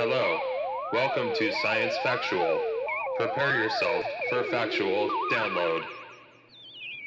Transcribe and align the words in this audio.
Hello, 0.00 0.38
welcome 0.92 1.34
to 1.34 1.52
Science 1.54 1.96
Factual. 2.04 2.62
Prepare 3.16 3.64
yourself 3.64 4.04
for 4.30 4.44
factual 4.44 5.10
download. 5.32 5.82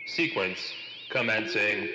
Sequence 0.08 0.60
commencing. 1.10 1.88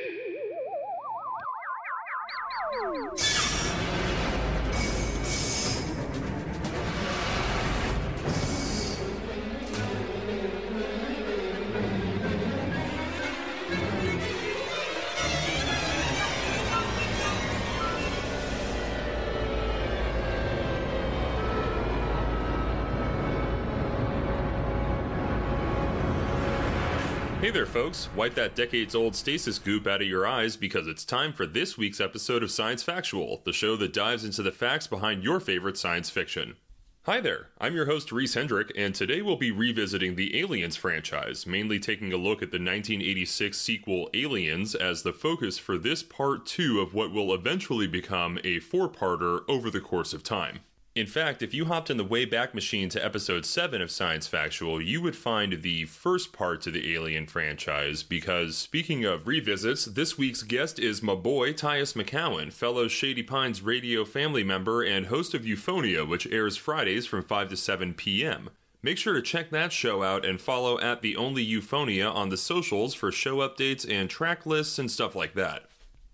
Folks. 27.86 28.08
Wipe 28.16 28.34
that 28.34 28.56
decades 28.56 28.96
old 28.96 29.14
stasis 29.14 29.60
goop 29.60 29.86
out 29.86 30.02
of 30.02 30.08
your 30.08 30.26
eyes 30.26 30.56
because 30.56 30.88
it's 30.88 31.04
time 31.04 31.32
for 31.32 31.46
this 31.46 31.78
week's 31.78 32.00
episode 32.00 32.42
of 32.42 32.50
Science 32.50 32.82
Factual, 32.82 33.42
the 33.44 33.52
show 33.52 33.76
that 33.76 33.92
dives 33.92 34.24
into 34.24 34.42
the 34.42 34.50
facts 34.50 34.88
behind 34.88 35.22
your 35.22 35.38
favorite 35.38 35.78
science 35.78 36.10
fiction. 36.10 36.56
Hi 37.04 37.20
there, 37.20 37.50
I'm 37.60 37.76
your 37.76 37.86
host 37.86 38.10
Reese 38.10 38.34
Hendrick, 38.34 38.72
and 38.76 38.92
today 38.92 39.22
we'll 39.22 39.36
be 39.36 39.52
revisiting 39.52 40.16
the 40.16 40.36
Aliens 40.36 40.74
franchise, 40.74 41.46
mainly 41.46 41.78
taking 41.78 42.12
a 42.12 42.16
look 42.16 42.42
at 42.42 42.50
the 42.50 42.58
1986 42.58 43.56
sequel 43.56 44.10
Aliens 44.12 44.74
as 44.74 45.04
the 45.04 45.12
focus 45.12 45.56
for 45.56 45.78
this 45.78 46.02
part 46.02 46.44
two 46.44 46.80
of 46.80 46.92
what 46.92 47.12
will 47.12 47.32
eventually 47.32 47.86
become 47.86 48.40
a 48.42 48.58
four 48.58 48.88
parter 48.88 49.42
over 49.48 49.70
the 49.70 49.80
course 49.80 50.12
of 50.12 50.24
time. 50.24 50.58
In 50.96 51.06
fact, 51.06 51.42
if 51.42 51.52
you 51.52 51.66
hopped 51.66 51.90
in 51.90 51.98
the 51.98 52.04
Wayback 52.06 52.54
Machine 52.54 52.88
to 52.88 53.04
episode 53.04 53.44
7 53.44 53.82
of 53.82 53.90
Science 53.90 54.26
Factual, 54.26 54.80
you 54.80 55.02
would 55.02 55.14
find 55.14 55.60
the 55.60 55.84
first 55.84 56.32
part 56.32 56.62
to 56.62 56.70
the 56.70 56.94
Alien 56.94 57.26
franchise. 57.26 58.02
Because 58.02 58.56
speaking 58.56 59.04
of 59.04 59.26
revisits, 59.26 59.84
this 59.84 60.16
week's 60.16 60.42
guest 60.42 60.78
is 60.78 61.02
my 61.02 61.14
boy 61.14 61.52
Tius 61.52 61.92
McCowin, 61.92 62.50
fellow 62.50 62.88
Shady 62.88 63.22
Pines 63.22 63.60
radio 63.60 64.06
family 64.06 64.42
member 64.42 64.82
and 64.82 65.08
host 65.08 65.34
of 65.34 65.42
Euphonia, 65.42 66.08
which 66.08 66.26
airs 66.28 66.56
Fridays 66.56 67.04
from 67.04 67.22
5 67.22 67.50
to 67.50 67.58
7 67.58 67.92
p.m. 67.92 68.48
Make 68.82 68.96
sure 68.96 69.12
to 69.12 69.20
check 69.20 69.50
that 69.50 69.74
show 69.74 70.02
out 70.02 70.24
and 70.24 70.40
follow 70.40 70.80
at 70.80 71.02
The 71.02 71.14
Only 71.16 71.44
Euphonia 71.46 72.10
on 72.10 72.30
the 72.30 72.38
socials 72.38 72.94
for 72.94 73.12
show 73.12 73.46
updates 73.46 73.86
and 73.86 74.08
track 74.08 74.46
lists 74.46 74.78
and 74.78 74.90
stuff 74.90 75.14
like 75.14 75.34
that. 75.34 75.66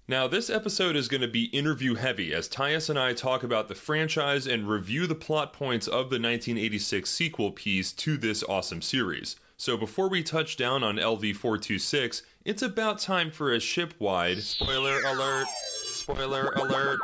Now, 0.09 0.27
this 0.27 0.51
episode 0.51 0.97
is 0.97 1.07
going 1.07 1.21
to 1.21 1.29
be 1.29 1.45
interview 1.45 1.95
heavy 1.95 2.35
as 2.35 2.49
Tius 2.49 2.91
and 2.91 2.99
I 2.99 3.13
talk 3.13 3.45
about 3.45 3.69
the 3.69 3.77
franchise 3.77 4.49
and 4.49 4.69
review 4.69 5.07
the 5.07 5.15
plot 5.15 5.53
points 5.53 5.87
of 5.87 6.11
the 6.11 6.19
1986 6.19 7.09
sequel 7.09 7.53
piece 7.53 7.93
to 7.93 8.17
this 8.17 8.43
awesome 8.43 8.83
series. 8.83 9.37
So, 9.57 9.77
before 9.77 10.09
we 10.09 10.25
touch 10.25 10.57
down 10.57 10.83
on 10.83 10.97
LV 10.97 11.37
426, 11.37 12.23
it's 12.45 12.63
about 12.63 12.99
time 12.99 13.31
for 13.31 13.53
a 13.53 13.61
ship 13.61 13.95
wide 14.01 14.43
spoiler 14.43 15.01
alert, 15.03 15.47
spoiler 15.85 16.51
alert. 16.57 16.99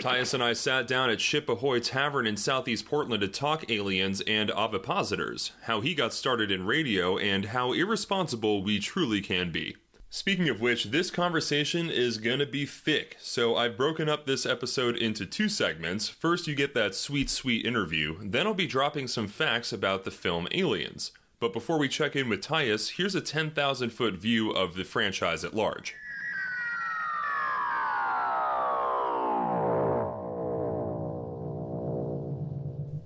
Tius 0.00 0.32
and 0.32 0.42
I 0.42 0.54
sat 0.54 0.86
down 0.86 1.10
at 1.10 1.20
Ship 1.20 1.46
Ahoy 1.50 1.80
Tavern 1.80 2.26
in 2.26 2.38
Southeast 2.38 2.86
Portland 2.86 3.20
to 3.20 3.28
talk 3.28 3.70
aliens 3.70 4.22
and 4.22 4.50
ovipositors, 4.50 5.50
how 5.64 5.82
he 5.82 5.94
got 5.94 6.14
started 6.14 6.50
in 6.50 6.64
radio, 6.64 7.18
and 7.18 7.46
how 7.46 7.74
irresponsible 7.74 8.62
we 8.62 8.78
truly 8.78 9.20
can 9.20 9.52
be. 9.52 9.76
Speaking 10.16 10.48
of 10.48 10.60
which, 10.60 10.84
this 10.84 11.10
conversation 11.10 11.90
is 11.90 12.18
gonna 12.18 12.46
be 12.46 12.66
thick, 12.66 13.16
so 13.18 13.56
I've 13.56 13.76
broken 13.76 14.08
up 14.08 14.26
this 14.26 14.46
episode 14.46 14.96
into 14.96 15.26
two 15.26 15.48
segments. 15.48 16.08
First, 16.08 16.46
you 16.46 16.54
get 16.54 16.72
that 16.74 16.94
sweet, 16.94 17.28
sweet 17.28 17.66
interview, 17.66 18.18
then 18.22 18.46
I'll 18.46 18.54
be 18.54 18.68
dropping 18.68 19.08
some 19.08 19.26
facts 19.26 19.72
about 19.72 20.04
the 20.04 20.12
film 20.12 20.46
Aliens. 20.52 21.10
But 21.40 21.52
before 21.52 21.78
we 21.80 21.88
check 21.88 22.14
in 22.14 22.28
with 22.28 22.42
Tius, 22.42 22.92
here's 22.96 23.16
a 23.16 23.20
10,000 23.20 23.90
foot 23.90 24.14
view 24.14 24.52
of 24.52 24.76
the 24.76 24.84
franchise 24.84 25.42
at 25.42 25.52
large. 25.52 25.96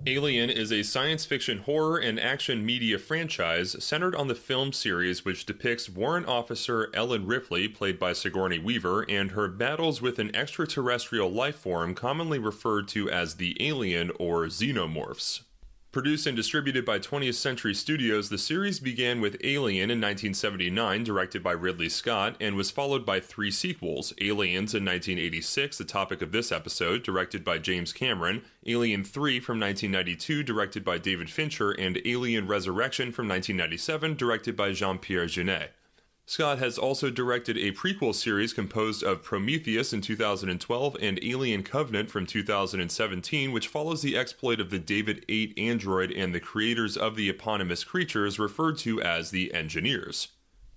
Alien 0.08 0.48
is 0.48 0.72
a 0.72 0.82
science 0.84 1.26
fiction 1.26 1.58
horror 1.58 1.98
and 1.98 2.18
action 2.18 2.64
media 2.64 2.98
franchise 2.98 3.76
centered 3.84 4.14
on 4.14 4.26
the 4.26 4.34
film 4.34 4.72
series 4.72 5.22
which 5.22 5.44
depicts 5.44 5.90
warrant 5.90 6.26
officer 6.26 6.88
Ellen 6.94 7.26
Ripley, 7.26 7.68
played 7.68 7.98
by 7.98 8.14
Sigourney 8.14 8.58
Weaver, 8.58 9.04
and 9.06 9.32
her 9.32 9.48
battles 9.48 10.00
with 10.00 10.18
an 10.18 10.34
extraterrestrial 10.34 11.30
life 11.30 11.56
form 11.56 11.94
commonly 11.94 12.38
referred 12.38 12.88
to 12.88 13.10
as 13.10 13.34
the 13.34 13.54
alien 13.60 14.10
or 14.18 14.46
xenomorphs. 14.46 15.42
Produced 15.98 16.28
and 16.28 16.36
distributed 16.36 16.84
by 16.84 17.00
20th 17.00 17.34
Century 17.34 17.74
Studios, 17.74 18.28
the 18.28 18.38
series 18.38 18.78
began 18.78 19.20
with 19.20 19.36
Alien 19.42 19.90
in 19.90 20.00
1979, 20.00 21.02
directed 21.02 21.42
by 21.42 21.50
Ridley 21.50 21.88
Scott, 21.88 22.36
and 22.40 22.54
was 22.54 22.70
followed 22.70 23.04
by 23.04 23.18
three 23.18 23.50
sequels 23.50 24.12
Aliens 24.20 24.76
in 24.76 24.84
1986, 24.84 25.76
the 25.76 25.84
topic 25.84 26.22
of 26.22 26.30
this 26.30 26.52
episode, 26.52 27.02
directed 27.02 27.42
by 27.42 27.58
James 27.58 27.92
Cameron, 27.92 28.42
Alien 28.64 29.02
3 29.02 29.40
from 29.40 29.58
1992, 29.58 30.44
directed 30.44 30.84
by 30.84 30.98
David 30.98 31.30
Fincher, 31.30 31.72
and 31.72 32.00
Alien 32.04 32.46
Resurrection 32.46 33.10
from 33.10 33.26
1997, 33.26 34.14
directed 34.14 34.54
by 34.54 34.70
Jean 34.70 34.98
Pierre 34.98 35.26
Jeunet. 35.26 35.70
Scott 36.28 36.58
has 36.58 36.76
also 36.76 37.08
directed 37.08 37.56
a 37.56 37.72
prequel 37.72 38.14
series 38.14 38.52
composed 38.52 39.02
of 39.02 39.22
Prometheus 39.22 39.94
in 39.94 40.02
2012 40.02 40.96
and 41.00 41.18
Alien 41.24 41.62
Covenant 41.62 42.10
from 42.10 42.26
2017, 42.26 43.50
which 43.50 43.66
follows 43.66 44.02
the 44.02 44.14
exploit 44.14 44.60
of 44.60 44.68
the 44.68 44.78
David 44.78 45.24
8 45.30 45.54
android 45.56 46.12
and 46.12 46.34
the 46.34 46.38
creators 46.38 46.98
of 46.98 47.16
the 47.16 47.30
eponymous 47.30 47.82
creatures 47.82 48.38
referred 48.38 48.76
to 48.76 49.00
as 49.00 49.30
the 49.30 49.54
Engineers. 49.54 50.28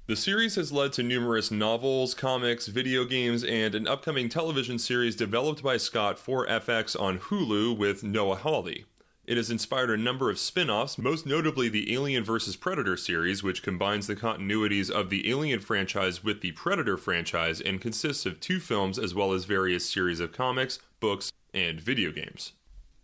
The 0.08 0.16
series 0.16 0.56
has 0.56 0.72
led 0.72 0.94
to 0.94 1.04
numerous 1.04 1.52
novels, 1.52 2.14
comics, 2.14 2.68
video 2.68 3.04
games, 3.04 3.44
and 3.44 3.76
an 3.76 3.90
upcoming 3.90 4.30
television 4.30 4.80
series 4.80 5.18
developed 5.18 5.62
by 5.62 5.76
Scott 5.76 6.18
for 6.18 6.48
FX 6.48 6.98
on 6.98 7.20
Hulu 7.20 7.78
with 7.78 8.06
Noah 8.06 8.38
Hawley. 8.38 8.86
It 9.32 9.38
has 9.38 9.50
inspired 9.50 9.90
a 9.90 9.96
number 9.96 10.30
of 10.30 10.38
spin 10.38 10.70
offs, 10.70 10.98
most 10.98 11.26
notably 11.26 11.70
the 11.70 11.94
Alien 11.94 12.22
vs. 12.22 12.58
Predator 12.58 12.98
series, 12.98 13.42
which 13.42 13.64
combines 13.64 14.08
the 14.08 14.16
continuities 14.18 14.90
of 14.90 15.10
the 15.10 15.30
Alien 15.30 15.62
franchise 15.62 16.22
with 16.22 16.42
the 16.42 16.52
Predator 16.52 16.98
franchise 16.98 17.62
and 17.62 17.80
consists 17.80 18.26
of 18.26 18.42
two 18.42 18.60
films 18.60 19.00
as 19.00 19.16
well 19.16 19.32
as 19.32 19.46
various 19.46 19.90
series 19.90 20.20
of 20.20 20.34
comics, 20.34 20.80
books, 21.00 21.32
and 21.54 21.80
video 21.80 22.12
games. 22.12 22.52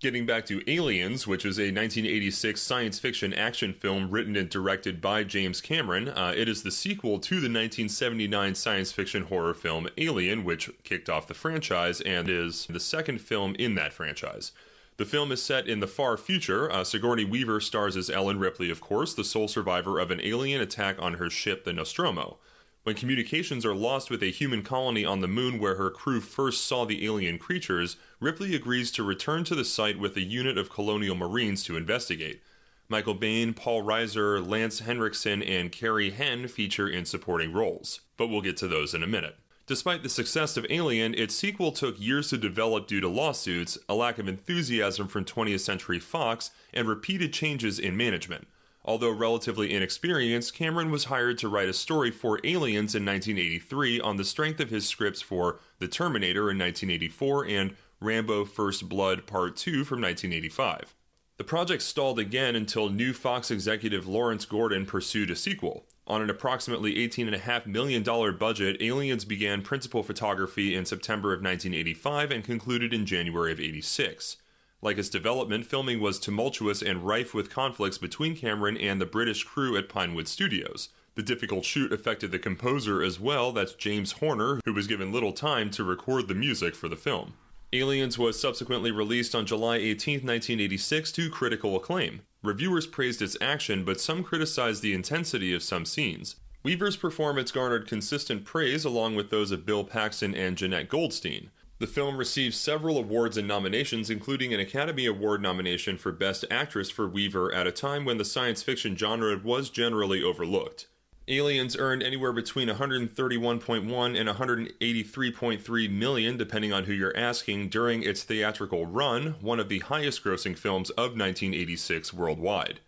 Getting 0.01 0.25
back 0.25 0.45
to 0.47 0.61
Aliens, 0.69 1.27
which 1.27 1.45
is 1.45 1.57
a 1.57 1.71
1986 1.71 2.61
science 2.61 2.99
fiction 2.99 3.33
action 3.33 3.71
film 3.71 4.11
written 4.11 4.35
and 4.35 4.49
directed 4.49 4.99
by 4.99 5.23
James 5.23 5.61
Cameron, 5.61 6.09
uh, 6.09 6.33
it 6.35 6.49
is 6.49 6.61
the 6.61 6.71
sequel 6.71 7.19
to 7.19 7.35
the 7.35 7.47
1979 7.47 8.53
science 8.53 8.91
fiction 8.91 9.23
horror 9.23 9.53
film 9.53 9.87
Alien, 9.97 10.43
which 10.43 10.69
kicked 10.83 11.07
off 11.07 11.25
the 11.25 11.33
franchise 11.33 12.01
and 12.01 12.27
is 12.27 12.65
the 12.65 12.81
second 12.81 13.21
film 13.21 13.55
in 13.55 13.75
that 13.75 13.93
franchise. 13.93 14.51
The 14.97 15.05
film 15.05 15.31
is 15.31 15.43
set 15.43 15.67
in 15.67 15.79
the 15.79 15.85
far 15.85 16.17
future. 16.17 16.71
Uh, 16.71 16.83
Sigourney 16.83 17.23
Weaver 17.23 17.59
stars 17.59 17.95
as 17.95 18.09
Ellen 18.09 18.39
Ripley, 18.39 18.71
of 18.71 18.81
course, 18.81 19.13
the 19.13 19.23
sole 19.23 19.47
survivor 19.47 19.99
of 19.99 20.09
an 20.09 20.19
alien 20.23 20.59
attack 20.59 20.95
on 20.99 21.15
her 21.15 21.29
ship, 21.29 21.65
the 21.65 21.73
Nostromo. 21.73 22.39
When 22.81 22.95
communications 22.95 23.63
are 23.63 23.75
lost 23.75 24.09
with 24.09 24.23
a 24.23 24.31
human 24.31 24.63
colony 24.63 25.05
on 25.05 25.21
the 25.21 25.27
moon 25.27 25.59
where 25.59 25.75
her 25.75 25.91
crew 25.91 26.19
first 26.19 26.65
saw 26.65 26.83
the 26.83 27.05
alien 27.05 27.37
creatures, 27.37 27.97
Ripley 28.19 28.55
agrees 28.55 28.89
to 28.93 29.03
return 29.03 29.43
to 29.43 29.53
the 29.53 29.65
site 29.65 29.99
with 29.99 30.17
a 30.17 30.21
unit 30.21 30.57
of 30.57 30.71
colonial 30.71 31.15
marines 31.15 31.63
to 31.65 31.77
investigate. 31.77 32.41
Michael 32.89 33.15
Biehn, 33.15 33.55
Paul 33.55 33.83
Reiser, 33.83 34.43
Lance 34.45 34.79
Henriksen, 34.79 35.43
and 35.43 35.71
Carrie 35.71 36.11
Henn 36.11 36.47
feature 36.47 36.87
in 36.87 37.05
supporting 37.05 37.53
roles, 37.53 38.01
but 38.15 38.29
we'll 38.29 38.41
get 38.41 38.57
to 38.57 38.67
those 38.67 38.95
in 38.95 39.03
a 39.03 39.07
minute. 39.07 39.37
Despite 39.67 40.01
the 40.01 40.07
success 40.07 40.55
of 40.55 40.65
Alien, 40.69 41.13
its 41.13 41.35
sequel 41.35 41.73
took 41.73 41.99
years 41.99 42.29
to 42.29 42.37
develop 42.37 42.87
due 42.87 43.01
to 43.01 43.09
lawsuits, 43.09 43.77
a 43.89 43.95
lack 43.95 44.17
of 44.17 44.29
enthusiasm 44.29 45.09
from 45.09 45.25
20th 45.25 45.59
Century 45.59 45.99
Fox, 45.99 46.51
and 46.73 46.87
repeated 46.87 47.33
changes 47.33 47.77
in 47.77 47.97
management. 47.97 48.47
Although 48.85 49.11
relatively 49.11 49.73
inexperienced, 49.73 50.53
Cameron 50.53 50.89
was 50.89 51.05
hired 51.05 51.37
to 51.39 51.49
write 51.49 51.67
a 51.67 51.73
story 51.73 52.11
for 52.11 52.39
Aliens 52.45 52.95
in 52.95 53.03
1983 53.05 53.99
on 53.99 54.15
the 54.15 54.23
strength 54.23 54.61
of 54.61 54.69
his 54.69 54.87
scripts 54.87 55.21
for 55.21 55.59
The 55.79 55.89
Terminator 55.89 56.49
in 56.49 56.57
1984 56.57 57.47
and 57.47 57.75
Rambo 57.99 58.45
First 58.45 58.87
Blood 58.87 59.27
Part 59.27 59.57
2 59.57 59.83
from 59.83 59.99
1985. 59.99 60.95
The 61.35 61.43
project 61.43 61.83
stalled 61.83 62.19
again 62.19 62.55
until 62.55 62.89
new 62.89 63.11
Fox 63.11 63.51
executive 63.51 64.07
Lawrence 64.07 64.45
Gordon 64.45 64.85
pursued 64.85 65.29
a 65.29 65.35
sequel. 65.35 65.83
On 66.07 66.21
an 66.21 66.29
approximately 66.29 66.95
$18.5 66.95 67.65
million 67.65 68.01
budget, 68.37 68.81
Aliens 68.81 69.25
began 69.25 69.61
principal 69.61 70.03
photography 70.03 70.73
in 70.73 70.85
September 70.85 71.33
of 71.33 71.41
1985 71.41 72.31
and 72.31 72.43
concluded 72.45 72.93
in 72.93 73.05
January 73.05 73.51
of 73.51 73.59
86. 73.59 74.37
Like 74.81 74.97
its 74.97 75.09
development, 75.09 75.65
filming 75.65 75.99
was 75.99 76.17
tumultuous 76.17 76.81
and 76.81 77.05
rife 77.05 77.33
with 77.33 77.49
conflicts 77.49 77.97
between 77.97 78.37
Cameron 78.37 78.77
and 78.77 79.01
the 79.01 79.05
British 79.05 79.43
crew 79.43 79.75
at 79.75 79.89
Pinewood 79.89 80.29
Studios. 80.29 80.87
The 81.15 81.23
difficult 81.23 81.65
shoot 81.65 81.91
affected 81.91 82.31
the 82.31 82.39
composer 82.39 83.03
as 83.03 83.19
well, 83.19 83.51
that's 83.51 83.73
James 83.73 84.13
Horner, 84.13 84.61
who 84.63 84.73
was 84.73 84.87
given 84.87 85.11
little 85.11 85.33
time 85.33 85.69
to 85.71 85.83
record 85.83 86.29
the 86.29 86.35
music 86.35 86.73
for 86.73 86.87
the 86.87 86.95
film. 86.95 87.33
Aliens 87.73 88.17
was 88.17 88.39
subsequently 88.39 88.91
released 88.91 89.35
on 89.35 89.45
July 89.45 89.75
18, 89.75 90.19
1986, 90.19 91.11
to 91.11 91.29
critical 91.29 91.75
acclaim. 91.75 92.21
Reviewers 92.47 92.87
praised 92.87 93.21
its 93.21 93.35
action, 93.41 93.83
but 93.83 93.99
some 93.99 94.23
criticized 94.23 94.81
the 94.81 94.93
intensity 94.93 95.53
of 95.53 95.61
some 95.61 95.83
scenes. 95.83 96.37
Weaver's 96.63 96.95
performance 96.95 97.51
garnered 97.51 97.89
consistent 97.89 98.45
praise 98.45 98.85
along 98.85 99.15
with 99.15 99.29
those 99.29 99.51
of 99.51 99.65
Bill 99.65 99.83
Paxton 99.83 100.33
and 100.33 100.57
Jeanette 100.57 100.87
Goldstein. 100.87 101.51
The 101.79 101.87
film 101.87 102.15
received 102.15 102.55
several 102.55 102.97
awards 102.97 103.35
and 103.35 103.49
nominations, 103.49 104.09
including 104.09 104.53
an 104.53 104.61
Academy 104.61 105.05
Award 105.05 105.41
nomination 105.41 105.97
for 105.97 106.13
Best 106.13 106.45
Actress 106.49 106.89
for 106.89 107.05
Weaver 107.05 107.53
at 107.53 107.67
a 107.67 107.71
time 107.73 108.05
when 108.05 108.17
the 108.17 108.23
science 108.23 108.63
fiction 108.63 108.95
genre 108.95 109.37
was 109.43 109.69
generally 109.69 110.23
overlooked. 110.23 110.87
Aliens 111.29 111.75
earned 111.77 112.03
anywhere 112.03 112.31
between 112.31 112.69
131.1 112.69 114.17
and 114.17 114.29
183.3 114.29 115.91
million, 115.91 116.37
depending 116.37 116.71
on 116.71 116.85
who 116.85 116.93
you're 116.93 117.17
asking, 117.17 117.67
during 117.67 118.01
its 118.01 118.23
theatrical 118.23 118.85
run, 118.85 119.35
one 119.41 119.59
of 119.59 119.67
the 119.67 119.79
highest 119.79 120.23
grossing 120.23 120.57
films 120.57 120.89
of 120.91 121.17
1986 121.17 122.13
worldwide. 122.13 122.79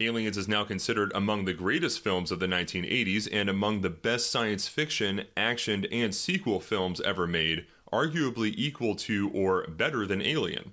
Aliens 0.00 0.36
is 0.36 0.48
now 0.48 0.64
considered 0.64 1.12
among 1.14 1.44
the 1.44 1.52
greatest 1.52 2.00
films 2.02 2.32
of 2.32 2.40
the 2.40 2.48
1980s 2.48 3.28
and 3.32 3.48
among 3.48 3.82
the 3.82 3.90
best 3.90 4.32
science 4.32 4.66
fiction, 4.66 5.24
action, 5.36 5.86
and 5.92 6.12
sequel 6.12 6.58
films 6.58 7.00
ever 7.02 7.26
made, 7.28 7.66
arguably 7.92 8.52
equal 8.56 8.96
to 8.96 9.30
or 9.32 9.64
better 9.68 10.04
than 10.06 10.20
Alien. 10.20 10.72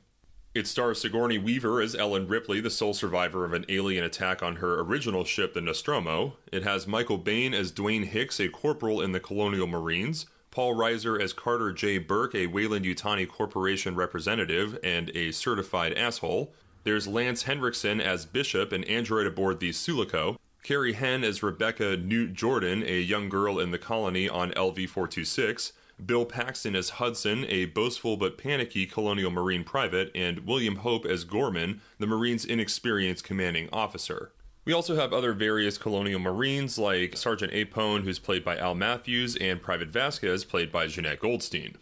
It 0.53 0.67
stars 0.67 1.01
Sigourney 1.01 1.39
Weaver 1.39 1.81
as 1.81 1.95
Ellen 1.95 2.27
Ripley, 2.27 2.61
the 2.61 2.69
sole 2.69 2.93
survivor 2.93 3.43
of 3.43 3.53
an 3.53 3.65
alien 3.69 4.03
attack 4.03 4.43
on 4.43 4.57
her 4.57 4.79
original 4.81 5.23
ship, 5.23 5.55
the 5.55 5.61
Nostromo. 5.61 6.37
It 6.51 6.61
has 6.61 6.85
Michael 6.85 7.17
Biehn 7.17 7.55
as 7.55 7.71
Dwayne 7.71 8.05
Hicks, 8.05 8.39
a 8.39 8.49
corporal 8.49 9.01
in 9.01 9.13
the 9.13 9.19
Colonial 9.19 9.65
Marines, 9.65 10.27
Paul 10.51 10.75
Reiser 10.75 11.19
as 11.19 11.33
Carter 11.33 11.71
J. 11.71 11.97
Burke, 11.97 12.35
a 12.35 12.45
Weyland-Yutani 12.45 13.27
Corporation 13.27 13.95
representative 13.95 14.77
and 14.83 15.09
a 15.15 15.31
certified 15.31 15.93
asshole. 15.93 16.53
There's 16.83 17.07
Lance 17.07 17.43
Henriksen 17.43 17.99
as 17.99 18.27
Bishop, 18.27 18.71
an 18.71 18.83
android 18.83 19.25
aboard 19.25 19.59
the 19.59 19.71
Sulaco. 19.71 20.37
Carrie 20.61 20.93
Henn 20.93 21.23
as 21.23 21.41
Rebecca 21.41 21.97
Newt 21.97 22.33
Jordan, 22.33 22.83
a 22.83 23.01
young 23.01 23.27
girl 23.27 23.57
in 23.57 23.71
the 23.71 23.79
colony 23.79 24.29
on 24.29 24.51
LV 24.51 24.87
426. 24.87 25.73
Bill 26.03 26.25
Paxton 26.25 26.75
as 26.75 26.91
Hudson, 26.91 27.45
a 27.47 27.65
boastful 27.65 28.17
but 28.17 28.37
panicky 28.37 28.85
colonial 28.85 29.31
marine 29.31 29.63
private, 29.63 30.11
and 30.15 30.45
William 30.45 30.77
Hope 30.77 31.05
as 31.05 31.23
Gorman, 31.23 31.81
the 31.99 32.07
Marine's 32.07 32.45
inexperienced 32.45 33.23
commanding 33.23 33.69
officer. 33.71 34.31
We 34.65 34.73
also 34.73 34.95
have 34.95 35.11
other 35.11 35.33
various 35.33 35.77
colonial 35.77 36.19
marines 36.19 36.77
like 36.77 37.17
Sergeant 37.17 37.51
Apone, 37.51 38.03
who's 38.03 38.19
played 38.19 38.45
by 38.45 38.57
Al 38.57 38.75
Matthews, 38.75 39.35
and 39.35 39.61
Private 39.61 39.89
Vasquez, 39.89 40.45
played 40.45 40.71
by 40.71 40.87
Jeanette 40.87 41.19
Goldstein. 41.19 41.77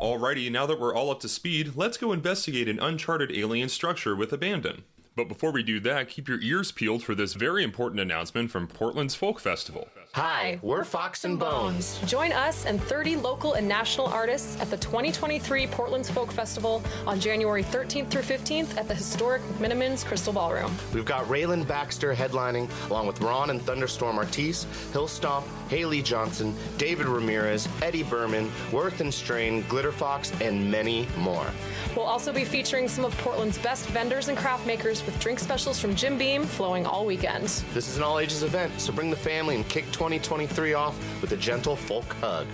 Alrighty, 0.00 0.50
now 0.50 0.66
that 0.66 0.80
we're 0.80 0.94
all 0.94 1.10
up 1.10 1.20
to 1.20 1.28
speed, 1.28 1.72
let's 1.74 1.96
go 1.96 2.12
investigate 2.12 2.68
an 2.68 2.78
uncharted 2.80 3.30
alien 3.32 3.68
structure 3.68 4.14
with 4.14 4.32
abandon. 4.32 4.84
But 5.18 5.26
before 5.26 5.50
we 5.50 5.64
do 5.64 5.80
that, 5.80 6.08
keep 6.08 6.28
your 6.28 6.40
ears 6.40 6.70
peeled 6.70 7.02
for 7.02 7.12
this 7.12 7.34
very 7.34 7.64
important 7.64 8.00
announcement 8.00 8.52
from 8.52 8.68
Portland's 8.68 9.16
Folk 9.16 9.40
Festival. 9.40 9.88
Hi, 10.18 10.58
we're 10.62 10.82
Fox 10.82 11.24
and 11.24 11.38
Bones. 11.38 12.00
Join 12.04 12.32
us 12.32 12.66
and 12.66 12.82
30 12.82 13.14
local 13.14 13.52
and 13.52 13.68
national 13.68 14.08
artists 14.08 14.60
at 14.60 14.68
the 14.68 14.76
2023 14.76 15.68
Portland's 15.68 16.10
Folk 16.10 16.32
Festival 16.32 16.82
on 17.06 17.20
January 17.20 17.62
13th 17.62 18.10
through 18.10 18.22
15th 18.22 18.76
at 18.76 18.88
the 18.88 18.96
historic 18.96 19.40
McMenamins 19.42 20.04
Crystal 20.04 20.32
Ballroom. 20.32 20.74
We've 20.92 21.04
got 21.04 21.24
Rayland 21.26 21.68
Baxter 21.68 22.12
headlining, 22.12 22.68
along 22.90 23.06
with 23.06 23.20
Ron 23.20 23.50
and 23.50 23.62
Thunderstorm 23.62 24.18
Artis, 24.18 24.66
Hillstomp, 24.92 25.44
Haley 25.68 26.02
Johnson, 26.02 26.52
David 26.78 27.06
Ramirez, 27.06 27.68
Eddie 27.80 28.02
Berman, 28.02 28.50
Worth 28.72 29.00
and 29.00 29.14
Strain, 29.14 29.62
Glitter 29.68 29.92
Fox, 29.92 30.32
and 30.40 30.68
many 30.68 31.06
more. 31.18 31.46
We'll 31.94 32.06
also 32.06 32.32
be 32.32 32.44
featuring 32.44 32.88
some 32.88 33.04
of 33.04 33.16
Portland's 33.18 33.58
best 33.58 33.86
vendors 33.90 34.26
and 34.26 34.36
craft 34.36 34.66
makers 34.66 35.06
with 35.06 35.18
drink 35.20 35.38
specials 35.38 35.78
from 35.78 35.94
Jim 35.94 36.18
Beam 36.18 36.42
flowing 36.42 36.86
all 36.86 37.06
weekend. 37.06 37.44
This 37.72 37.88
is 37.88 37.98
an 37.98 38.02
all 38.02 38.18
ages 38.18 38.42
event, 38.42 38.80
so 38.80 38.92
bring 38.92 39.10
the 39.10 39.16
family 39.16 39.54
and 39.54 39.68
kick 39.68 39.84
2023 40.08 40.72
off 40.72 40.96
with 41.20 41.32
a 41.32 41.36
gentle 41.36 41.76
folk 41.76 42.10
hug. 42.14 42.46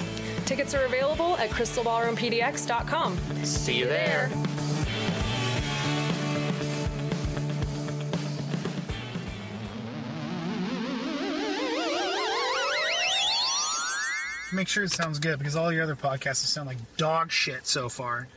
Tickets 0.44 0.74
are 0.74 0.84
available 0.84 1.36
at 1.36 1.50
crystalballroompdx.com. 1.50 3.16
See 3.44 3.78
you 3.78 3.86
there. 3.86 4.28
Make 14.52 14.68
sure 14.68 14.84
it 14.84 14.92
sounds 14.92 15.18
good 15.18 15.38
because 15.38 15.56
all 15.56 15.72
your 15.72 15.82
other 15.82 15.96
podcasts 15.96 16.36
sound 16.46 16.68
like 16.68 16.76
dog 16.96 17.32
shit 17.32 17.66
so 17.66 17.88
far. 17.88 18.28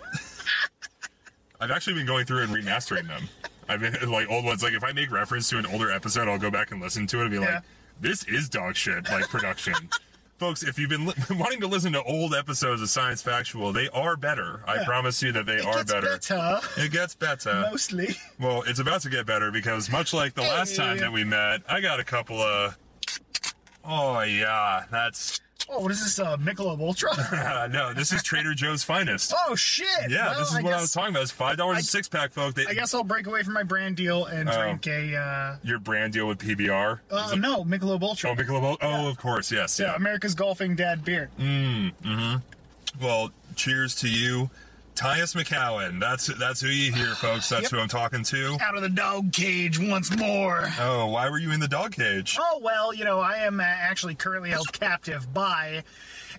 I've 1.61 1.69
actually 1.69 1.93
been 1.93 2.07
going 2.07 2.25
through 2.25 2.41
and 2.43 2.51
remastering 2.51 3.07
them. 3.07 3.23
I've 3.69 3.81
been 3.81 3.93
like 4.09 4.27
old 4.29 4.43
ones. 4.43 4.63
Like 4.63 4.73
if 4.73 4.83
I 4.83 4.93
make 4.93 5.11
reference 5.11 5.47
to 5.51 5.59
an 5.59 5.67
older 5.67 5.91
episode, 5.91 6.27
I'll 6.27 6.39
go 6.39 6.49
back 6.49 6.71
and 6.71 6.81
listen 6.81 7.05
to 7.07 7.19
it 7.19 7.21
and 7.23 7.31
be 7.31 7.37
Yeah. 7.37 7.55
like, 7.55 7.63
"This 8.01 8.23
is 8.25 8.49
dog 8.49 8.75
shit." 8.75 9.09
Like 9.09 9.27
production. 9.29 9.73
Folks, 10.37 10.61
if 10.61 10.77
you've 10.77 10.89
been 10.91 11.07
li- 11.07 11.15
wanting 11.31 11.61
to 11.61 11.67
listen 11.67 11.91
to 11.93 12.03
old 12.03 12.35
episodes 12.35 12.79
of 12.79 12.89
Science 12.91 13.23
Factual, 13.23 13.73
they 13.73 13.89
are 13.89 14.15
better. 14.15 14.61
I 14.67 14.75
Yeah. 14.75 14.85
promise 14.85 15.23
you 15.23 15.31
that 15.31 15.47
they 15.47 15.55
It 15.55 15.65
are 15.65 15.73
gets 15.77 15.91
better. 15.91 16.07
better, 16.19 16.59
It 16.77 16.91
gets 16.91 17.15
better. 17.15 17.65
mostly. 17.71 18.15
Well, 18.39 18.61
it's 18.67 18.77
about 18.79 19.01
to 19.01 19.09
get 19.09 19.25
better 19.25 19.49
because 19.49 19.89
much 19.89 20.13
like 20.13 20.35
the 20.35 20.43
last 20.43 20.71
Hey. 20.71 20.75
time 20.77 20.97
that 20.99 21.11
we 21.11 21.23
met, 21.23 21.61
I 21.67 21.81
got 21.81 21.99
a 21.99 22.03
couple 22.03 22.39
of. 22.39 22.77
Oh 23.83 24.19
yeah, 24.21 24.83
that's 24.91 25.39
Oh, 25.69 25.81
what 25.81 25.91
is 25.91 26.01
this? 26.01 26.17
Uh, 26.17 26.37
Michelob 26.37 26.79
Ultra? 26.79 27.09
no. 27.73 27.93
This 27.93 28.13
is 28.13 28.23
Trader 28.23 28.53
Joe's 28.53 28.83
finest. 28.83 29.33
oh 29.47 29.53
shit! 29.55 29.87
Yeah, 30.09 30.29
Well, 30.29 30.39
this 30.39 30.49
is 30.51 30.55
I 30.55 30.61
what 30.61 30.73
I 30.73 30.81
was 30.81 30.91
talking 30.93 31.09
about. 31.09 31.23
It's 31.23 31.31
five 31.31 31.57
dollars 31.57 31.75
a 31.75 31.79
I- 31.79 31.81
six 31.81 32.07
pack, 32.07 32.31
folks. 32.31 32.53
They, 32.55 32.65
I 32.67 32.73
guess 32.73 32.93
I'll 32.93 33.03
break 33.03 33.27
away 33.27 33.43
from 33.43 33.53
my 33.53 33.63
brand 33.63 33.97
deal 33.97 34.25
and 34.25 34.49
Oh. 34.49 34.61
drink 34.61 34.87
a. 34.87 35.15
Uh, 35.17 35.57
your 35.63 35.79
brand 35.79 36.13
deal 36.13 36.27
with 36.27 36.39
PBR. 36.39 36.99
uh, 37.11 37.35
no, 37.37 37.63
Michelob 37.65 38.01
Ultra. 38.01 38.31
Oh, 38.31 38.35
Michelob. 38.35 38.77
Oh, 38.81 39.07
of 39.09 39.17
course, 39.17 39.51
yes. 39.51 39.77
yeah, 39.79 39.87
Yeah. 39.87 39.95
America's 39.95 40.35
golfing 40.35 40.75
dad 40.75 41.03
beer. 41.03 41.29
Mm 41.39 41.91
hmm. 42.03 42.35
Well, 43.03 43.31
cheers 43.55 43.93
to 43.95 44.09
you, 44.09 44.49
Tius 44.97 45.35
McCowin. 45.35 45.99
That's 45.99 46.25
that's 46.25 46.59
who 46.59 46.69
you 46.69 46.91
hear, 46.91 47.13
folks. 47.15 47.47
That's 47.49 47.63
Yep. 47.63 47.71
who 47.71 47.79
I'm 47.79 47.87
talking 47.87 48.23
to. 48.23 48.57
Out 48.61 48.75
of 48.75 48.81
the 48.81 48.89
dog 48.89 49.31
cage 49.31 49.77
once 49.79 50.15
more. 50.17 50.67
Oh, 50.79 51.05
why 51.07 51.29
were 51.29 51.37
you 51.37 51.51
in 51.51 51.59
the 51.59 51.67
dog 51.67 51.91
cage? 51.93 52.35
Oh, 52.39 52.59
well, 52.63 52.93
you 52.93 53.05
know, 53.05 53.19
I 53.19 53.37
am 53.37 53.59
uh, 53.59 53.63
actually 53.63 54.15
currently 54.15 54.49
held 54.49 54.73
captive 54.73 55.31
by 55.33 55.83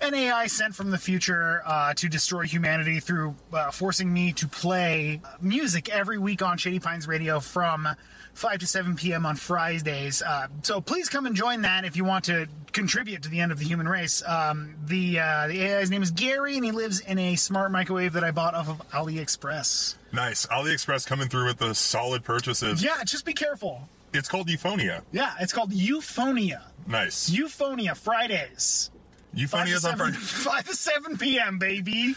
an 0.00 0.12
AI 0.14 0.49
sent 0.49 0.75
from 0.75 0.90
the 0.90 0.99
future 0.99 1.62
uh, 1.64 1.94
to 1.94 2.08
destroy 2.08 2.42
humanity 2.42 2.99
through 3.00 3.37
uh, 3.52 3.71
forcing 3.71 4.12
me 4.12 4.32
to 4.32 4.49
play 4.49 5.21
music 5.40 5.88
every 5.88 6.18
week 6.18 6.42
on 6.42 6.59
Shady 6.59 6.80
Pines 6.80 7.06
Radio 7.06 7.38
from 7.40 7.88
5 8.35 8.58
to 8.61 8.66
7 8.66 8.97
p.m. 8.97 9.26
on 9.26 9.37
Fridays. 9.37 10.23
Uh, 10.23 10.49
so 10.62 10.80
please 10.80 11.08
come 11.08 11.26
and 11.26 11.35
join 11.35 11.62
that 11.62 11.85
if 11.85 11.97
you 11.97 12.04
want 12.04 12.25
to 12.26 12.47
contribute 12.73 13.23
to 13.23 13.28
the 13.28 13.40
end 13.40 13.50
of 13.52 13.58
the 13.58 13.64
human 13.64 13.88
race. 13.88 14.23
Um, 14.26 14.75
the, 14.85 15.18
uh, 15.18 15.49
the 15.49 15.62
AI's 15.64 15.90
name 15.90 16.02
is 16.02 16.11
Gary, 16.11 16.56
and 16.56 16.64
he 16.64 16.70
lives 16.70 17.00
in 17.00 17.18
a 17.18 17.37
smart 17.37 17.73
microwave 17.73 18.12
that 18.12 18.25
I 18.25 18.30
bought 18.30 18.54
off 18.54 18.68
of 18.68 18.78
AliExpress. 18.90 19.97
Nice. 20.12 20.47
AliExpress 20.47 21.06
coming 21.06 21.28
through 21.28 21.47
with 21.47 21.58
the 21.58 21.75
solid 21.75 22.25
purchases. 22.25 22.82
Yeah, 22.82 23.02
just 23.04 23.25
be 23.25 23.32
careful. 23.32 23.88
It's 24.14 24.28
called 24.28 24.49
Euphonia. 24.49 25.02
Yeah, 25.12 25.35
it's 25.40 25.52
called 25.52 25.73
Euphonia. 25.73 26.62
Nice. 26.87 27.30
Euphonia 27.30 27.97
Fridays. 27.97 28.90
Euphonia's 29.35 29.85
on 29.85 29.99
5 29.99 30.12
to 30.12 30.12
Friday. 30.14 30.16
7, 30.16 30.20
5 30.64 30.66
to 30.68 30.75
7 30.75 31.18
p.m., 31.18 31.58
baby. 31.58 32.14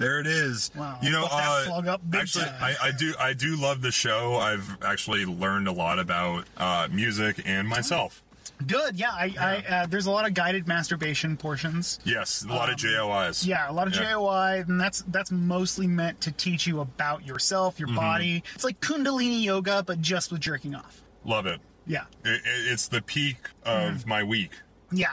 There 0.00 0.18
it 0.18 0.26
is. 0.26 0.70
Wow, 0.74 0.98
You 1.02 1.10
know, 1.10 1.28
uh, 1.30 1.64
plug 1.66 1.86
up 1.86 2.00
big 2.10 2.22
actually. 2.22 2.46
I, 2.46 2.74
I 2.84 2.90
do, 2.90 3.14
I 3.20 3.32
do 3.34 3.54
love 3.56 3.82
the 3.82 3.92
show. 3.92 4.34
I've 4.36 4.78
actually 4.82 5.26
learned 5.26 5.68
a 5.68 5.72
lot 5.72 5.98
about 5.98 6.46
uh, 6.56 6.88
music 6.90 7.42
and 7.44 7.68
myself. 7.68 8.22
Good. 8.66 8.98
Yeah, 8.98 9.10
I, 9.12 9.34
I 9.38 9.74
uh, 9.74 9.86
there's 9.86 10.06
a 10.06 10.10
lot 10.10 10.26
of 10.26 10.34
guided 10.34 10.66
masturbation 10.66 11.36
portions. 11.36 11.98
Yes, 12.04 12.44
a 12.44 12.48
lot 12.48 12.68
of 12.70 12.76
JOIs. 12.76 13.44
Um, 13.44 13.48
Yeah, 13.50 13.70
a 13.70 13.72
lot 13.72 13.86
of 13.86 13.94
Yeah. 13.94 14.12
JOI, 14.14 14.64
and 14.68 14.80
that's 14.80 15.02
that's 15.08 15.30
mostly 15.30 15.86
meant 15.86 16.20
to 16.22 16.32
teach 16.32 16.66
you 16.66 16.80
about 16.80 17.26
yourself, 17.26 17.76
Mm-hmm. 17.76 17.86
your 17.86 17.96
body. 17.96 18.42
It's 18.54 18.64
like 18.64 18.80
Kundalini 18.80 19.42
yoga, 19.42 19.82
but 19.86 20.00
just 20.02 20.30
with 20.32 20.40
jerking 20.42 20.74
off. 20.74 21.02
Love 21.24 21.46
it. 21.46 21.60
Yeah, 21.86 22.04
it, 22.24 22.32
it. 22.32 22.42
It's 22.72 22.88
the 22.88 23.00
peak 23.02 23.36
of 23.64 23.92
Mm-hmm. 23.94 24.08
my 24.08 24.22
week. 24.22 24.52
yeah. 24.92 25.12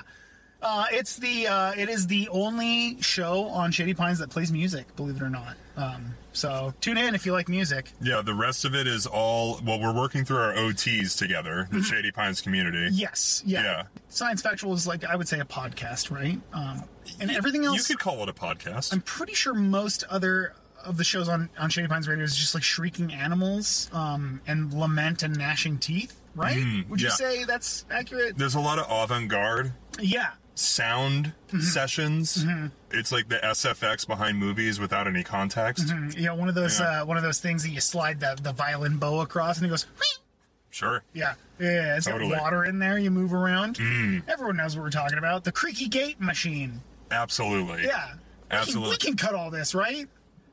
Uh, 0.62 0.86
it's 0.92 1.18
the 1.18 1.48
uh, 1.48 1.72
it 1.78 1.88
is 1.90 2.08
the 2.08 2.28
only 2.30 3.00
show 3.02 3.46
on 3.50 3.72
Shady 3.72 3.94
Pines 3.94 4.20
that 4.20 4.30
plays 4.30 4.52
music. 4.52 4.96
Believe 4.96 5.18
it 5.18 5.22
or 5.22 5.30
not. 5.30 5.56
Um, 5.76 6.16
so 6.34 6.74
tune 6.82 6.98
in 6.98 7.14
if 7.14 7.26
you 7.28 7.32
like 7.32 7.48
music. 7.48 7.92
Yeah, 8.02 8.22
the 8.24 8.34
rest 8.34 8.66
of 8.66 8.74
it 8.74 8.88
is 8.88 9.06
all. 9.06 9.60
Well, 9.64 9.80
we're 9.80 9.94
working 9.94 10.26
through 10.26 10.38
our 10.38 10.54
OTs 10.54 11.16
together, 11.18 11.68
the 11.72 11.84
Shady 11.84 12.12
Pines 12.12 12.42
community. 12.42 12.78
Mm-hmm. 12.88 12.96
Yes. 12.96 13.44
Yeah. 13.46 13.64
Yeah. 13.64 13.84
Science 14.10 14.42
Factual 14.42 14.74
is 14.74 14.88
like 14.88 15.04
I 15.06 15.16
would 15.16 15.28
say 15.28 15.40
a 15.40 15.46
podcast, 15.46 16.10
right? 16.10 16.40
Um, 16.54 16.84
and 17.22 17.30
everything 17.30 17.64
else. 17.66 17.88
You 17.88 17.96
could 17.96 18.02
call 18.04 18.24
it 18.24 18.30
a 18.30 18.34
podcast. 18.34 18.92
I'm 18.94 19.02
pretty 19.02 19.34
sure 19.36 19.54
most 19.54 20.04
other 20.10 20.54
of 20.84 20.98
the 20.98 21.04
shows 21.04 21.30
on 21.30 21.50
on 21.60 21.70
Shady 21.70 21.88
Pines 21.88 22.08
Radio 22.08 22.24
is 22.24 22.36
just 22.36 22.56
like 22.56 22.64
shrieking 22.64 23.14
animals, 23.14 23.90
um, 23.94 24.42
and 24.48 24.74
lament 24.74 25.22
and 25.22 25.38
gnashing 25.38 25.78
teeth, 25.78 26.20
right? 26.36 26.58
Would 26.90 27.00
you 27.02 27.10
Mm, 27.10 27.12
say 27.12 27.44
that's 27.44 27.86
accurate? 27.92 28.38
There's 28.40 28.56
a 28.56 28.60
lot 28.60 28.80
of 28.80 28.88
avant-garde. 28.90 29.72
Yeah. 30.00 30.32
Sound 30.58 31.34
Mm-hmm. 31.48 31.60
sessions. 31.62 32.46
It's 32.92 33.12
like 33.14 33.30
the 33.30 33.38
SFX 33.38 34.06
behind 34.06 34.38
movies 34.38 34.80
without 34.82 35.08
any 35.08 35.24
context. 35.24 35.88
You 36.18 36.26
know, 36.26 36.36
one 36.36 36.50
of 36.50 36.56
those 36.56 36.80
Yeah. 36.82 37.04
uh, 37.04 37.06
one 37.06 37.16
of 37.16 37.24
those 37.24 37.40
things 37.40 37.64
that 37.64 37.70
you 37.70 37.80
slide 37.80 38.20
the, 38.20 38.38
the 38.42 38.52
violin 38.52 38.98
bow 38.98 39.22
across, 39.22 39.58
and 39.58 39.66
it 39.66 39.70
goes. 39.70 39.86
"Whee!" 40.00 40.24
Sure. 40.70 41.04
Yeah, 41.14 41.36
yeah. 41.58 41.96
It's 41.96 42.06
Totally. 42.06 42.32
got 42.32 42.42
water 42.42 42.66
in 42.66 42.80
there. 42.80 43.00
You 43.00 43.10
move 43.12 43.34
around. 43.34 43.80
Everyone 44.28 44.58
knows 44.58 44.76
what 44.76 44.84
we're 44.84 44.90
talking 44.90 45.18
about. 45.18 45.46
The 45.46 45.54
creaky 45.54 45.88
gate 45.88 46.20
machine. 46.20 46.82
Absolutely. 47.12 47.84
Yeah. 47.86 48.06
We 48.08 48.12
can- 48.12 48.20
Absolutely. 48.60 48.90
We 48.92 48.98
can, 48.98 49.16
cut 49.16 49.34
all 49.34 49.50
this, 49.50 49.74
right? 49.74 50.08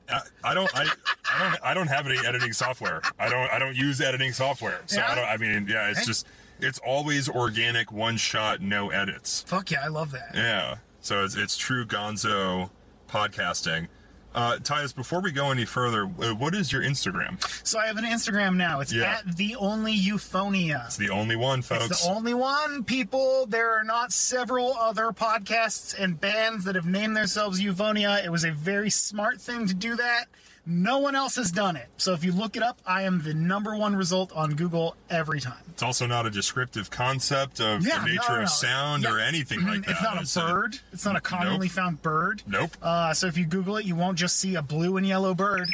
I, 0.08 0.20
I 0.44 0.54
don't. 0.54 0.70
I, 0.76 0.82
I 0.82 1.48
don't. 1.50 1.64
I 1.64 1.74
don't 1.74 1.86
have 1.88 2.06
any 2.06 2.18
editing 2.24 2.52
software. 2.52 3.02
I 3.18 3.28
don't. 3.28 3.50
I 3.50 3.58
don't 3.58 3.74
use 3.74 4.00
editing 4.00 4.32
software. 4.32 4.80
So 4.86 4.98
Yeah? 5.00 5.10
I 5.10 5.14
don't. 5.16 5.24
I 5.24 5.36
mean, 5.38 5.66
yeah. 5.68 5.88
It's 5.90 5.98
Hey. 6.00 6.04
just. 6.06 6.26
It's 6.60 6.78
always 6.80 7.28
organic, 7.28 7.90
one 7.92 8.16
shot, 8.16 8.60
no 8.60 8.90
edits. 8.90 9.42
Fuck 9.46 9.70
yeah, 9.70 9.80
I 9.84 9.88
love 9.88 10.12
that. 10.12 10.32
Yeah. 10.34 10.76
So 11.00 11.24
it's 11.24 11.36
it's 11.36 11.56
true 11.56 11.84
Gonzo 11.84 12.70
podcasting. 13.08 13.88
Uh, 14.34 14.56
Tius, 14.56 14.92
before 14.92 15.20
we 15.20 15.30
go 15.30 15.52
any 15.52 15.64
further, 15.64 16.06
uh, 16.20 16.34
what 16.34 16.56
is 16.56 16.72
your 16.72 16.82
Instagram? 16.82 17.40
So 17.64 17.78
I 17.78 17.86
have 17.86 17.98
an 17.98 18.04
Instagram 18.04 18.56
now. 18.56 18.80
It's 18.80 18.92
Yeah. 18.92 19.18
at 19.24 19.36
the 19.36 19.54
only 19.54 19.96
euphonia. 19.96 20.86
It's 20.86 20.96
the 20.96 21.10
only 21.10 21.36
one, 21.36 21.62
folks. 21.62 21.84
It's 21.86 22.04
the 22.04 22.10
only 22.10 22.34
one, 22.34 22.82
people. 22.82 23.46
There 23.46 23.78
are 23.78 23.84
not 23.84 24.12
several 24.12 24.74
other 24.74 25.12
podcasts 25.12 25.94
and 25.96 26.20
bands 26.20 26.64
that 26.64 26.74
have 26.74 26.84
named 26.86 27.16
themselves 27.16 27.60
Euphonia. 27.60 28.24
It 28.24 28.30
was 28.32 28.42
a 28.44 28.50
very 28.50 28.90
smart 28.90 29.40
thing 29.40 29.68
to 29.68 29.74
do 29.74 29.94
that. 29.94 30.24
No 30.66 30.98
one 30.98 31.14
else 31.14 31.36
has 31.36 31.50
done 31.52 31.76
it. 31.76 31.88
So 31.98 32.14
if 32.14 32.24
you 32.24 32.32
look 32.32 32.56
it 32.56 32.62
up, 32.62 32.78
I 32.86 33.02
am 33.02 33.22
the 33.22 33.34
number 33.34 33.76
one 33.76 33.94
result 33.94 34.32
on 34.32 34.54
Google 34.54 34.96
every 35.10 35.38
time. 35.40 35.62
It's 35.68 35.82
also 35.82 36.06
not 36.06 36.24
a 36.26 36.30
descriptive 36.30 36.90
concept 36.90 37.60
of 37.60 37.86
Yeah, 37.86 37.98
the 37.98 38.06
nature 38.06 38.22
no, 38.30 38.36
no. 38.36 38.42
of 38.44 38.48
sound 38.48 39.04
or 39.06 39.20
anything 39.20 39.60
Mhm. 39.60 39.68
like 39.68 39.84
that. 39.86 39.90
It's 39.90 40.02
not 40.02 40.16
a 40.16 40.20
It's, 40.22 40.34
bird. 40.34 40.78
It's 40.92 41.04
not 41.04 41.16
a 41.16 41.20
commonly 41.20 41.66
Nope. 41.66 41.74
found 41.76 42.02
bird. 42.02 42.42
Nope. 42.46 42.76
Uh, 42.82 43.12
so 43.12 43.26
if 43.26 43.36
you 43.36 43.44
Google 43.44 43.76
it, 43.76 43.84
you 43.84 43.94
won't 43.94 44.16
just 44.18 44.36
see 44.38 44.54
a 44.54 44.62
blue 44.62 44.96
and 44.96 45.06
yellow 45.06 45.34
bird. 45.34 45.68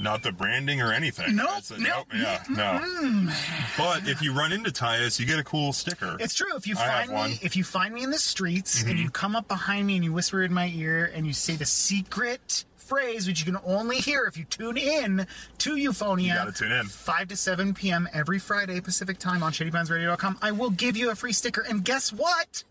not 0.00 0.22
the 0.22 0.30
branding 0.30 0.80
or 0.80 0.92
anything. 0.92 1.34
Nope, 1.34 1.64
a- 1.70 1.78
nope. 1.80 2.06
Yeah, 2.14 2.40
no. 2.48 3.28
But 3.76 4.06
if 4.06 4.22
you 4.22 4.32
run 4.32 4.52
into 4.52 4.70
Tius, 4.70 5.18
you 5.18 5.26
get 5.26 5.40
a 5.40 5.42
cool 5.42 5.72
sticker. 5.72 6.16
It's 6.20 6.34
true. 6.34 6.54
If 6.56 6.68
you 6.68 6.76
find 6.76 7.10
one. 7.10 7.30
Mm-hmm. 7.30 7.32
me, 7.32 7.38
if 7.42 7.56
you 7.56 7.64
find 7.64 7.92
me 7.92 8.04
in 8.04 8.12
the 8.12 8.18
streets 8.20 8.80
and 8.84 8.96
you 8.96 9.10
come 9.10 9.34
up 9.34 9.48
behind 9.48 9.88
me 9.88 9.96
and 9.96 10.04
you 10.04 10.12
whisper 10.12 10.44
in 10.44 10.54
my 10.54 10.68
ear 10.68 11.10
and 11.12 11.26
you 11.26 11.32
say 11.32 11.56
the 11.56 11.64
secret 11.66 12.64
phrase, 12.88 13.26
which 13.26 13.38
you 13.40 13.44
can 13.52 13.60
only 13.64 13.96
hear 13.96 14.24
if 14.24 14.36
you 14.36 14.44
tune 14.44 14.76
in 14.78 15.26
to 15.58 15.76
Euphonia. 15.76 16.22
You 16.22 16.34
gotta 16.34 16.52
tune 16.52 16.72
in. 16.72 16.86
5 16.86 17.28
to 17.28 17.36
7 17.36 17.74
p.m. 17.74 18.08
every 18.12 18.38
Friday 18.38 18.80
Pacific 18.80 19.18
time 19.18 19.42
on 19.42 19.52
ShadyPinesRadio.com. 19.52 20.38
I 20.40 20.52
will 20.52 20.70
give 20.70 20.96
you 20.96 21.10
a 21.10 21.14
free 21.14 21.32
sticker. 21.32 21.64
And 21.68 21.84
guess 21.84 22.12
what? 22.12 22.64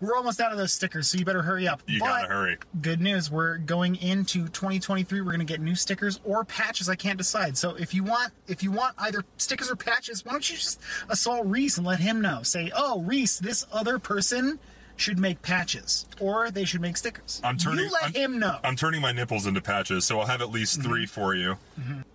We're 0.00 0.16
almost 0.16 0.40
out 0.40 0.52
of 0.52 0.58
those 0.58 0.72
stickers, 0.72 1.06
so 1.06 1.18
you 1.18 1.24
better 1.24 1.42
hurry 1.42 1.68
up. 1.68 1.80
Mm. 1.82 1.94
You 1.94 2.00
But 2.00 2.06
gotta 2.06 2.28
hurry. 2.28 2.58
Good 2.80 3.00
news. 3.00 3.30
We're 3.30 3.58
going 3.58 3.96
into 3.96 4.48
2023. 4.48 5.20
We're 5.20 5.26
going 5.26 5.38
to 5.38 5.44
get 5.44 5.60
new 5.60 5.74
stickers 5.74 6.18
or 6.24 6.44
patches. 6.44 6.88
I 6.88 6.96
can't 6.96 7.18
decide. 7.18 7.56
So 7.58 7.74
if 7.74 7.92
you 7.94 8.02
want, 8.04 8.32
if 8.48 8.62
you 8.62 8.70
want 8.70 8.94
either 8.98 9.22
stickers 9.36 9.70
or 9.70 9.76
patches, 9.76 10.24
why 10.24 10.32
don't 10.32 10.48
you 10.50 10.56
just 10.56 10.80
assault 11.10 11.46
Reese 11.46 11.76
and 11.76 11.86
let 11.86 12.00
him 12.00 12.20
know? 12.22 12.42
Say, 12.42 12.72
oh, 12.74 13.02
Reese, 13.02 13.38
this 13.38 13.66
other 13.72 13.98
person 13.98 14.58
should 14.96 15.18
make 15.18 15.42
patches 15.42 16.06
or 16.20 16.50
they 16.50 16.64
should 16.64 16.80
make 16.80 16.96
stickers. 16.96 17.40
I'm 17.44 17.56
turning. 17.56 17.86
You 17.86 17.90
let 17.92 18.04
I'm, 18.04 18.12
him 18.14 18.38
know. 18.38 18.58
I'm 18.62 18.76
turning 18.76 19.00
my 19.00 19.12
nipples 19.12 19.46
into 19.46 19.60
patches, 19.60 20.04
so 20.04 20.20
I'll 20.20 20.26
have 20.26 20.40
at 20.42 20.50
least 20.50 20.78
Mm-hmm. 20.80 20.88
three 20.88 21.06
for 21.06 21.34
you. 21.34 21.56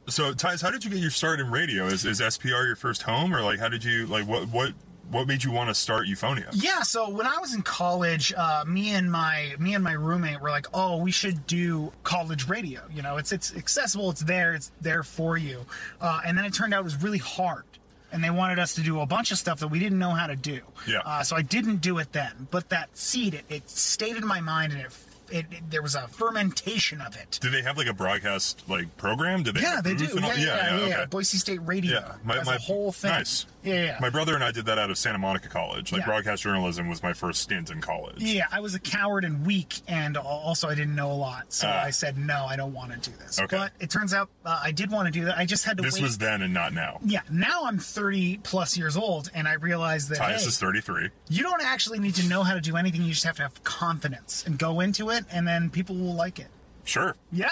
So, 0.08 0.34
Tius, 0.34 0.62
how 0.62 0.72
did 0.72 0.84
you 0.84 0.90
get 0.90 1.00
your 1.00 1.12
start 1.12 1.40
in 1.40 1.52
radio? 1.52 1.86
Is, 1.86 2.06
is 2.06 2.20
SPR 2.20 2.66
your 2.66 2.76
first 2.76 3.04
home, 3.04 3.34
or 3.34 3.42
like 3.42 3.60
how 3.60 3.70
did 3.70 3.84
you 3.84 4.06
like 4.08 4.28
what 4.28 4.48
what 4.50 4.74
what 5.12 5.28
made 5.28 5.44
you 5.44 5.52
want 5.52 5.70
to 5.70 5.74
start 5.76 6.06
Euphonia? 6.08 6.48
Yeah, 6.54 6.84
so 6.84 7.10
when 7.10 7.26
I 7.26 7.38
was 7.40 7.56
in 7.56 7.64
college, 7.64 8.32
uh, 8.38 8.64
me 8.68 8.92
and 8.92 9.12
my 9.12 9.56
me 9.60 9.74
and 9.76 9.84
my 9.84 9.94
roommate 9.94 10.40
were 10.40 10.50
like, 10.52 10.68
"Oh, 10.74 10.98
we 10.98 11.10
should 11.12 11.46
do 11.48 11.92
college 12.04 12.48
radio. 12.48 12.82
You 12.94 13.02
know, 13.02 13.18
it's 13.18 13.32
it's 13.32 13.56
accessible, 13.56 14.10
it's 14.12 14.22
there, 14.22 14.54
it's 14.54 14.72
there 14.82 15.02
for 15.04 15.38
you." 15.38 15.66
Uh, 16.00 16.22
and 16.26 16.38
then 16.38 16.46
it 16.46 16.54
turned 16.54 16.74
out 16.76 16.82
it 16.82 16.84
was 16.84 17.02
really 17.02 17.18
hard, 17.18 17.64
and 18.12 18.24
they 18.24 18.30
wanted 18.30 18.60
us 18.60 18.74
to 18.76 18.82
do 18.82 19.00
a 19.02 19.06
bunch 19.06 19.32
of 19.32 19.38
stuff 19.38 19.60
that 19.60 19.68
we 19.70 19.80
didn't 19.80 20.00
know 20.00 20.12
how 20.12 20.28
to 20.28 20.36
do. 20.36 20.62
Yeah. 20.88 21.00
Uh, 21.06 21.24
so 21.24 21.36
I 21.36 21.42
didn't 21.42 21.78
do 21.78 21.98
it 22.00 22.12
then, 22.14 22.48
but 22.52 22.70
that 22.70 22.96
seed, 22.98 23.34
it, 23.34 23.46
it 23.50 23.70
stayed 23.70 24.16
in 24.18 24.26
my 24.26 24.42
mind, 24.42 24.74
and 24.74 24.82
it, 24.82 24.92
it, 25.32 25.46
it 25.52 25.70
there 25.70 25.82
was 25.84 25.94
a 25.96 26.08
fermentation 26.08 27.02
of 27.02 27.16
it. 27.16 27.38
Did 27.42 27.52
they 27.52 27.62
have 27.62 27.78
like 27.78 27.88
a 27.88 27.94
broadcast 27.94 28.64
like 28.68 28.96
program? 28.98 29.44
Did 29.44 29.56
they? 29.56 29.62
Yeah, 29.62 29.82
they 29.82 29.94
do. 29.94 30.06
and 30.12 30.22
Yeah, 30.22 30.28
all- 30.28 30.38
yeah, 30.38 30.78
yeah, 30.88 30.96
okay. 30.96 31.06
Boise 31.10 31.38
State 31.38 31.60
Radio. 31.66 31.94
Yeah, 32.00 32.14
my, 32.24 32.44
my 32.44 32.56
whole 32.58 32.92
thing. 32.92 33.12
Nice. 33.12 33.46
Yeah, 33.64 33.84
yeah. 33.84 33.98
My 34.00 34.10
brother 34.10 34.36
and 34.36 34.44
I 34.44 34.52
did 34.52 34.66
that 34.68 34.78
out 34.78 34.90
of 34.90 34.98
Santa 34.98 35.18
Monica 35.18 35.50
College. 35.50 35.92
Like 35.92 36.00
Yeah. 36.02 36.06
broadcast 36.06 36.44
journalism 36.44 36.88
was 36.88 37.04
my 37.04 37.12
first 37.14 37.42
stint 37.42 37.70
in 37.70 37.82
college. 37.82 38.22
Yeah, 38.22 38.46
I 38.52 38.62
was 38.62 38.74
a 38.76 38.80
coward 38.80 39.26
and 39.26 39.46
weak, 39.46 39.82
and 39.88 40.16
also 40.16 40.70
I 40.70 40.76
didn't 40.76 40.96
know 40.96 41.12
a 41.12 41.14
lot. 41.14 41.52
So 41.52 41.68
Ah. 41.68 41.84
I 41.84 41.90
said, 41.90 42.18
no, 42.18 42.46
I 42.46 42.56
don't 42.56 42.74
want 42.74 42.92
to 42.94 43.10
do 43.10 43.16
this. 43.18 43.40
Okay. 43.40 43.58
But 43.58 43.72
it 43.80 43.90
turns 43.90 44.14
out 44.14 44.30
uh, 44.46 44.60
I 44.64 44.72
did 44.72 44.90
want 44.92 45.08
to 45.08 45.12
do 45.12 45.26
that. 45.26 45.38
I 45.38 45.46
just 45.46 45.66
had 45.66 45.76
to 45.78 45.84
This 45.84 45.96
wait. 45.96 46.04
was 46.04 46.18
then 46.18 46.42
and 46.42 46.54
not 46.54 46.74
now. 46.74 47.00
yeah, 47.04 47.22
now 47.30 47.66
I'm 47.66 47.80
30 47.80 48.38
plus 48.44 48.78
years 48.78 48.96
old, 48.96 49.30
and 49.34 49.48
I 49.48 49.54
realized 49.54 50.10
that 50.10 50.20
Tius 50.20 50.28
hey, 50.42 50.48
is 50.48 50.58
33. 50.60 51.10
you 51.28 51.44
don't 51.44 51.62
actually 51.64 52.00
need 52.00 52.16
to 52.16 52.28
know 52.30 52.44
how 52.44 52.54
to 52.54 52.62
do 52.62 52.78
anything. 52.78 53.02
You 53.02 53.12
just 53.12 53.26
have 53.26 53.36
to 53.38 53.42
have 53.44 53.64
confidence 53.64 54.44
and 54.46 54.58
go 54.58 54.80
into 54.80 55.10
it, 55.10 55.26
and 55.32 55.48
then 55.48 55.70
people 55.70 55.96
will 55.96 56.16
like 56.16 56.40
it. 56.40 56.48
Sure. 56.86 57.16
Yeah. 57.32 57.50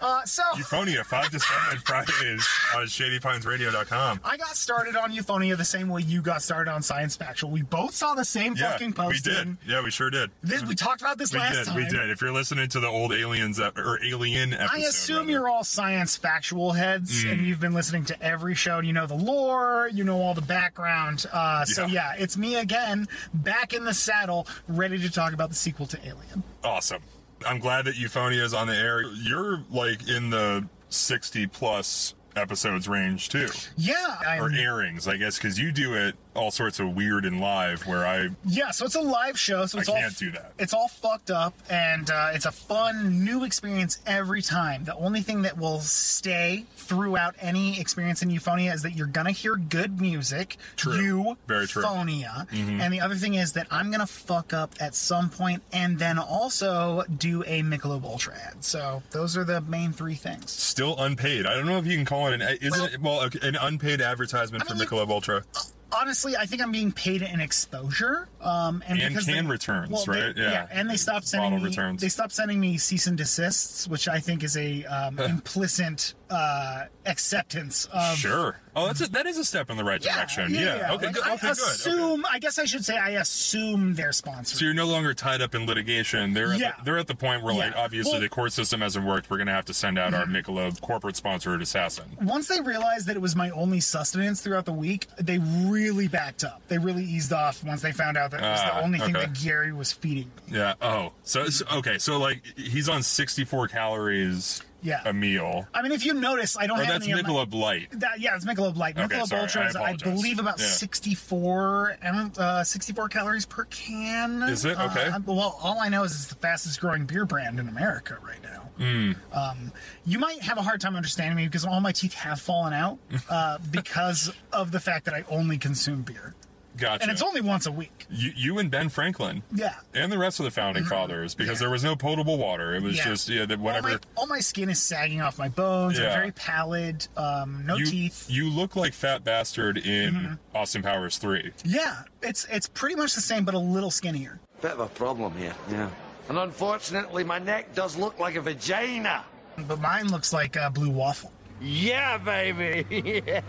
Uh, 0.00 0.24
so 0.24 0.42
Euphonia, 0.54 1.04
5 1.04 1.30
to 1.30 1.40
7 1.40 1.78
Fridays 1.84 2.48
on 2.74 2.86
ShadyPinesRadio.com. 2.86 4.20
I 4.24 4.36
got 4.36 4.56
started 4.56 4.96
on 4.96 5.12
Euphonia 5.12 5.56
the 5.56 5.64
same 5.64 5.88
way 5.88 6.02
you 6.02 6.22
got 6.22 6.42
started 6.42 6.70
on 6.70 6.82
Science 6.82 7.16
Factual. 7.16 7.50
We 7.50 7.62
both 7.62 7.94
saw 7.94 8.14
the 8.14 8.24
same 8.24 8.54
Yeah, 8.56 8.72
fucking 8.72 8.92
post. 8.94 9.26
we 9.26 9.32
did. 9.32 9.56
Yeah, 9.66 9.82
we 9.82 9.90
sure 9.90 10.10
did. 10.10 10.30
This, 10.42 10.64
we 10.64 10.74
talked 10.74 11.00
about 11.00 11.18
this 11.18 11.32
We 11.32 11.38
last 11.38 11.56
did. 11.56 11.66
time. 11.66 11.76
We 11.76 11.84
did. 11.86 12.10
If 12.10 12.20
you're 12.20 12.32
listening 12.32 12.68
to 12.70 12.80
the 12.80 12.88
old 12.88 13.12
aliens 13.12 13.60
ep- 13.60 13.78
or 13.78 14.02
alien 14.04 14.54
episode, 14.54 14.76
I 14.76 14.78
assume 14.80 15.16
rather. 15.18 15.30
you're 15.30 15.48
all 15.48 15.64
science 15.64 16.16
factual 16.16 16.72
heads 16.72 17.24
Mm. 17.24 17.32
and 17.32 17.46
you've 17.46 17.60
been 17.60 17.74
listening 17.74 18.04
to 18.06 18.22
every 18.22 18.54
show 18.54 18.78
and 18.78 18.86
you 18.86 18.92
know 18.92 19.06
the 19.06 19.14
lore, 19.14 19.88
you 19.92 20.04
know 20.04 20.20
all 20.20 20.34
the 20.34 20.40
background. 20.42 21.26
Uh, 21.32 21.64
So, 21.64 21.86
Yeah. 21.86 22.14
yeah, 22.14 22.22
it's 22.22 22.36
me 22.36 22.56
again, 22.56 23.06
back 23.34 23.72
in 23.72 23.84
the 23.84 23.94
saddle, 23.94 24.46
ready 24.68 24.98
to 24.98 25.10
talk 25.10 25.32
about 25.32 25.48
the 25.50 25.54
sequel 25.56 25.86
to 25.86 25.98
Alien. 26.06 26.42
awesome. 26.64 27.02
I'm 27.46 27.58
glad 27.58 27.86
that 27.86 27.94
Euphonia 27.94 28.42
is 28.42 28.54
on 28.54 28.66
the 28.66 28.76
air. 28.76 29.02
You're 29.02 29.62
like 29.70 30.08
in 30.08 30.30
the 30.30 30.66
60 30.90 31.46
plus 31.48 32.14
episodes 32.36 32.88
range 32.88 33.28
too, 33.28 33.48
Yeah, 33.76 34.38
or 34.38 34.46
I'm, 34.46 34.54
airings, 34.54 35.08
I 35.08 35.16
guess, 35.16 35.36
because 35.36 35.58
you 35.58 35.72
do 35.72 35.94
it 35.94 36.14
all 36.34 36.50
sorts 36.50 36.78
of 36.80 36.94
weird 36.94 37.24
and 37.24 37.40
live. 37.40 37.86
Where 37.86 38.06
I 38.06 38.28
yeah. 38.44 38.70
So 38.70 38.84
it's 38.84 38.94
a 38.94 39.00
live 39.00 39.38
show. 39.38 39.66
So 39.66 39.78
I 39.78 39.80
it's 39.80 39.88
all 39.88 39.96
can't 39.96 40.16
do 40.18 40.30
that. 40.32 40.52
It's 40.58 40.72
all 40.74 40.88
fucked 40.88 41.30
up, 41.30 41.54
and 41.68 42.10
uh, 42.10 42.30
it's 42.34 42.46
a 42.46 42.52
fun 42.52 43.24
new 43.24 43.44
experience 43.44 44.00
every 44.06 44.42
time. 44.42 44.84
The 44.84 44.94
only 44.96 45.22
thing 45.22 45.42
that 45.42 45.58
will 45.58 45.80
stay 45.80 46.64
throughout 46.76 47.34
any 47.40 47.78
experience 47.80 48.22
in 48.22 48.30
Euphonia 48.30 48.72
is 48.74 48.82
that 48.82 48.92
you're 48.92 49.06
gonna 49.06 49.30
hear 49.32 49.56
good 49.56 50.00
music. 50.00 50.56
True. 50.76 51.36
Very 51.46 51.66
true. 51.66 51.82
Mm-hmm. 51.82 52.08
Euphonia. 52.08 52.80
And 52.82 52.92
the 52.92 53.00
other 53.00 53.14
thing 53.14 53.34
is 53.34 53.52
that 53.52 53.66
I'm 53.70 53.90
gonna 53.90 54.06
fuck 54.06 54.52
up 54.52 54.74
at 54.80 54.94
some 54.94 55.30
point, 55.30 55.62
and 55.72 55.98
then 55.98 56.18
also 56.18 57.04
do 57.18 57.42
a 57.46 57.62
Michelob 57.62 58.04
Ultra 58.04 58.34
ad. 58.46 58.64
So 58.64 59.02
those 59.10 59.36
are 59.36 59.44
the 59.44 59.60
main 59.62 59.92
three 59.92 60.14
things. 60.14 60.50
still 60.50 60.96
unpaid. 60.98 61.46
I 61.46 61.54
don't 61.54 61.66
know 61.66 61.78
if 61.78 61.86
you 61.86 61.96
can 61.96 62.04
call 62.04 62.28
it 62.28 62.40
an 62.40 62.58
isn't 62.60 62.94
it 62.94 63.00
well 63.00 63.20
okay, 63.24 63.38
an 63.46 63.56
unpaid 63.56 64.00
advertisement 64.00 64.64
I 64.64 64.66
for 64.66 64.74
mean, 64.74 64.82
you- 64.82 64.88
Michelob 64.88 65.10
Ultra. 65.10 65.44
Honestly, 65.92 66.36
I 66.36 66.46
think 66.46 66.62
I'm 66.62 66.72
being 66.72 66.92
paid 66.92 67.22
in 67.22 67.40
exposure. 67.40 68.28
Um, 68.40 68.82
and, 68.86 68.98
And 69.00 69.08
because 69.14 69.26
can 69.26 69.44
they- 69.46 69.50
returns, 69.50 69.90
well, 69.90 70.04
they- 70.06 70.12
right? 70.20 70.36
Yeah. 70.36 70.66
and 70.70 70.88
they 70.88 70.96
stopped 70.96 71.26
sending 71.26 71.50
Bottle 71.50 71.64
me. 71.64 71.70
returns. 71.70 72.00
They 72.00 72.08
stopped 72.08 72.32
sending 72.32 72.58
me 72.60 72.78
cease 72.78 73.06
and 73.06 73.18
desists, 73.18 73.86
which 73.88 74.08
I 74.08 74.18
think 74.20 74.42
is 74.44 74.56
a 74.56 74.84
um, 74.84 75.18
implicit 75.18 76.14
uh, 76.30 76.84
acceptance 77.06 77.86
of. 77.92 78.16
Sure. 78.16 78.56
Oh, 78.76 78.86
that's 78.86 79.00
a, 79.00 79.10
that 79.10 79.26
is 79.26 79.36
a 79.38 79.44
step 79.44 79.70
in 79.70 79.76
the 79.76 79.84
right 79.84 80.00
direction. 80.00 80.54
yeah. 80.54 80.92
Okay. 80.92 81.06
Like, 81.06 81.14
good. 81.14 81.24
I 81.24 81.34
Okay. 81.34 81.48
Good. 81.48 81.50
Okay. 81.52 81.70
assume. 81.70 82.24
I 82.30 82.38
guess 82.38 82.58
I 82.58 82.64
should 82.64 82.84
say 82.84 82.96
I 82.96 83.10
assume 83.10 83.94
they're 83.94 84.12
sponsored. 84.12 84.58
So 84.58 84.64
you're 84.64 84.74
no 84.74 84.86
longer 84.86 85.12
tied 85.14 85.40
up 85.42 85.54
in 85.54 85.66
litigation. 85.66 86.32
They're 86.34 86.54
Yeah. 86.54 86.68
at 86.68 86.78
the, 86.78 86.84
they're 86.84 86.98
at 86.98 87.06
the 87.06 87.14
point 87.14 87.42
where 87.42 87.54
like 87.54 87.72
Yeah. 87.74 87.82
obviously 87.82 88.12
Well- 88.12 88.20
the 88.20 88.28
court 88.28 88.52
system 88.52 88.80
hasn't 88.80 89.04
worked. 89.04 89.30
We're 89.30 89.38
gonna 89.38 89.52
have 89.52 89.64
to 89.66 89.74
send 89.74 89.98
out 89.98 90.14
our 90.14 90.26
Michelob 90.26 90.80
corporate 90.80 91.16
sponsored 91.16 91.62
assassin. 91.62 92.04
Once 92.20 92.48
they 92.48 92.60
realized 92.60 93.06
that 93.06 93.16
it 93.16 93.20
was 93.22 93.34
my 93.36 93.50
only 93.50 93.80
sustenance 93.80 94.40
throughout 94.40 94.64
the 94.66 94.72
week, 94.72 95.06
they 95.18 95.38
really 95.38 96.08
backed 96.08 96.44
up. 96.44 96.62
They 96.68 96.78
really 96.78 97.04
eased 97.04 97.32
off 97.32 97.62
once 97.64 97.82
they 97.82 97.92
found 97.92 98.16
out 98.16 98.30
that 98.32 98.40
it 98.40 98.48
was 98.48 98.60
Ah, 98.62 98.74
the 98.78 98.84
only 98.84 98.98
thing 98.98 99.16
okay. 99.16 99.26
that 99.26 99.40
Gary 99.40 99.72
was 99.72 99.92
feeding 99.92 100.30
me. 100.48 100.58
Yeah. 100.58 100.74
Oh. 100.80 101.12
So, 101.24 101.46
so 101.48 101.64
okay. 101.78 101.98
So 101.98 102.18
like 102.18 102.42
he's 102.56 102.88
on 102.88 103.02
64 103.02 103.68
calories 103.68 104.62
Yeah. 104.82 105.02
a 105.04 105.12
meal. 105.12 105.66
I 105.74 105.82
mean, 105.82 105.92
if 105.92 106.04
you 106.06 106.14
notice, 106.14 106.56
I 106.58 106.66
don't 106.66 106.78
Or 106.80 106.84
have 106.84 106.94
that's 106.94 107.04
any 107.08 107.22
my- 107.22 107.28
Michelob 107.28 107.52
Light. 107.54 107.88
That, 108.00 108.20
yeah, 108.20 108.34
it's 108.36 108.44
Michelob 108.44 108.76
Light. 108.76 108.98
Okay, 108.98 109.16
Michelob 109.16 109.26
sorry, 109.28 109.42
Ultra 109.42 109.62
I 109.64 109.66
is, 109.68 109.76
I, 109.76 109.80
apologize. 109.80 110.12
believe, 110.14 110.38
about 110.38 110.58
Yeah. 110.58 110.66
64, 110.66 111.96
ounce- 112.04 112.38
uh, 112.38 112.64
64 112.64 113.08
calories 113.08 113.46
per 113.46 113.64
can. 113.66 114.42
Is 114.44 114.64
it? 114.64 114.78
Okay. 114.78 115.06
Uh, 115.08 115.20
well, 115.26 115.58
all 115.62 115.78
I 115.80 115.88
know 115.88 116.04
is 116.04 116.12
it's 116.12 116.26
the 116.28 116.34
fastest 116.36 116.80
growing 116.80 117.04
beer 117.06 117.24
brand 117.26 117.58
in 117.58 117.68
America 117.68 118.16
right 118.22 118.42
now. 118.42 118.60
Hmm. 118.78 119.12
Um, 119.32 119.72
you 120.06 120.18
might 120.18 120.40
have 120.42 120.56
a 120.56 120.62
hard 120.62 120.80
time 120.80 120.96
understanding 120.96 121.36
me 121.36 121.44
because 121.46 121.66
all 121.66 121.80
my 121.80 121.92
teeth 121.92 122.14
have 122.14 122.40
fallen 122.40 122.72
out 122.72 122.98
uh, 123.28 123.58
because 123.70 124.32
of 124.52 124.70
the 124.72 124.80
fact 124.80 125.04
that 125.04 125.12
I 125.14 125.24
only 125.28 125.58
consume 125.58 126.02
beer. 126.02 126.34
Gotcha. 126.76 127.02
and 127.02 127.10
it's 127.12 127.22
only 127.22 127.40
once 127.40 127.66
a 127.66 127.72
week. 127.72 128.06
you, 128.10 128.32
you 128.36 128.58
and 128.58 128.70
Ben 128.70 128.88
Franklin. 128.88 129.42
Yeah. 129.54 129.74
And 129.94 130.10
the 130.10 130.18
rest 130.18 130.38
of 130.40 130.44
the 130.44 130.50
founding 130.50 130.84
fathers, 130.84 131.34
because 131.34 131.54
Yeah. 131.58 131.64
there 131.66 131.70
was 131.70 131.84
no 131.84 131.96
potable 131.96 132.38
water. 132.38 132.74
It 132.74 132.82
was 132.82 132.96
Yeah. 132.96 133.04
just 133.04 133.28
yeah, 133.28 133.44
that 133.46 133.58
All 133.58 133.64
whatever. 133.64 133.88
my, 133.88 133.98
all 134.16 134.26
my 134.26 134.40
skin 134.40 134.70
is 134.70 134.80
sagging 134.80 135.20
off 135.20 135.38
my 135.38 135.48
bones. 135.48 135.98
I'm 135.98 136.04
very 136.06 136.32
pallid. 136.32 137.06
Um, 137.16 137.64
no 137.66 137.76
you 137.76 137.86
teeth. 137.86 138.24
Mm-hmm. 138.24 138.32
you 138.32 138.50
look 138.50 138.76
like 138.76 138.94
Fat 138.94 139.24
Bastard 139.24 139.78
in 139.78 140.38
Austin 140.54 140.82
Powers 140.82 141.18
three. 141.18 141.52
Yeah, 141.64 142.02
it's 142.22 142.46
it's 142.50 142.68
pretty 142.68 142.94
much 142.96 143.14
the 143.14 143.20
same, 143.20 143.44
but 143.44 143.54
a 143.54 143.58
little 143.58 143.90
skinnier. 143.90 144.40
Bit 144.62 144.72
of 144.72 144.80
a 144.80 144.86
problem 144.86 145.36
here, 145.36 145.54
yeah. 145.70 145.88
And 146.28 146.38
unfortunately, 146.38 147.24
my 147.24 147.38
neck 147.38 147.74
does 147.74 147.96
look 147.96 148.18
like 148.20 148.36
a 148.36 148.40
vagina. 148.40 149.24
But 149.66 149.80
mine 149.80 150.08
looks 150.08 150.32
like 150.32 150.56
a 150.56 150.70
blue 150.70 150.90
waffle. 150.90 151.32
Yeah, 151.60 152.16
baby. 152.18 152.86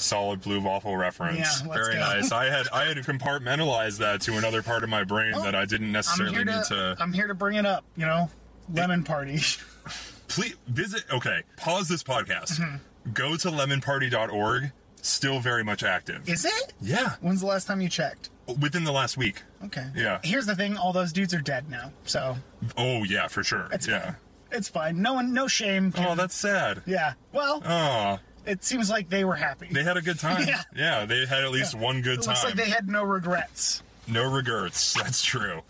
Solid 0.00 0.40
blue 0.40 0.60
waffle 0.60 0.96
reference. 0.96 1.62
Yeah, 1.62 1.72
Very 1.74 1.94
go. 1.94 2.00
nice. 2.00 2.32
I 2.32 2.46
had 2.46 2.68
I 2.72 2.84
had 2.86 2.96
compartmentalized 2.98 3.98
that 3.98 4.22
to 4.22 4.36
another 4.38 4.62
part 4.62 4.82
of 4.82 4.88
my 4.88 5.04
brain 5.04 5.32
Oh, 5.34 5.42
that 5.42 5.54
I 5.54 5.66
didn't 5.66 5.92
necessarily 5.92 6.38
need 6.38 6.46
to, 6.46 6.64
to. 6.68 6.96
I'm 6.98 7.12
here 7.12 7.26
to 7.26 7.34
bring 7.34 7.56
it 7.56 7.66
up. 7.66 7.84
You 7.96 8.06
know, 8.06 8.30
lemon 8.72 9.04
party. 9.04 9.38
Please 10.28 10.56
visit. 10.68 11.04
Okay, 11.12 11.42
pause 11.56 11.88
this 11.88 12.02
podcast. 12.02 12.58
Mm-hmm. 12.60 13.12
Go 13.12 13.36
to 13.36 13.50
lemonparty.org. 13.50 14.72
Still 15.02 15.40
very 15.40 15.64
much 15.64 15.82
active. 15.82 16.28
Is 16.28 16.44
it? 16.44 16.74
yeah, 16.80 17.14
When's 17.20 17.40
the 17.40 17.46
last 17.46 17.66
time 17.66 17.80
you 17.80 17.88
checked? 17.88 18.30
within 18.60 18.84
the 18.84 18.92
last 18.92 19.16
week. 19.16 19.42
Okay. 19.66 19.86
Yeah. 19.94 20.18
Here's 20.24 20.46
the 20.46 20.56
thing: 20.56 20.76
all 20.76 20.92
those 20.92 21.12
dudes 21.12 21.32
are 21.34 21.40
dead 21.40 21.68
now, 21.70 21.92
so 22.04 22.36
Oh 22.76 23.04
yeah, 23.04 23.28
for 23.28 23.42
sure. 23.42 23.68
it's 23.72 23.86
yeah. 23.86 24.00
fine. 24.02 24.16
It's 24.52 24.68
fine. 24.68 25.00
No 25.00 25.14
one, 25.14 25.32
no 25.32 25.46
shame. 25.46 25.92
Oh, 25.96 26.14
that's 26.16 26.34
sad. 26.34 26.82
yeah. 26.86 27.12
Well, 27.32 27.62
Oh, 27.64 28.18
it 28.46 28.64
seems 28.64 28.88
like 28.90 29.08
they 29.08 29.24
were 29.24 29.36
happy. 29.36 29.68
they 29.70 29.82
had 29.84 29.96
a 29.96 30.02
good 30.02 30.18
time. 30.18 30.44
Yeah. 30.48 30.62
yeah, 30.74 31.04
they 31.06 31.26
had 31.26 31.44
at 31.44 31.50
least 31.50 31.74
one 31.74 32.02
good 32.02 32.18
it 32.20 32.22
time. 32.22 32.34
looks 32.34 32.44
like 32.44 32.54
they 32.54 32.70
had 32.70 32.88
no 32.88 33.02
regrets. 33.04 33.82
No 34.08 34.24
regrets. 34.30 34.94
That's 35.02 35.22
true. 35.22 35.62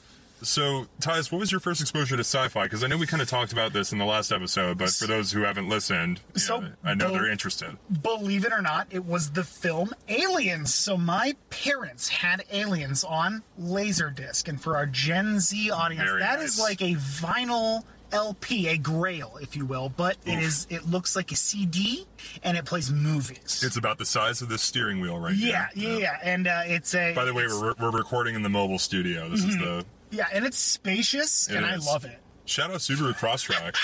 So, 0.43 0.87
Tius, 1.03 1.31
what 1.31 1.39
was 1.39 1.53
your 1.53 1.61
first 1.61 1.83
exposure 1.83 2.17
to 2.17 2.21
sci-fi? 2.25 2.62
Because 2.62 2.83
I 2.83 2.87
know 2.87 2.97
we 2.97 3.07
kind 3.07 3.21
of 3.21 3.29
talked 3.29 3.53
about 3.53 3.75
this 3.75 3.93
in 3.93 3.99
the 3.99 4.07
last 4.07 4.33
episode, 4.33 4.79
but 4.79 4.89
for 4.89 5.07
those 5.07 5.31
who 5.33 5.43
haven't 5.43 5.69
listened, 5.69 6.21
So, 6.35 6.61
know, 6.61 6.71
I 6.83 6.95
know 6.95 7.09
Bo- 7.09 7.12
they're 7.12 7.31
interested. 7.31 7.77
Believe 8.03 8.47
it 8.47 8.53
or 8.53 8.62
not, 8.62 8.87
it 8.91 9.05
was 9.05 9.33
the 9.33 9.45
film 9.45 9.93
Aliens. 10.09 10.75
So 10.75 10.97
my 10.97 11.37
parents 11.50 12.09
had 12.09 12.43
Aliens 12.50 13.05
on 13.05 13.43
Laserdisc, 13.61 14.49
and 14.49 14.59
for 14.59 14.77
our 14.79 14.87
Gen 14.87 15.41
Z 15.41 15.71
audience, 15.71 16.09
Very 16.09 16.21
that 16.23 16.41
is 16.41 16.57
nice. 16.59 16.69
like 16.71 16.81
a 16.81 16.95
vinyl 16.95 17.83
LP, 18.12 18.69
a 18.69 18.76
Grail, 18.79 19.38
if 19.40 19.57
you 19.57 19.64
will. 19.67 19.88
But 19.88 20.17
it 20.26 20.38
Oof. 20.38 20.43
is 20.45 20.67
it 20.71 20.87
looks 20.87 21.14
like 21.17 21.33
a 21.33 21.37
CD, 21.37 22.07
and 22.43 22.57
it 22.57 22.64
plays 22.64 22.90
movies. 22.90 23.62
It's 23.64 23.76
about 23.76 23.99
the 23.99 24.07
size 24.07 24.43
of 24.43 24.49
this 24.49 24.62
steering 24.62 25.00
wheel 25.00 25.19
right 25.19 25.35
yeah, 25.35 25.69
here. 25.75 25.90
yeah, 25.93 25.99
yeah, 25.99 26.19
and 26.23 26.47
uh, 26.47 26.62
it's 26.67 26.95
a. 26.95 27.14
By 27.14 27.25
the 27.25 27.35
way, 27.35 27.47
we're, 27.47 27.75
we're 27.81 27.90
recording 27.90 28.35
in 28.35 28.43
the 28.43 28.49
mobile 28.49 28.79
studio. 28.79 29.29
This 29.29 29.45
is 29.45 29.57
the 29.59 29.85
yeah, 30.11 30.26
and 30.33 30.45
it's 30.45 30.59
spacious, 30.59 31.49
It 31.49 31.57
and 31.57 31.64
I 31.67 31.76
love 31.76 32.05
it. 32.05 32.19
shout 32.45 32.71
out 32.71 32.79
Subaru 32.79 33.14
Crosstrek. 33.17 33.76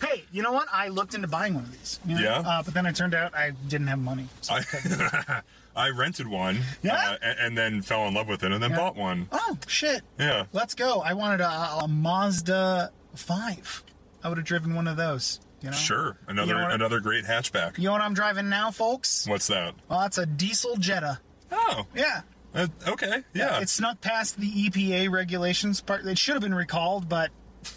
Hey, 0.06 0.24
you 0.30 0.42
know 0.42 0.52
what? 0.52 0.68
I 0.72 0.88
looked 0.88 1.14
into 1.14 1.28
buying 1.28 1.54
one 1.54 1.64
of 1.64 1.72
these. 1.72 1.98
you 2.06 2.16
know? 2.16 2.20
Yeah? 2.20 2.38
Uh, 2.44 2.62
but 2.62 2.74
then 2.74 2.84
it 2.84 2.94
turned 2.94 3.14
out 3.14 3.34
I 3.34 3.52
didn't 3.68 3.86
have 3.86 3.98
money. 3.98 4.26
So 4.42 4.54
I, 4.54 5.40
I 5.74 5.88
rented 5.96 6.26
one, 6.28 6.58
Yeah? 6.82 6.94
uh, 6.94 7.16
and, 7.22 7.38
and 7.38 7.58
then 7.58 7.80
fell 7.82 8.06
in 8.06 8.12
love 8.12 8.28
with 8.28 8.42
it, 8.44 8.52
and 8.52 8.62
then 8.62 8.72
Yeah. 8.72 8.76
bought 8.76 8.96
one. 8.96 9.28
Oh 9.32 9.56
shit! 9.66 10.02
Yeah. 10.18 10.44
Let's 10.52 10.74
go. 10.74 11.00
I 11.00 11.14
wanted 11.14 11.40
a, 11.40 11.48
a 11.84 11.88
Mazda 11.88 12.92
five. 13.14 13.82
I 14.24 14.28
would 14.28 14.38
have 14.38 14.46
driven 14.46 14.74
one 14.74 14.86
of 14.88 14.96
those. 14.96 15.40
You 15.60 15.70
know. 15.70 15.76
Sure, 15.76 16.16
another 16.26 16.48
You 16.52 16.58
know 16.58 16.64
what- 16.64 16.72
another 16.74 17.00
great 17.00 17.24
hatchback. 17.24 17.78
You 17.78 17.84
know 17.84 17.92
what 17.92 18.00
I'm 18.00 18.14
driving 18.14 18.48
now, 18.48 18.70
folks? 18.72 19.26
What's 19.28 19.46
that? 19.46 19.74
Well, 19.88 20.00
that's 20.00 20.18
a 20.18 20.26
diesel 20.26 20.76
Jetta. 20.76 21.20
Oh, 21.52 21.86
Yeah. 21.94 22.22
uh, 22.54 22.66
okay, 22.88 23.22
yeah. 23.32 23.60
It 23.60 23.68
snuck 23.68 24.00
past 24.00 24.38
the 24.38 24.50
EPA 24.50 25.08
regulations 25.10 25.80
part. 25.80 26.04
It 26.04 26.18
should 26.18 26.34
have 26.34 26.42
been 26.42 26.54
recalled, 26.54 27.08
but 27.08 27.30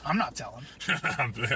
I'm 0.04 0.18
not 0.18 0.34
telling. 0.36 0.66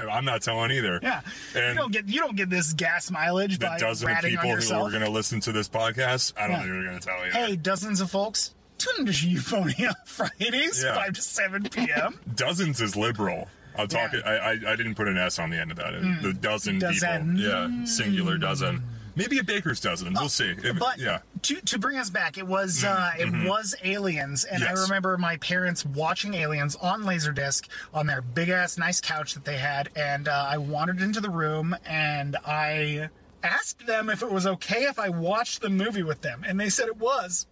I'm 0.08 0.24
not 0.24 0.42
telling 0.42 0.70
either. 0.70 1.00
Yeah. 1.02 1.22
you 1.54 1.60
And 1.60 1.76
don't 1.76 1.92
get 1.92 2.08
you 2.08 2.20
don't 2.20 2.36
get 2.36 2.48
this 2.48 2.74
gas 2.74 3.10
mileage 3.10 3.58
the 3.58 3.66
by 3.66 3.78
dozen 3.78 4.08
of 4.08 4.14
ratting 4.14 4.30
people 4.30 4.50
who 4.50 4.54
yourself. 4.56 4.86
are 4.86 4.90
going 4.90 5.02
to 5.04 5.10
listen 5.10 5.40
to 5.40 5.52
this 5.52 5.68
podcast, 5.68 6.34
I 6.36 6.42
don't 6.42 6.50
Yeah. 6.52 6.56
think 6.58 6.70
they're 6.72 6.84
going 6.84 7.00
to 7.00 7.06
tell 7.06 7.26
you. 7.26 7.32
Hey, 7.32 7.56
dozens 7.56 8.00
of 8.00 8.08
folks. 8.10 8.54
Tune 8.78 9.00
into 9.00 9.12
Euphonia 9.12 9.94
Fridays, 10.06 10.84
Yeah. 10.84 10.94
5 10.94 11.12
to 11.14 11.22
7 11.22 11.68
p.m. 11.70 12.20
Dozens 12.36 12.80
is 12.80 12.94
liberal. 12.94 13.48
I'll 13.80 13.88
talk. 13.88 14.12
Yeah. 14.12 14.20
I, 14.24 14.32
I 14.34 14.50
I 14.52 14.76
didn't 14.76 14.94
put 14.94 15.08
an 15.08 15.16
S 15.18 15.38
on 15.38 15.50
the 15.50 15.58
end 15.58 15.70
of 15.70 15.76
that. 15.78 15.92
The 16.22 16.32
dozen, 16.32 16.78
Dozen. 16.78 17.36
people. 17.36 17.50
Yeah, 17.50 17.84
singular 17.84 18.38
dozen. 18.38 18.82
Maybe 19.16 19.38
a 19.38 19.44
baker's 19.44 19.80
dozen. 19.80 20.14
We'll 20.14 20.28
see. 20.28 20.54
If- 20.62 20.78
But 20.78 20.98
yeah. 20.98 21.18
to 21.42 21.56
to 21.60 21.78
bring 21.78 21.98
us 21.98 22.10
back, 22.10 22.38
it 22.38 22.46
was 22.46 22.84
uh, 22.84 23.10
it 23.18 23.48
was 23.48 23.74
Aliens, 23.82 24.44
and 24.44 24.62
I 24.62 24.68
Mm-hmm. 24.68 24.82
Remember 24.82 25.18
my 25.18 25.36
parents 25.38 25.84
watching 25.84 26.34
Aliens 26.34 26.76
on 26.76 27.02
Laserdisc 27.02 27.68
on 27.92 28.06
their 28.06 28.22
big 28.22 28.48
ass 28.50 28.78
nice 28.78 29.00
couch 29.00 29.34
that 29.34 29.44
they 29.44 29.58
had, 29.58 29.88
and 29.96 30.28
uh, 30.28 30.46
I 30.48 30.58
wandered 30.58 31.00
into 31.00 31.20
the 31.20 31.30
room 31.30 31.76
and 31.84 32.36
I 32.46 33.08
asked 33.42 33.86
them 33.86 34.08
if 34.10 34.22
it 34.22 34.30
was 34.30 34.46
okay 34.46 34.84
if 34.84 34.98
I 34.98 35.08
watched 35.08 35.60
the 35.60 35.70
movie 35.70 36.02
with 36.04 36.20
them, 36.22 36.44
and 36.46 36.58
they 36.60 36.68
said 36.68 36.86
it 36.88 36.98
was. 36.98 37.46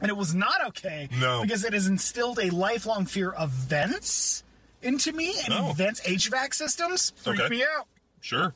And 0.00 0.10
it 0.10 0.16
was 0.16 0.34
not 0.34 0.66
okay 0.68 1.08
No. 1.20 1.42
because 1.42 1.64
it 1.64 1.72
has 1.72 1.86
instilled 1.86 2.40
a 2.40 2.50
lifelong 2.50 3.06
fear 3.06 3.30
of 3.30 3.50
vents 3.50 4.42
into 4.84 5.12
me, 5.12 5.34
and 5.44 5.52
Oh. 5.54 5.72
vents 5.72 6.00
HVAC 6.06 6.54
systems 6.54 7.12
freak 7.22 7.40
Okay. 7.40 7.48
me 7.56 7.62
out. 7.64 7.86
Sure. 8.20 8.54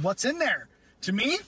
What's 0.00 0.24
in 0.24 0.38
there? 0.38 0.68
To 1.02 1.12
me, 1.12 1.38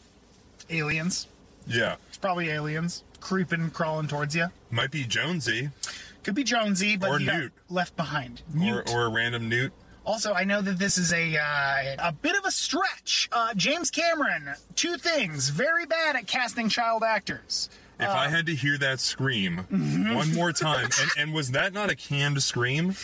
aliens. 0.70 1.26
Yeah. 1.66 1.96
It's 2.08 2.18
probably 2.18 2.48
aliens 2.50 3.02
creeping, 3.20 3.70
crawling 3.70 4.08
towards 4.08 4.34
you. 4.34 4.46
Might 4.70 4.90
be 4.90 5.04
Jonesy 5.04 5.70
Could 6.22 6.34
be 6.34 6.44
Jonesy, 6.44 6.96
but 6.96 7.08
Or 7.10 7.18
Newt. 7.18 7.52
left 7.70 7.96
behind. 7.96 8.42
or, 8.54 8.58
Newt. 8.58 8.90
or 8.90 9.06
a 9.06 9.08
random 9.08 9.48
newt. 9.48 9.72
also, 10.04 10.32
I 10.34 10.44
know 10.44 10.60
that 10.62 10.78
this 10.78 10.98
is 10.98 11.12
a 11.14 11.36
uh, 11.38 11.96
a 12.08 12.12
bit 12.12 12.36
of 12.36 12.44
a 12.44 12.50
stretch. 12.50 13.28
Uh, 13.32 13.54
James 13.54 13.90
Cameron, 13.90 14.54
two 14.74 14.96
things: 14.98 15.48
very 15.50 15.86
bad 15.86 16.16
at 16.16 16.26
casting 16.26 16.68
child 16.68 17.02
actors. 17.02 17.68
If 17.98 18.08
I 18.08 18.28
had 18.28 18.46
to 18.46 18.54
hear 18.54 18.76
that 18.78 19.00
scream 19.00 19.66
Mm-hmm. 19.70 20.14
one 20.14 20.34
more 20.34 20.52
time, 20.52 20.88
and, 21.00 21.10
and 21.18 21.32
was 21.34 21.50
that 21.52 21.72
not 21.72 21.90
a 21.90 21.94
canned 21.96 22.42
scream? 22.42 22.96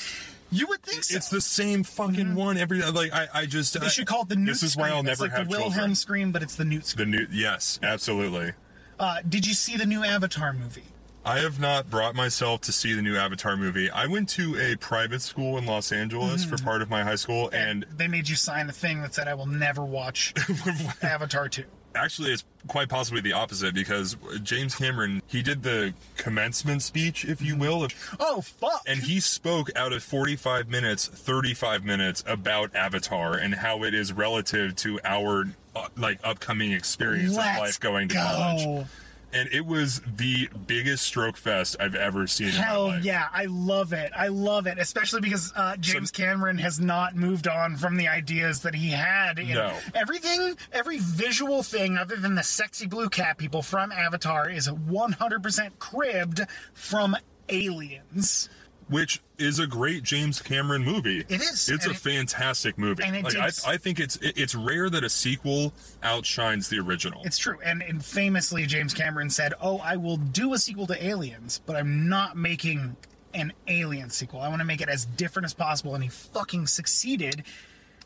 You 0.50 0.66
would 0.68 0.82
think 0.82 1.02
so. 1.04 1.16
It's 1.16 1.28
the 1.28 1.40
same 1.40 1.82
fucking 1.82 2.34
one 2.34 2.56
every. 2.56 2.80
Like 2.82 3.12
I, 3.12 3.26
I 3.34 3.46
just. 3.46 3.78
they 3.78 3.86
I- 3.86 3.88
should 3.88 4.06
call 4.06 4.22
it 4.22 4.28
the 4.28 4.36
Newt 4.36 4.46
This 4.46 4.62
is 4.62 4.72
scream. 4.72 4.86
why 4.88 4.92
I'll 4.92 5.00
it's 5.00 5.06
never 5.06 5.24
like 5.24 5.32
have 5.32 5.46
the 5.48 5.50
Wilhelm 5.50 5.72
children. 5.72 5.94
scream, 5.94 6.32
but 6.32 6.42
it's 6.42 6.54
the 6.56 6.64
Newt 6.64 6.82
The 6.84 6.88
scream. 6.88 7.10
new. 7.10 7.26
Yes, 7.32 7.80
absolutely. 7.82 8.52
Uh, 8.98 9.18
did 9.28 9.46
you 9.46 9.54
see 9.54 9.76
the 9.76 9.86
new 9.86 10.04
Avatar 10.04 10.52
movie? 10.52 10.84
I 11.24 11.40
have 11.40 11.58
not 11.58 11.90
brought 11.90 12.14
myself 12.14 12.60
to 12.62 12.72
see 12.72 12.92
the 12.94 13.02
new 13.02 13.16
Avatar 13.16 13.56
movie. 13.56 13.90
I 13.90 14.06
went 14.06 14.28
to 14.30 14.56
a 14.60 14.76
private 14.76 15.20
school 15.20 15.58
in 15.58 15.66
Los 15.66 15.90
Angeles 15.90 16.44
for 16.44 16.56
part 16.56 16.82
of 16.82 16.88
my 16.88 17.02
high 17.02 17.16
school, 17.16 17.50
and 17.52 17.84
they 17.96 18.06
made 18.06 18.28
you 18.28 18.36
sign 18.36 18.68
a 18.68 18.72
thing 18.72 19.02
that 19.02 19.12
said, 19.12 19.26
"I 19.26 19.34
will 19.34 19.46
never 19.46 19.84
watch 19.84 20.32
Avatar 21.02 21.48
2. 21.48 21.64
Actually 21.96 22.32
it's 22.32 22.44
quite 22.68 22.88
possibly 22.88 23.20
the 23.20 23.32
opposite 23.32 23.74
because 23.74 24.16
James 24.42 24.74
Cameron 24.74 25.22
he 25.26 25.42
did 25.42 25.62
the 25.62 25.94
commencement 26.16 26.82
speech, 26.82 27.24
if 27.24 27.40
you 27.40 27.56
will, 27.56 27.84
of- 27.84 28.16
Oh 28.20 28.40
fuck! 28.42 28.82
and 28.86 29.00
he 29.00 29.20
spoke 29.20 29.70
out 29.76 29.92
of 29.92 30.02
45 30.02 30.68
minutes 30.68 31.06
35 31.06 31.84
minutes 31.84 32.22
about 32.26 32.74
avatar 32.74 33.34
and 33.36 33.54
how 33.54 33.82
it 33.84 33.94
is 33.94 34.12
relative 34.12 34.76
to 34.76 35.00
our 35.04 35.46
uh, 35.74 35.88
like 35.96 36.18
upcoming 36.24 36.72
experience 36.72 37.36
Let's 37.36 37.56
of 37.58 37.62
life 37.64 37.80
going 37.80 38.08
to 38.08 38.14
go. 38.14 38.20
college 38.20 38.86
and 39.32 39.48
it 39.52 39.66
was 39.66 40.00
the 40.16 40.48
biggest 40.66 41.04
stroke 41.04 41.36
fest 41.36 41.76
i've 41.80 41.94
ever 41.94 42.26
seen 42.26 42.48
in 42.48 42.54
my 42.56 42.60
Hell 42.62 42.98
yeah, 43.00 43.26
I 43.32 43.46
love 43.46 43.92
it. 43.92 44.12
I 44.16 44.28
love 44.28 44.66
it, 44.66 44.78
especially 44.78 45.20
because 45.20 45.52
uh, 45.56 45.76
James 45.76 46.10
Cameron 46.10 46.58
has 46.58 46.78
not 46.80 47.14
moved 47.16 47.46
on 47.48 47.76
from 47.76 47.96
the 47.96 48.08
ideas 48.08 48.62
that 48.62 48.74
he 48.74 48.90
had. 48.90 49.38
in- 49.38 49.48
No. 49.48 49.76
Everything, 49.94 50.56
every 50.72 50.98
visual 50.98 51.62
thing 51.62 51.96
other 51.98 52.16
than 52.16 52.34
the 52.34 52.42
sexy 52.42 52.86
blue 52.86 53.08
cat 53.08 53.36
people 53.38 53.62
from 53.62 53.92
Avatar 53.92 54.48
is 54.48 54.68
100% 54.68 55.70
cribbed 55.78 56.40
from 56.72 57.16
Aliens. 57.48 58.48
Which 58.88 59.20
is 59.38 59.58
a 59.58 59.66
great 59.66 60.02
james 60.02 60.40
cameron 60.40 60.84
movie 60.84 61.20
It 61.28 61.40
is, 61.40 61.68
it's 61.68 61.84
and 61.84 61.86
a 61.86 61.90
it- 61.90 61.96
fantastic 61.96 62.78
movie 62.78 63.02
and 63.02 63.16
it 63.16 63.24
like, 63.24 63.36
I, 63.36 63.50
I 63.66 63.76
think 63.76 63.98
it's 64.00 64.16
it- 64.16 64.38
it's 64.38 64.54
rare 64.54 64.88
that 64.90 65.02
a 65.04 65.08
sequel 65.10 65.72
outshines 66.02 66.68
the 66.68 66.78
original 66.78 67.22
It's 67.24 67.38
true. 67.38 67.58
And, 67.64 67.82
and 67.82 68.04
famously, 68.04 68.64
James 68.66 68.94
Cameron 68.94 69.30
said, 69.30 69.54
Oh, 69.60 69.78
I 69.78 69.96
will 69.96 70.16
do 70.16 70.54
a 70.54 70.58
sequel 70.58 70.86
to 70.88 71.04
Aliens, 71.06 71.60
but 71.66 71.74
I'm 71.76 72.08
not 72.08 72.36
making 72.36 72.96
an 73.34 73.52
Alien 73.68 74.10
sequel. 74.10 74.40
I 74.40 74.48
want 74.48 74.60
to 74.60 74.64
make 74.64 74.80
it 74.80 74.88
as 74.88 75.04
different 75.04 75.44
as 75.46 75.52
possible. 75.54 75.94
And 75.94 76.02
he 76.04 76.08
fucking 76.10 76.66
succeeded. 76.68 77.42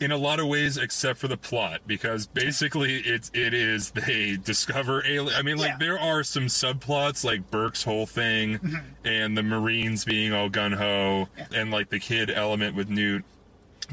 In 0.00 0.10
a 0.10 0.16
lot 0.16 0.40
of 0.40 0.46
ways 0.46 0.76
except 0.78 1.18
for 1.18 1.28
the 1.28 1.36
plot 1.36 1.80
because 1.86 2.26
basically 2.26 2.96
it's 3.00 3.30
it 3.34 3.52
is 3.54 3.90
they 3.90 4.36
discover 4.42 5.04
alien 5.06 5.36
i 5.38 5.42
mean 5.42 5.58
like 5.58 5.72
Yeah. 5.72 5.76
there 5.78 5.98
are 5.98 6.22
some 6.24 6.46
subplots 6.46 7.22
like 7.24 7.50
burke's 7.50 7.84
whole 7.84 8.06
thing 8.06 8.58
and 9.04 9.36
the 9.36 9.42
marines 9.42 10.04
being 10.04 10.32
all 10.32 10.48
gun-ho 10.48 11.28
and 11.54 11.70
like 11.70 11.90
the 11.90 11.98
kid 12.00 12.30
element 12.30 12.74
with 12.76 12.88
newt 12.88 13.24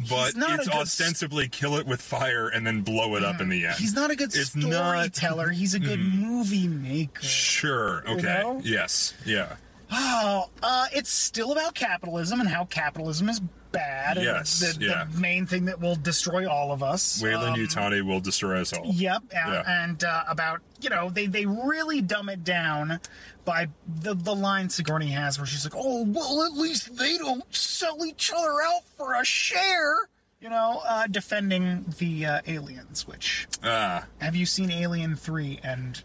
but 0.09 0.33
it's 0.35 0.69
ostensibly 0.69 1.47
kill 1.49 1.75
it 1.77 1.87
with 1.87 1.99
fire 2.01 2.47
and 2.49 2.65
then 2.67 2.81
blow 2.81 3.15
it 3.15 3.23
up 3.23 3.41
in 3.41 3.49
the 3.49 3.65
end. 3.65 3.75
He's 3.77 3.93
not 3.95 4.11
a 4.11 4.15
good 4.15 4.33
It's 4.35 4.55
not- 4.55 4.65
Mm-hmm. 4.65 4.73
storyteller. 4.73 5.49
He's 5.49 5.73
a 5.73 5.79
good 5.79 5.99
movie 5.99 6.67
maker. 6.67 7.23
Sure. 7.23 8.03
Okay. 8.07 8.21
know? 8.43 8.61
Yes. 8.63 9.15
Yeah. 9.25 9.55
Oh, 9.91 10.49
uh, 10.61 10.85
it's 10.93 11.09
still 11.09 11.51
about 11.51 11.73
capitalism 11.75 12.39
and 12.39 12.49
how 12.49 12.65
capitalism 12.65 13.29
is 13.29 13.39
bad. 13.71 14.17
and 14.17 14.25
Yes, 14.25 14.59
The, 14.59 14.85
yeah. 14.85 15.05
the 15.11 15.19
main 15.19 15.45
thing 15.45 15.65
that 15.65 15.79
will 15.79 15.95
destroy 15.95 16.49
all 16.49 16.71
of 16.71 16.83
us. 16.83 17.21
Wayland 17.21 17.55
Um, 17.55 17.59
Utani 17.59 18.01
will 18.01 18.19
destroy 18.19 18.59
us 18.61 18.73
all. 18.73 18.85
Yep, 18.85 19.23
uh, 19.25 19.27
Yeah. 19.35 19.63
and 19.83 20.03
uh, 20.03 20.23
about 20.27 20.61
you 20.81 20.89
know 20.89 21.09
they 21.09 21.25
they 21.27 21.45
really 21.45 22.01
dumb 22.01 22.29
it 22.29 22.43
down 22.43 22.99
by 23.45 23.69
the 23.87 24.13
the 24.13 24.35
line 24.35 24.69
Sigourney 24.69 25.11
has 25.11 25.37
where 25.39 25.45
she's 25.47 25.63
like, 25.65 25.73
oh 25.75 26.03
well, 26.05 26.43
at 26.43 26.53
least 26.53 26.97
they 26.97 27.17
don't 27.17 27.43
sell 27.55 28.05
each 28.05 28.31
other 28.35 28.61
out 28.61 28.81
for 28.97 29.13
a 29.15 29.23
share. 29.25 29.95
You 30.39 30.49
know, 30.49 30.81
uh, 30.87 31.07
defending 31.07 31.85
the 31.97 32.25
uh, 32.25 32.41
aliens. 32.45 33.07
Which 33.07 33.47
Ah. 33.63 34.05
have 34.21 34.35
you 34.35 34.45
seen 34.45 34.69
Alien 34.69 35.15
Three 35.15 35.59
and 35.63 36.03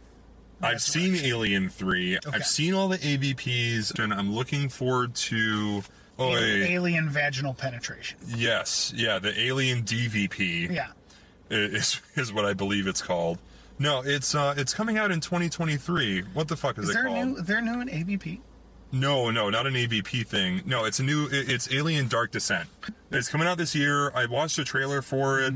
I've 0.63 0.83
seen 0.83 1.17
Alien 1.17 1.69
3. 1.69 2.19
Okay. 2.19 2.31
I've 2.33 2.47
seen 2.47 2.75
all 2.75 2.89
the 2.89 2.99
AVPs, 2.99 3.99
and 3.99 4.13
I'm 4.15 4.33
looking 4.35 4.69
forward 4.69 5.15
to. 5.17 5.83
Oh, 6.19 6.35
A- 6.37 6.73
Alien 6.73 7.09
Vaginal 7.09 7.55
Penetration? 7.55 8.19
yes. 8.29 8.93
Yeah, 8.95 9.19
the 9.19 9.39
Alien 9.41 9.83
DVP 9.83 10.71
Yeah. 10.71 10.89
is, 11.51 12.01
is 12.17 12.33
what 12.33 12.45
I 12.45 12.53
believe 12.53 12.87
it's 12.87 13.03
called. 13.03 13.39
No, 13.79 14.03
it's 14.05 14.35
uh, 14.35 14.55
it's 14.57 14.75
coming 14.75 14.99
out 14.99 15.11
in 15.11 15.21
2023. 15.21 16.23
What 16.35 16.47
the 16.49 16.57
fuck 16.57 16.79
is, 16.79 16.85
Is 16.85 16.91
it 16.91 16.93
there 16.95 17.07
a 17.07 17.09
called? 17.09 17.27
new? 17.29 17.43
they're 17.43 17.61
new 17.63 17.81
an 17.81 17.89
AVP? 17.89 18.41
No, 18.93 19.31
no, 19.31 19.49
not 19.49 19.67
an 19.67 19.73
AVP 19.75 20.27
thing. 20.27 20.61
No, 20.67 20.85
it's 20.85 20.99
a 21.01 21.03
new. 21.03 21.27
it- 21.27 21.51
It's 21.51 21.73
Alien 21.73 22.09
Dark 22.09 22.31
Descent. 22.31 22.69
It's 23.11 23.29
coming 23.29 23.49
out 23.49 23.57
this 23.59 23.75
year. 23.75 24.13
I 24.15 24.27
watched 24.27 24.59
a 24.59 24.65
trailer 24.65 25.01
for 25.03 25.41
it. 25.41 25.55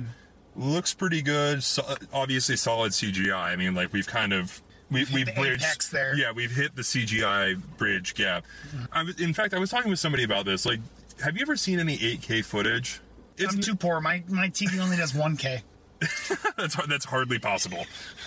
Looks 0.57 0.95
pretty 0.95 1.21
good. 1.21 1.63
So, 1.63 1.85
obviously, 2.15 2.57
solid 2.57 2.93
CGI. 2.93 3.35
I 3.53 3.57
mean, 3.57 3.75
like 3.75 3.93
we've 3.93 4.07
kind 4.07 4.33
of 4.33 4.63
we 4.91 5.05
we've 5.13 5.27
the 5.27 5.33
bridged. 5.33 5.91
there. 5.93 6.17
Yeah, 6.17 6.33
we've 6.33 6.51
hit 6.51 6.77
the 6.77 6.83
CGI 6.83 7.61
bridge 7.77 8.15
gap. 8.15 8.45
I 8.93 9.03
was, 9.03 9.21
in 9.21 9.35
fact, 9.35 9.53
I 9.55 9.59
was 9.59 9.71
talking 9.71 9.91
with 9.91 9.99
somebody 9.99 10.23
about 10.25 10.45
this. 10.47 10.65
Like, 10.67 10.81
have 11.23 11.37
you 11.37 11.43
ever 11.43 11.57
seen 11.57 11.81
any 11.81 11.97
8K 11.99 12.45
footage? 12.45 13.01
It's 13.37 13.55
I'm 13.55 13.61
too 13.61 13.75
poor. 13.75 14.01
My 14.01 14.23
my 14.29 14.49
TV 14.49 14.79
only 14.81 14.97
does 14.97 15.13
1K. 15.13 15.63
that's 16.59 16.75
hard- 16.75 16.91
that's 16.91 17.05
hardly 17.07 17.39
possible. 17.39 17.85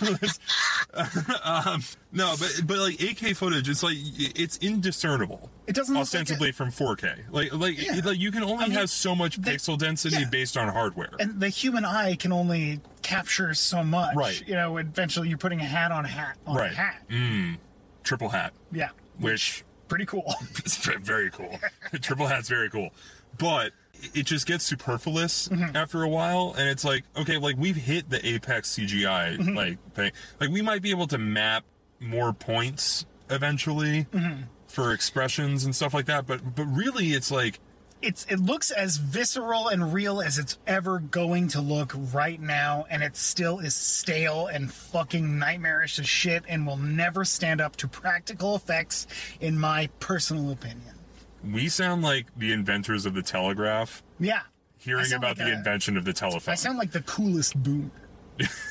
um, 1.44 1.82
no, 2.12 2.34
but 2.38 2.60
but 2.66 2.78
like 2.78 2.96
8K 2.96 3.36
footage, 3.36 3.68
it's 3.68 3.82
like 3.82 3.96
it's 3.96 4.56
indiscernible. 4.58 5.50
It 5.66 5.74
doesn't 5.74 5.94
like 5.94 6.02
ostensibly 6.02 6.48
it- 6.50 6.54
from 6.54 6.70
4K. 6.70 7.30
Like 7.30 7.52
like, 7.54 7.80
Yeah. 7.80 8.00
like 8.04 8.18
you 8.18 8.32
can 8.32 8.42
only 8.42 8.64
I 8.64 8.68
mean, 8.68 8.72
have 8.72 8.90
so 8.90 9.14
much 9.14 9.36
they- 9.36 9.54
pixel 9.54 9.78
density 9.78 10.16
yeah. 10.20 10.28
based 10.30 10.56
on 10.56 10.68
hardware. 10.68 11.10
and 11.18 11.40
the 11.40 11.48
human 11.48 11.84
eye 11.84 12.16
can 12.16 12.32
only 12.32 12.80
capture 13.10 13.54
so 13.54 13.82
much. 13.84 14.14
Right. 14.16 14.42
You 14.46 14.54
know, 14.54 14.76
eventually 14.76 15.28
you're 15.28 15.38
putting 15.38 15.60
a 15.60 15.64
hat 15.64 15.92
on 15.92 16.04
a 16.04 16.08
hat 16.08 16.36
on 16.46 16.56
Right. 16.56 16.72
a 16.72 16.74
hat. 16.74 17.02
Mm. 17.08 17.58
Triple 18.02 18.28
hat, 18.30 18.52
Yeah. 18.72 18.90
which 19.18 19.64
Pretty 19.88 20.06
cool. 20.06 20.32
is 20.64 20.76
very 20.76 21.30
cool. 21.30 21.58
Triple 22.00 22.26
hat's 22.28 22.48
very 22.48 22.70
cool, 22.70 22.90
but 23.38 23.72
it 24.14 24.22
just 24.24 24.46
gets 24.46 24.64
superfluous 24.64 25.48
Mm-hmm. 25.48 25.76
after 25.76 26.02
a 26.04 26.08
while, 26.08 26.54
and 26.56 26.68
it's 26.68 26.84
like 26.84 27.04
okay, 27.16 27.36
like 27.38 27.56
we've 27.58 27.76
hit 27.76 28.08
the 28.08 28.24
apex 28.26 28.70
CGI 28.76 29.36
Mm-hmm. 29.38 29.56
like 29.56 29.92
thing. 29.94 30.12
Like 30.40 30.50
we 30.50 30.62
might 30.62 30.80
be 30.82 30.90
able 30.90 31.08
to 31.08 31.18
map 31.18 31.64
more 31.98 32.32
points 32.32 33.04
eventually. 33.30 34.04
Mm-hmm. 34.12 34.42
For 34.68 34.92
expressions 34.92 35.64
and 35.64 35.74
stuff 35.74 35.92
like 35.92 36.06
that, 36.06 36.28
but 36.28 36.54
but 36.54 36.64
really, 36.66 37.08
it's 37.08 37.32
like 37.32 37.58
it's 38.02 38.24
it 38.26 38.38
looks 38.40 38.70
as 38.70 38.96
visceral 38.96 39.68
and 39.68 39.92
real 39.92 40.20
as 40.20 40.38
it's 40.38 40.58
ever 40.66 40.98
going 40.98 41.48
to 41.48 41.60
look 41.60 41.92
right 42.12 42.40
now, 42.40 42.86
and 42.90 43.02
it 43.02 43.16
still 43.16 43.58
is 43.58 43.74
stale 43.74 44.46
and 44.46 44.72
fucking 44.72 45.38
nightmarish 45.38 45.98
as 45.98 46.08
shit, 46.08 46.44
and 46.48 46.66
will 46.66 46.76
never 46.76 47.24
stand 47.24 47.60
up 47.60 47.76
to 47.76 47.88
practical 47.88 48.54
effects, 48.56 49.06
in 49.40 49.58
my 49.58 49.88
personal 50.00 50.50
opinion. 50.50 50.94
we 51.44 51.68
sound 51.68 52.02
like 52.02 52.26
the 52.36 52.52
inventors 52.52 53.06
of 53.06 53.14
the 53.14 53.22
telegraph. 53.22 54.02
Yeah. 54.18 54.42
Hearing 54.78 55.12
about 55.12 55.36
like 55.36 55.46
the 55.46 55.52
a- 55.52 55.56
invention 55.58 55.96
of 55.96 56.04
the 56.04 56.12
telephone. 56.12 56.52
I 56.52 56.54
sound 56.56 56.78
like 56.78 56.92
the 56.92 57.02
coolest 57.02 57.62
boomer. 57.62 57.90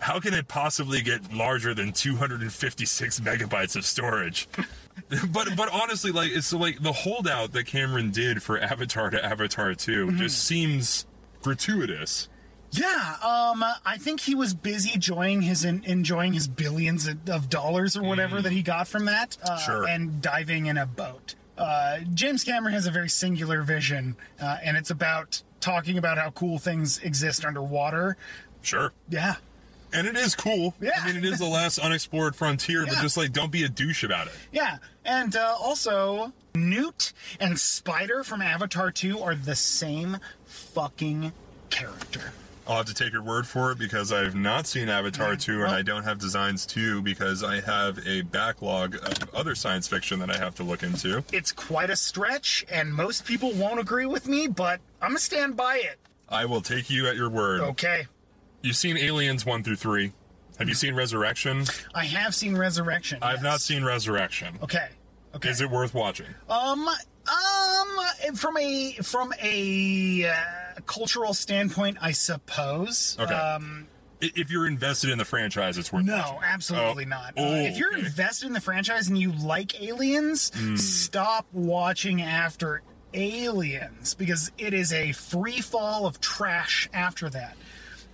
How 0.00 0.18
can 0.18 0.34
it 0.34 0.48
possibly 0.48 1.02
get 1.02 1.32
larger 1.32 1.74
than 1.74 1.92
256 1.92 3.20
megabytes 3.20 3.76
of 3.76 3.84
storage? 3.84 4.48
but 5.32 5.56
but 5.56 5.68
honestly, 5.72 6.10
like 6.10 6.30
it's 6.32 6.52
like 6.52 6.82
the 6.82 6.92
holdout 6.92 7.52
that 7.52 7.64
Cameron 7.66 8.10
did 8.10 8.42
for 8.42 8.58
Avatar 8.58 9.10
to 9.10 9.24
Avatar 9.24 9.74
2 9.74 10.06
Mm-hmm. 10.06 10.16
just 10.18 10.42
seems 10.44 11.06
gratuitous. 11.42 12.28
Yeah, 12.72 13.16
um, 13.22 13.64
I 13.84 13.96
think 13.98 14.20
he 14.20 14.34
was 14.36 14.54
busy 14.54 14.92
enjoying 14.94 15.42
his 15.42 15.64
enjoying 15.64 16.32
his 16.34 16.46
billions 16.46 17.08
of 17.28 17.48
dollars 17.48 17.96
or 17.96 18.02
whatever 18.04 18.40
that 18.40 18.52
he 18.52 18.62
got 18.62 18.86
from 18.86 19.06
that, 19.06 19.36
uh, 19.42 19.56
Sure. 19.58 19.86
and 19.88 20.22
diving 20.22 20.66
in 20.66 20.78
a 20.78 20.86
boat. 20.86 21.34
Uh, 21.58 21.98
James 22.14 22.44
Cameron 22.44 22.72
has 22.72 22.86
a 22.86 22.90
very 22.92 23.08
singular 23.08 23.62
vision, 23.62 24.14
uh, 24.40 24.58
and 24.62 24.76
it's 24.76 24.90
about 24.90 25.42
talking 25.58 25.98
about 25.98 26.16
how 26.16 26.30
cool 26.30 26.58
things 26.58 26.98
exist 27.00 27.44
underwater. 27.44 28.16
Sure. 28.62 28.92
Yeah, 29.08 29.34
And 29.92 30.06
it 30.06 30.16
is 30.16 30.34
cool. 30.34 30.74
Yeah. 30.80 30.90
I 31.00 31.06
mean, 31.06 31.16
it 31.16 31.24
is 31.24 31.38
the 31.38 31.46
last 31.48 31.78
unexplored 31.78 32.36
frontier, 32.36 32.84
but 32.86 32.96
just 32.98 33.16
like 33.16 33.32
don't 33.32 33.52
be 33.52 33.64
a 33.64 33.68
douche 33.68 34.04
about 34.04 34.26
it. 34.28 34.34
yeah, 34.52 34.78
and 35.04 35.34
uh, 35.36 35.56
also 35.60 36.32
Newt 36.54 37.12
and 37.38 37.58
Spider 37.58 38.22
from 38.24 38.42
Avatar 38.42 38.90
Two 38.90 39.20
are 39.20 39.34
the 39.34 39.54
same 39.56 40.18
fucking 40.44 41.32
character. 41.70 42.32
I'll 42.66 42.76
have 42.76 42.86
to 42.86 42.94
take 42.94 43.12
your 43.12 43.22
word 43.22 43.48
for 43.48 43.72
it 43.72 43.78
because 43.78 44.12
I've 44.12 44.36
not 44.36 44.64
seen 44.64 44.88
Avatar 44.88 45.34
2 45.34 45.64
and 45.64 45.72
I 45.72 45.82
don't 45.82 46.04
have 46.04 46.18
Designs 46.18 46.64
2 46.66 47.02
because 47.02 47.42
I 47.42 47.60
have 47.62 47.98
a 48.06 48.22
backlog 48.22 48.94
of 48.94 49.34
other 49.34 49.56
science 49.56 49.88
fiction 49.88 50.20
that 50.20 50.30
I 50.30 50.36
have 50.36 50.54
to 50.56 50.62
look 50.62 50.84
into. 50.84 51.24
It's 51.32 51.50
quite 51.50 51.90
a 51.90 51.96
stretch, 51.96 52.64
and 52.70 52.94
most 52.94 53.24
people 53.24 53.50
won't 53.54 53.80
agree 53.80 54.06
with 54.06 54.28
me, 54.28 54.46
but 54.46 54.78
I'm 55.02 55.10
gonna 55.10 55.18
stand 55.18 55.56
by 55.56 55.78
it. 55.78 55.98
I 56.28 56.44
will 56.44 56.60
take 56.60 56.88
you 56.90 57.08
at 57.08 57.16
your 57.16 57.28
word. 57.28 57.60
Okay. 57.60 58.06
You've 58.62 58.76
seen 58.76 58.96
Aliens 58.98 59.46
1 59.46 59.62
through 59.62 59.76
3. 59.76 60.12
Have 60.58 60.68
you 60.68 60.74
seen 60.74 60.94
Resurrection? 60.94 61.64
I 61.94 62.04
have 62.04 62.34
seen 62.34 62.56
Resurrection. 62.56 63.18
I've 63.22 63.36
yes. 63.36 63.42
not 63.42 63.60
seen 63.62 63.82
Resurrection. 63.84 64.58
Okay. 64.62 64.88
Okay. 65.34 65.48
Is 65.48 65.60
it 65.62 65.70
worth 65.70 65.94
watching? 65.94 66.26
Um. 66.50 66.86
Um. 66.86 68.34
From 68.36 68.56
a 68.58 68.92
from 69.02 69.32
a 69.40 70.26
uh, 70.28 70.80
cultural 70.86 71.32
standpoint, 71.32 71.96
I 72.02 72.12
suppose. 72.12 73.16
Okay. 73.18 73.32
Um. 73.32 73.86
If 74.20 74.50
you're 74.50 74.66
invested 74.66 75.08
in 75.08 75.16
the 75.16 75.24
franchise, 75.24 75.78
it's 75.78 75.90
worth 75.90 76.04
No, 76.04 76.16
watching. 76.16 76.38
absolutely 76.42 77.04
Oh. 77.06 77.08
not. 77.08 77.32
Oh, 77.38 77.54
if 77.54 77.78
you're 77.78 77.94
okay. 77.94 78.04
Invested 78.04 78.48
in 78.48 78.52
the 78.52 78.60
franchise 78.60 79.08
and 79.08 79.16
you 79.16 79.32
like 79.32 79.80
Aliens, 79.80 80.52
stop 80.78 81.46
watching 81.52 82.20
after 82.20 82.82
Aliens 83.14 84.12
because 84.14 84.52
it 84.58 84.74
is 84.74 84.92
a 84.92 85.12
free 85.12 85.62
fall 85.62 86.06
of 86.06 86.20
trash 86.20 86.86
after 86.92 87.30
that. 87.30 87.56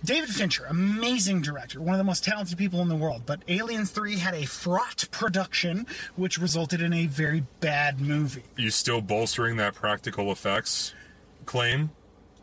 David 0.03 0.29
Fincher, 0.29 0.65
amazing 0.65 1.41
director, 1.41 1.81
one 1.81 1.93
of 1.95 1.97
the 1.97 2.03
most 2.03 2.23
talented 2.23 2.57
people 2.57 2.81
in 2.81 2.87
the 2.87 2.95
world, 2.95 3.23
but 3.25 3.41
Aliens 3.47 3.89
3 3.91 4.17
had 4.17 4.33
a 4.35 4.45
fraught 4.45 5.05
production 5.11 5.85
which 6.15 6.37
resulted 6.37 6.81
in 6.81 6.93
a 6.93 7.07
very 7.07 7.43
bad 7.59 7.99
movie. 7.99 8.43
You 8.55 8.69
still 8.69 9.01
bolstering 9.01 9.57
that 9.57 9.73
practical 9.73 10.31
effects 10.31 10.93
claim? 11.45 11.89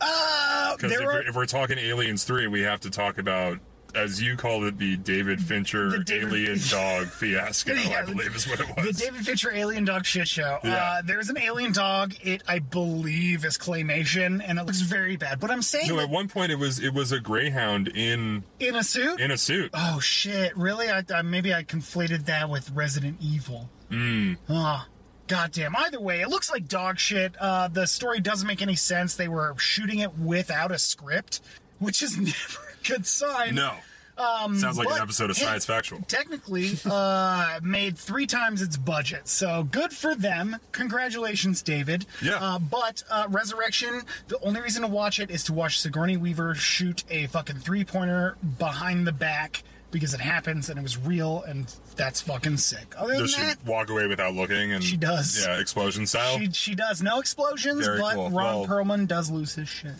Uh, 0.00 0.74
Because 0.76 0.92
if, 0.92 1.34
we're 1.34 1.46
talking 1.46 1.78
Aliens 1.78 2.24
3, 2.24 2.48
we 2.48 2.62
have 2.62 2.80
to 2.80 2.90
talk 2.90 3.18
about, 3.18 3.58
as 3.96 4.20
you 4.22 4.36
called 4.36 4.64
it, 4.64 4.78
the 4.78 4.96
David 4.96 5.40
Fincher 5.42 5.90
The 5.90 5.98
David- 6.04 6.32
alien 6.32 6.58
dog 6.70 7.06
fiasco, 7.08 7.72
Yeah, 7.74 8.02
I 8.02 8.04
believe 8.10 8.34
is 8.34 8.48
what 8.48 8.60
it 8.60 8.66
was. 8.76 8.86
the. 8.86 8.92
David 9.04 9.24
Fincher 9.26 9.52
alien 9.52 9.84
dog 9.84 10.04
shit 10.04 10.28
show. 10.28 10.58
Yeah. 10.64 10.74
Uh, 10.74 11.02
there's 11.04 11.28
an 11.30 11.38
alien 11.38 11.72
dog. 11.72 12.14
It, 12.22 12.42
I 12.48 12.58
believe, 12.60 13.44
is 13.44 13.56
claymation, 13.58 14.42
and 14.46 14.58
it 14.58 14.64
looks 14.66 14.80
very 14.80 15.16
bad. 15.16 15.40
But 15.40 15.50
I'm 15.50 15.62
saying 15.62 15.88
no, 15.88 15.96
that 15.96 16.04
at 16.04 16.10
one 16.10 16.28
point 16.28 16.52
it 16.52 16.58
was 16.58 16.78
it 16.80 16.92
was 16.94 17.12
a 17.12 17.20
greyhound 17.20 17.88
in 17.88 18.44
in 18.60 18.74
a 18.76 18.82
suit. 18.84 19.20
in 19.20 19.30
a 19.30 19.38
suit. 19.38 19.70
oh 19.74 20.00
shit! 20.00 20.56
Really? 20.56 20.88
I, 20.88 21.02
I 21.14 21.22
maybe 21.22 21.52
I 21.54 21.62
conflated 21.64 22.26
that 22.26 22.48
with 22.50 22.70
Resident 22.70 23.18
Evil. 23.20 23.68
Hmm. 23.90 23.94
Mm. 23.94 24.36
Oh, 24.48 24.86
goddamn. 25.28 25.76
Either 25.76 26.00
way, 26.00 26.20
it 26.20 26.28
looks 26.28 26.50
like 26.50 26.66
dog 26.68 26.98
shit. 26.98 27.34
Uh, 27.40 27.68
the 27.68 27.86
story 27.86 28.20
doesn't 28.20 28.46
make 28.46 28.60
any 28.62 28.76
sense. 28.76 29.14
They 29.16 29.28
were 29.28 29.54
shooting 29.58 30.00
it 30.00 30.16
without 30.18 30.72
a 30.72 30.78
script, 30.78 31.40
which 31.78 32.02
is 32.02 32.16
never 32.18 32.73
good 32.86 33.06
sign. 33.06 33.54
No. 33.54 33.72
Sounds 34.16 34.78
like 34.78 34.88
an 34.90 35.02
episode 35.02 35.30
of 35.30 35.36
Science 35.36 35.66
Factual. 35.66 36.00
technically 36.06 36.70
uh, 36.84 37.58
made 37.64 37.98
three 37.98 38.26
times 38.28 38.62
its 38.62 38.76
budget. 38.76 39.26
So 39.26 39.64
good 39.64 39.92
for 39.92 40.14
them. 40.14 40.56
Congratulations, 40.70 41.62
David. 41.62 42.06
Yeah. 42.22 42.38
Uh, 42.40 42.58
but 42.60 43.02
uh, 43.10 43.26
Resurrection, 43.28 44.02
the 44.28 44.38
only 44.40 44.60
reason 44.60 44.82
to 44.82 44.88
watch 44.88 45.18
it 45.18 45.30
is 45.32 45.42
to 45.44 45.52
watch 45.52 45.80
Sigourney 45.80 46.16
Weaver 46.16 46.54
shoot 46.54 47.02
a 47.10 47.26
fucking 47.26 47.56
three 47.56 47.84
pointer 47.84 48.36
behind 48.60 49.04
the 49.04 49.12
back 49.12 49.64
because 49.90 50.14
it 50.14 50.20
happens 50.20 50.70
and 50.70 50.78
it 50.78 50.82
was 50.82 50.96
real 50.96 51.42
and 51.48 51.74
that's 51.96 52.20
fucking 52.20 52.56
sick. 52.58 52.94
Other 52.96 53.12
than 53.14 53.22
Does 53.22 53.32
she 53.34 53.40
that, 53.42 53.64
walk 53.66 53.90
away 53.90 54.06
without 54.06 54.34
looking? 54.34 54.72
And 54.72 54.82
She 54.84 54.96
does. 54.96 55.44
Yeah, 55.44 55.58
explosion 55.58 56.06
style. 56.06 56.38
she 56.38 56.50
she 56.52 56.74
does 56.76 57.02
no 57.02 57.18
explosions, 57.18 57.84
Very 57.84 57.98
but 57.98 58.14
cool. 58.14 58.30
Ron 58.30 58.32
Well- 58.60 58.66
Perlman 58.66 59.08
does 59.08 59.28
lose 59.30 59.54
his 59.56 59.68
shit. 59.68 59.94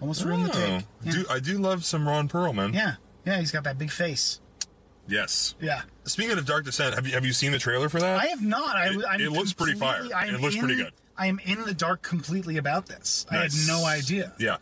Almost 0.00 0.24
ruined 0.24 0.46
the 0.46 0.50
hmm. 0.50 0.58
Oh, 0.58 0.76
take. 0.78 0.84
Yeah. 1.04 1.12
do, 1.12 1.24
I 1.30 1.40
do 1.40 1.58
love 1.58 1.84
some 1.84 2.06
Ron 2.08 2.28
Perlman. 2.28 2.74
yeah, 2.74 2.94
yeah, 3.26 3.38
he's 3.40 3.50
got 3.50 3.64
that 3.64 3.78
big 3.78 3.90
face. 3.90 4.40
Yes. 5.06 5.54
Yeah. 5.60 5.82
Speaking 6.04 6.36
of 6.38 6.44
Dark 6.44 6.64
Descent, 6.66 6.94
have 6.94 7.06
you 7.06 7.14
have 7.14 7.24
you 7.24 7.32
seen 7.32 7.52
the 7.52 7.58
trailer 7.58 7.88
for 7.88 7.98
that? 8.00 8.20
I 8.20 8.26
have 8.26 8.42
not. 8.42 8.76
I, 8.76 8.88
It- 8.88 9.04
I'm 9.08 9.20
it 9.20 9.32
looks 9.32 9.52
pretty 9.54 9.78
fire. 9.78 10.06
I 10.14 10.26
am 10.26 10.34
It 10.34 10.40
looks 10.40 10.54
in- 10.54 10.60
pretty 10.60 10.76
good. 10.76 10.92
I 11.16 11.26
am 11.26 11.40
in 11.44 11.64
the 11.64 11.74
dark 11.74 12.02
completely 12.02 12.58
about 12.58 12.86
this. 12.86 13.26
I 13.30 13.36
had 13.38 13.50
no 13.66 13.84
idea. 13.84 14.34
Yeah, 14.38 14.58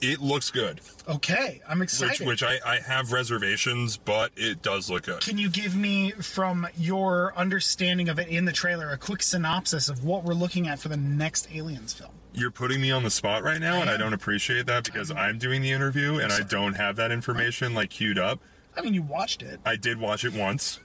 it 0.00 0.20
looks 0.20 0.50
good. 0.52 0.80
Okay, 1.08 1.60
I'm 1.68 1.80
Which 1.80 1.86
excited. 1.88 2.24
which 2.26 2.44
I, 2.44 2.60
I 2.64 2.76
have 2.78 3.10
reservations, 3.10 3.96
but 3.96 4.30
it 4.36 4.62
does 4.62 4.88
look 4.88 5.02
good. 5.04 5.22
Can 5.22 5.36
you 5.36 5.48
give 5.50 5.74
me, 5.74 6.12
from 6.12 6.68
your 6.78 7.32
understanding 7.36 8.08
of 8.08 8.20
it 8.20 8.28
in 8.28 8.44
the 8.44 8.52
trailer, 8.52 8.90
a 8.90 8.96
quick 8.96 9.20
synopsis 9.20 9.88
of 9.88 10.04
what 10.04 10.22
we're 10.22 10.34
looking 10.34 10.68
at 10.68 10.78
for 10.78 10.88
the 10.88 10.96
next 10.96 11.48
Aliens 11.52 11.92
film? 11.92 12.12
You're 12.36 12.50
putting 12.50 12.80
me 12.82 12.90
on 12.90 13.02
the 13.02 13.10
spot 13.10 13.42
right 13.42 13.60
now, 13.60 13.80
and 13.80 13.88
I 13.88 13.96
don't 13.96 14.12
appreciate 14.12 14.66
that 14.66 14.84
because 14.84 15.10
I'm 15.10 15.38
doing 15.38 15.62
the 15.62 15.72
interview 15.72 16.18
and 16.18 16.30
I 16.30 16.42
don't 16.42 16.74
have 16.74 16.96
that 16.96 17.10
information 17.10 17.72
like 17.74 17.90
queued 17.90 18.18
up. 18.18 18.40
I 18.76 18.82
mean, 18.82 18.92
you 18.92 19.02
watched 19.02 19.40
it. 19.42 19.58
I 19.64 19.76
did 19.76 19.98
watch 19.98 20.22
it 20.24 20.34
once, 20.34 20.78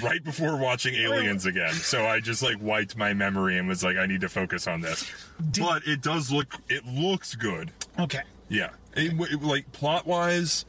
right 0.00 0.22
before 0.22 0.56
watching 0.56 0.94
Aliens 0.94 1.46
again. 1.46 1.72
So 1.74 2.06
I 2.06 2.20
just 2.20 2.44
like 2.44 2.58
wiped 2.60 2.96
my 2.96 3.12
memory 3.12 3.58
and 3.58 3.66
was 3.66 3.82
like, 3.82 3.96
I 3.96 4.06
need 4.06 4.20
to 4.20 4.28
focus 4.28 4.68
on 4.68 4.82
this. 4.82 5.10
But 5.58 5.82
it 5.84 6.00
does 6.00 6.30
look, 6.30 6.54
it 6.68 6.86
looks 6.86 7.34
good. 7.34 7.72
Okay. 7.98 8.22
Yeah, 8.48 8.70
It- 8.96 9.14
it- 9.20 9.42
like 9.42 9.72
plot 9.72 10.06
wise, 10.06 10.64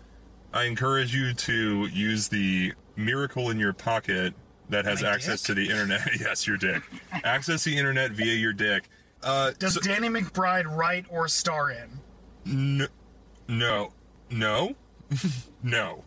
I 0.53 0.63
encourage 0.63 1.13
you 1.13 1.33
to 1.35 1.85
use 1.93 2.29
the 2.29 2.73
miracle 2.95 3.51
in 3.51 3.59
your 3.59 3.73
pocket 3.73 4.33
that 4.69 4.85
has 4.85 5.03
My 5.03 5.09
access 5.09 5.41
dick? 5.43 5.47
to 5.47 5.53
the 5.53 5.69
internet. 5.69 6.01
yes, 6.19 6.47
your 6.47 6.57
dick. 6.57 6.81
access 7.23 7.63
the 7.63 7.77
internet 7.77 8.09
via 8.11 8.33
your 8.33 8.53
dick. 8.53 8.89
Uh, 9.23 9.51
Does 9.57 9.75
so- 9.75 9.81
Danny 9.81 10.07
McBride 10.09 10.65
write 10.75 11.05
or 11.09 11.27
star 11.27 11.71
in? 11.71 11.99
N- 12.45 12.87
no, 13.47 13.91
no, 14.29 14.75
no. 15.63 16.03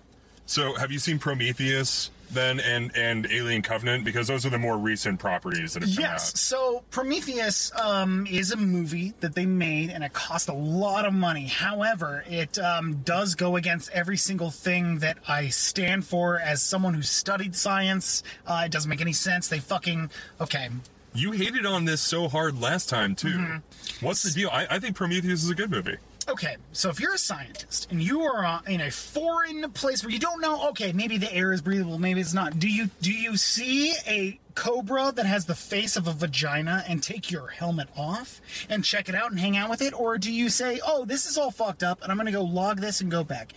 So, 0.47 0.75
have 0.77 0.91
you 0.91 0.99
seen 0.99 1.19
Prometheus 1.19 2.11
then, 2.31 2.59
and 2.61 2.91
and 2.97 3.27
Alien 3.31 3.61
Covenant? 3.63 4.05
Because 4.05 4.29
those 4.29 4.47
are 4.47 4.51
the 4.51 4.59
more 4.59 4.79
recent 4.79 5.19
properties 5.19 5.75
that 5.75 5.83
have 5.83 5.95
come 5.95 6.03
Yes. 6.05 6.31
out. 6.33 6.39
So 6.39 6.85
Prometheus 6.91 7.71
um, 7.79 8.27
is 8.27 8.51
a 8.53 8.57
movie 8.57 9.13
that 9.21 9.35
they 9.35 9.45
made, 9.47 9.91
and 9.91 10.03
it 10.03 10.13
cost 10.15 10.49
a 10.49 10.53
lot 10.55 11.05
of 11.05 11.13
money. 11.13 11.47
However, 11.49 12.25
it 12.29 12.59
um, 12.59 12.97
does 13.05 13.35
go 13.35 13.57
against 13.57 13.91
every 13.91 14.17
single 14.17 14.51
thing 14.51 15.01
that 15.01 15.19
I 15.29 15.49
stand 15.49 16.07
for 16.07 16.39
as 16.39 16.63
someone 16.63 16.95
who 16.95 17.03
studied 17.03 17.55
science. 17.55 18.23
Uh, 18.47 18.63
it 18.67 18.73
doesn't 18.73 18.89
make 18.89 19.01
any 19.03 19.13
sense. 19.13 19.49
They 19.49 19.59
fucking 19.59 20.11
okay. 20.41 20.71
You 21.15 21.33
hated 21.33 21.67
on 21.67 21.85
this 21.85 22.01
so 22.01 22.29
hard 22.29 22.61
last 22.61 22.89
time 22.89 23.15
too. 23.15 23.29
Mm-hmm. 23.29 24.07
What's 24.07 24.23
the 24.23 24.31
deal? 24.31 24.51
I, 24.53 24.67
I 24.71 24.79
think 24.79 24.97
Prometheus 24.97 25.43
is 25.43 25.51
a 25.51 25.55
good 25.55 25.71
movie. 25.71 25.97
Okay, 26.29 26.59
so 26.73 26.91
if 26.91 27.01
you're 27.01 27.15
a 27.15 27.19
scientist 27.19 27.91
and 27.91 28.03
you 28.03 28.21
are 28.21 28.45
uh, 28.45 28.61
in 28.67 28.83
a 28.83 28.91
foreign 28.91 29.71
place 29.71 30.05
where 30.05 30.11
you 30.13 30.19
don't 30.19 30.43
know, 30.43 30.69
okay, 30.69 30.93
maybe 30.93 31.17
the 31.17 31.33
air 31.33 31.53
is 31.53 31.63
breathable, 31.63 31.99
maybe 31.99 32.21
it's 32.21 32.35
not. 32.35 32.59
Do 32.59 32.69
you 32.69 32.91
do 33.01 33.11
you 33.11 33.39
see 33.39 33.95
a 34.07 34.39
cobra 34.55 35.11
that 35.13 35.25
has 35.25 35.47
the 35.47 35.55
face 35.55 35.97
of 35.97 36.07
a 36.07 36.13
vagina 36.13 36.85
and 36.87 37.03
take 37.03 37.31
your 37.31 37.49
helmet 37.49 37.89
off 37.97 38.43
and 38.69 38.85
check 38.85 39.09
it 39.09 39.15
out 39.15 39.31
and 39.31 39.41
hang 39.41 39.57
out 39.57 39.71
with 39.71 39.81
it, 39.81 39.99
or 39.99 40.19
do 40.19 40.31
you 40.31 40.51
say, 40.51 40.81
oh, 40.87 41.07
this 41.07 41.25
is 41.25 41.39
all 41.39 41.51
fucked 41.51 41.83
up 41.83 42.03
and 42.03 42.13
I'm 42.13 42.19
gonna 42.19 42.31
go 42.31 42.43
log 42.43 42.79
this 42.79 43.01
and 43.01 43.11
go 43.11 43.25
back? 43.25 43.55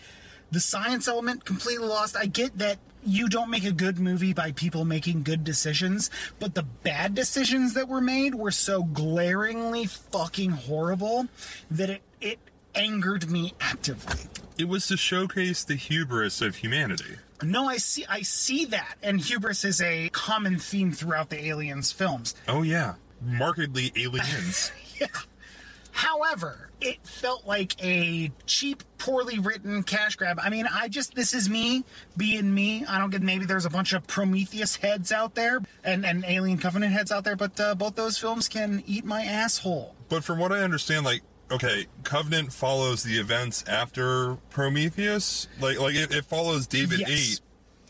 The 0.52 0.62
science 0.62 1.10
element 1.10 1.44
completely 1.44 1.88
lost. 1.88 2.16
I 2.16 2.26
get 2.26 2.58
that 2.60 2.78
you 3.06 3.30
don't 3.30 3.50
make 3.50 3.66
a 3.66 3.72
good 3.72 4.00
movie 4.00 4.34
by 4.34 4.52
people 4.52 4.86
making 4.86 5.24
good 5.24 5.44
decisions, 5.44 6.10
but 6.40 6.56
the 6.56 6.64
bad 6.64 7.16
decisions 7.16 7.74
that 7.74 7.88
were 7.88 8.02
made 8.02 8.36
were 8.36 8.52
so 8.52 8.84
glaringly 8.84 9.86
fucking 9.86 10.52
horrible 10.52 11.28
that 11.70 11.90
it 11.90 12.02
it 12.20 12.40
angered 12.76 13.30
me 13.30 13.54
actively. 13.60 14.22
It 14.58 14.68
was 14.68 14.88
to 14.88 14.98
showcase 14.98 15.64
the 15.64 15.76
hubris 15.76 16.42
of 16.42 16.58
humanity. 16.58 17.18
No, 17.44 17.68
I 17.68 17.78
see 17.78 18.06
I 18.08 18.22
see 18.22 18.66
that. 18.66 18.96
And 19.02 19.20
hubris 19.20 19.66
is 19.66 19.82
a 19.82 20.10
common 20.10 20.60
theme 20.60 20.92
throughout 20.92 21.30
the 21.30 21.44
Aliens 21.46 21.92
films. 21.92 22.36
Oh 22.48 22.62
yeah, 22.62 22.96
markedly 23.22 23.92
aliens. 23.96 24.72
yeah. 25.00 25.08
However, 25.92 26.71
it 26.82 27.06
felt 27.06 27.46
like 27.46 27.76
a 27.84 28.32
cheap, 28.46 28.84
poorly 28.98 29.40
written 29.40 29.84
cash 29.84 30.16
grab. 30.16 30.40
I 30.42 30.50
mean, 30.50 30.68
I 30.72 30.88
just 30.88 31.16
this 31.16 31.34
is 31.34 31.50
me 31.50 31.84
being 32.18 32.54
me. 32.54 32.86
I 32.86 32.98
don't 32.98 33.10
get 33.10 33.22
maybe 33.22 33.46
there's 33.46 33.66
a 33.66 33.70
bunch 33.70 33.94
of 33.94 34.06
Prometheus 34.08 34.76
heads 34.76 35.12
out 35.12 35.36
there 35.36 35.62
and 35.84 36.06
and 36.06 36.26
Alien 36.28 36.58
Covenant 36.58 36.94
heads 36.94 37.12
out 37.12 37.24
there, 37.24 37.36
but 37.36 37.60
uh, 37.60 37.76
both 37.76 37.96
those 37.96 38.18
films 38.18 38.48
can 38.48 38.84
eat 38.86 39.06
my 39.06 39.22
asshole. 39.24 39.96
but 40.10 40.24
from 40.24 40.40
what 40.40 40.52
I 40.52 40.60
understand, 40.60 41.06
like 41.06 41.22
okay, 41.52 41.86
Covenant 42.04 42.54
follows 42.54 43.04
the 43.04 43.18
events 43.20 43.64
after 43.68 44.36
Prometheus. 44.50 45.48
Like 45.60 45.80
like 45.80 45.96
it, 45.96 46.14
it 46.14 46.26
follows 46.26 46.68
David 46.68 47.00
Yes. 47.00 47.10
Eight 47.10 47.42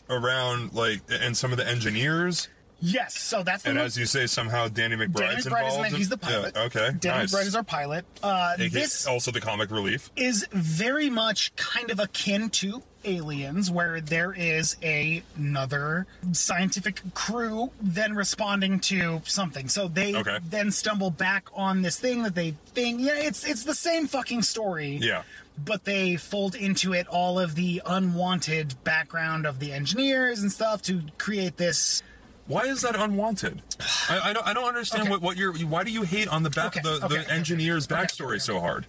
around 0.10 0.73
like 0.73 1.01
and 1.10 1.36
some 1.38 1.51
of 1.51 1.58
the 1.58 1.67
engineers. 1.67 2.49
Yes, 2.82 3.17
so 3.17 3.44
that's 3.44 3.63
the 3.63 3.70
And 3.70 3.78
one- 3.78 3.86
as 3.86 3.98
you 3.98 4.06
say, 4.06 4.26
somehow 4.28 4.67
Danny 4.67 4.96
Danny 4.96 5.08
McBride's 5.08 5.22
McBride 5.22 5.38
is 5.38 5.46
involved. 5.46 5.76
in 5.76 5.82
that. 5.84 5.91
in- 5.91 5.96
He's 5.98 6.10
the 6.10 6.17
pilot. 6.17 6.54
Yeah, 6.56 6.62
okay, 6.63 6.89
Danny 7.00 7.20
nice. 7.20 7.32
McBride 7.34 7.46
is 7.46 7.56
our 7.56 7.63
pilot. 7.63 8.06
Uh, 8.24 8.58
this 8.58 9.06
also 9.06 9.32
the 9.32 9.39
comic 9.41 9.70
relief. 9.72 10.10
is 10.15 10.46
very 10.52 11.10
much 11.10 11.56
kind 11.56 11.91
of 11.91 12.00
akin 12.00 12.50
to 12.50 12.82
aliens 13.04 13.72
where 13.72 14.00
there 14.02 14.32
is 14.34 14.78
a, 14.84 15.24
another 15.36 16.06
scientific 16.34 17.02
crew 17.15 17.72
then 17.82 18.13
responding 18.13 18.80
to 18.80 19.22
something 19.26 19.67
so 19.67 19.88
they 19.88 20.15
Okay. 20.15 20.38
then 20.50 20.70
stumble 20.72 21.10
back 21.10 21.48
on 21.56 21.82
this 21.82 22.00
thing 22.00 22.22
that 22.22 22.36
they 22.36 22.54
think 22.76 23.02
yeah 23.02 23.13
it's 23.15 23.44
it's 23.44 23.63
the 23.63 23.74
same 23.74 24.06
fucking 24.08 24.44
story 24.44 25.00
Yeah. 25.02 25.24
but 25.65 25.84
they 25.84 26.15
fold 26.15 26.54
into 26.54 26.94
it 26.94 27.08
all 27.08 27.39
of 27.39 27.56
the 27.56 27.82
unwanted 27.88 28.76
background 28.84 29.48
of 29.48 29.58
the 29.58 29.74
engineers 29.74 30.41
and 30.44 30.52
stuff 30.52 30.84
to 30.84 31.02
create 31.17 31.58
this 31.58 32.04
Why 32.51 32.63
is 32.63 32.81
that 32.81 32.97
unwanted? 32.97 33.61
I, 34.09 34.19
I 34.31 34.33
don't. 34.33 34.45
I 34.45 34.53
don't 34.53 34.67
understand 34.67 35.03
Okay. 35.03 35.11
what, 35.11 35.21
what 35.21 35.37
you're. 35.37 35.53
Why 35.53 35.85
do 35.85 35.91
you 35.91 36.01
hate 36.01 36.27
on 36.27 36.43
the 36.43 36.49
back 36.49 36.75
Okay, 36.75 36.81
the, 36.81 37.05
okay, 37.05 37.23
the 37.23 37.31
engineer's 37.31 37.87
backstory 37.87 38.41
so 38.41 38.59
hard? 38.59 38.85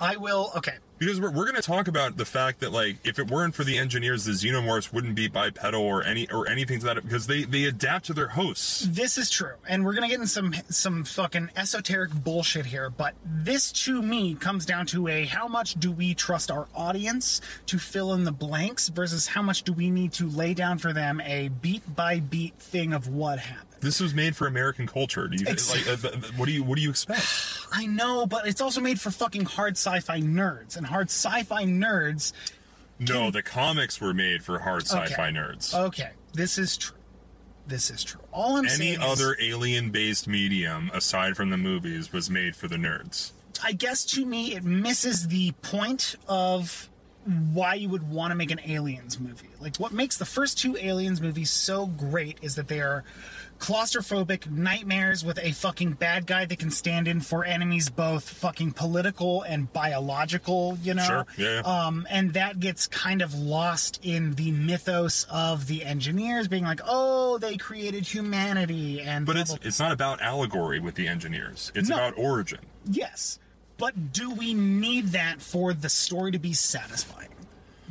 i 0.00 0.16
will 0.16 0.50
okay 0.56 0.76
Because 1.02 1.20
we're, 1.20 1.32
we're 1.32 1.46
going 1.46 1.56
to 1.56 1.62
talk 1.62 1.88
about 1.88 2.16
the 2.16 2.24
fact 2.24 2.60
that 2.60 2.70
like 2.70 2.96
if 3.02 3.18
it 3.18 3.28
weren't 3.28 3.56
for 3.56 3.64
the 3.64 3.76
engineers, 3.76 4.24
the 4.24 4.30
xenomorphs 4.30 4.92
wouldn't 4.92 5.16
be 5.16 5.26
bipedal 5.26 5.82
or 5.82 6.04
any 6.04 6.30
or 6.30 6.48
anything 6.48 6.78
to 6.78 6.86
that 6.86 7.02
because 7.02 7.26
they 7.26 7.42
they 7.42 7.64
adapt 7.64 8.04
to 8.04 8.12
their 8.12 8.28
hosts. 8.28 8.86
This 8.88 9.18
is 9.18 9.28
true, 9.28 9.54
and 9.68 9.84
we're 9.84 9.94
gonna 9.94 10.06
get 10.06 10.20
in 10.20 10.28
some 10.28 10.54
some 10.68 11.02
fucking 11.02 11.50
esoteric 11.56 12.12
bullshit 12.12 12.66
here. 12.66 12.88
But 12.88 13.14
this, 13.24 13.72
to 13.84 14.00
me, 14.00 14.36
comes 14.36 14.64
down 14.64 14.86
to 14.86 15.08
a 15.08 15.24
how 15.24 15.48
much 15.48 15.74
do 15.74 15.90
we 15.90 16.14
trust 16.14 16.52
our 16.52 16.68
audience 16.72 17.40
to 17.66 17.80
fill 17.80 18.12
in 18.12 18.22
the 18.22 18.30
blanks 18.30 18.86
versus 18.86 19.26
how 19.26 19.42
much 19.42 19.64
do 19.64 19.72
we 19.72 19.90
need 19.90 20.12
to 20.12 20.28
lay 20.28 20.54
down 20.54 20.78
for 20.78 20.92
them 20.92 21.20
a 21.22 21.48
beat 21.48 21.96
by 21.96 22.20
beat 22.20 22.54
thing 22.60 22.92
of 22.92 23.08
what 23.08 23.40
happened. 23.40 23.71
This 23.82 24.00
was 24.00 24.14
made 24.14 24.36
for 24.36 24.46
American 24.46 24.86
culture. 24.86 25.26
Do 25.28 25.36
you 25.36 25.44
like? 25.44 25.86
Uh, 26.04 26.10
what 26.36 26.46
do 26.46 26.52
you 26.52 26.62
What 26.62 26.76
do 26.76 26.82
you 26.82 26.90
expect? 26.90 27.26
I 27.72 27.86
know, 27.86 28.26
but 28.26 28.46
it's 28.46 28.60
also 28.60 28.80
made 28.80 29.00
for 29.00 29.10
fucking 29.10 29.44
hard 29.44 29.76
sci-fi 29.76 30.20
nerds, 30.20 30.76
and 30.76 30.86
hard 30.86 31.08
sci-fi 31.08 31.64
nerds. 31.64 32.32
No, 33.00 33.30
the 33.30 33.42
comics 33.42 34.00
were 34.00 34.14
made 34.14 34.44
for 34.44 34.58
hard 34.60 34.82
sci-fi 34.86 35.04
Okay. 35.28 35.36
nerds. 35.36 35.74
Okay, 35.74 36.10
this 36.32 36.58
is 36.58 36.76
true. 36.76 36.96
This 37.66 37.90
is 37.90 38.04
true. 38.04 38.20
All 38.32 38.56
I'm 38.56 38.66
Any 38.66 38.74
saying 38.74 39.00
is- 39.02 39.06
other 39.20 39.36
alien-based 39.40 40.28
medium 40.28 40.90
aside 40.94 41.36
from 41.36 41.50
the 41.50 41.56
movies 41.56 42.12
was 42.12 42.30
made 42.30 42.54
for 42.56 42.68
the 42.68 42.76
nerds. 42.76 43.32
I 43.64 43.72
guess 43.72 44.04
to 44.06 44.24
me 44.26 44.54
it 44.54 44.64
misses 44.64 45.28
the 45.28 45.52
point 45.62 46.16
of 46.28 46.88
why 47.52 47.74
you 47.74 47.88
would 47.88 48.08
want 48.10 48.32
to 48.32 48.34
make 48.34 48.50
an 48.50 48.60
aliens 48.66 49.20
movie. 49.20 49.48
Like 49.60 49.76
what 49.76 49.92
makes 49.92 50.16
the 50.16 50.24
first 50.24 50.58
two 50.58 50.76
aliens 50.76 51.20
movies 51.20 51.50
so 51.50 51.86
great 51.86 52.38
is 52.42 52.56
that 52.56 52.66
they 52.66 52.80
are 52.80 53.04
claustrophobic 53.62 54.50
nightmares 54.50 55.24
with 55.24 55.38
a 55.38 55.52
fucking 55.52 55.92
bad 55.92 56.26
guy 56.26 56.44
that 56.44 56.58
can 56.58 56.70
stand 56.70 57.06
in 57.06 57.20
for 57.20 57.44
enemies 57.44 57.88
both 57.88 58.28
fucking 58.28 58.72
political 58.72 59.42
and 59.42 59.72
biological, 59.72 60.76
you 60.82 60.94
know. 60.94 61.04
Sure, 61.04 61.26
yeah, 61.36 61.60
yeah. 61.64 61.86
Um 61.86 62.04
and 62.10 62.32
that 62.34 62.58
gets 62.58 62.88
kind 62.88 63.22
of 63.22 63.34
lost 63.34 64.00
in 64.02 64.34
the 64.34 64.50
mythos 64.50 65.26
of 65.30 65.68
the 65.68 65.84
engineers 65.84 66.48
being 66.48 66.64
like, 66.64 66.80
"Oh, 66.84 67.38
they 67.38 67.56
created 67.56 68.04
humanity." 68.04 69.00
And 69.00 69.24
But 69.26 69.34
blah, 69.34 69.42
it's 69.42 69.50
blah, 69.56 69.58
it's 69.68 69.78
not 69.78 69.92
about 69.92 70.20
allegory 70.20 70.80
with 70.80 70.96
the 70.96 71.06
engineers. 71.06 71.70
It's 71.74 71.88
No. 71.88 71.94
about 71.96 72.14
origin. 72.18 72.58
Yes. 72.90 73.38
But 73.78 74.12
do 74.12 74.30
we 74.30 74.54
need 74.54 75.08
that 75.08 75.40
for 75.40 75.72
the 75.72 75.88
story 75.88 76.32
to 76.32 76.38
be 76.38 76.52
satisfying? 76.52 77.28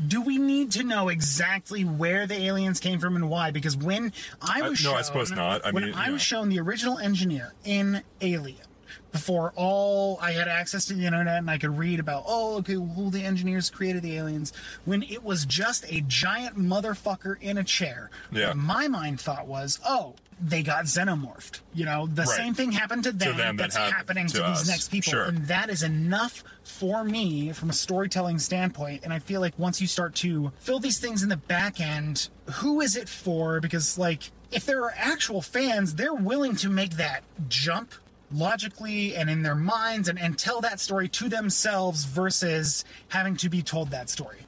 Do 0.08 0.22
we 0.22 0.38
need 0.38 0.72
to 0.72 0.84
know 0.84 1.10
exactly 1.10 1.84
where 1.84 2.26
the 2.28 2.36
aliens 2.36 2.80
came 2.80 3.00
from 3.00 3.16
and 3.16 3.30
why? 3.30 3.52
Because 3.52 3.78
when 3.78 4.14
I 4.42 4.62
was 4.62 4.84
no, 4.84 4.92
shown, 4.92 4.98
I 4.98 5.02
suppose 5.02 5.32
not. 5.32 5.66
I 5.66 5.72
when 5.72 5.86
mean, 5.86 5.94
I 5.94 6.10
was 6.12 6.22
shown 6.22 6.50
the 6.50 6.60
original 6.60 6.98
engineer 6.98 7.54
in 7.64 8.02
Alien, 8.22 8.66
before 9.12 9.52
all 9.56 10.18
I 10.22 10.32
had 10.32 10.48
access 10.48 10.86
to 10.86 10.94
the 10.94 11.06
internet 11.06 11.38
and 11.38 11.50
I 11.50 11.58
could 11.58 11.78
read 11.78 12.00
about, 12.00 12.24
oh, 12.26 12.58
okay, 12.58 12.74
who 12.74 13.10
the 13.10 13.24
engineers 13.24 13.70
created 13.70 14.04
the 14.04 14.18
aliens, 14.18 14.54
when 14.86 15.04
it 15.04 15.24
was 15.24 15.46
just 15.46 15.86
a 15.92 16.02
giant 16.08 16.58
motherfucker 16.58 17.36
in 17.42 17.58
a 17.58 17.64
chair. 17.64 18.10
Yeah. 18.32 18.50
What 18.50 18.58
my 18.58 18.88
mind 18.88 19.20
thought 19.20 19.48
was, 19.48 19.80
oh, 19.86 20.16
they 20.42 20.64
got 20.64 20.86
xenomorphed. 20.86 21.60
You 21.74 21.86
know, 21.86 22.08
the 22.08 22.24
Right. 22.24 22.38
same 22.38 22.54
thing 22.56 22.72
happened 22.72 23.04
to 23.04 23.12
them, 23.12 23.38
them 23.38 23.58
that 23.58 23.64
that's 23.64 23.76
happened 23.76 23.94
happening 23.96 24.28
to, 24.28 24.38
to 24.40 24.44
these 24.44 24.68
next 24.68 24.90
people. 24.90 25.12
Sure. 25.12 25.26
And 25.26 25.48
that 25.48 25.70
is 25.70 25.84
enough 25.84 26.44
for 26.64 27.04
me 27.04 27.52
from 27.52 27.70
a 27.70 27.74
storytelling 27.74 28.40
standpoint. 28.40 29.02
And 29.04 29.14
I 29.14 29.20
feel 29.20 29.40
like 29.40 29.54
once 29.60 29.80
you 29.80 29.88
start 29.88 30.16
to 30.16 30.52
fill 30.60 30.80
these 30.80 30.98
things 31.00 31.22
in 31.22 31.30
the 31.30 31.38
back 31.38 31.80
end, 31.80 32.30
who 32.54 32.82
is 32.82 32.96
it 32.96 33.08
for? 33.08 33.60
Because, 33.60 33.98
like, 34.00 34.32
if 34.52 34.66
there 34.66 34.84
are 34.84 34.94
actual 34.98 35.42
fans, 35.42 35.94
they're 35.96 36.14
willing 36.14 36.56
to 36.58 36.70
make 36.70 36.92
that 36.98 37.24
jump 37.48 37.94
logically 38.34 39.16
and 39.16 39.30
in 39.30 39.44
their 39.44 39.56
minds 39.56 40.08
and, 40.10 40.18
and 40.18 40.40
tell 40.40 40.62
that 40.62 40.80
story 40.80 41.08
to 41.10 41.30
themselves 41.30 42.06
versus 42.06 42.84
having 43.10 43.36
to 43.38 43.50
be 43.50 43.62
told 43.62 43.92
that 43.92 44.10
story. 44.10 44.40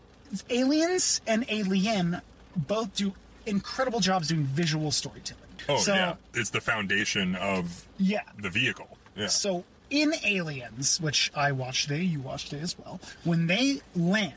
Aliens 0.49 1.21
and 1.27 1.45
Alien 1.49 2.21
both 2.55 2.95
do 2.95 3.13
incredible 3.45 3.99
jobs 3.99 4.29
doing 4.29 4.43
visual 4.43 4.89
storytelling. 4.91 5.42
Oh 5.69 5.77
so, 5.77 5.93
yeah, 5.93 6.15
it's 6.33 6.49
the 6.49 6.61
foundation 6.61 7.35
of 7.35 7.87
yeah. 7.97 8.21
the 8.39 8.49
vehicle. 8.49 8.97
Yeah. 9.15 9.27
So 9.27 9.63
in 9.89 10.13
Aliens, 10.25 10.99
which 10.99 11.31
I 11.35 11.51
watched 11.51 11.87
today, 11.87 12.01
you 12.03 12.19
watched 12.19 12.49
today 12.49 12.61
as 12.63 12.77
well, 12.77 12.99
when 13.23 13.47
they 13.47 13.81
land 13.95 14.33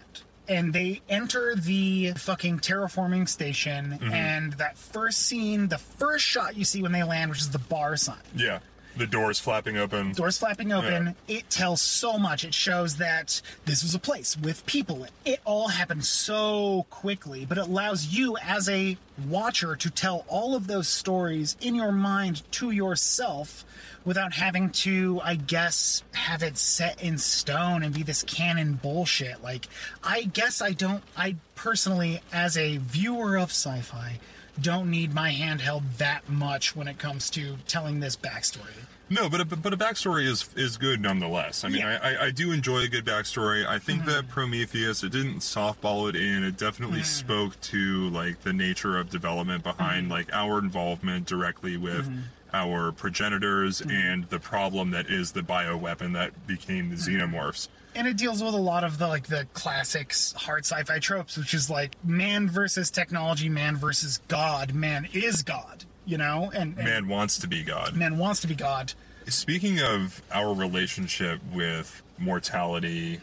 and 0.48 0.72
they 0.72 1.00
enter 1.08 1.56
the 1.56 2.12
fucking 2.12 2.58
terraforming 2.60 3.28
station, 3.28 3.98
Mm-hmm. 4.00 4.12
and 4.12 4.52
that 4.54 4.78
first 4.78 5.22
scene, 5.26 5.68
the 5.68 5.78
first 5.78 6.24
shot 6.24 6.56
you 6.56 6.64
see 6.64 6.82
when 6.82 6.92
they 6.92 7.02
land, 7.02 7.30
which 7.30 7.40
is 7.40 7.50
the 7.50 7.58
bar 7.58 7.96
sign. 7.96 8.16
yeah. 8.34 8.60
The 8.96 9.06
doors 9.06 9.38
flapping 9.38 9.76
open. 9.76 10.12
Doors 10.12 10.38
flapping 10.38 10.72
open, 10.72 11.16
it 11.28 11.50
tells 11.50 11.82
so 11.82 12.18
much. 12.18 12.44
It 12.44 12.54
shows 12.54 12.96
that 12.96 13.42
this 13.66 13.82
was 13.82 13.94
a 13.94 13.98
place 13.98 14.36
with 14.38 14.64
people 14.64 15.04
it. 15.04 15.10
It 15.24 15.40
all 15.44 15.68
happened 15.68 16.04
so 16.04 16.86
quickly, 16.88 17.44
but 17.44 17.58
it 17.58 17.68
allows 17.68 18.06
you 18.06 18.36
as 18.38 18.68
a 18.68 18.96
watcher 19.28 19.76
to 19.76 19.90
tell 19.90 20.24
all 20.28 20.54
of 20.54 20.66
those 20.66 20.88
stories 20.88 21.56
in 21.60 21.74
your 21.74 21.92
mind 21.92 22.42
to 22.52 22.70
yourself 22.70 23.64
without 24.04 24.32
having 24.32 24.70
to, 24.70 25.20
I 25.22 25.34
guess, 25.34 26.02
have 26.12 26.42
it 26.42 26.56
set 26.56 27.02
in 27.02 27.18
stone 27.18 27.82
and 27.82 27.94
be 27.94 28.02
this 28.02 28.22
canon 28.22 28.74
bullshit. 28.74 29.42
Like, 29.42 29.66
I 30.02 30.22
guess 30.22 30.62
I 30.62 30.72
don't, 30.72 31.02
I 31.16 31.36
personally, 31.54 32.20
as 32.32 32.56
a 32.56 32.76
viewer 32.78 33.36
of 33.36 33.50
sci 33.50 33.80
fi, 33.80 34.20
don't 34.60 34.90
need 34.90 35.14
my 35.14 35.32
handheld 35.32 35.82
that 35.98 36.28
much 36.28 36.74
when 36.74 36.88
it 36.88 36.98
comes 36.98 37.30
to 37.30 37.56
telling 37.66 38.00
this 38.00 38.16
backstory. 38.16 38.86
No, 39.08 39.28
but 39.28 39.40
a, 39.40 39.44
but 39.44 39.72
a 39.72 39.76
backstory 39.76 40.26
is 40.26 40.48
is 40.56 40.76
good 40.78 41.00
nonetheless. 41.00 41.62
I 41.62 41.68
mean, 41.68 41.82
Yeah. 41.82 41.98
I, 42.02 42.14
I 42.14 42.24
I 42.26 42.30
do 42.32 42.50
enjoy 42.50 42.80
a 42.80 42.88
good 42.88 43.04
backstory. 43.04 43.64
I 43.64 43.78
think 43.78 44.00
mm-hmm. 44.00 44.10
that 44.10 44.28
Prometheus 44.28 45.04
it 45.04 45.12
didn't 45.12 45.38
softball 45.38 46.08
it 46.08 46.16
in. 46.16 46.42
It 46.42 46.56
definitely 46.56 47.00
mm. 47.00 47.04
spoke 47.04 47.60
to 47.62 48.10
like 48.10 48.42
the 48.42 48.52
nature 48.52 48.98
of 48.98 49.08
development 49.08 49.62
behind 49.62 50.04
mm-hmm. 50.04 50.12
like 50.12 50.32
our 50.32 50.58
involvement 50.58 51.26
directly 51.26 51.76
with 51.76 52.08
mm-hmm. 52.08 52.20
our 52.52 52.90
progenitors 52.90 53.80
and 53.80 54.28
the 54.28 54.40
problem 54.40 54.90
that 54.90 55.06
is 55.06 55.32
the 55.32 55.42
bioweapon 55.42 56.12
that 56.14 56.46
became 56.48 56.90
the 56.90 56.96
xenomorphs. 56.96 57.68
And 57.96 58.06
it 58.06 58.16
deals 58.16 58.42
with 58.42 58.54
a 58.54 58.58
lot 58.58 58.84
of 58.84 58.98
the 58.98 59.08
like 59.08 59.26
the 59.26 59.46
classics 59.54 60.32
hard 60.36 60.64
sci-fi 60.64 60.98
tropes 60.98 61.36
which 61.36 61.54
is 61.54 61.68
like 61.70 61.96
man 62.04 62.48
versus 62.48 62.90
technology 62.90 63.48
man 63.48 63.76
versus 63.76 64.18
god 64.28 64.74
man 64.74 65.08
is 65.12 65.42
god 65.42 65.84
you 66.04 66.16
know 66.18 66.50
and, 66.54 66.76
and 66.76 66.84
Man 66.84 67.08
wants 67.08 67.38
to 67.38 67.48
be 67.48 67.62
God. 67.64 67.96
man 67.96 68.18
wants 68.18 68.40
to 68.42 68.46
be 68.46 68.54
god 68.54 68.92
Speaking 69.28 69.80
of 69.80 70.22
our 70.30 70.54
relationship 70.54 71.40
with 71.52 72.00
mortality, 72.16 73.18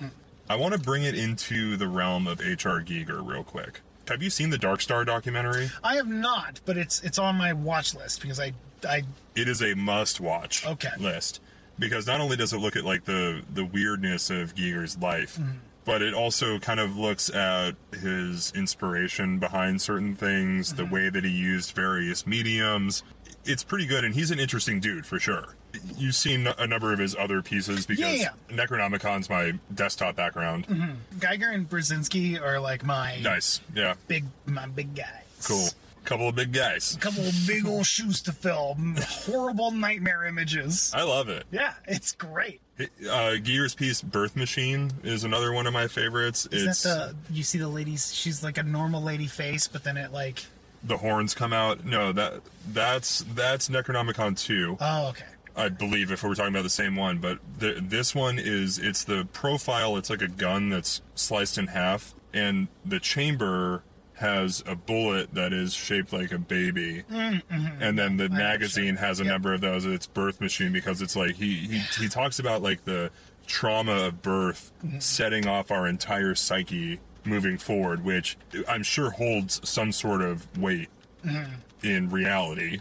I 0.49 0.57
want 0.57 0.73
to 0.73 0.79
bring 0.79 1.03
it 1.03 1.15
into 1.15 1.77
the 1.77 1.87
realm 1.87 2.27
of 2.27 2.41
H.R. 2.41 2.81
Giger 2.81 3.25
real 3.25 3.45
quick. 3.45 3.79
Have 4.09 4.21
you 4.21 4.29
seen 4.29 4.49
the 4.49 4.57
Dark 4.57 4.81
Star 4.81 5.05
documentary? 5.05 5.69
i 5.81 5.95
have 5.95 6.09
not 6.09 6.59
but 6.65 6.75
it's 6.77 7.01
it's 7.03 7.17
on 7.17 7.37
my 7.37 7.53
watch 7.53 7.95
list 7.95 8.21
because 8.21 8.37
i 8.37 8.51
i 8.85 9.03
It 9.35 9.47
is 9.47 9.61
a 9.61 9.75
must-watch 9.75 10.67
Okay. 10.67 10.89
list 10.99 11.39
because 11.79 12.07
not 12.07 12.21
only 12.21 12.37
does 12.37 12.53
it 12.53 12.57
look 12.57 12.75
at 12.75 12.83
like 12.83 13.05
the 13.05 13.41
the 13.53 13.65
weirdness 13.65 14.29
of 14.29 14.55
Giger's 14.55 14.97
life, 14.97 15.37
mm-hmm. 15.37 15.57
but 15.85 16.01
it 16.01 16.13
also 16.13 16.59
kind 16.59 16.79
of 16.79 16.97
looks 16.97 17.29
at 17.29 17.71
his 17.91 18.51
inspiration 18.55 19.39
behind 19.39 19.81
certain 19.81 20.15
things, 20.15 20.73
the 20.73 20.83
mm-hmm. 20.83 20.93
way 20.93 21.09
that 21.09 21.23
he 21.23 21.31
used 21.31 21.71
various 21.71 22.27
mediums. 22.27 23.03
It's 23.45 23.63
pretty 23.63 23.85
good, 23.85 24.05
and 24.05 24.15
he's 24.15 24.31
an 24.31 24.39
interesting 24.39 24.79
dude 24.79 25.05
for 25.05 25.19
sure. 25.19 25.55
You've 25.97 26.15
seen 26.15 26.47
a 26.47 26.67
number 26.67 26.93
of 26.93 26.99
his 26.99 27.15
other 27.15 27.41
pieces 27.41 27.85
because 27.85 28.21
Yeah, 28.21 28.29
Necronomicon's 28.49 29.29
my 29.29 29.53
desktop 29.73 30.15
background. 30.15 30.67
Mm-hmm. 30.67 31.19
Giger 31.19 31.53
and 31.53 31.69
Beksinski 31.69 32.41
are 32.41 32.59
like 32.59 32.85
my 32.85 33.19
Nice, 33.19 33.59
yeah, 33.75 33.95
big 34.07 34.25
my 34.45 34.67
big 34.67 34.95
guys 34.95 35.23
cool. 35.43 35.67
Couple 36.13 36.29
of 36.29 36.35
big 36.35 36.53
guys. 36.53 36.93
A 36.95 36.99
couple 36.99 37.25
of 37.25 37.33
big 37.47 37.65
old 37.65 37.87
shoes 37.87 38.21
to 38.21 38.31
fill 38.31 38.77
horrible 39.01 39.71
nightmare 39.71 40.25
images 40.25 40.91
I 40.95 41.01
love 41.01 41.27
it. 41.27 41.45
yeah 41.51 41.73
it's 41.87 42.11
great 42.11 42.61
Uh, 43.09 43.35
Giger's 43.37 43.73
piece, 43.73 43.99
Birth 44.03 44.35
Machine, 44.35 44.91
is 45.03 45.23
another 45.23 45.51
one 45.53 45.65
of 45.65 45.73
my 45.73 45.87
favorites. 45.87 46.47
is 46.51 46.67
it's 46.67 46.83
that 46.83 47.15
the 47.29 47.33
you 47.33 47.41
see 47.41 47.57
the 47.57 47.67
ladies 47.67 48.13
she's 48.13 48.43
like 48.43 48.59
a 48.59 48.63
normal 48.63 49.01
lady 49.01 49.25
face 49.25 49.67
but 49.67 49.83
then 49.83 49.97
it 49.97 50.11
like 50.11 50.45
the 50.83 50.97
horns 50.97 51.33
come 51.33 51.51
out. 51.51 51.83
No, 51.83 52.11
that 52.11 52.41
that's 52.71 53.25
that's 53.33 53.69
Necronomicon 53.69 54.37
2, 54.39 54.77
oh 54.79 55.07
okay 55.09 55.25
I 55.55 55.69
believe, 55.69 56.11
if 56.11 56.21
we're 56.23 56.35
talking 56.35 56.53
about 56.53 56.63
the 56.63 56.69
same 56.69 56.95
one. 56.95 57.17
But 57.17 57.39
the, 57.57 57.79
this 57.81 58.13
one 58.13 58.37
is 58.37 58.77
it's 58.77 59.03
the 59.03 59.27
profile. 59.33 59.97
It's 59.97 60.11
like 60.11 60.21
a 60.21 60.27
gun 60.27 60.69
that's 60.69 61.01
sliced 61.15 61.57
in 61.57 61.67
half, 61.67 62.13
and 62.35 62.67
the 62.85 62.99
chamber 62.99 63.81
has 64.23 64.63
a 64.65 64.75
bullet 64.75 65.33
that 65.33 65.51
is 65.51 65.73
shaped 65.73 66.13
like 66.13 66.31
a 66.31 66.37
baby, 66.37 67.03
mm-hmm. 67.11 67.83
and 67.83 67.99
then 67.99 68.15
the 68.15 68.29
magazine 68.29 68.95
has 68.95 69.19
a 69.19 69.23
number 69.25 69.53
of 69.53 69.59
those. 69.59 69.85
It's 69.85 70.07
birth 70.07 70.39
machine 70.39 70.71
because 70.71 71.01
it's 71.01 71.15
like 71.15 71.35
he 71.35 71.55
he 71.55 71.79
he 71.99 72.07
talks 72.07 72.39
about 72.39 72.61
like 72.61 72.85
the 72.85 73.11
trauma 73.45 74.05
of 74.05 74.21
birth 74.21 74.71
mm-hmm. 74.83 74.99
setting 74.99 75.45
off 75.45 75.71
our 75.71 75.87
entire 75.87 76.35
psyche 76.35 76.99
moving 77.25 77.57
forward, 77.57 78.03
which 78.03 78.37
I'm 78.67 78.83
sure 78.83 79.09
holds 79.09 79.59
some 79.67 79.91
sort 79.91 80.21
of 80.21 80.57
weight 80.57 80.89
mm-hmm. 81.25 81.53
in 81.85 82.09
reality. 82.09 82.79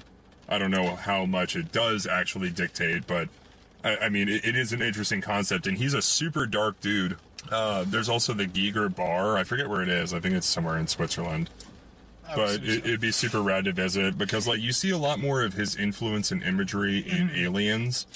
I 0.48 0.58
don't 0.58 0.70
know 0.70 0.94
how 0.94 1.26
much 1.26 1.56
it 1.56 1.72
does 1.72 2.06
actually 2.06 2.50
dictate, 2.50 3.06
but 3.06 3.28
I, 3.84 3.96
I 3.96 4.08
mean, 4.08 4.28
it, 4.28 4.44
it 4.44 4.56
is 4.56 4.72
an 4.72 4.80
interesting 4.80 5.20
concept, 5.20 5.66
and 5.66 5.76
he's 5.76 5.94
a 5.94 6.02
super 6.02 6.46
dark 6.46 6.80
dude. 6.80 7.16
Uh, 7.50 7.84
there's 7.86 8.08
also 8.08 8.32
the 8.32 8.46
Giger 8.46 8.94
Bar. 8.94 9.36
I 9.36 9.44
forget 9.44 9.68
where 9.68 9.82
it 9.82 9.88
is. 9.88 10.14
I 10.14 10.20
think 10.20 10.34
it's 10.34 10.46
somewhere 10.46 10.78
in 10.78 10.86
Switzerland. 10.86 11.50
But 12.34 12.62
it, 12.62 12.86
it'd 12.86 13.00
be 13.00 13.10
super 13.10 13.42
rad 13.42 13.66
to 13.66 13.72
visit 13.72 14.16
because, 14.16 14.48
like, 14.48 14.60
you 14.60 14.72
see 14.72 14.88
a 14.90 14.96
lot 14.96 15.18
more 15.18 15.42
of 15.42 15.52
his 15.52 15.76
influence 15.76 16.30
and 16.30 16.42
imagery 16.42 16.98
in 17.00 17.30
Aliens 17.34 18.06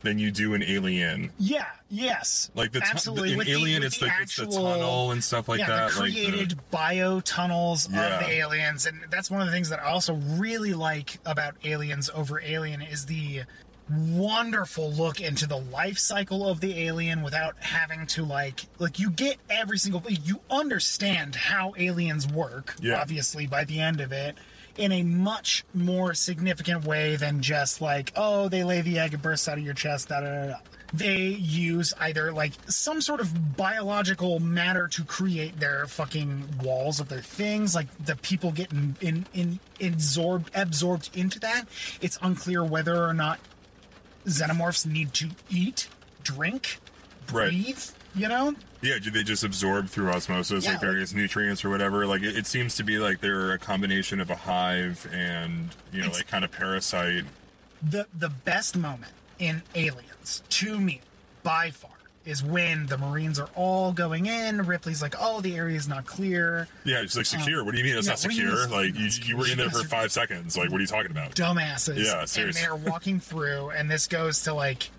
than 0.00 0.18
you 0.18 0.30
do 0.30 0.54
in 0.54 0.62
Alien. 0.62 1.30
Yeah. 1.38 1.66
Yes. 1.90 2.50
Like 2.54 2.72
the 2.72 2.80
tu- 2.80 2.86
absolutely 2.90 3.32
in 3.32 3.38
with 3.38 3.48
Alien, 3.48 3.80
the, 3.80 3.86
it's 3.88 4.00
with 4.00 4.10
the, 4.10 4.22
it's 4.22 4.36
the 4.36 4.46
tunnel 4.46 5.10
and 5.10 5.22
stuff 5.22 5.48
like 5.48 5.58
yeah, 5.60 5.66
that. 5.66 5.92
the 5.92 6.00
like 6.00 6.12
the- 6.14 6.24
created 6.26 6.58
bio 6.70 7.20
tunnels 7.20 7.88
Yeah. 7.90 8.20
of 8.20 8.26
the 8.26 8.32
aliens, 8.32 8.86
and 8.86 8.98
that's 9.10 9.30
one 9.30 9.40
of 9.40 9.46
the 9.46 9.52
things 9.52 9.68
that 9.68 9.80
I 9.80 9.90
also 9.90 10.14
really 10.14 10.72
like 10.72 11.18
about 11.26 11.54
Aliens 11.64 12.08
over 12.14 12.40
Alien 12.40 12.80
is 12.82 13.06
the 13.06 13.42
wonderful 13.90 14.90
look 14.92 15.20
into 15.20 15.46
the 15.46 15.56
life 15.58 15.98
cycle 15.98 16.48
of 16.48 16.60
the 16.60 16.80
alien 16.86 17.22
without 17.22 17.54
having 17.60 18.06
to 18.06 18.24
like 18.24 18.62
like 18.78 18.98
you 18.98 19.10
get 19.10 19.36
every 19.48 19.78
single 19.78 20.02
you 20.10 20.40
understand 20.50 21.34
how 21.36 21.72
aliens 21.78 22.26
work 22.26 22.74
Yeah. 22.80 23.00
obviously 23.00 23.46
by 23.46 23.64
the 23.64 23.78
end 23.80 24.00
of 24.00 24.10
it 24.10 24.36
in 24.76 24.90
a 24.92 25.02
much 25.04 25.64
more 25.72 26.14
significant 26.14 26.84
way 26.84 27.14
than 27.16 27.42
just 27.42 27.80
like 27.80 28.12
oh 28.16 28.48
they 28.48 28.64
lay 28.64 28.80
the 28.80 28.98
egg 28.98 29.14
and 29.14 29.22
bursts 29.22 29.46
out 29.48 29.56
of 29.58 29.64
your 29.64 29.74
chest 29.74 30.08
da 30.08 30.20
da 30.20 30.46
da 30.48 30.54
they 30.92 31.16
use 31.28 31.92
either 32.00 32.32
like 32.32 32.52
some 32.68 33.00
sort 33.00 33.20
of 33.20 33.56
biological 33.56 34.38
matter 34.40 34.86
to 34.88 35.02
create 35.04 35.58
their 35.58 35.86
fucking 35.86 36.44
walls 36.62 37.00
of 37.00 37.08
their 37.08 37.20
things 37.20 37.74
like 37.74 37.86
the 38.04 38.14
people 38.16 38.52
get 38.52 38.70
in, 38.72 38.96
in, 39.00 39.26
in 39.34 39.60
absorbed 39.80 40.50
absorbed 40.54 41.10
into 41.16 41.38
that 41.40 41.64
it's 42.00 42.18
unclear 42.22 42.64
whether 42.64 43.04
or 43.04 43.12
not 43.14 43.38
xenomorphs 44.26 44.86
need 44.86 45.12
to 45.14 45.28
eat 45.50 45.88
drink 46.22 46.78
Right. 47.32 47.48
breathe 47.50 47.82
you 48.14 48.28
know 48.28 48.54
Yeah, 48.82 48.98
do 48.98 49.10
they 49.10 49.22
just 49.24 49.42
absorb 49.42 49.88
through 49.88 50.10
osmosis, 50.10 50.64
Yeah, 50.64 50.72
like 50.72 50.82
like- 50.82 50.90
various 50.90 51.12
nutrients 51.14 51.64
or 51.64 51.70
whatever? 51.70 52.06
Like 52.06 52.22
it, 52.22 52.36
it 52.36 52.46
seems 52.46 52.76
to 52.76 52.84
be 52.84 52.98
like 52.98 53.20
they're 53.20 53.52
a 53.52 53.58
combination 53.58 54.20
of 54.20 54.30
a 54.30 54.36
hive 54.36 55.06
and 55.12 55.70
you 55.92 56.02
know, 56.02 56.10
like 56.10 56.28
kind 56.28 56.44
of 56.44 56.52
parasite. 56.52 57.24
the 57.82 58.06
the 58.16 58.28
best 58.28 58.76
moment 58.76 59.12
in 59.38 59.62
aliens 59.74 60.42
to 60.50 60.78
me 60.78 61.00
by 61.42 61.70
far 61.70 61.90
is 62.26 62.42
when 62.42 62.86
the 62.86 62.98
marines 62.98 63.38
are 63.38 63.48
all 63.54 63.92
going 63.92 64.26
in 64.26 64.60
ripley's 64.66 65.00
like 65.00 65.14
oh 65.18 65.40
the 65.40 65.56
area's 65.56 65.88
not 65.88 66.04
clear 66.04 66.68
Yeah, 66.84 67.00
it's 67.00 67.16
like 67.16 67.32
um, 67.34 67.40
secure. 67.40 67.64
what 67.64 67.72
do 67.72 67.78
you 67.78 67.84
mean 67.84 67.96
it's 67.96 68.06
yeah, 68.06 68.12
not 68.12 68.18
secure? 68.18 68.68
Like 68.68 68.98
you, 68.98 69.08
you 69.24 69.36
were 69.36 69.46
in 69.48 69.56
there 69.58 69.70
for 69.70 69.84
five 69.86 70.12
seconds. 70.12 70.56
Like 70.56 70.70
what 70.70 70.78
are 70.78 70.80
you 70.82 70.86
talking 70.86 71.10
about? 71.10 71.34
dumbasses 71.34 72.04
Yeah, 72.04 72.24
seriously. 72.24 72.42
and 72.44 72.54
they're 72.82 72.90
walking 72.90 73.20
through 73.20 73.70
and 73.70 73.90
this 73.90 74.06
goes 74.06 74.42
to 74.44 74.52
like 74.54 74.90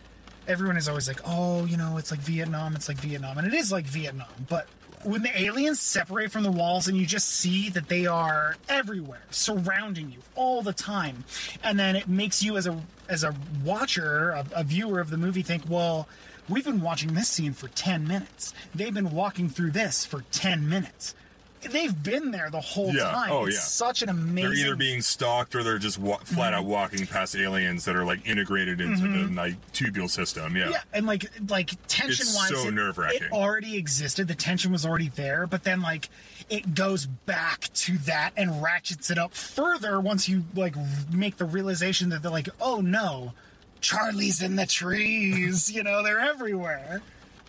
everyone 0.47 0.77
is 0.77 0.87
always 0.87 1.07
like, 1.07 1.19
oh, 1.25 1.65
you 1.65 1.77
know, 1.77 1.97
it's 1.97 2.11
like 2.11 2.21
Vietnam, 2.21 2.75
it's 2.75 2.87
like 2.87 2.97
Vietnam, 2.97 3.37
and 3.37 3.47
it 3.47 3.53
is 3.53 3.71
like 3.71 3.85
Vietnam. 3.85 4.27
But 4.49 4.67
when 5.03 5.21
the 5.21 5.41
aliens 5.41 5.79
separate 5.79 6.31
from 6.31 6.43
the 6.43 6.51
walls 6.51 6.87
and 6.87 6.97
you 6.97 7.05
just 7.05 7.27
see 7.27 7.69
that 7.69 7.87
they 7.87 8.05
are 8.07 8.55
everywhere, 8.69 9.21
surrounding 9.29 10.11
you 10.11 10.19
all 10.35 10.61
the 10.61 10.73
time, 10.73 11.25
and 11.63 11.77
then 11.77 11.95
it 11.95 12.07
makes 12.07 12.41
you 12.41 12.57
as 12.57 12.65
a 12.67 12.79
as 13.09 13.23
a 13.23 13.33
watcher, 13.63 14.31
a, 14.31 14.45
a 14.55 14.63
viewer 14.63 14.99
of 14.99 15.09
the 15.09 15.17
movie, 15.17 15.41
think, 15.41 15.63
well. 15.69 16.07
We've 16.49 16.65
been 16.65 16.81
watching 16.81 17.13
this 17.13 17.27
scene 17.29 17.53
for 17.53 17.67
10 17.69 18.07
minutes. 18.07 18.53
They've 18.73 18.93
been 18.93 19.11
walking 19.11 19.49
through 19.49 19.71
this 19.71 20.05
for 20.05 20.23
10 20.31 20.67
minutes. 20.69 21.13
They've 21.71 22.03
been 22.03 22.29
there 22.31 22.49
the 22.51 22.61
whole 22.61 22.93
Yeah. 22.93 23.05
time. 23.11 23.31
Oh, 23.31 23.45
it's 23.47 23.55
yeah. 23.57 23.61
such 23.63 24.01
an 24.03 24.09
amazing 24.09 24.51
They're 24.51 24.53
either 24.67 24.75
being 24.75 25.01
stalked 25.01 25.55
or 25.55 25.63
they're 25.63 25.79
just 25.79 25.97
wa- 25.97 26.19
flat 26.19 26.53
out 26.53 26.65
walking 26.65 27.05
past 27.07 27.35
aliens 27.35 27.83
that 27.85 27.95
are 27.95 28.05
like 28.05 28.25
integrated 28.27 28.79
into 28.79 29.01
the 29.07 29.27
like 29.33 29.55
tubule 29.73 30.09
system. 30.09 30.55
Yeah. 30.55 30.63
Mm-hmm. 30.65 30.71
Yeah, 30.73 30.81
and 30.93 31.05
like 31.07 31.25
like 31.49 31.71
tension 31.87 32.27
wise, 32.35 32.49
so 32.49 32.69
nerve-wracking. 32.69 33.23
it 33.23 33.31
already 33.31 33.75
existed. 33.75 34.27
The 34.27 34.35
tension 34.35 34.71
was 34.71 34.85
already 34.85 35.09
there, 35.09 35.47
but 35.47 35.63
then 35.63 35.81
like 35.81 36.09
it 36.47 36.75
goes 36.75 37.07
back 37.07 37.69
to 37.73 37.97
that 37.99 38.31
and 38.37 38.61
ratchets 38.61 39.09
it 39.09 39.17
up 39.17 39.33
further 39.33 39.99
once 39.99 40.29
you 40.29 40.45
like 40.55 40.75
make 41.11 41.37
the 41.37 41.45
realization 41.45 42.09
that 42.09 42.21
they're 42.21 42.31
like, 42.31 42.49
oh 42.61 42.81
no, 42.81 43.33
Charlie's 43.87 44.41
in 44.41 44.55
the 44.55 44.65
trees. 44.65 45.71
you 45.71 45.83
know, 45.83 46.03
they're 46.03 46.19
everywhere. 46.19 47.01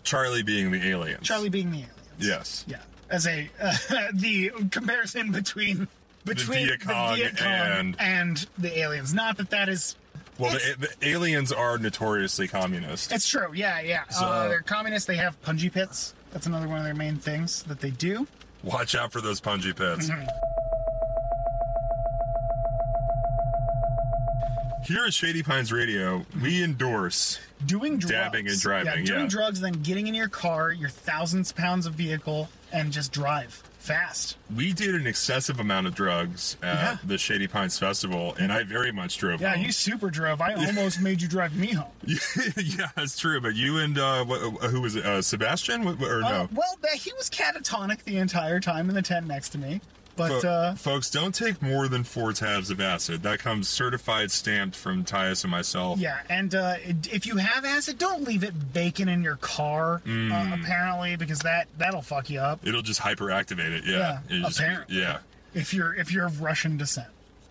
Charlie 0.03 0.43
being 0.43 0.71
the 0.71 0.81
aliens. 0.89 1.25
Charlie 1.25 1.49
being 1.49 1.71
the 1.71 1.77
aliens. 1.79 1.93
Yes. 2.19 2.65
Yeah, 2.67 2.77
as 3.09 3.27
a 3.27 3.49
uh, 3.61 3.75
the 4.13 4.51
comparison 4.71 5.31
between 5.31 5.87
between 6.25 6.67
Viet 6.67 6.81
Cong 6.81 7.15
Viet 7.15 7.37
Cong 7.37 7.47
and- 7.49 7.95
and 7.99 8.47
the 8.57 8.79
aliens. 8.79 9.13
Not 9.13 9.37
that 9.37 9.49
that 9.51 9.69
is. 9.69 9.95
Well, 10.37 10.51
the, 10.53 10.87
the 10.99 11.07
aliens 11.09 11.51
are 11.51 11.77
notoriously 11.77 12.47
communist. 12.47 13.11
It's 13.11 13.27
true. 13.27 13.51
Yeah, 13.53 13.81
yeah. 13.81 14.07
So- 14.09 14.25
uh, 14.25 14.47
they're 14.47 14.61
communists. 14.61 15.05
They 15.07 15.17
have 15.17 15.41
punji 15.41 15.71
pits. 15.71 16.13
That's 16.31 16.45
another 16.47 16.67
one 16.67 16.77
of 16.77 16.83
their 16.85 16.93
main 16.95 17.17
things 17.17 17.63
that 17.63 17.81
they 17.81 17.89
do. 17.91 18.25
Watch 18.63 18.95
out 18.95 19.11
for 19.11 19.19
those 19.19 19.41
punji 19.41 19.75
pits. 19.75 20.09
Mm-hmm. 20.09 20.27
Here 24.85 25.05
at 25.05 25.13
Shady 25.13 25.43
Pines 25.43 25.71
Radio, 25.71 26.25
we 26.41 26.63
endorse. 26.63 27.39
Doing 27.65 27.97
drugs. 27.97 28.11
Dabbing 28.11 28.47
and 28.47 28.59
driving, 28.59 28.99
Yeah, 28.99 29.05
doing 29.05 29.19
yeah. 29.23 29.27
drugs, 29.27 29.59
then 29.59 29.73
getting 29.73 30.07
in 30.07 30.15
your 30.15 30.29
car, 30.29 30.71
your 30.71 30.89
thousands 30.89 31.51
of 31.51 31.57
pounds 31.57 31.85
of 31.85 31.93
vehicle, 31.93 32.49
and 32.71 32.91
just 32.91 33.11
drive 33.11 33.61
fast. 33.77 34.35
We 34.55 34.73
did 34.73 34.95
an 34.95 35.05
excessive 35.05 35.59
amount 35.59 35.87
of 35.87 35.95
drugs 35.95 36.57
at 36.63 36.73
Yeah. 36.73 36.97
the 37.03 37.17
Shady 37.19 37.47
Pines 37.47 37.77
Festival, 37.77 38.35
and 38.39 38.51
I 38.51 38.63
very 38.63 38.91
much 38.91 39.17
drove. 39.17 39.41
Yeah, 39.41 39.55
home. 39.55 39.65
you 39.65 39.71
super 39.71 40.09
drove. 40.09 40.41
I 40.41 40.53
almost 40.65 41.01
made 41.01 41.21
you 41.21 41.27
drive 41.27 41.55
me 41.55 41.73
home. 41.73 41.91
yeah, 42.57 42.89
that's 42.95 43.19
true. 43.19 43.39
But 43.41 43.55
you 43.55 43.77
and 43.77 43.97
uh, 43.99 44.21
uh, 44.27 44.69
who 44.69 44.81
was 44.81 44.95
it? 44.95 45.05
Uh, 45.05 45.21
Sebastian? 45.21 45.85
Or 45.87 46.23
Uh, 46.23 46.29
no? 46.29 46.49
well, 46.53 46.77
he 46.95 47.11
was 47.13 47.29
catatonic 47.29 48.03
the 48.05 48.17
entire 48.17 48.59
time 48.59 48.89
in 48.89 48.95
the 48.95 49.01
tent 49.03 49.27
next 49.27 49.49
to 49.49 49.57
me. 49.59 49.81
But 50.19 50.41
Fo- 50.41 50.47
uh, 50.47 50.75
folks, 50.75 51.09
don't 51.09 51.33
take 51.33 51.61
more 51.61 51.87
than 51.87 52.03
four 52.03 52.33
tabs 52.33 52.69
of 52.69 52.79
acid. 52.81 53.23
That 53.23 53.39
comes 53.39 53.67
certified, 53.67 54.29
stamped 54.31 54.75
from 54.75 55.03
Tius 55.05 55.43
and 55.43 55.49
myself. 55.51 55.97
yeah, 55.99 56.19
and 56.29 56.53
uh, 56.53 56.75
if 57.11 57.25
you 57.25 57.37
have 57.37 57.65
acid, 57.65 57.97
don't 57.97 58.23
leave 58.23 58.43
it 58.43 58.73
baking 58.73 59.07
in 59.09 59.23
your 59.23 59.37
car. 59.37 60.01
Mm. 60.05 60.31
Uh, 60.31 60.55
apparently, 60.61 61.15
because 61.15 61.39
that 61.39 61.67
that'll 61.77 62.01
fuck 62.01 62.29
you 62.29 62.39
up. 62.39 62.59
It'll 62.67 62.81
just 62.81 62.99
hyperactivate 63.01 63.71
it. 63.71 63.85
Yeah. 63.85 64.19
Yeah, 64.29 64.37
It 64.37 64.41
just- 64.43 64.59
apparently. 64.59 64.99
yeah, 64.99 65.19
If 65.53 65.73
you're 65.73 65.95
if 65.95 66.11
you're 66.11 66.25
of 66.25 66.41
Russian 66.41 66.77
descent, 66.77 67.07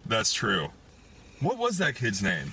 that's 0.07 0.33
true. 0.33 0.69
What 1.41 1.57
was 1.59 1.79
that 1.79 1.95
kid's 1.97 2.23
name? 2.23 2.53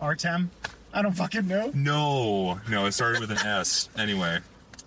Artem. 0.00 0.50
I 0.92 1.02
don't 1.02 1.12
fucking 1.12 1.46
know. 1.48 1.70
No, 1.74 2.60
no, 2.70 2.86
it 2.86 2.92
started 2.92 3.20
with 3.20 3.30
an 3.30 3.38
S. 3.38 3.88
Anyway, 3.98 4.38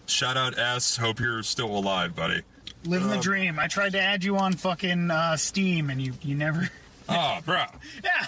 shout 0.07 0.37
out 0.37 0.57
S. 0.57 0.97
Hope 0.97 1.19
you're 1.19 1.43
still 1.43 1.75
alive, 1.77 2.15
buddy. 2.15 2.41
Living 2.85 3.09
Um, 3.09 3.17
the 3.17 3.21
dream. 3.21 3.59
I 3.59 3.67
tried 3.67 3.91
to 3.93 3.99
add 4.01 4.23
you 4.23 4.37
on 4.37 4.53
fucking 4.53 5.11
uh, 5.11 5.37
Steam, 5.37 5.89
and 5.89 6.01
you 6.01 6.13
you 6.21 6.35
never. 6.35 6.69
Oh, 7.11 7.39
bro. 7.43 7.63
Yeah. 8.03 8.27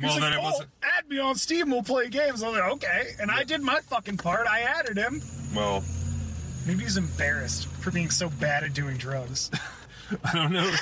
Well, 0.00 0.12
was 0.14 0.20
then 0.20 0.32
it 0.32 0.38
oh, 0.40 0.42
wasn't- 0.44 0.70
add 0.82 1.06
me 1.06 1.18
on 1.18 1.34
Steam. 1.34 1.68
We'll 1.70 1.82
play 1.82 2.08
games. 2.08 2.42
I 2.42 2.48
was 2.48 2.58
like, 2.58 2.72
okay, 2.72 3.08
and 3.20 3.30
I 3.30 3.44
did 3.44 3.60
my 3.60 3.80
fucking 3.80 4.16
part. 4.16 4.46
I 4.46 4.60
added 4.60 4.96
him. 4.96 5.20
Well, 5.54 5.84
Maybe 6.66 6.84
he's 6.84 6.96
embarrassed 6.96 7.66
for 7.66 7.90
being 7.90 8.08
so 8.08 8.30
bad 8.30 8.62
at 8.64 8.72
doing 8.72 8.96
drugs. 8.96 9.50
I 10.24 10.32
don't 10.32 10.52
know. 10.52 10.72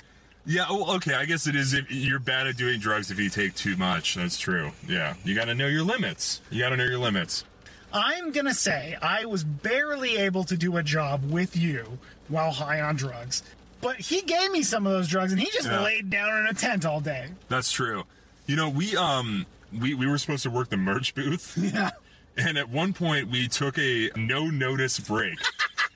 Yeah, 0.47 0.67
well, 0.71 0.93
okay. 0.97 1.15
I 1.15 1.25
guess 1.25 1.47
it 1.49 1.57
is. 1.57 1.75
If 1.75 1.91
you're 1.91 2.19
bad 2.21 2.47
at 2.47 2.57
doing 2.57 2.79
drugs 2.81 3.11
if 3.11 3.19
you 3.19 3.31
take 3.31 3.55
too 3.57 3.77
much. 3.77 4.15
That's 4.15 4.39
true. 4.39 4.71
Yeah, 4.87 5.15
you 5.25 5.35
got 5.35 5.47
to 5.47 5.55
know 5.55 5.67
your 5.67 5.83
limits. 5.83 6.41
You 6.51 6.61
got 6.63 6.69
to 6.71 6.77
know 6.77 6.85
your 6.85 6.99
limits. 6.99 7.45
I'm 7.93 8.31
gonna 8.31 8.55
say 8.55 8.97
I 9.03 9.25
was 9.25 9.43
barely 9.43 10.19
able 10.19 10.45
to 10.45 10.57
do 10.57 10.77
a 10.77 10.83
job 10.85 11.29
with 11.29 11.57
you 11.57 11.99
while 12.31 12.51
high 12.53 12.81
on 12.81 12.97
drugs, 12.97 13.43
but 13.81 13.97
he 13.97 14.23
gave 14.23 14.51
me 14.51 14.63
some 14.63 14.87
of 14.87 14.93
those 14.93 15.09
drugs, 15.09 15.33
and 15.33 15.41
he 15.41 15.51
just 15.51 15.67
Yeah. 15.69 15.83
laid 15.83 16.09
down 16.11 16.39
in 16.39 16.47
a 16.47 16.55
tent 16.55 16.87
all 16.87 17.01
day. 17.01 17.29
That's 17.49 17.71
true. 17.71 18.05
You 18.47 18.57
know, 18.57 18.69
we 18.69 18.97
um 18.97 19.47
we 19.79 19.95
we 19.95 20.07
were 20.07 20.19
supposed 20.19 20.43
to 20.45 20.51
work 20.51 20.71
the 20.71 20.77
merch 20.77 21.15
booth. 21.15 21.57
Yeah. 21.75 21.91
And 22.37 22.57
at 22.57 22.69
one 22.71 22.93
point, 22.95 23.29
we 23.29 23.49
took 23.49 23.77
a 23.79 24.11
no 24.17 24.47
notice 24.47 24.99
break 25.01 25.39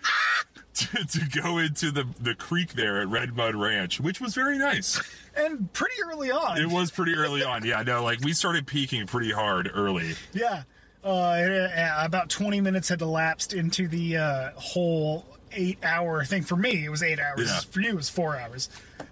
to, 0.74 1.05
to 1.07 1.41
go 1.43 1.59
into 1.59 1.91
the, 1.93 2.07
the 2.20 2.35
creek 2.35 2.72
there 2.74 3.01
at 3.01 3.09
Red 3.09 3.35
Mud 3.37 3.55
Ranch, 3.55 4.01
which 4.01 4.20
was 4.20 4.35
very 4.35 4.59
nice. 4.59 5.01
And 5.37 5.72
pretty 5.72 5.95
early 6.11 6.30
on. 6.32 6.59
It 6.61 6.68
was 6.68 6.91
pretty 6.91 7.14
early 7.14 7.43
on. 7.45 7.64
Yeah, 7.64 7.82
no, 7.82 8.03
like 8.03 8.20
we 8.20 8.32
started 8.32 8.66
peaking 8.66 9.07
pretty 9.07 9.30
hard 9.30 9.70
early. 9.72 10.16
Yeah. 10.32 10.64
Uh, 11.05 11.09
uh, 11.09 11.95
about 12.05 12.30
20 12.30 12.61
minutes 12.61 12.89
had 12.89 13.01
elapsed 13.01 13.53
into 13.55 13.87
the 13.89 14.16
uh, 14.16 14.51
whole 14.57 15.24
eight 15.55 15.79
hour 15.85 16.25
thing. 16.25 16.43
For 16.43 16.57
me, 16.57 16.85
it 16.85 16.91
was 16.91 17.03
eight 17.03 17.19
hours. 17.21 17.49
Yeah. 17.49 17.61
For 17.71 17.81
you, 17.81 17.91
it 17.91 17.97
was 17.97 18.09
four 18.09 18.37
hours. 18.37 18.69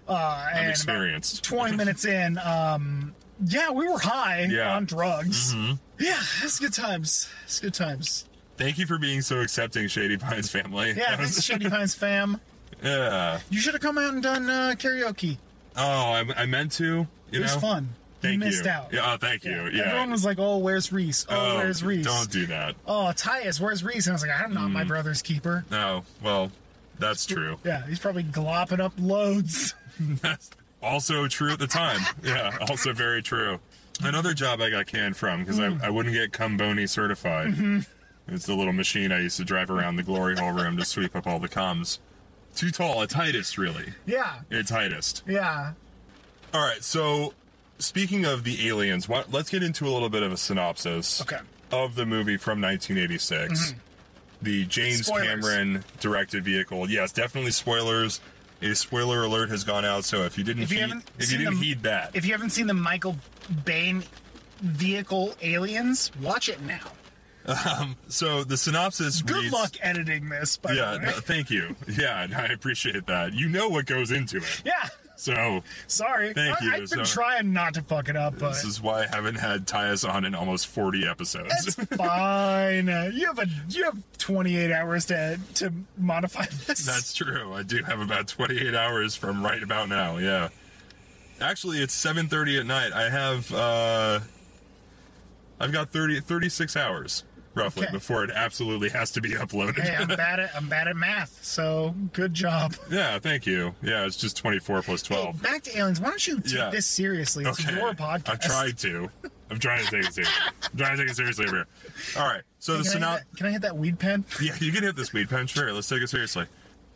Uh, 0.07 0.47
and 0.51 0.59
about 0.59 0.69
experienced. 0.69 1.43
20 1.43 1.75
minutes 1.77 2.05
in, 2.05 2.37
um, 2.39 3.13
yeah, 3.45 3.71
we 3.71 3.87
were 3.87 3.97
high 3.99 4.41
Yeah. 4.49 4.65
Mm-hmm. 4.67 4.77
on 4.77 4.85
drugs. 4.85 5.53
Yeah, 5.99 6.19
it's 6.43 6.59
good 6.59 6.73
times. 6.73 7.29
It's 7.45 7.59
good 7.59 7.73
times. 7.73 8.25
Thank 8.57 8.77
you 8.77 8.85
for 8.85 8.97
being 8.97 9.21
so 9.21 9.39
accepting, 9.41 9.87
Shady 9.87 10.17
Pines 10.17 10.49
family. 10.49 10.93
Yeah, 10.95 11.11
was- 11.19 11.31
thanks, 11.31 11.43
Shady 11.43 11.69
Pines 11.69 11.95
fam. 11.95 12.39
yeah. 12.83 13.39
You 13.49 13.59
should 13.59 13.73
have 13.73 13.81
come 13.81 13.97
out 13.97 14.13
and 14.13 14.21
done 14.21 14.49
uh, 14.49 14.73
karaoke. 14.77 15.37
Oh, 15.75 15.81
I, 15.81 16.25
I 16.35 16.45
meant 16.45 16.71
to. 16.73 17.07
You 17.31 17.39
It 17.39 17.41
was 17.41 17.55
fun. 17.55 17.89
Thank 18.23 18.33
you 18.33 18.39
missed 18.39 18.65
you. 18.65 18.71
out. 18.71 18.91
Yeah, 18.91 19.13
oh, 19.13 19.17
thank 19.17 19.43
you. 19.43 19.69
Yeah. 19.71 19.83
Everyone 19.83 20.11
was 20.11 20.25
like, 20.25 20.39
"Oh, 20.39 20.57
where's 20.57 20.91
Reese? 20.91 21.25
Oh, 21.29 21.35
Oh, 21.35 21.55
where's 21.57 21.83
Reese? 21.83 22.05
Don't 22.05 22.31
do 22.31 22.45
that. 22.47 22.75
Oh, 22.87 23.11
Tius, 23.15 23.59
where's 23.59 23.83
Reese?" 23.83 24.07
And 24.07 24.13
I 24.13 24.15
was 24.15 24.21
like, 24.23 24.31
"I'm 24.41 24.53
not 24.53 24.69
Mm. 24.69 24.71
my 24.71 24.83
brother's 24.83 25.21
keeper." 25.21 25.65
No. 25.69 26.03
Well, 26.21 26.51
that's 26.99 27.25
true. 27.25 27.59
Yeah, 27.63 27.85
he's 27.85 27.99
probably 27.99 28.23
glopping 28.23 28.79
up 28.79 28.93
loads. 28.97 29.75
That's 29.99 30.49
also 30.81 31.27
true 31.27 31.51
at 31.51 31.59
the 31.59 31.67
time. 31.67 31.99
Yeah, 32.23 32.57
also 32.69 32.93
very 32.93 33.21
true. 33.21 33.59
Another 34.01 34.33
job 34.33 34.59
I 34.61 34.69
got 34.71 34.87
canned 34.87 35.15
from 35.15 35.41
because 35.43 35.59
Mm. 35.59 35.81
I, 35.83 35.87
I 35.87 35.89
wouldn't 35.91 36.15
get 36.15 36.31
Cumboni 36.31 36.89
certified. 36.89 37.49
Mm-hmm. 37.49 37.79
It's 38.33 38.45
the 38.45 38.55
little 38.55 38.73
machine 38.73 39.11
I 39.11 39.19
used 39.19 39.37
to 39.37 39.43
drive 39.43 39.69
around 39.69 39.97
the 39.97 40.03
glory 40.03 40.35
hole 40.37 40.51
room 40.53 40.77
to 40.77 40.85
sweep 40.85 41.15
up 41.15 41.27
all 41.27 41.39
the 41.39 41.49
comms. 41.49 41.99
Too 42.55 42.71
tall, 42.71 43.01
a 43.01 43.07
tightest, 43.07 43.57
really. 43.57 43.93
Yeah, 44.05 44.39
A 44.49 44.63
tightest. 44.63 45.23
yeah. 45.27 45.73
All 46.53 46.61
right, 46.65 46.83
so 46.83 47.33
speaking 47.79 48.25
of 48.25 48.43
the 48.43 48.67
aliens, 48.67 49.07
why, 49.09 49.23
let's 49.31 49.49
get 49.49 49.63
into 49.63 49.87
a 49.87 49.91
little 49.91 50.09
bit 50.09 50.23
of 50.23 50.31
a 50.31 50.37
synopsis 50.37 51.21
Okay. 51.21 51.39
of 51.71 51.95
the 51.95 52.05
movie 52.05 52.37
from 52.37 52.61
1986. 52.61 53.73
The 54.41 54.65
James 54.65 55.01
Mm-hmm. 55.01 55.03
Spoilers. 55.03 55.27
Cameron 55.27 55.83
directed 55.99 56.43
vehicle. 56.43 56.89
Yes, 56.89 57.11
definitely 57.11 57.51
spoilers. 57.51 58.19
A 58.61 58.73
spoiler 58.75 59.23
alert 59.23 59.49
has 59.49 59.63
gone 59.63 59.83
out, 59.85 60.05
so 60.05 60.23
if 60.23 60.37
you 60.37 60.43
didn't 60.43 60.63
If 60.63 60.71
you 60.71 60.77
heed, 60.77 60.81
haven't 60.87 61.11
if 61.19 61.31
you 61.31 61.37
didn't 61.37 61.53
the- 61.55 61.59
heed 61.65 61.83
that, 61.83 62.11
If 62.13 62.25
you 62.25 62.31
haven't 62.31 62.51
seen 62.51 62.67
the 62.67 62.73
Michael 62.73 63.17
Biehn 63.65 64.05
vehicle 64.61 65.33
Aliens, 65.41 66.11
watch 66.21 66.47
it 66.49 66.61
now. 66.61 66.79
so 68.07 68.43
the 68.45 68.55
synopsis 68.55 69.21
Good 69.21 69.35
reads, 69.35 69.53
luck 69.53 69.71
editing 69.81 70.29
this, 70.29 70.55
by 70.55 70.71
Yeah, 70.73 70.91
the 70.93 70.99
way. 70.99 71.05
no, 71.05 71.11
thank 71.11 71.49
you. 71.49 71.75
Yeah, 71.97 72.27
I 72.35 72.45
appreciate 72.45 73.05
that. 73.07 73.33
You 73.33 73.49
know 73.49 73.67
what 73.67 73.85
goes 73.85 74.11
into 74.11 74.37
it. 74.37 74.61
yeah. 74.65 74.87
So 75.23 75.63
Sorry. 75.87 76.33
Thank 76.33 76.61
I, 76.61 76.65
you, 76.65 76.71
I've 76.73 76.89
been 76.89 77.05
so- 77.05 77.21
trying 77.21 77.53
not 77.53 77.75
to 77.75 77.81
fuck 77.81 78.09
it 78.09 78.17
up, 78.17 78.37
but 78.39 78.49
this 78.49 78.65
is 78.65 78.81
why 78.81 79.03
I 79.03 79.07
haven't 79.07 79.35
had 79.35 79.65
Tius 79.65 80.07
on 80.07 80.25
in 80.25 80.35
almost 80.35 80.67
40 80.67 81.07
episodes. 81.07 81.49
it's 81.67 81.75
fine. 81.95 82.87
You 82.87 83.27
have 83.27 83.39
a 83.39 83.45
you 83.69 83.85
have 83.85 83.97
28 84.17 84.71
hours 84.73 85.05
to 85.05 85.39
to 85.55 85.71
modify 85.97 86.45
this. 86.67 86.85
That's 86.85 87.13
true. 87.13 87.53
I 87.53 87.63
do 87.63 87.81
have 87.83 88.01
about 88.01 88.27
28 88.27 88.75
hours 88.75 89.15
from 89.15 89.45
right 89.45 89.63
about 89.63 89.87
now. 89.87 90.17
Yeah. 90.17 90.49
Actually, 91.39 91.79
it's 91.81 91.95
7:30 91.95 92.59
at 92.59 92.65
night. 92.65 92.91
I 92.91 93.09
have 93.09 93.53
uh 93.53 94.19
I've 95.59 95.71
got 95.71 95.89
30 95.89 96.19
36 96.19 96.75
hours 96.75 97.23
roughly 97.55 97.83
Okay. 97.83 97.91
before 97.91 98.23
it 98.23 98.31
absolutely 98.31 98.89
has 98.89 99.11
to 99.11 99.21
be 99.21 99.31
uploaded. 99.31 99.79
hey, 99.79 99.95
I'm 99.95 100.07
bad 100.07 100.39
at 100.39 100.55
I'm 100.55 100.67
bad 100.69 100.87
at 100.87 100.95
math, 100.95 101.43
so 101.43 101.93
good 102.13 102.33
job. 102.33 102.75
yeah, 102.91 103.19
thank 103.19 103.45
you. 103.45 103.75
Yeah, 103.81 104.05
it's 104.05 104.17
just 104.17 104.37
24 104.37 104.81
plus 104.83 105.07
Hey, 105.07 105.15
12. 105.15 105.41
back 105.41 105.63
to 105.63 105.77
aliens. 105.77 105.99
Why 106.01 106.09
don't 106.09 106.27
you 106.27 106.39
take 106.39 106.53
Yeah. 106.53 106.69
this 106.69 106.85
seriously? 106.85 107.45
It's 107.45 107.59
okay. 107.65 107.75
your 107.77 107.93
podcast. 107.93 108.29
I've 108.29 108.39
tried 108.39 108.77
to. 108.79 109.09
I'm 109.51 109.59
trying 109.59 109.85
to 109.85 109.91
take 109.91 110.05
it 110.05 110.13
seriously. 110.13 110.47
I'm 110.71 110.77
trying 110.77 110.97
to 110.97 111.03
take 111.03 111.11
it 111.11 111.15
seriously 111.15 111.45
over 111.45 111.55
here. 111.57 111.67
All 112.17 112.27
right. 112.27 112.41
So 112.59 112.73
the 112.73 112.79
I, 112.79 112.81
hit 112.83 112.91
synopsis. 112.91 113.25
can 113.37 113.45
I 113.47 113.51
hit 113.51 113.61
that 113.61 113.77
weed 113.77 113.99
pen? 113.99 114.25
Yeah, 114.41 114.55
you 114.59 114.71
can 114.71 114.83
hit 114.83 114.95
this 114.95 115.13
weed 115.13 115.29
pen. 115.29 115.47
Sure, 115.47 115.71
let's 115.71 115.87
take 115.87 116.01
it 116.01 116.09
seriously. 116.09 116.45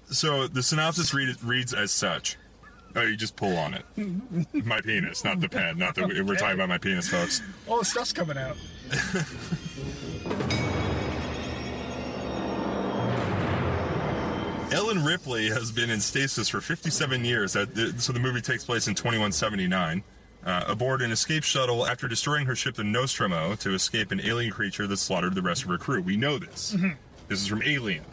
So 0.10 0.48
the 0.48 0.64
synopsis 0.64 1.14
read, 1.14 1.36
reads 1.44 1.74
as 1.74 1.92
such. 1.92 2.38
Oh, 2.96 3.02
you 3.04 3.16
just 3.16 3.36
pull 3.36 3.56
on 3.58 3.76
it. 3.76 3.86
My 4.66 4.82
penis, 4.82 5.24
not 5.24 5.40
the 5.40 5.50
pen. 5.50 5.78
Not 5.78 5.94
the. 5.94 6.08
We're 6.26 6.36
talking 6.36 6.56
about 6.56 6.70
my 6.70 6.78
penis, 6.80 7.10
folks. 7.10 7.44
The 7.68 7.84
stuff's 7.84 8.12
coming 8.14 8.38
out. 8.38 8.56
Ellen 14.72 15.04
Ripley 15.04 15.50
has 15.50 15.72
been 15.72 15.90
in 15.90 16.02
stasis 16.02 16.50
for 16.50 16.60
57 16.60 17.24
years. 17.24 17.54
So 17.54 17.66
the 17.66 18.20
movie 18.20 18.42
takes 18.42 18.66
place 18.66 18.88
in 18.88 18.96
2179. 18.96 20.04
Uh, 20.46 20.64
aboard 20.68 21.02
an 21.02 21.12
escape 21.12 21.44
shuttle 21.44 21.86
after 21.88 22.08
destroying 22.08 22.46
her 22.46 22.56
ship, 22.56 22.76
the 22.76 22.84
Nostromo, 22.84 23.56
to 23.56 23.74
escape 23.74 24.12
an 24.12 24.22
alien 24.22 24.52
creature 24.52 24.88
that 24.88 24.98
slaughtered 24.98 25.36
the 25.36 25.42
rest 25.42 25.64
of 25.64 25.70
her 25.70 25.78
crew. 25.78 26.02
We 26.02 26.16
know 26.16 26.38
this. 26.38 26.76
This 27.28 27.42
is 27.42 27.48
from 27.48 27.64
Alien. 27.64 28.04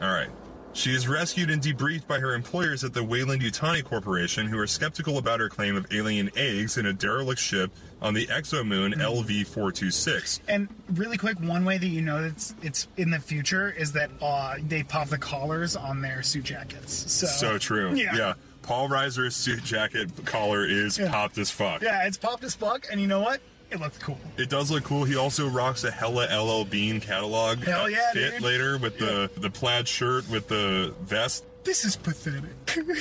All 0.00 0.12
right. 0.12 0.30
She 0.78 0.94
is 0.94 1.08
rescued 1.08 1.50
and 1.50 1.60
debriefed 1.60 2.06
by 2.06 2.20
her 2.20 2.34
employers 2.36 2.84
at 2.84 2.94
the 2.94 3.02
Weyland 3.02 3.42
Yutani 3.42 3.82
Corporation, 3.82 4.46
who 4.46 4.56
are 4.60 4.66
skeptical 4.68 5.18
about 5.18 5.40
her 5.40 5.48
claim 5.48 5.74
of 5.74 5.92
alien 5.92 6.30
eggs 6.36 6.78
in 6.78 6.86
a 6.86 6.92
derelict 6.92 7.40
ship 7.40 7.72
on 8.00 8.14
the 8.14 8.28
exomoon 8.28 8.94
LV 8.94 9.44
426. 9.48 10.38
And 10.46 10.68
really 10.94 11.16
quick, 11.18 11.40
one 11.40 11.64
way 11.64 11.78
that 11.78 11.88
you 11.88 12.00
know 12.00 12.22
it's 12.22 12.54
it's 12.62 12.86
in 12.96 13.10
the 13.10 13.18
future 13.18 13.70
is 13.76 13.90
that 13.94 14.08
uh, 14.22 14.54
they 14.68 14.84
pop 14.84 15.08
the 15.08 15.18
collars 15.18 15.74
on 15.74 16.00
their 16.00 16.22
suit 16.22 16.44
jackets. 16.44 17.10
So, 17.12 17.26
So 17.26 17.58
true. 17.58 17.92
Yeah. 17.96 18.14
yeah. 18.16 18.34
Paul 18.62 18.88
Reiser's 18.88 19.34
suit 19.34 19.64
jacket 19.64 20.12
collar 20.26 20.64
is 20.64 20.96
Yeah. 20.96 21.10
popped 21.10 21.38
as 21.38 21.50
fuck. 21.50 21.82
Yeah, 21.82 22.06
it's 22.06 22.18
popped 22.18 22.44
as 22.44 22.54
fuck, 22.54 22.86
and 22.92 23.00
you 23.00 23.08
know 23.08 23.20
what? 23.20 23.40
It 23.70 23.80
looks 23.80 23.98
cool. 23.98 24.18
It 24.38 24.48
does 24.48 24.70
look 24.70 24.84
cool. 24.84 25.04
He 25.04 25.16
also 25.16 25.46
rocks 25.48 25.84
a 25.84 25.90
hella 25.90 26.26
LL 26.34 26.64
Bean 26.64 27.00
catalog 27.00 27.58
Hell 27.58 27.90
yeah, 27.90 28.12
fit 28.12 28.32
dude. 28.34 28.42
later 28.42 28.78
with 28.78 28.98
the 28.98 29.30
the 29.36 29.50
plaid 29.50 29.86
shirt 29.86 30.28
with 30.30 30.48
the 30.48 30.94
vest. 31.02 31.44
This 31.64 31.84
is 31.84 31.96
pathetic. 31.96 32.50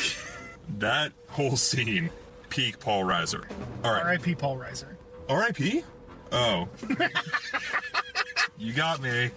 That 0.79 1.13
whole 1.29 1.55
scene, 1.55 2.09
peak 2.49 2.77
Paul 2.79 3.05
Reiser. 3.05 3.45
All 3.85 3.93
right, 3.93 4.03
R.I.P. 4.03 4.35
Paul 4.35 4.57
Reiser. 4.57 4.97
R.I.P. 5.29 5.81
Oh, 6.33 6.67
you 8.57 8.73
got 8.73 9.01
me. 9.01 9.31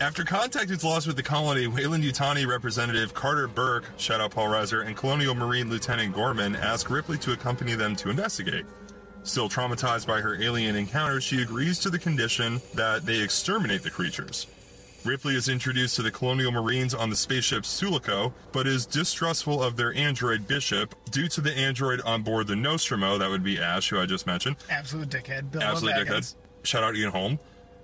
After 0.00 0.24
contact 0.24 0.72
is 0.72 0.82
lost 0.82 1.06
with 1.06 1.14
the 1.14 1.22
colony, 1.22 1.68
Weyland 1.68 2.02
Yutani 2.02 2.44
representative 2.44 3.14
Carter 3.14 3.46
Burke, 3.46 3.84
shout 3.96 4.20
out 4.20 4.32
Paul 4.32 4.48
Reiser, 4.48 4.84
and 4.84 4.96
Colonial 4.96 5.36
Marine 5.36 5.70
Lieutenant 5.70 6.12
Gorman 6.12 6.56
ask 6.56 6.90
Ripley 6.90 7.16
to 7.18 7.32
accompany 7.32 7.74
them 7.76 7.94
to 7.96 8.10
investigate. 8.10 8.66
Still 9.24 9.48
traumatized 9.48 10.06
by 10.06 10.20
her 10.20 10.40
alien 10.40 10.76
encounter, 10.76 11.20
she 11.20 11.40
agrees 11.42 11.78
to 11.80 11.90
the 11.90 11.98
condition 11.98 12.60
that 12.74 13.06
they 13.06 13.20
exterminate 13.20 13.82
the 13.82 13.90
creatures. 13.90 14.46
Ripley 15.04 15.34
is 15.34 15.48
introduced 15.48 15.96
to 15.96 16.02
the 16.02 16.10
Colonial 16.10 16.50
Marines 16.50 16.94
on 16.94 17.10
the 17.10 17.16
spaceship 17.16 17.66
Sulaco, 17.66 18.32
but 18.52 18.66
is 18.66 18.86
distrustful 18.86 19.62
of 19.62 19.76
their 19.76 19.94
android 19.94 20.46
Bishop 20.46 20.94
due 21.10 21.28
to 21.28 21.40
the 21.40 21.52
android 21.52 22.00
on 22.02 22.22
board 22.22 22.46
the 22.46 22.56
Nostromo, 22.56 23.18
that 23.18 23.28
would 23.28 23.42
be 23.42 23.58
Ash, 23.58 23.88
who 23.90 23.98
I 23.98 24.06
just 24.06 24.26
mentioned, 24.26 24.56
Absolute 24.70 25.08
dickhead. 25.10 25.50
Bill 25.50 25.62
absolute 25.62 25.94
dickhead. 25.94 26.34
Shout 26.62 26.82
out 26.82 26.96
Ian 26.96 27.10
Holm. 27.10 27.38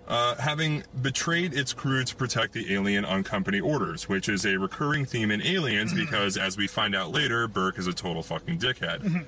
Uh, 0.09 0.35
having 0.37 0.83
betrayed 1.03 1.55
its 1.55 1.73
crew 1.73 2.05
to 2.05 2.17
protect 2.17 2.53
the 2.53 2.75
alien 2.75 3.05
on 3.05 3.23
company 3.23 3.61
orders, 3.61 4.09
which 4.09 4.29
is 4.29 4.45
a 4.45 4.59
recurring 4.59 5.05
theme 5.05 5.31
in 5.31 5.41
Aliens 5.43 5.93
because, 5.95 6.37
as 6.37 6.57
we 6.57 6.67
find 6.67 6.97
out 6.97 7.13
later, 7.13 7.47
Burke 7.47 7.79
is 7.79 7.87
a 7.87 7.93
total 7.93 8.23
fucking 8.23 8.59
dickhead. 8.59 9.25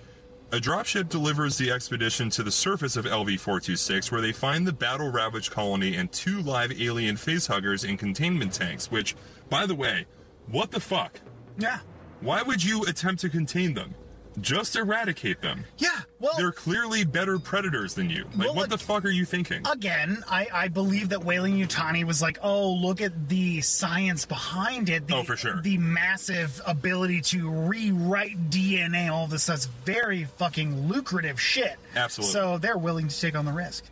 A 0.52 0.56
dropship 0.56 1.08
delivers 1.08 1.56
the 1.56 1.70
expedition 1.70 2.28
to 2.28 2.42
the 2.42 2.50
surface 2.50 2.98
of 2.98 3.06
LV 3.06 3.40
426, 3.40 4.12
where 4.12 4.20
they 4.20 4.32
find 4.32 4.66
the 4.66 4.72
battle 4.72 5.10
ravaged 5.10 5.50
colony 5.50 5.96
and 5.96 6.12
two 6.12 6.42
live 6.42 6.78
alien 6.78 7.16
facehuggers 7.16 7.88
in 7.88 7.96
containment 7.96 8.52
tanks, 8.52 8.90
which, 8.90 9.16
by 9.48 9.64
the 9.64 9.74
way, 9.74 10.04
what 10.48 10.70
the 10.70 10.78
fuck? 10.78 11.18
Yeah. 11.56 11.78
Why 12.20 12.42
would 12.42 12.62
you 12.62 12.82
attempt 12.82 13.22
to 13.22 13.30
contain 13.30 13.72
them? 13.72 13.94
Just 14.40 14.76
eradicate 14.76 15.42
them. 15.42 15.64
Yeah. 15.76 15.90
Well, 16.18 16.32
They're 16.38 16.52
clearly 16.52 17.04
better 17.04 17.38
predators 17.38 17.92
than 17.94 18.08
you. 18.08 18.24
Like, 18.34 18.46
Well, 18.48 18.54
what 18.54 18.70
the 18.70 18.78
fuck 18.78 19.04
are 19.04 19.10
you 19.10 19.24
thinking? 19.26 19.66
again, 19.70 20.24
I, 20.28 20.48
I 20.52 20.68
believe 20.68 21.10
that 21.10 21.22
Weyland 21.22 21.54
Yutani 21.62 22.04
was 22.04 22.22
like, 22.22 22.38
oh, 22.42 22.72
look 22.72 23.00
at 23.02 23.28
the 23.28 23.60
science 23.60 24.24
behind 24.24 24.88
it. 24.88 25.06
The, 25.06 25.16
Oh, 25.16 25.22
for 25.22 25.36
sure. 25.36 25.60
The 25.60 25.76
massive 25.78 26.60
ability 26.66 27.20
to 27.22 27.50
rewrite 27.50 28.50
DNA, 28.50 29.10
all 29.12 29.26
this 29.26 29.42
stuff's 29.44 29.66
very 29.84 30.24
fucking 30.24 30.88
lucrative 30.88 31.38
shit. 31.40 31.76
Absolutely. 31.94 32.32
So 32.32 32.56
they're 32.58 32.78
willing 32.78 33.08
to 33.08 33.20
take 33.20 33.36
on 33.36 33.44
the 33.44 33.52
risk. 33.52 33.84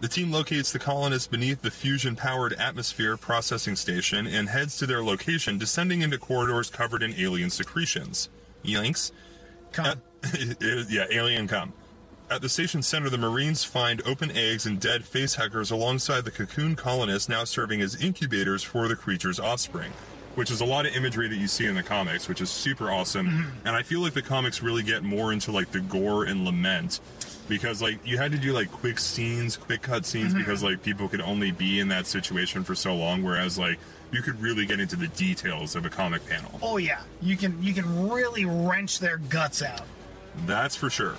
The 0.00 0.08
team 0.08 0.30
locates 0.32 0.72
the 0.72 0.78
colonists 0.78 1.26
beneath 1.28 1.60
the 1.62 1.70
fusion 1.70 2.16
powered 2.16 2.54
atmosphere 2.54 3.16
processing 3.18 3.76
station 3.76 4.26
and 4.26 4.48
heads 4.48 4.78
to 4.78 4.86
their 4.86 5.02
location, 5.04 5.58
descending 5.58 6.00
into 6.02 6.18
corridors 6.18 6.70
covered 6.70 7.02
in 7.02 7.14
alien 7.14 7.50
secretions. 7.50 8.28
Yanks? 8.62 9.12
Come. 9.72 10.02
Yeah, 10.90 11.06
alien 11.10 11.48
come. 11.48 11.72
At 12.30 12.42
the 12.42 12.48
station 12.48 12.82
center, 12.82 13.08
the 13.08 13.18
Marines 13.18 13.64
find 13.64 14.00
open 14.06 14.30
eggs 14.30 14.66
and 14.66 14.78
dead 14.78 15.02
facehuggers 15.02 15.72
alongside 15.72 16.24
the 16.24 16.30
cocoon 16.30 16.76
colonists 16.76 17.28
now 17.28 17.42
serving 17.44 17.80
as 17.80 18.00
incubators 18.00 18.62
for 18.62 18.86
the 18.86 18.94
creature's 18.94 19.40
offspring, 19.40 19.90
which 20.36 20.50
is 20.50 20.60
a 20.60 20.64
lot 20.64 20.86
of 20.86 20.94
imagery 20.94 21.26
that 21.26 21.36
you 21.36 21.48
see 21.48 21.66
in 21.66 21.74
the 21.74 21.82
comics, 21.82 22.28
which 22.28 22.40
is 22.40 22.48
super 22.48 22.90
awesome. 22.90 23.26
Mm-hmm. 23.26 23.66
And 23.66 23.74
I 23.74 23.82
feel 23.82 24.00
like 24.00 24.12
the 24.12 24.22
comics 24.22 24.62
really 24.62 24.84
get 24.84 25.02
more 25.02 25.32
into 25.32 25.50
like 25.50 25.72
the 25.72 25.80
gore 25.80 26.24
and 26.24 26.44
lament 26.44 27.00
because 27.48 27.82
like 27.82 27.98
you 28.06 28.16
had 28.16 28.30
to 28.30 28.38
do 28.38 28.52
like 28.52 28.70
quick 28.70 28.98
scenes, 29.00 29.56
quick 29.56 29.82
cut 29.82 30.06
scenes 30.06 30.28
mm-hmm. 30.28 30.38
because 30.38 30.62
like 30.62 30.84
people 30.84 31.08
could 31.08 31.20
only 31.20 31.50
be 31.50 31.80
in 31.80 31.88
that 31.88 32.06
situation 32.06 32.62
for 32.62 32.76
so 32.76 32.94
long, 32.94 33.24
whereas 33.24 33.58
like 33.58 33.78
you 34.12 34.22
could 34.22 34.40
really 34.40 34.66
get 34.66 34.80
into 34.80 34.96
the 34.96 35.08
details 35.08 35.76
of 35.76 35.84
a 35.84 35.90
comic 35.90 36.26
panel. 36.26 36.58
oh 36.62 36.76
yeah, 36.76 37.00
you 37.22 37.36
can 37.36 37.60
you 37.62 37.72
can 37.72 38.08
really 38.08 38.44
wrench 38.44 38.98
their 38.98 39.18
guts 39.18 39.62
out. 39.62 39.82
That's 40.46 40.76
for 40.76 40.90
sure. 40.90 41.16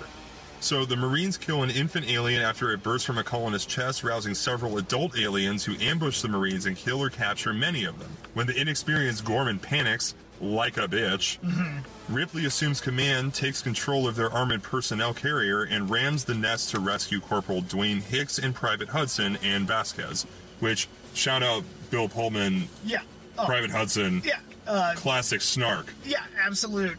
So 0.60 0.84
the 0.84 0.96
Marines 0.96 1.36
kill 1.36 1.64
an 1.64 1.70
infant 1.70 2.08
alien 2.08 2.40
after 2.40 2.70
it 2.72 2.84
bursts 2.84 3.04
from 3.04 3.18
a 3.18 3.24
colonist's 3.24 3.66
chest, 3.66 4.04
rousing 4.04 4.32
several 4.32 4.78
adult 4.78 5.18
aliens 5.18 5.64
who 5.64 5.74
ambush 5.80 6.20
the 6.22 6.28
Marines 6.28 6.66
and 6.66 6.76
kill 6.76 7.02
or 7.02 7.10
capture 7.10 7.52
many 7.52 7.82
of 7.84 7.98
them. 7.98 8.10
When 8.34 8.46
the 8.46 8.58
inexperienced 8.58 9.24
Gorman 9.24 9.58
panics, 9.58 10.14
like 10.40 10.76
a 10.76 10.86
bitch, 10.86 11.40
mm-hmm. 11.40 12.14
Ripley 12.14 12.44
assumes 12.44 12.80
command, 12.80 13.34
takes 13.34 13.60
control 13.60 14.06
of 14.06 14.14
their 14.14 14.30
armored 14.30 14.62
personnel 14.62 15.12
carrier, 15.14 15.64
and 15.64 15.90
rams 15.90 16.24
the 16.24 16.34
nest 16.34 16.70
to 16.70 16.78
rescue 16.78 17.18
Corporal 17.20 17.62
Dwayne 17.62 18.00
Hicks 18.00 18.38
and 18.38 18.54
Private 18.54 18.90
Hudson 18.90 19.38
and 19.42 19.66
Vasquez. 19.66 20.26
Which, 20.60 20.86
shout 21.12 21.42
out 21.42 21.64
Bill 21.92 22.08
Pullman, 22.08 22.68
Yeah. 22.84 23.02
Oh, 23.38 23.44
Private 23.44 23.70
Hudson, 23.70 24.22
Yeah. 24.24 24.38
Uh, 24.66 24.94
classic 24.96 25.40
snark. 25.42 25.92
yeah. 26.04 26.24
Absolute 26.44 26.96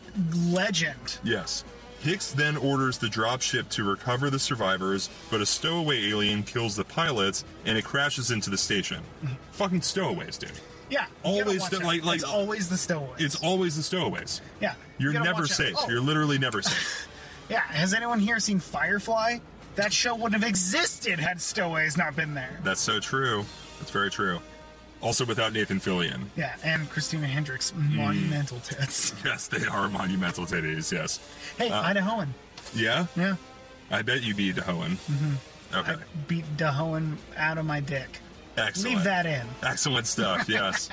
legend. 0.47 1.17
Yes. 1.23 1.63
Hicks 2.01 2.31
then 2.31 2.57
orders 2.57 2.97
the 2.99 3.07
dropship 3.07 3.69
to 3.69 3.83
recover 3.83 4.29
the 4.29 4.37
survivors, 4.39 5.09
but 5.31 5.41
a 5.41 5.45
stowaway 5.45 6.09
alien 6.09 6.43
kills 6.43 6.75
the 6.75 6.83
pilots 6.83 7.43
and 7.65 7.77
it 7.77 7.83
crashes 7.85 8.29
into 8.31 8.49
the 8.49 8.57
station. 8.57 9.01
Fucking 9.53 9.81
stowaways, 9.81 10.37
dude. 10.37 10.51
Yeah. 10.89 11.05
Always 11.23 11.67
the- 11.69 11.79
like- 11.79 12.03
like- 12.03 12.15
it's 12.15 12.23
always 12.23 12.69
the 12.69 12.77
stowaways. 12.77 13.21
It's 13.21 13.35
always 13.35 13.75
the 13.75 13.83
stowaways. 13.83 14.41
yeah. 14.61 14.75
you 14.99 15.11
You're 15.11 15.23
never 15.23 15.47
safe. 15.47 15.75
Oh, 15.77 15.89
You're 15.89 16.01
literally 16.01 16.37
never 16.37 16.61
safe. 16.61 17.07
Yeah, 17.49 17.59
has 17.59 17.93
anyone 17.93 18.19
here 18.19 18.39
seen 18.39 18.59
Firefly? 18.59 19.39
That 19.75 19.91
show 19.91 20.15
wouldn't 20.15 20.41
have 20.41 20.47
existed 20.49 21.19
had 21.19 21.41
Stowaways 21.41 21.97
not 21.97 22.15
been 22.15 22.33
there. 22.33 22.57
That's 22.63 22.79
so 22.79 22.99
true. 23.01 23.43
That's 23.79 23.91
very 23.91 24.09
true. 24.09 24.39
Also 25.03 25.25
without 25.25 25.51
Nathan 25.53 25.79
Fillion. 25.79 26.21
Yeah, 26.37 26.55
and 26.63 26.89
Christina 26.89 27.27
Hendricks, 27.27 27.71
Hmm. 27.71 27.97
monumental 27.97 28.59
tits. 28.61 29.13
Yes, 29.25 29.47
they 29.47 29.65
are 29.67 29.89
monumental 29.89 30.45
titties, 30.45 30.91
yes. 30.91 31.19
Hey, 31.57 31.69
Uh, 31.69 31.83
Idahoan. 31.83 32.29
Yeah? 32.73 33.05
Yeah, 33.15 33.35
I 33.91 34.01
bet 34.01 34.23
you 34.23 34.33
beat 34.33 34.55
Hohen. 34.55 34.91
Mm-hmm. 35.11 35.33
Okay. 35.77 35.95
beat 36.27 36.45
Dahoan 36.57 37.17
out 37.35 37.57
of 37.57 37.65
my 37.65 37.79
dick. 37.81 38.19
Excellent. 38.57 38.95
Leave 38.95 39.03
that 39.03 39.25
in. 39.25 39.45
Excellent 39.61 40.07
stuff, 40.07 40.47
yes. 40.49 40.87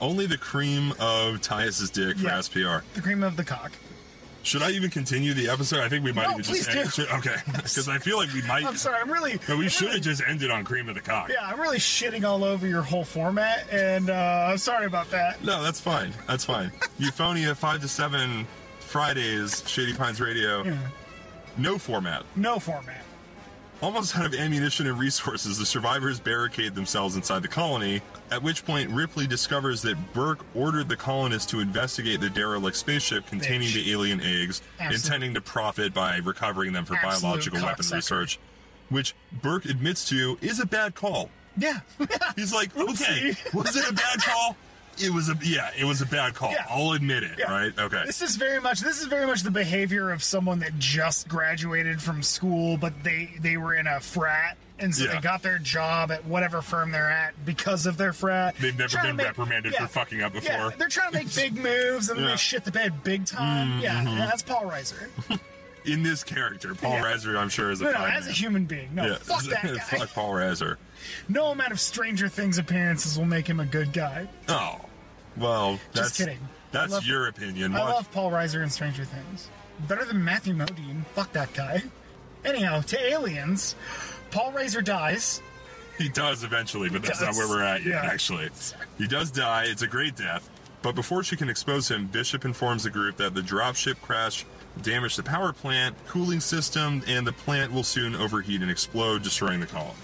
Only 0.00 0.26
the 0.26 0.38
cream 0.38 0.92
of 0.92 1.40
Tius's 1.42 1.90
dick 1.90 2.16
for 2.16 2.24
Yeah. 2.24 2.38
SPR. 2.38 2.82
The 2.94 3.00
cream 3.02 3.22
of 3.22 3.36
the 3.36 3.44
cock. 3.44 3.72
Should 4.44 4.62
I 4.62 4.70
even 4.70 4.90
continue 4.90 5.34
the 5.34 5.48
episode? 5.48 5.80
I 5.80 5.88
think 5.88 6.04
we 6.04 6.12
might 6.12 6.24
No, 6.28 6.32
even 6.32 6.44
please 6.44 6.66
just 6.66 6.76
end. 6.76 6.84
do. 6.84 6.90
should- 6.90 7.08
okay, 7.10 7.34
because 7.46 7.88
I 7.88 7.98
feel 7.98 8.16
like 8.18 8.32
we 8.32 8.42
might. 8.42 8.64
I'm 8.64 8.76
sorry, 8.76 9.00
I'm 9.00 9.10
really. 9.10 9.40
No, 9.48 9.56
we 9.56 9.68
should 9.68 9.86
really- 9.86 9.94
have 9.94 10.02
just 10.04 10.22
ended 10.28 10.50
on 10.50 10.64
cream 10.64 10.88
of 10.88 10.94
the 10.94 11.00
cock. 11.00 11.28
Yeah, 11.30 11.36
I'm 11.46 11.58
really 11.60 11.78
shitting 11.78 12.24
all 12.24 12.44
over 12.44 12.66
your 12.68 12.82
whole 12.82 13.04
format, 13.04 13.66
and 13.72 14.10
uh, 14.10 14.48
I'm 14.50 14.58
sorry 14.58 14.86
about 14.86 15.10
that. 15.10 15.42
No, 15.42 15.62
that's 15.62 15.80
fine. 15.80 16.12
That's 16.28 16.44
fine. 16.44 16.70
Euphonia 17.00 17.56
five 17.56 17.80
to 17.80 17.88
seven 17.88 18.46
Fridays, 18.80 19.68
Shady 19.68 19.94
Pines 19.94 20.20
Radio. 20.20 20.62
Yeah. 20.62 20.76
No 21.56 21.78
format. 21.78 22.24
No 22.36 22.58
format. 22.58 23.02
Almost 23.80 24.16
out 24.16 24.24
of 24.24 24.34
ammunition 24.34 24.86
and 24.86 24.98
resources, 24.98 25.58
the 25.58 25.66
survivors 25.66 26.18
barricade 26.18 26.74
themselves 26.74 27.16
inside 27.16 27.42
the 27.42 27.48
colony, 27.48 28.00
at 28.30 28.42
which 28.42 28.64
point 28.64 28.88
Ripley 28.90 29.26
discovers 29.26 29.82
that 29.82 29.96
Burke 30.14 30.40
ordered 30.54 30.88
the 30.88 30.96
colonists 30.96 31.50
to 31.50 31.60
investigate 31.60 32.20
the 32.20 32.30
derelict 32.30 32.76
spaceship 32.78 33.26
containing 33.26 33.68
Bitch. 33.68 33.84
the 33.84 33.92
alien 33.92 34.20
eggs, 34.22 34.62
Absolute- 34.80 35.04
intending 35.04 35.34
to 35.34 35.40
profit 35.42 35.92
by 35.92 36.16
recovering 36.18 36.72
them 36.72 36.86
for 36.86 36.94
Absolute 36.96 37.20
biological 37.20 37.62
weapon 37.62 37.84
research, 37.92 38.38
which 38.88 39.14
Burke 39.42 39.66
admits 39.66 40.08
to 40.08 40.38
is 40.40 40.60
a 40.60 40.66
bad 40.66 40.94
call. 40.94 41.28
Yeah. 41.58 41.80
He's 42.36 42.54
like, 42.54 42.74
okay, 42.76 43.34
was 43.52 43.76
it 43.76 43.88
a 43.88 43.92
bad 43.92 44.18
call? 44.20 44.56
It 45.02 45.10
was 45.12 45.28
a 45.28 45.36
yeah, 45.42 45.70
it 45.78 45.84
was 45.84 46.00
a 46.00 46.06
bad 46.06 46.34
call. 46.34 46.52
Yeah. 46.52 46.64
I'll 46.68 46.92
admit 46.92 47.22
it, 47.22 47.38
Yeah. 47.38 47.50
right? 47.50 47.78
Okay. 47.78 48.02
This 48.06 48.22
is 48.22 48.36
very 48.36 48.60
much 48.60 48.80
this 48.80 49.00
is 49.00 49.06
very 49.06 49.26
much 49.26 49.42
the 49.42 49.50
behavior 49.50 50.10
of 50.12 50.22
someone 50.22 50.58
that 50.60 50.78
just 50.78 51.28
graduated 51.28 52.00
from 52.02 52.22
school, 52.22 52.76
but 52.76 52.92
they 53.02 53.30
they 53.40 53.56
were 53.56 53.74
in 53.74 53.86
a 53.86 53.98
frat, 54.00 54.56
and 54.78 54.94
so 54.94 55.04
Yeah. 55.04 55.14
they 55.14 55.20
got 55.20 55.42
their 55.42 55.58
job 55.58 56.10
at 56.12 56.24
whatever 56.24 56.62
firm 56.62 56.90
they're 56.92 57.10
at 57.10 57.34
because 57.44 57.86
of 57.86 57.96
their 57.96 58.12
frat. 58.12 58.54
They've 58.60 58.78
never 58.78 58.96
been 59.02 59.16
make- 59.16 59.26
reprimanded 59.26 59.72
yeah. 59.72 59.80
for 59.86 59.88
fucking 59.88 60.22
up 60.22 60.34
Yeah, 60.34 60.40
before. 60.40 60.74
they're 60.78 60.88
trying 60.88 61.12
to 61.12 61.18
make 61.18 61.34
big 61.34 61.56
moves 61.56 62.08
and 62.08 62.20
Yeah. 62.20 62.28
They 62.28 62.36
shit 62.36 62.64
the 62.64 62.72
bed 62.72 63.02
big 63.02 63.26
time. 63.26 63.68
Mm-hmm. 63.72 63.80
Yeah, 63.80 64.02
yeah, 64.02 64.26
that's 64.26 64.42
Paul 64.42 64.62
Reiser. 64.70 65.08
In 65.86 66.02
this 66.02 66.24
character, 66.24 66.74
Paul 66.74 66.92
Yeah. 66.94 67.02
Reiser, 67.12 67.36
I'm 67.38 67.50
sure 67.50 67.70
is 67.70 67.82
a 67.82 67.84
No, 67.84 67.90
no, 67.92 68.04
as 68.06 68.26
a 68.26 68.32
human 68.32 68.64
being, 68.64 68.94
no, 68.94 69.04
Yeah. 69.06 69.16
fuck 69.18 69.42
that 69.44 69.62
guy. 69.64 69.78
Fuck 69.98 70.14
Paul 70.14 70.32
Reiser. 70.32 70.76
No 71.28 71.46
amount 71.52 71.72
of 71.72 71.80
Stranger 71.80 72.28
Things 72.28 72.58
appearances 72.58 73.18
will 73.18 73.26
make 73.26 73.46
him 73.46 73.60
a 73.60 73.66
good 73.66 73.92
guy. 73.92 74.28
Oh, 74.48 74.80
well, 75.36 75.78
that's 75.92 76.08
Just 76.08 76.18
kidding. 76.18 76.38
That's 76.72 76.92
love- 76.92 77.04
your 77.06 77.28
opinion. 77.28 77.74
I 77.74 77.80
Watch- 77.80 77.94
love 77.94 78.12
Paul 78.12 78.30
Reiser 78.30 78.62
in 78.62 78.70
Stranger 78.70 79.04
Things. 79.04 79.48
Better 79.88 80.04
than 80.04 80.24
Matthew 80.24 80.54
Modine. 80.54 81.04
Fuck 81.14 81.32
that 81.32 81.52
guy. 81.54 81.82
Anyhow, 82.44 82.80
to 82.82 83.00
aliens, 83.12 83.74
Paul 84.30 84.52
Reiser 84.52 84.84
dies. 84.84 85.40
He 85.98 86.08
does 86.08 86.42
eventually, 86.44 86.88
but 86.90 87.02
that's 87.02 87.20
not 87.20 87.34
where 87.34 87.48
we're 87.48 87.62
at 87.62 87.82
yet, 87.84 88.04
Yeah. 88.04 88.10
actually. 88.10 88.50
He 88.98 89.06
does 89.06 89.30
die. 89.30 89.64
It's 89.64 89.82
a 89.82 89.86
great 89.88 90.14
death. 90.16 90.48
But 90.84 90.94
before 90.94 91.24
she 91.24 91.34
can 91.34 91.48
expose 91.48 91.90
him, 91.90 92.08
Bishop 92.08 92.44
informs 92.44 92.82
the 92.82 92.90
group 92.90 93.16
that 93.16 93.34
the 93.34 93.40
dropship 93.40 94.02
crash 94.02 94.44
damaged 94.82 95.16
the 95.16 95.22
power 95.22 95.50
plant, 95.50 95.96
cooling 96.06 96.40
system, 96.40 97.02
and 97.08 97.26
the 97.26 97.32
plant 97.32 97.72
will 97.72 97.82
soon 97.82 98.14
overheat 98.14 98.60
and 98.60 98.70
explode, 98.70 99.22
destroying 99.22 99.60
the 99.60 99.66
colony. 99.66 99.94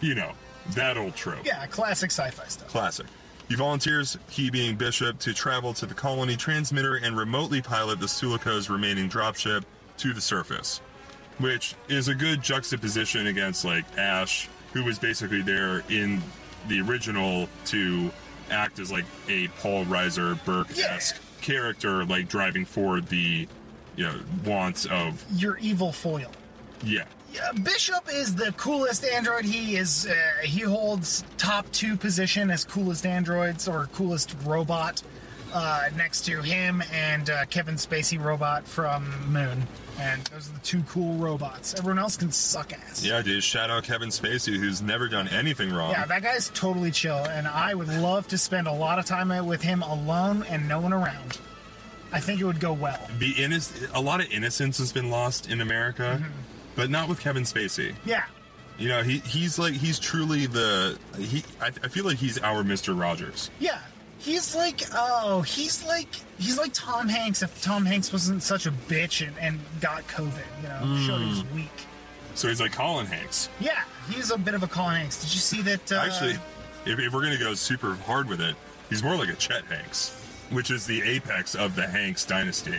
You 0.00 0.16
know, 0.16 0.32
that 0.70 0.96
old 0.96 1.14
trope. 1.14 1.36
Mm-hmm. 1.36 1.46
Yeah, 1.46 1.66
classic 1.66 2.10
sci-fi 2.10 2.44
stuff. 2.48 2.66
Classic. 2.66 3.06
He 3.48 3.54
volunteers, 3.54 4.18
he 4.28 4.50
being 4.50 4.74
Bishop, 4.74 5.20
to 5.20 5.32
travel 5.32 5.72
to 5.74 5.86
the 5.86 5.94
colony 5.94 6.34
transmitter 6.34 6.96
and 6.96 7.16
remotely 7.16 7.62
pilot 7.62 8.00
the 8.00 8.08
Sulaco's 8.08 8.68
remaining 8.68 9.08
dropship 9.08 9.62
to 9.98 10.12
the 10.12 10.20
surface. 10.20 10.80
Which 11.38 11.76
is 11.88 12.08
a 12.08 12.16
good 12.16 12.42
juxtaposition 12.42 13.28
against, 13.28 13.64
like, 13.64 13.84
Ash, 13.96 14.48
who 14.72 14.82
was 14.82 14.98
basically 14.98 15.42
there 15.42 15.84
in 15.88 16.20
the 16.66 16.80
original 16.80 17.48
to 17.66 18.10
act 18.50 18.78
as, 18.78 18.90
like, 18.92 19.04
a 19.28 19.48
Paul 19.60 19.84
Reiser 19.84 20.42
Burke 20.44 20.76
esque 20.78 21.20
character, 21.40 22.04
like, 22.04 22.28
driving 22.28 22.64
forward 22.64 23.08
the, 23.08 23.46
you 23.96 24.04
know, 24.04 24.18
wants 24.44 24.86
of, 24.86 25.24
Your 25.34 25.58
evil 25.58 25.92
foil. 25.92 26.30
yeah. 26.82 27.04
Yeah, 27.34 27.52
Bishop 27.52 28.08
is 28.10 28.34
the 28.34 28.52
coolest 28.52 29.04
android. 29.04 29.44
He 29.44 29.76
is. 29.76 30.06
Uh, 30.06 30.14
he 30.42 30.60
holds 30.60 31.22
top 31.36 31.70
two 31.70 31.94
position 31.94 32.50
as 32.50 32.64
coolest 32.64 33.04
androids 33.04 33.68
or 33.68 33.90
coolest 33.92 34.34
robot. 34.44 35.02
Uh, 35.52 35.88
next 35.96 36.22
to 36.26 36.40
him 36.40 36.82
and 36.92 37.28
uh, 37.28 37.44
Kevin 37.46 37.74
Spacey 37.74 38.18
robot 38.22 38.66
from 38.66 39.04
Moon, 39.30 39.66
and 39.98 40.22
those 40.26 40.48
are 40.48 40.52
the 40.52 40.58
two 40.60 40.82
cool 40.88 41.14
robots. 41.16 41.74
Everyone 41.78 41.98
else 41.98 42.16
can 42.16 42.30
suck 42.32 42.72
ass. 42.72 43.04
Yeah, 43.04 43.22
dude, 43.22 43.42
shout 43.42 43.70
out 43.70 43.84
Kevin 43.84 44.08
Spacey, 44.10 44.56
who's 44.56 44.82
never 44.82 45.08
done 45.08 45.28
anything 45.28 45.72
wrong. 45.72 45.90
Yeah, 45.92 46.04
that 46.06 46.22
guy's 46.22 46.50
totally 46.50 46.90
chill, 46.90 47.16
and 47.26 47.46
I 47.46 47.74
would 47.74 47.88
love 47.88 48.28
to 48.28 48.38
spend 48.38 48.66
a 48.66 48.72
lot 48.72 48.98
of 48.98 49.04
time 49.06 49.28
with 49.46 49.62
him 49.62 49.82
alone 49.82 50.44
and 50.48 50.68
no 50.68 50.80
one 50.80 50.92
around. 50.92 51.38
I 52.12 52.20
think 52.20 52.40
it 52.40 52.44
would 52.44 52.60
go 52.60 52.72
well. 52.72 53.00
the 53.18 53.34
innoc- 53.34 53.90
a 53.94 54.00
lot 54.00 54.20
of 54.20 54.30
innocence 54.30 54.78
has 54.78 54.92
been 54.92 55.10
lost 55.10 55.50
in 55.50 55.60
America, 55.60 56.18
Mm-hmm. 56.20 56.30
but 56.76 56.88
not 56.90 57.08
with 57.08 57.18
Kevin 57.20 57.42
Spacey. 57.42 57.94
Yeah, 58.04 58.24
You 58.78 58.88
know, 58.88 59.02
he 59.02 59.18
he's 59.18 59.58
like 59.58 59.74
he's 59.74 59.98
truly 59.98 60.46
the 60.46 60.98
he. 61.18 61.42
I, 61.60 61.66
I 61.66 61.88
feel 61.88 62.04
like 62.04 62.18
he's 62.18 62.38
our 62.38 62.62
Mister 62.62 62.92
Rogers. 62.94 63.50
yeah. 63.58 63.80
He's 64.18 64.56
like, 64.56 64.82
oh, 64.94 65.42
he's 65.42 65.84
like, 65.86 66.08
he's 66.38 66.58
like 66.58 66.72
Tom 66.72 67.08
Hanks. 67.08 67.42
If 67.42 67.62
Tom 67.62 67.84
Hanks 67.84 68.12
wasn't 68.12 68.42
such 68.42 68.66
a 68.66 68.70
bitch 68.72 69.26
and, 69.26 69.36
and 69.38 69.60
got 69.80 70.06
COVID, 70.08 70.32
you 70.62 70.68
know, 70.68 71.06
showed 71.06 71.20
he 71.20 71.28
was 71.28 71.42
Mm. 71.42 71.54
weak. 71.54 71.70
So 72.34 72.48
he's 72.48 72.60
like 72.60 72.72
Colin 72.72 73.06
Hanks. 73.06 73.48
Yeah, 73.60 73.82
he's 74.10 74.30
a 74.30 74.38
bit 74.38 74.54
of 74.54 74.62
a 74.62 74.66
Colin 74.66 74.96
Hanks. 74.96 75.22
Did 75.22 75.32
you 75.32 75.40
see 75.40 75.62
that? 75.62 75.90
Uh, 75.92 75.96
Actually, 76.04 76.36
if, 76.84 76.98
if 76.98 77.12
we're 77.12 77.22
gonna 77.22 77.38
go 77.38 77.54
super 77.54 77.94
hard 77.94 78.28
with 78.28 78.40
it, 78.40 78.56
he's 78.90 79.02
more 79.02 79.16
like 79.16 79.28
a 79.28 79.34
Chet 79.36 79.64
Hanks, 79.66 80.10
which 80.50 80.70
is 80.70 80.86
the 80.86 81.02
apex 81.02 81.54
of 81.54 81.74
the 81.76 81.86
Hanks 81.86 82.24
dynasty. 82.24 82.78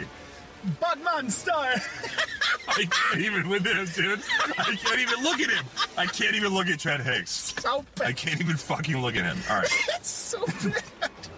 Batman 0.82 1.30
star. 1.30 1.66
I 2.68 2.86
can't 2.90 3.22
even 3.22 3.48
with 3.48 3.64
this, 3.64 3.96
dude. 3.96 4.22
I 4.60 4.76
can't 4.76 5.00
even 5.00 5.24
look 5.24 5.40
at 5.40 5.50
him. 5.50 5.66
I 5.98 6.06
can't 6.08 6.36
even 6.36 6.54
look 6.54 6.68
at 6.68 6.80
Chet 6.80 7.00
Hanks. 7.00 7.54
so 7.62 7.86
bad. 7.96 8.08
I 8.08 8.12
can't 8.14 8.40
even 8.42 8.58
fucking 8.58 9.02
look 9.02 9.16
at 9.16 9.24
him. 9.24 9.38
All 9.50 9.58
right. 9.58 9.70
It's 9.96 10.10
so 10.10 10.46
bad. 10.46 10.84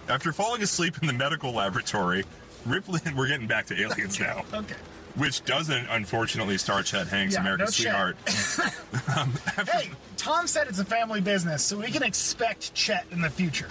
After 0.09 0.33
falling 0.33 0.61
asleep 0.63 0.97
in 1.01 1.07
the 1.07 1.13
medical 1.13 1.51
laboratory, 1.53 2.25
Ripley, 2.65 2.99
we're 3.15 3.27
getting 3.27 3.47
back 3.47 3.67
to 3.67 3.79
aliens 3.79 4.19
now, 4.19 4.43
Okay. 4.53 4.75
which 5.15 5.45
doesn't 5.45 5.87
unfortunately 5.89 6.57
star 6.57 6.81
Chet 6.83 7.07
Hanks, 7.07 7.35
Yeah, 7.35 7.41
America's 7.41 7.83
no 7.85 7.91
sweetheart. 7.91 8.17
um, 9.17 9.33
after- 9.57 9.71
Hey, 9.71 9.91
Tom 10.17 10.47
said 10.47 10.67
it's 10.67 10.79
a 10.79 10.85
family 10.85 11.21
business, 11.21 11.63
so 11.63 11.77
we 11.77 11.91
can 11.91 12.03
expect 12.03 12.73
Chet 12.73 13.05
in 13.11 13.21
the 13.21 13.29
future. 13.29 13.69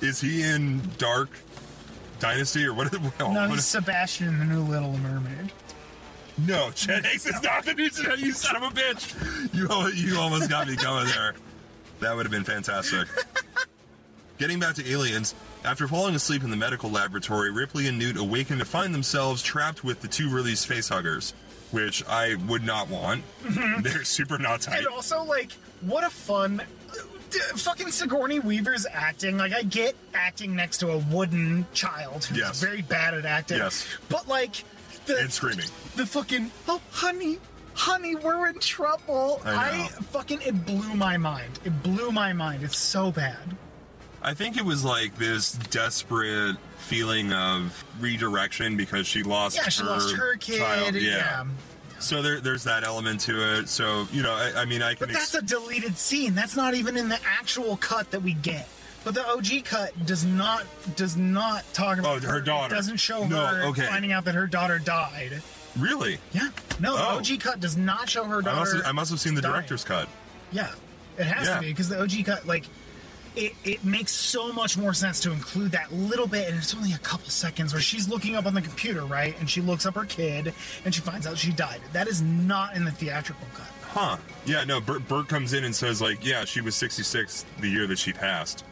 Is 0.00 0.20
he 0.20 0.42
in 0.42 0.82
Dark 0.98 1.30
Dynasty 2.20 2.64
or 2.66 2.74
what? 2.74 2.92
Well, 3.20 3.32
No, 3.32 3.48
he's 3.48 3.64
Sebastian 3.64 4.28
in 4.28 4.38
the 4.40 4.44
new 4.44 4.62
Little 4.62 4.96
Mermaid. 4.98 5.52
no, 6.36 6.70
Chet 6.72 7.04
Hanks 7.04 7.26
is 7.26 7.40
not 7.42 7.64
the 7.64 7.74
new 7.74 7.88
Chet. 7.90 8.18
You 8.18 8.32
son 8.32 8.56
of 8.56 8.62
a 8.64 8.70
bitch! 8.74 9.54
You 9.54 9.68
al- 9.68 9.90
you 9.92 10.18
almost 10.18 10.50
got 10.50 10.66
me 10.68 10.74
going 10.76 11.06
there. 11.06 11.34
That 12.00 12.14
would 12.16 12.26
have 12.26 12.32
been 12.32 12.44
fantastic. 12.44 13.06
Getting 14.38 14.60
back 14.60 14.76
to 14.76 14.88
aliens, 14.88 15.34
after 15.64 15.88
falling 15.88 16.14
asleep 16.14 16.44
in 16.44 16.50
the 16.50 16.56
medical 16.56 16.90
laboratory, 16.90 17.50
Ripley 17.50 17.88
and 17.88 17.98
Newt 17.98 18.16
awaken 18.16 18.58
to 18.58 18.64
find 18.64 18.94
themselves 18.94 19.42
trapped 19.42 19.82
with 19.82 20.00
the 20.00 20.06
two 20.08 20.30
released 20.30 20.68
facehuggers, 20.68 21.32
which 21.72 22.06
I 22.06 22.36
would 22.46 22.64
not 22.64 22.88
want. 22.88 23.24
Mm-hmm. 23.42 23.82
They're 23.82 24.04
super 24.04 24.38
not 24.38 24.60
tight. 24.60 24.78
And 24.78 24.86
also, 24.86 25.24
like, 25.24 25.50
what 25.80 26.04
a 26.04 26.10
fun. 26.10 26.62
d- 27.30 27.38
Fucking 27.56 27.90
Sigourney 27.90 28.38
Weaver's 28.38 28.86
acting. 28.92 29.38
Like, 29.38 29.52
I 29.52 29.62
get 29.62 29.96
acting 30.14 30.54
next 30.54 30.78
to 30.78 30.92
a 30.92 30.98
wooden 30.98 31.66
child 31.72 32.24
who's 32.26 32.38
Yes. 32.38 32.60
very 32.60 32.82
bad 32.82 33.14
at 33.14 33.24
acting. 33.26 33.58
Yes. 33.58 33.86
But, 34.08 34.28
like, 34.28 34.62
the, 35.06 35.18
And 35.18 35.32
screaming. 35.32 35.66
The 35.96 36.06
fucking, 36.06 36.52
oh, 36.68 36.80
honey, 36.92 37.38
honey, 37.74 38.14
we're 38.14 38.46
in 38.50 38.60
trouble. 38.60 39.42
I 39.44 39.78
know. 39.78 39.84
fucking, 40.12 40.42
it 40.42 40.64
blew 40.64 40.94
my 40.94 41.16
mind. 41.16 41.58
It 41.64 41.82
blew 41.82 42.12
my 42.12 42.32
mind. 42.32 42.62
It's 42.62 42.78
so 42.78 43.10
bad. 43.10 43.36
I 44.22 44.34
think 44.34 44.56
it 44.56 44.64
was 44.64 44.84
like 44.84 45.16
this 45.16 45.52
desperate 45.52 46.56
feeling 46.78 47.32
of 47.32 47.84
redirection 48.00 48.76
because 48.76 49.06
she 49.06 49.22
lost 49.22 49.56
Yeah, 49.56 49.68
she 49.68 49.82
her 49.82 49.88
lost 49.90 50.14
her 50.16 50.36
kid. 50.36 50.58
child. 50.58 50.94
yeah. 50.96 51.44
So 52.00 52.22
there, 52.22 52.40
there's 52.40 52.64
that 52.64 52.84
element 52.84 53.20
to 53.22 53.58
it. 53.58 53.68
So 53.68 54.06
you 54.12 54.22
know, 54.22 54.32
I, 54.32 54.62
I 54.62 54.64
mean, 54.64 54.82
I 54.82 54.94
can. 54.94 55.06
But 55.08 55.14
that's 55.14 55.34
a 55.34 55.42
deleted 55.42 55.96
scene. 55.98 56.34
That's 56.34 56.56
not 56.56 56.74
even 56.74 56.96
in 56.96 57.08
the 57.08 57.18
actual 57.38 57.76
cut 57.76 58.10
that 58.12 58.22
we 58.22 58.34
get. 58.34 58.68
But 59.04 59.14
the 59.14 59.26
OG 59.26 59.64
cut 59.64 60.06
does 60.06 60.24
not 60.24 60.64
does 60.96 61.16
not 61.16 61.64
talk 61.72 61.98
oh, 61.98 62.00
about 62.00 62.24
Oh, 62.24 62.28
her 62.28 62.40
daughter. 62.40 62.74
It 62.74 62.76
doesn't 62.78 62.98
show 62.98 63.26
No, 63.26 63.46
her 63.46 63.64
okay. 63.68 63.86
finding 63.86 64.12
out 64.12 64.24
that 64.26 64.34
her 64.34 64.46
daughter 64.46 64.78
died. 64.78 65.42
really. 65.78 66.18
Yeah. 66.32 66.48
No, 66.80 66.96
the 66.96 67.02
Oh. 67.02 67.18
OG 67.18 67.40
cut 67.40 67.60
does 67.60 67.76
not 67.76 68.08
show 68.08 68.24
her 68.24 68.38
I 68.38 68.42
daughter. 68.42 68.56
must, 68.60 68.76
have, 68.76 68.86
I 68.86 68.92
must 68.92 69.10
have 69.10 69.20
seen 69.20 69.34
the 69.34 69.42
dying. 69.42 69.54
director's 69.54 69.84
cut. 69.84 70.08
Yeah. 70.52 70.70
It 71.18 71.24
has 71.24 71.46
Yeah. 71.46 71.54
to 71.56 71.60
be 71.60 71.68
because 71.68 71.88
the 71.88 72.00
OG 72.02 72.24
cut 72.24 72.46
like 72.46 72.64
it, 73.36 73.54
it 73.64 73.84
makes 73.84 74.12
so 74.12 74.52
much 74.52 74.76
more 74.76 74.94
sense 74.94 75.20
to 75.20 75.32
include 75.32 75.72
that 75.72 75.92
little 75.92 76.26
bit 76.26 76.48
and 76.48 76.56
it's 76.56 76.74
only 76.74 76.92
a 76.92 76.98
couple 76.98 77.28
seconds 77.28 77.72
where 77.72 77.82
she's 77.82 78.08
looking 78.08 78.36
up 78.36 78.46
on 78.46 78.54
the 78.54 78.62
computer, 78.62 79.04
right? 79.04 79.38
And 79.40 79.48
she 79.48 79.60
looks 79.60 79.86
up 79.86 79.94
her 79.94 80.04
kid 80.04 80.52
and 80.84 80.94
she 80.94 81.00
finds 81.00 81.26
out 81.26 81.38
she 81.38 81.52
died. 81.52 81.80
That 81.92 82.08
is 82.08 82.22
not 82.22 82.74
in 82.76 82.84
the 82.84 82.90
theatrical 82.90 83.46
cut. 83.54 83.66
Huh? 83.88 84.16
Yeah. 84.44 84.64
No. 84.64 84.80
Bert, 84.80 85.06
Bert 85.08 85.28
comes 85.28 85.54
in 85.54 85.64
and 85.64 85.74
says 85.74 86.00
like, 86.00 86.24
yeah, 86.24 86.44
she 86.44 86.60
was 86.60 86.74
66 86.76 87.44
the 87.60 87.68
year 87.68 87.86
that 87.86 87.98
she 87.98 88.12
passed. 88.12 88.64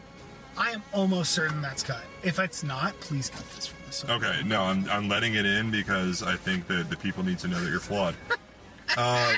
I 0.57 0.71
am 0.71 0.81
almost 0.91 1.31
certain 1.31 1.61
that's 1.61 1.83
cut. 1.83 2.03
If 2.23 2.39
it's 2.39 2.63
not, 2.63 2.99
please 2.99 3.29
cut 3.29 3.47
this 3.55 3.67
from 3.67 3.77
this. 3.85 4.05
Okay. 4.09 4.41
No, 4.43 4.63
I'm 4.63 4.89
I'm 4.89 5.07
letting 5.07 5.35
it 5.35 5.45
in 5.45 5.69
because 5.69 6.23
I 6.23 6.35
think 6.35 6.67
that 6.67 6.89
the 6.89 6.97
people 6.97 7.23
need 7.23 7.39
to 7.39 7.47
know 7.47 7.59
that 7.59 7.69
you're 7.69 7.79
flawed. 7.79 8.15
uh, 8.97 9.35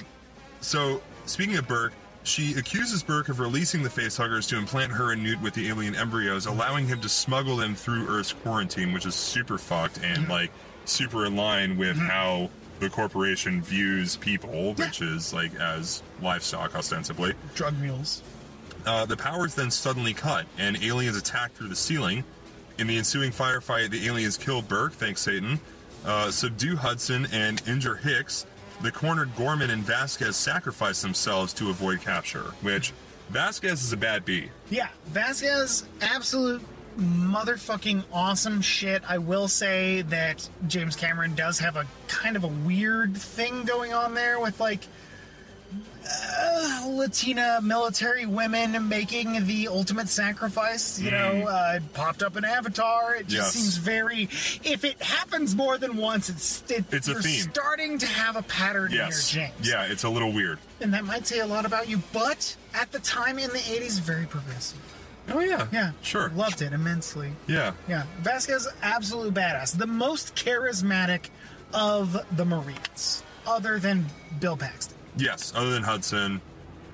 so 0.62 1.02
speaking 1.26 1.58
of 1.58 1.68
Burke. 1.68 1.94
She 2.30 2.54
accuses 2.54 3.02
Burke 3.02 3.30
of 3.30 3.40
releasing 3.40 3.82
the 3.82 3.90
facehuggers 3.90 4.48
to 4.50 4.58
implant 4.58 4.92
her 4.92 5.14
and 5.14 5.24
Newt 5.24 5.42
with 5.42 5.56
the 5.56 5.68
alien 5.68 5.96
embryos, 5.96 6.46
allowing 6.46 6.88
him 6.88 7.02
to 7.02 7.10
smuggle 7.10 7.56
them 7.56 7.74
through 7.74 8.08
Earth's 8.08 8.34
quarantine, 8.34 8.94
which 8.94 9.08
is 9.08 9.16
super 9.16 9.58
fucked 9.58 10.00
and 10.04 10.30
like 10.30 10.52
super 10.86 11.26
in 11.26 11.36
line 11.36 11.76
with 11.76 11.98
how 11.98 12.52
the 12.80 12.88
corporation 12.88 13.64
views 13.64 14.16
people, 14.16 14.76
which 14.76 15.02
is 15.02 15.34
like 15.34 15.56
as 15.56 16.04
livestock 16.22 16.76
ostensibly. 16.76 17.34
Drug 17.56 17.76
mules. 17.80 18.22
Uh, 18.86 19.08
the 19.08 19.18
powers 19.18 19.56
then 19.56 19.72
suddenly 19.72 20.14
cut, 20.14 20.46
and 20.60 20.78
aliens 20.84 21.18
attack 21.18 21.52
through 21.54 21.70
the 21.70 21.76
ceiling. 21.76 22.24
In 22.78 22.86
the 22.86 22.98
ensuing 22.98 23.32
firefight, 23.32 23.90
the 23.90 24.06
aliens 24.06 24.38
kill 24.38 24.62
Burke, 24.62 24.94
thanks 24.94 25.22
Satan, 25.22 25.60
uh, 26.06 26.30
subdue 26.30 26.76
Hudson, 26.76 27.28
and 27.34 27.60
injure 27.68 27.96
Hicks. 27.96 28.46
The 28.82 28.92
cornered 28.92 29.36
Gorman 29.36 29.72
and 29.72 29.84
Vasquez 29.84 30.38
sacrifice 30.38 31.02
themselves 31.02 31.52
to 31.54 31.70
avoid 31.70 32.00
capture, 32.02 32.54
which 32.62 32.94
Vasquez 33.30 33.84
is 33.84 33.92
a 33.92 33.98
bad 33.98 34.24
bee. 34.24 34.50
Yeah, 34.70 34.88
Vasquez, 35.08 35.84
absolute 36.02 36.62
motherfucking 36.98 38.04
awesome 38.12 38.62
shit. 38.62 39.04
I 39.08 39.18
will 39.18 39.48
say 39.48 40.02
that 40.04 40.48
James 40.68 40.96
Cameron 40.96 41.36
does 41.36 41.60
have 41.60 41.76
a 41.76 41.86
kind 42.08 42.36
of 42.36 42.44
a 42.44 42.48
weird 42.48 43.18
thing 43.18 43.64
going 43.64 43.94
on 43.94 44.14
there 44.14 44.40
with 44.40 44.60
like 44.60 44.82
uh, 46.12 46.86
Latina 46.88 47.60
military 47.62 48.26
women 48.26 48.88
making 48.90 49.46
the 49.46 49.68
ultimate 49.68 50.10
sacrifice. 50.10 51.00
You 51.00 51.12
know, 51.12 51.48
uh, 51.48 51.74
it 51.78 51.94
popped 51.94 52.24
up 52.24 52.36
in 52.38 52.44
Avatar. 52.46 53.16
It 53.16 53.28
just 53.28 53.36
Mm. 53.36 53.36
Yes. 53.40 53.54
seems 53.54 53.78
very. 53.78 54.24
If 54.64 54.84
it 54.84 55.02
happens 55.02 55.56
more 55.56 55.78
than 55.78 55.98
once, 55.98 56.30
it's 56.30 56.64
it, 56.70 56.86
It's 56.92 57.08
a 57.08 57.16
theme. 57.22 57.42
starting 57.52 57.98
to 58.00 58.08
have 58.08 58.36
a 58.36 58.42
pattern 58.44 58.92
Yes. 58.92 59.30
here, 59.30 59.48
James. 59.56 59.68
Yeah, 59.70 59.84
it's 59.84 60.04
a 60.04 60.10
little 60.10 60.32
weird. 60.32 60.60
and 60.82 60.94
that 60.94 61.04
might 61.06 61.28
say 61.28 61.40
a 61.40 61.46
lot 61.48 61.66
about 61.66 61.90
you. 61.90 62.02
But 62.14 62.56
at 62.74 62.92
the 62.92 63.00
time 63.00 63.38
in 63.40 63.50
the 63.52 63.60
'80s, 63.60 64.00
very 64.00 64.26
progressive. 64.26 64.80
Oh 65.32 65.40
yeah. 65.42 65.68
Yeah, 65.72 65.92
Sure. 66.02 66.32
loved 66.36 66.62
it 66.62 66.74
immensely. 66.74 67.32
Yeah. 67.48 67.74
Yeah, 67.88 68.04
Vasquez, 68.22 68.68
absolute 68.82 69.34
badass. 69.34 69.78
The 69.78 69.86
most 69.86 70.36
charismatic 70.36 71.26
of 71.74 72.18
the 72.36 72.46
Marines, 72.46 73.22
other 73.46 73.78
than 73.78 74.08
Bill 74.40 74.58
Paxton. 74.58 74.96
Yes. 75.18 75.52
Other 75.56 75.72
than 75.72 75.84
Hudson, 75.84 76.42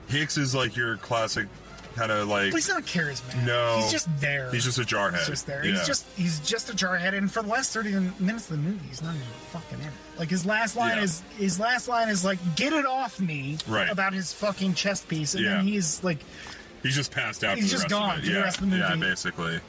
Hicks 0.08 0.38
is 0.38 0.54
like 0.56 0.76
your 0.76 0.98
classic 0.98 1.48
kind 1.96 2.12
of 2.12 2.28
like. 2.28 2.52
But 2.52 2.58
he's 2.58 2.70
not 2.70 2.84
charismatic. 2.84 3.46
No. 3.46 3.78
he's 3.78 3.92
just 3.92 4.08
there. 4.20 4.52
He's 4.52 4.64
just 4.66 4.78
a 4.78 4.82
jarhead. 4.82 5.18
He's 5.20 5.28
just 5.28 5.48
there. 5.48 5.64
Yeah. 5.66 5.72
He's 5.78 5.88
just 5.88 6.06
he's 6.16 6.40
just 6.42 6.70
a 6.70 6.74
jarhead, 6.74 7.14
and 7.18 7.32
for 7.32 7.42
the 7.42 7.50
last 7.50 7.72
thirty 7.74 7.92
minutes 8.20 8.50
of 8.50 8.58
the 8.58 8.64
movie, 8.64 8.86
he's 8.88 9.02
not 9.02 9.16
even 9.16 9.28
fucking 9.52 9.80
in 9.80 9.86
it. 9.88 9.94
Like 10.18 10.30
his 10.30 10.46
last 10.46 10.76
line 10.76 10.98
Yeah. 10.98 11.04
is 11.04 11.24
his 11.38 11.60
last 11.60 11.88
line 11.88 12.10
is 12.10 12.24
like 12.26 12.40
"Get 12.56 12.74
it 12.74 12.86
off 12.86 13.20
me" 13.20 13.58
Right. 13.68 13.90
about 13.90 14.14
his 14.14 14.34
fucking 14.34 14.74
chest 14.76 15.08
piece, 15.08 15.36
and 15.36 15.44
Yeah. 15.44 15.52
then 15.58 15.66
he's 15.68 16.04
like 16.04 16.20
He's 16.84 16.96
just 16.96 17.12
passed 17.12 17.44
out. 17.44 17.58
He's 17.58 17.72
the 17.72 17.78
just 17.78 17.90
gone 17.90 18.20
for 18.20 18.26
the 18.28 18.32
yeah. 18.34 18.42
rest 18.42 18.62
of 18.62 18.70
the 18.70 18.78
Yeah, 18.78 18.96
basically. 18.96 19.60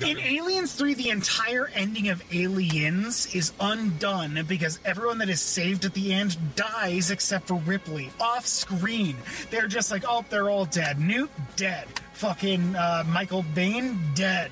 In 0.00 0.18
Aliens 0.18 0.72
3, 0.74 0.94
the 0.94 1.10
entire 1.10 1.66
ending 1.74 2.08
of 2.08 2.22
Aliens 2.32 3.34
is 3.34 3.52
undone 3.60 4.44
because 4.48 4.78
everyone 4.84 5.18
that 5.18 5.28
is 5.28 5.42
saved 5.42 5.84
at 5.84 5.92
the 5.92 6.14
end 6.14 6.38
dies 6.56 7.10
except 7.10 7.46
for 7.46 7.56
Ripley 7.56 8.10
off 8.18 8.46
screen. 8.46 9.16
They're 9.50 9.68
just 9.68 9.90
like, 9.90 10.04
oh, 10.08 10.24
they're 10.30 10.48
all 10.48 10.64
dead. 10.64 10.98
Newt, 10.98 11.30
dead. 11.56 11.86
Fucking 12.14 12.74
uh, 12.76 13.04
Michael 13.08 13.44
Biehn, 13.54 13.98
dead. 14.14 14.50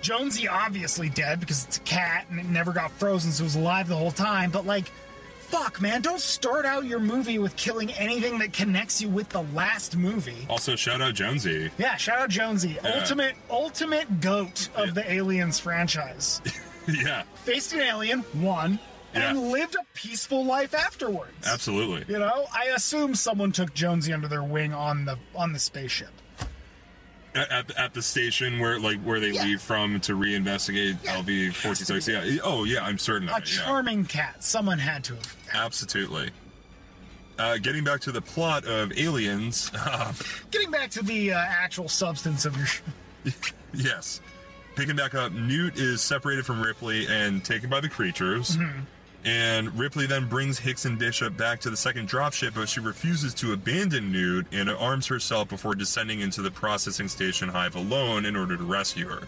Jonesy, 0.00 0.48
obviously 0.48 1.08
dead 1.08 1.38
because 1.38 1.64
it's 1.64 1.76
a 1.76 1.82
cat 1.82 2.26
and 2.28 2.40
it 2.40 2.46
never 2.46 2.72
got 2.72 2.90
frozen, 2.90 3.30
so 3.30 3.44
it 3.44 3.46
was 3.46 3.54
alive 3.54 3.86
the 3.86 3.96
whole 3.96 4.10
time. 4.10 4.50
But, 4.50 4.66
like, 4.66 4.90
fuck, 5.52 5.80
man, 5.82 6.00
don't 6.00 6.20
start 6.20 6.64
out 6.64 6.84
your 6.86 6.98
movie 6.98 7.38
with 7.38 7.54
killing 7.56 7.90
anything 7.92 8.38
that 8.38 8.52
connects 8.54 9.02
you 9.02 9.08
with 9.08 9.28
the 9.28 9.42
last 9.54 9.96
movie. 9.96 10.46
Also, 10.48 10.74
shout 10.76 11.00
out 11.02 11.12
Jonesy. 11.14 11.70
Yeah, 11.78 11.96
shout 11.96 12.18
out 12.18 12.30
Jonesy, 12.30 12.78
ultimate 12.80 13.34
ultimate 13.50 14.20
goat 14.20 14.68
of 14.74 14.94
the 14.94 15.10
Aliens 15.12 15.60
franchise. 15.60 16.40
yeah, 16.88 17.22
Faced 17.44 17.74
an 17.74 17.80
alien, 17.80 18.24
won, 18.36 18.78
and 19.14 19.36
Yeah. 19.38 19.42
lived 19.42 19.74
a 19.74 19.84
peaceful 19.94 20.44
life 20.44 20.74
afterwards. 20.74 21.46
absolutely. 21.46 22.04
You 22.12 22.18
know, 22.18 22.46
I 22.52 22.72
assume 22.74 23.14
someone 23.14 23.52
took 23.52 23.74
Jonesy 23.74 24.12
under 24.12 24.28
their 24.28 24.42
wing 24.42 24.72
on 24.72 25.04
the 25.04 25.18
on 25.34 25.52
the 25.52 25.58
spaceship. 25.58 26.08
At, 27.34 27.50
at, 27.50 27.78
at 27.78 27.94
the 27.94 28.02
station 28.02 28.58
where 28.58 28.78
like 28.78 29.00
where 29.00 29.18
they 29.18 29.30
Yeah. 29.30 29.44
leave 29.44 29.62
from 29.62 30.00
to 30.00 30.14
reinvestigate 30.14 30.98
Yeah. 31.02 31.16
LV 31.16 31.54
forty 31.54 31.84
six. 31.84 32.06
Yeah. 32.08 32.38
Oh 32.42 32.64
yeah, 32.64 32.84
I'm 32.84 32.98
certain 32.98 33.28
of 33.28 33.34
A 33.34 33.38
it. 33.38 33.50
Yeah. 33.54 33.64
charming 33.64 34.04
cat. 34.04 34.42
Someone 34.44 34.78
had 34.78 35.02
to 35.04 35.14
have. 35.14 35.36
Absolutely. 35.54 36.30
Uh, 37.38 37.56
getting 37.58 37.82
back 37.82 38.00
to 38.00 38.12
the 38.12 38.20
plot 38.20 38.64
of 38.66 38.96
Aliens, 38.96 39.70
uh, 39.74 40.12
Getting 40.50 40.70
back 40.70 40.90
to 40.90 41.02
the 41.02 41.32
uh, 41.32 41.38
actual 41.38 41.88
substance 41.88 42.44
of 42.44 42.56
your. 42.56 43.32
Yes. 43.74 44.20
Picking 44.76 44.96
back 44.96 45.14
up, 45.14 45.32
Newt 45.32 45.78
is 45.78 46.02
separated 46.02 46.44
from 46.44 46.60
Ripley 46.60 47.06
and 47.06 47.42
taken 47.42 47.70
by 47.70 47.80
the 47.80 47.88
creatures. 47.88 48.56
Mm-hmm. 48.56 48.80
And 49.24 49.78
Ripley 49.78 50.06
then 50.06 50.28
brings 50.28 50.58
Hicks 50.58 50.84
and 50.84 50.98
Bishop 50.98 51.36
back 51.36 51.60
to 51.60 51.70
the 51.70 51.76
second 51.76 52.08
dropship, 52.08 52.54
but 52.54 52.68
she 52.68 52.80
refuses 52.80 53.32
to 53.34 53.52
abandon 53.52 54.10
Newt 54.12 54.46
and 54.52 54.68
arms 54.68 55.06
herself 55.06 55.48
before 55.48 55.74
descending 55.74 56.20
into 56.20 56.42
the 56.42 56.50
processing 56.50 57.08
station 57.08 57.48
hive 57.48 57.76
alone 57.76 58.26
in 58.26 58.34
order 58.36 58.56
to 58.56 58.64
rescue 58.64 59.08
her. 59.08 59.26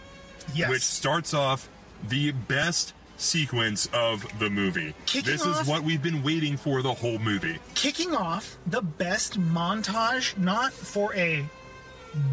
yes. 0.53 0.69
Which 0.69 0.81
starts 0.83 1.33
off 1.33 1.69
the 2.09 2.31
best 2.33 2.93
sequence 3.17 3.87
of 3.93 4.25
the 4.39 4.49
movie. 4.49 4.93
Kicking 5.05 5.31
this 5.31 5.45
off- 5.45 5.61
is 5.61 5.67
what 5.67 5.83
we've 5.83 6.01
been 6.03 6.21
waiting 6.23 6.57
for 6.57 6.81
the 6.81 6.93
whole 6.93 7.19
movie. 7.19 7.59
kicking 7.73 8.13
off 8.15 8.57
the 8.67 8.81
best 8.81 9.39
montage, 9.39 10.37
not 10.37 10.73
for 10.73 11.13
a 11.15 11.45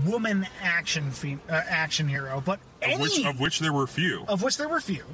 woman 0.04 0.46
action 0.62 1.10
fe- 1.10 1.38
uh, 1.48 1.52
action 1.68 2.08
hero, 2.08 2.42
but 2.44 2.60
any 2.80 2.94
Of 2.94 3.00
which, 3.00 3.24
of 3.26 3.40
which 3.40 3.58
there 3.60 3.72
were 3.72 3.86
few. 3.86 4.24
of 4.28 4.42
which 4.42 4.56
there 4.56 4.68
were 4.68 4.80
few. 4.80 5.04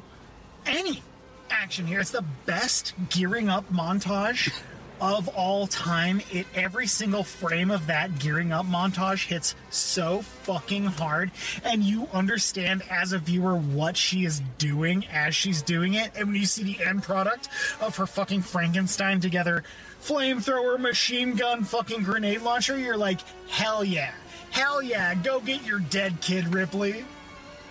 Any 0.66 1.03
action 1.51 1.87
here. 1.87 2.01
It's 2.01 2.11
the 2.11 2.25
best 2.47 2.93
gearing 3.09 3.49
up 3.49 3.71
montage 3.73 4.53
of 5.01 5.28
all 5.28 5.66
time. 5.66 6.20
It 6.30 6.46
every 6.55 6.86
single 6.86 7.22
frame 7.24 7.70
of 7.70 7.86
that 7.86 8.18
gearing 8.18 8.53
up 8.53 8.66
montage 8.66 9.26
hits 9.26 9.55
so 9.70 10.22
fucking 10.22 10.86
hard, 10.86 11.30
and 11.64 11.82
you 11.82 12.09
understand 12.12 12.82
as 12.90 13.12
a 13.12 13.18
viewer 13.18 13.57
what 13.57 13.96
she 13.96 14.24
is 14.24 14.40
doing 14.59 15.07
as 15.12 15.34
she's 15.34 15.62
doing 15.62 15.94
it. 15.94 16.11
And 16.16 16.28
when 16.28 16.36
you 16.36 16.46
see 16.46 16.62
the 16.64 16.84
end 16.84 17.03
product 17.03 17.49
of 17.80 17.96
her 17.96 18.07
fucking 18.07 18.42
Frankenstein 18.42 19.20
together 19.20 19.64
flamethrower, 20.03 20.78
machine 20.78 21.34
gun, 21.34 21.64
fucking 21.64 22.05
grenade 22.05 22.42
launcher, 22.42 22.78
you're 22.78 22.96
like, 22.96 23.20
hell 23.49 23.82
yeah. 23.84 24.12
Hell 24.51 24.80
yeah, 24.80 25.14
go 25.14 25.40
get 25.40 25.64
your 25.66 25.80
dead 25.80 26.20
kid, 26.20 26.55
Ripley. 26.55 27.05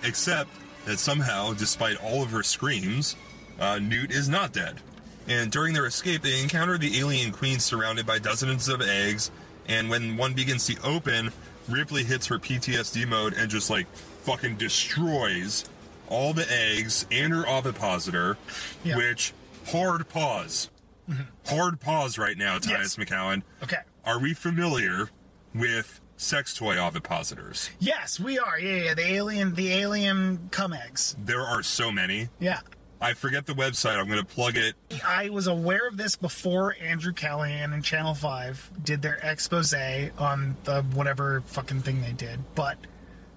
except 0.04 0.50
that 0.86 1.00
somehow, 1.00 1.54
despite 1.54 1.98
all 2.04 2.22
of 2.24 2.30
her 2.32 2.44
screams, 2.44 3.16
uh, 3.60 3.80
Newt 3.80 4.12
is 4.12 4.30
not 4.30 4.54
dead. 4.54 4.76
And 5.28 5.52
during 5.52 5.74
their 5.74 5.86
escape, 5.86 6.22
they 6.22 6.42
encounter 6.42 6.78
the 6.78 7.00
alien 7.00 7.32
queen 7.32 7.60
surrounded 7.60 8.06
by 8.06 8.20
dozens 8.20 8.70
of 8.70 8.82
eggs. 8.82 9.30
And 9.68 9.90
when 9.90 10.16
one 10.18 10.34
begins 10.34 10.66
to 10.68 10.78
open, 10.84 11.32
Ripley 11.68 12.04
hits 12.04 12.28
her 12.28 12.40
PTSD 12.40 13.06
mode 13.08 13.34
and 13.34 13.50
just 13.50 13.70
like 13.70 13.88
fucking 14.24 14.56
destroys 14.56 15.66
all 16.10 16.34
the 16.34 16.50
eggs 16.52 17.06
and 17.12 17.34
her 17.34 17.46
ovipositor, 17.48 18.38
Yeah. 18.86 18.96
which 18.96 19.34
hard 19.70 20.08
pause. 20.08 20.70
Mm-hmm. 21.10 21.24
Hard 21.56 21.80
pause 21.82 22.18
right 22.18 22.38
now, 22.38 22.58
Tius 22.60 22.70
Yes. 22.70 22.96
McCowin. 22.96 23.42
Okay. 23.64 23.80
Are 24.06 24.20
we 24.20 24.34
familiar 24.34 25.10
with 25.54 26.00
sex 26.16 26.54
toy 26.54 26.76
ovipositors? 26.78 27.70
Yes, 27.80 28.20
we 28.20 28.40
are. 28.40 28.58
Yeah, 28.60 28.84
yeah. 28.86 28.94
The 28.94 29.06
alien, 29.14 29.54
the 29.56 29.72
alien 29.74 30.48
cum 30.52 30.72
eggs. 30.72 31.16
There 31.24 31.42
are 31.42 31.62
so 31.64 31.92
many. 31.92 32.30
Yeah. 32.40 32.60
I 33.00 33.14
forget 33.14 33.46
the 33.46 33.54
website. 33.54 33.98
I'm 33.98 34.08
going 34.08 34.20
to 34.20 34.26
plug 34.26 34.58
it. 34.58 34.76
I 35.06 35.30
was 35.30 35.48
aware 35.48 35.88
of 35.88 35.98
this 35.98 36.16
before 36.16 36.76
Andrew 36.82 37.14
Callaghan 37.14 37.74
and 37.74 37.84
Channel 37.84 38.16
5 38.16 38.72
did 38.84 39.02
their 39.02 39.20
expose 39.22 39.74
on 40.18 40.56
the 40.64 40.82
whatever 40.94 41.42
fucking 41.42 41.82
thing 41.82 42.02
they 42.02 42.14
did. 42.14 42.40
But 42.56 42.78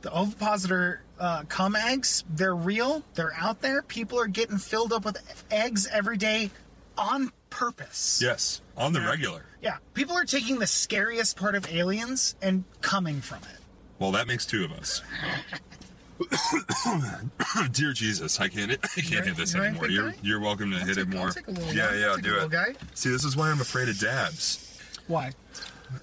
the 0.03 0.11
ovipositor 0.11 1.03
uh, 1.19 1.43
cum 1.49 1.77
eggs, 1.77 2.25
they're 2.31 2.55
real. 2.55 3.05
They're 3.15 3.35
out 3.35 3.61
there. 3.61 3.83
People 3.83 4.19
are 4.19 4.27
getting 4.27 4.59
filled 4.59 4.93
up 4.93 5.05
with 5.05 5.19
eggs 5.51 5.87
every 5.87 6.17
day 6.17 6.51
on 6.97 7.33
purpose. 7.51 8.21
Yes, 8.23 8.63
on 8.77 8.93
the 8.93 9.01
regular. 9.01 9.45
Yeah. 9.63 9.77
People 9.95 10.17
are 10.17 10.25
taking 10.25 10.59
the 10.59 10.67
scariest 10.67 11.37
part 11.37 11.55
of 11.55 11.71
aliens 11.71 12.35
and 12.41 12.65
coming 12.81 13.21
from 13.21 13.39
it. 13.39 13.61
Well, 13.99 14.13
that 14.13 14.27
makes 14.27 14.47
two 14.47 14.65
of 14.65 14.73
us. 14.73 15.03
Dear 17.73 17.93
Jesus, 17.93 18.41
I 18.41 18.49
can't. 18.49 18.73
I 18.73 19.01
can't 19.01 19.25
hit 19.27 19.37
this 19.37 19.55
You 19.55 19.63
anymore. 19.63 19.89
You're 19.89 20.15
you're 20.23 20.41
welcome 20.41 20.71
to 20.73 20.79
hit 20.79 20.97
take- 20.97 21.09
it 21.09 21.15
I'll 21.15 21.19
more. 21.19 21.31
take 21.31 21.49
a 21.49 21.51
little 21.51 21.73
yeah, 21.75 21.95
yeah, 21.95 22.05
I'll 22.07 22.11
I'll 22.13 22.19
do 22.19 22.37
it. 22.39 22.51
guy. 22.51 22.75
See, 22.95 23.11
this 23.11 23.25
is 23.25 23.37
why 23.37 23.51
I'm 23.51 23.61
afraid 23.61 23.89
of 23.89 23.99
dabs. 23.99 24.79
Why? 25.07 25.33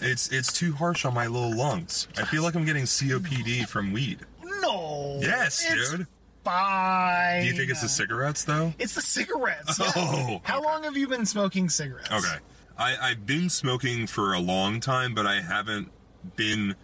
It's 0.01 0.29
it's 0.31 0.51
too 0.51 0.73
harsh 0.73 1.05
on 1.05 1.13
my 1.13 1.27
little 1.27 1.55
lungs. 1.55 2.07
I 2.17 2.25
feel 2.25 2.43
like 2.43 2.55
I'm 2.55 2.65
getting 2.65 2.83
COPD 2.83 3.67
from 3.67 3.93
weed. 3.93 4.19
No. 4.43 5.19
Yes, 5.21 5.65
dude. 5.91 6.07
Fine. 6.43 7.41
Do 7.41 7.47
you 7.47 7.53
think 7.53 7.69
it's 7.69 7.81
the 7.81 7.89
cigarettes 7.89 8.43
though? 8.43 8.73
It's 8.79 8.95
the 8.95 9.01
cigarettes. 9.01 9.79
yeah. 9.79 9.91
Oh, 9.95 10.41
How 10.43 10.61
long 10.63 10.83
have 10.83 10.95
you 10.97 11.07
been 11.07 11.25
smoking 11.25 11.69
cigarettes? 11.69 12.11
Okay. 12.11 12.37
I, 12.77 12.95
I've 13.09 13.25
been 13.25 13.49
smoking 13.49 14.07
for 14.07 14.33
a 14.33 14.39
long 14.39 14.79
time, 14.79 15.13
but 15.15 15.25
I 15.25 15.41
haven't 15.41 15.89
been 16.35 16.75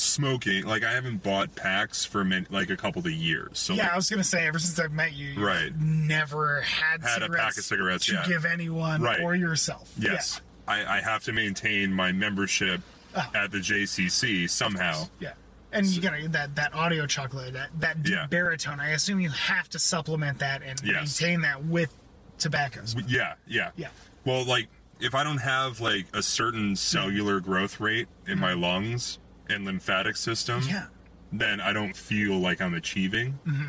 smoking. 0.00 0.64
Like 0.64 0.84
I 0.84 0.92
haven't 0.92 1.22
bought 1.22 1.54
packs 1.54 2.04
for 2.04 2.24
like 2.50 2.70
a 2.70 2.76
couple 2.76 3.00
of 3.00 3.12
years. 3.12 3.58
So 3.58 3.74
yeah, 3.74 3.84
like, 3.84 3.92
I 3.92 3.96
was 3.96 4.10
gonna 4.10 4.24
say 4.24 4.46
ever 4.46 4.58
since 4.58 4.78
I've 4.78 4.92
met 4.92 5.12
you, 5.12 5.28
you've 5.28 5.42
Right. 5.42 5.74
never 5.76 6.62
had, 6.62 7.02
Had 7.02 7.22
a 7.22 7.28
pack 7.28 7.56
of 7.56 7.64
cigarettes, 7.64 8.06
to 8.06 8.14
yeah. 8.14 8.26
give 8.26 8.44
anyone 8.44 9.02
Right. 9.02 9.20
or 9.20 9.34
yourself. 9.34 9.92
yes, 9.98 10.40
I, 10.66 10.98
I 10.98 11.00
have 11.00 11.24
to 11.24 11.32
maintain 11.32 11.92
my 11.92 12.12
membership 12.12 12.80
Oh. 13.14 13.30
at 13.34 13.50
the 13.50 13.58
JCC 13.58 14.48
somehow. 14.48 15.08
Yeah. 15.18 15.28
yeah. 15.28 15.32
And 15.72 15.86
you 15.86 16.00
gotta 16.00 16.28
that 16.28 16.56
that 16.56 16.74
audio 16.74 17.06
chocolate, 17.06 17.52
that 17.54 17.70
that 17.78 18.02
deep 18.02 18.14
Yeah. 18.14 18.26
baritone. 18.26 18.80
I 18.80 18.90
assume 18.90 19.20
you 19.20 19.30
have 19.30 19.68
to 19.70 19.78
supplement 19.78 20.38
that 20.40 20.62
and 20.62 20.80
Yes. 20.82 21.20
maintain 21.20 21.42
that 21.42 21.64
with 21.64 21.92
tobacco. 22.38 22.82
Yeah, 23.06 23.34
yeah. 23.46 23.70
Yeah. 23.76 23.88
Well, 24.24 24.44
like 24.44 24.68
if 25.00 25.14
I 25.14 25.24
don't 25.24 25.38
have 25.38 25.80
like 25.80 26.06
a 26.12 26.22
certain 26.22 26.70
mm-hmm. 26.70 26.74
cellular 26.74 27.40
growth 27.40 27.80
rate 27.80 28.08
in 28.26 28.32
mm-hmm. 28.34 28.40
my 28.40 28.52
lungs 28.52 29.18
and 29.50 29.64
lymphatic 29.64 30.16
system. 30.16 30.62
Yeah. 30.68 30.86
then 31.32 31.60
I 31.60 31.72
don't 31.72 31.96
feel 31.96 32.38
like 32.38 32.60
I'm 32.60 32.74
achieving. 32.74 33.38
Mm-hmm. 33.46 33.64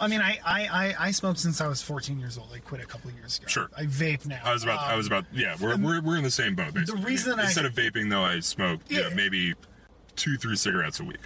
I 0.00 0.08
mean, 0.08 0.20
I, 0.20 0.38
I, 0.44 0.66
I, 0.66 0.94
I 1.06 1.10
smoked 1.12 1.38
since 1.38 1.60
I 1.60 1.68
was 1.68 1.80
14 1.80 2.18
years 2.18 2.36
old. 2.36 2.48
I 2.54 2.58
quit 2.58 2.82
a 2.82 2.86
couple 2.86 3.10
years 3.12 3.38
ago. 3.38 3.46
Sure. 3.46 3.70
I 3.76 3.84
vape 3.84 4.26
now. 4.26 4.40
I 4.44 4.52
was 4.52 4.64
about, 4.64 4.80
I 4.80 4.90
Um, 4.92 4.96
was 4.98 5.06
about, 5.06 5.24
yeah, 5.32 5.56
we're, 5.60 5.76
we're, 5.76 6.00
we're 6.02 6.16
in 6.16 6.24
the 6.24 6.30
same 6.30 6.54
boat. 6.54 6.74
Basically. 6.74 7.00
The 7.00 7.06
reason 7.06 7.38
I- 7.40 7.44
instead 7.44 7.64
of 7.64 7.72
vaping 7.74 8.10
though, 8.10 8.24
I 8.24 8.40
smoked 8.40 8.90
you 8.90 9.00
know, 9.02 9.08
Yeah. 9.08 9.14
maybe 9.14 9.54
two, 10.16 10.36
three 10.36 10.56
cigarettes 10.56 10.98
a 11.00 11.04
week. 11.04 11.20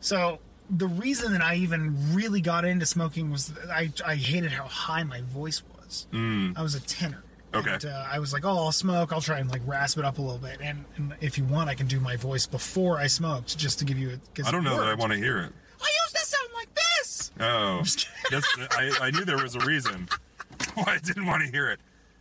So 0.00 0.38
the 0.70 0.86
reason 0.88 1.32
that 1.32 1.42
I 1.42 1.56
even 1.56 2.14
really 2.14 2.40
got 2.40 2.64
into 2.64 2.86
smoking 2.86 3.30
was 3.30 3.52
I, 3.70 3.92
I 4.04 4.16
hated 4.16 4.52
how 4.52 4.64
high 4.64 5.02
my 5.04 5.20
voice 5.20 5.62
was. 5.76 6.06
Mm. 6.12 6.56
I 6.58 6.62
was 6.62 6.74
a 6.74 6.80
tenor. 6.80 7.22
Okay. 7.54 7.74
And, 7.74 7.84
uh, 7.86 8.06
I 8.10 8.18
was 8.18 8.32
like, 8.32 8.44
oh, 8.44 8.56
I'll 8.56 8.72
smoke. 8.72 9.12
I'll 9.12 9.20
try 9.20 9.38
and 9.38 9.50
like 9.50 9.62
rasp 9.66 9.98
it 9.98 10.04
up 10.04 10.18
a 10.18 10.22
little 10.22 10.38
bit. 10.38 10.58
And, 10.62 10.84
and 10.96 11.14
if 11.20 11.38
you 11.38 11.44
want, 11.44 11.70
I 11.70 11.74
can 11.74 11.86
do 11.86 11.98
my 12.00 12.16
voice 12.16 12.46
before 12.46 12.98
I 12.98 13.06
smoked, 13.06 13.56
just 13.56 13.78
to 13.78 13.84
give 13.84 13.98
you. 13.98 14.10
A, 14.10 14.46
I 14.46 14.50
don't 14.50 14.64
know 14.64 14.76
that 14.78 14.88
I 14.88 14.94
want 14.94 15.12
to 15.12 15.18
hear 15.18 15.38
it. 15.38 15.52
I 15.80 15.90
used 16.04 16.16
to 16.16 16.26
sound 16.26 16.48
like 16.54 16.68
this. 16.74 17.30
Oh, 17.40 17.82
that's, 18.30 18.58
I, 18.76 19.06
I 19.06 19.10
knew 19.10 19.24
there 19.24 19.42
was 19.42 19.54
a 19.54 19.60
reason 19.60 20.08
why 20.74 20.84
I 20.86 20.98
didn't 20.98 21.26
want 21.26 21.42
to 21.44 21.50
hear 21.50 21.70
it. 21.70 21.80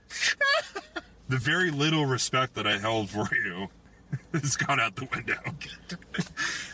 The 1.29 1.37
very 1.37 1.71
little 1.71 2.05
respect 2.05 2.53
that 2.53 2.65
I 2.65 2.77
held 2.77 3.09
for 3.09 3.27
you 3.35 3.67
has 4.33 4.55
gone 4.55 4.79
out 4.79 4.95
the 4.95 5.09
window. 5.13 5.35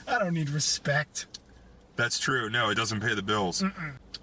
I 0.08 0.20
don't 0.20 0.36
need 0.36 0.52
respect. 0.52 1.26
That's 1.96 2.20
true. 2.20 2.52
No, 2.52 2.70
it 2.70 2.76
doesn't 2.76 3.00
pay 3.00 3.16
the 3.16 3.24
bills. 3.24 3.64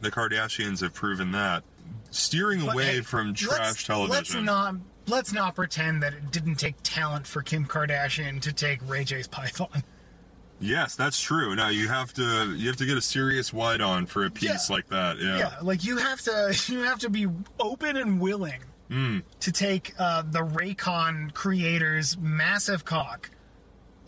The 0.01 0.11
Kardashians 0.11 0.81
have 0.83 0.95
proven 0.95 1.33
that. 1.33 1.65
Steering 2.11 2.65
But, 2.65 2.75
away 2.75 2.85
hey, 2.87 3.01
from 3.01 3.29
let's- 3.29 3.41
trash 3.41 3.87
television. 3.87 4.17
Let's 4.17 4.35
not 4.35 4.75
let's 5.07 5.33
not 5.33 5.55
pretend 5.57 6.03
that 6.03 6.13
it 6.13 6.31
didn't 6.31 6.57
take 6.57 6.77
talent 6.83 7.27
for 7.27 7.43
Kim 7.43 7.67
Kardashian 7.67 8.41
to 8.43 8.53
take 8.53 8.81
Ray 8.89 9.05
J's 9.05 9.27
Python. 9.29 9.83
Yes, 10.63 10.95
that's 10.95 11.21
true. 11.21 11.55
Now 11.57 11.69
you 11.69 11.89
have 11.89 12.13
to 12.15 12.55
you 12.57 12.67
have 12.69 12.77
to 12.77 12.87
get 12.87 12.97
a 12.99 13.01
serious 13.03 13.53
wide 13.53 13.81
on 13.81 14.07
for 14.07 14.25
a 14.27 14.31
piece 14.31 14.69
Yeah. 14.69 14.75
like 14.77 14.89
that. 14.89 15.19
Yeah. 15.19 15.39
Yeah, 15.39 15.55
like 15.63 15.85
you 15.85 15.97
have 15.97 16.21
to 16.23 16.55
you 16.69 16.81
have 16.81 16.99
to 17.01 17.11
be 17.11 17.27
open 17.59 17.97
and 17.97 18.21
willing 18.21 18.63
Hmm. 18.89 19.19
to 19.39 19.53
take 19.53 19.95
uh, 20.01 20.23
the 20.29 20.41
Raycon 20.41 21.33
creators' 21.33 22.19
massive 22.19 22.85
cock 22.85 23.31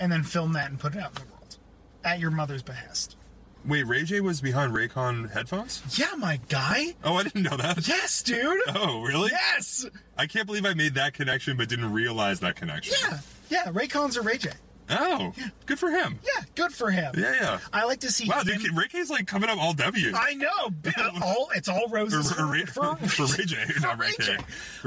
and 0.00 0.10
then 0.10 0.24
film 0.24 0.54
that 0.54 0.70
and 0.70 0.78
put 0.80 0.96
it 0.96 0.98
out 1.00 1.10
in 1.16 1.24
the 1.24 1.32
world 1.32 1.56
at 2.04 2.18
your 2.18 2.32
mother's 2.32 2.64
behest. 2.64 3.16
Wait, 3.64 3.84
Ray 3.84 4.02
J 4.02 4.20
was 4.20 4.40
behind 4.40 4.72
Raycon 4.74 5.30
headphones? 5.30 5.82
Yeah, 5.98 6.14
my 6.18 6.40
guy. 6.48 6.94
Oh, 7.04 7.14
I 7.14 7.22
didn't 7.22 7.42
know 7.44 7.56
that. 7.56 7.86
Yes, 7.86 8.22
dude. 8.22 8.60
Oh, 8.74 9.02
really? 9.02 9.30
Yes. 9.30 9.86
I 10.18 10.26
can't 10.26 10.46
believe 10.46 10.66
I 10.66 10.74
made 10.74 10.94
that 10.94 11.14
connection 11.14 11.56
but 11.56 11.68
didn't 11.68 11.92
realize 11.92 12.40
that 12.40 12.56
connection. 12.56 12.94
Yeah. 13.08 13.18
Yeah. 13.48 13.64
Raycons 13.72 14.16
are 14.16 14.22
Ray 14.22 14.38
J. 14.38 14.50
Oh, 14.90 15.32
yeah. 15.36 15.48
good 15.66 15.78
for 15.78 15.90
him. 15.90 16.18
Yeah. 16.24 16.42
Good 16.56 16.72
for 16.72 16.90
him. 16.90 17.14
Yeah, 17.16 17.34
yeah. 17.40 17.58
I 17.72 17.84
like 17.84 18.00
to 18.00 18.10
see. 18.10 18.28
Wow, 18.28 18.40
him- 18.42 18.60
dude, 18.60 18.76
Ray 18.76 18.88
K's 18.88 19.08
like 19.10 19.26
coming 19.28 19.48
up 19.48 19.58
all 19.58 19.72
W. 19.74 20.12
I 20.14 20.34
know. 20.34 20.48
all 21.22 21.48
it's 21.54 21.68
all 21.68 21.86
roses 21.88 22.28
For- 22.30 22.34
for 22.34 22.40
for, 22.40 22.52
Ray- 22.52 22.64
for 23.08 23.24
Ray 23.38 23.44
J, 23.44 23.64
for 23.66 23.80
not 23.80 23.98
Ray 23.98 24.12
K. 24.18 24.36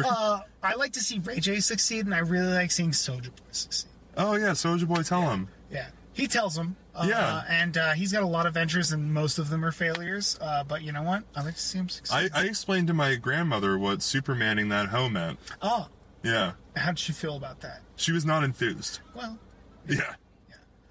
Uh, 0.04 0.42
I 0.62 0.76
like 0.76 0.92
to 0.94 1.00
see 1.00 1.20
Ray 1.20 1.40
J 1.40 1.60
succeed, 1.62 2.06
and 2.06 2.14
I 2.14 2.20
really 2.20 2.54
like 2.54 2.72
seeing 2.72 2.92
Soldier 2.92 3.30
Boy 3.32 3.44
succeed. 3.52 3.90
Oh 4.18 4.36
yeah, 4.36 4.52
Soldier 4.54 4.86
Boy, 4.86 5.02
tell 5.02 5.22
him. 5.30 5.48
Yeah, 6.16 6.22
he 6.22 6.28
tells 6.28 6.56
them. 6.56 6.76
Uh, 6.96 7.06
Yeah. 7.10 7.44
and 7.50 7.78
uh, 7.78 7.92
he's 7.94 8.12
got 8.12 8.24
a 8.24 8.28
lot 8.28 8.46
of 8.46 8.54
ventures, 8.54 8.92
and 8.92 9.14
most 9.14 9.38
of 9.38 9.50
them 9.50 9.64
are 9.66 9.72
failures. 9.72 10.38
Uh, 10.42 10.64
but 10.64 10.82
you 10.82 10.92
know 10.92 11.04
what? 11.04 11.24
I 11.36 11.44
like 11.44 11.56
to 11.56 11.60
see 11.62 11.78
him 11.78 11.90
succeed. 11.90 12.32
I, 12.34 12.42
I 12.42 12.44
explained 12.46 12.88
to 12.88 12.94
my 12.94 13.16
grandmother 13.16 13.78
what 13.78 14.00
Supermaning 14.00 14.70
that 14.70 14.88
hoe 14.90 15.10
meant. 15.10 15.40
oh, 15.62 15.88
Yeah, 16.24 16.54
how 16.76 16.92
did 16.92 17.00
she 17.00 17.12
feel 17.14 17.36
about 17.38 17.62
that? 17.62 17.82
she 17.98 18.12
was 18.12 18.26
not 18.26 18.44
enthused. 18.44 19.00
Well, 19.14 19.38
Yeah. 19.88 20.16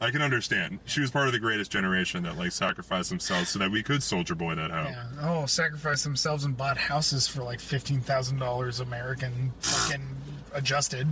I 0.00 0.10
can 0.10 0.20
understand. 0.20 0.80
She 0.84 1.00
was 1.00 1.10
part 1.10 1.28
of 1.28 1.32
the 1.32 1.38
greatest 1.38 1.70
generation 1.70 2.24
that 2.24 2.36
like 2.36 2.52
sacrificed 2.52 3.08
themselves 3.08 3.48
so 3.48 3.58
that 3.60 3.70
we 3.70 3.82
could 3.82 4.02
Soldier 4.02 4.34
Boy 4.34 4.54
that 4.54 4.70
hoe. 4.70 4.84
yeah. 4.90 5.04
Oh, 5.22 5.46
sacrificed 5.46 6.04
themselves 6.04 6.44
and 6.44 6.54
bought 6.54 6.76
houses 6.76 7.26
for 7.26 7.42
like 7.42 7.58
fifteen 7.58 8.00
thousand 8.00 8.38
dollars 8.38 8.80
American, 8.80 9.52
fucking 9.60 10.06
adjusted. 10.52 11.08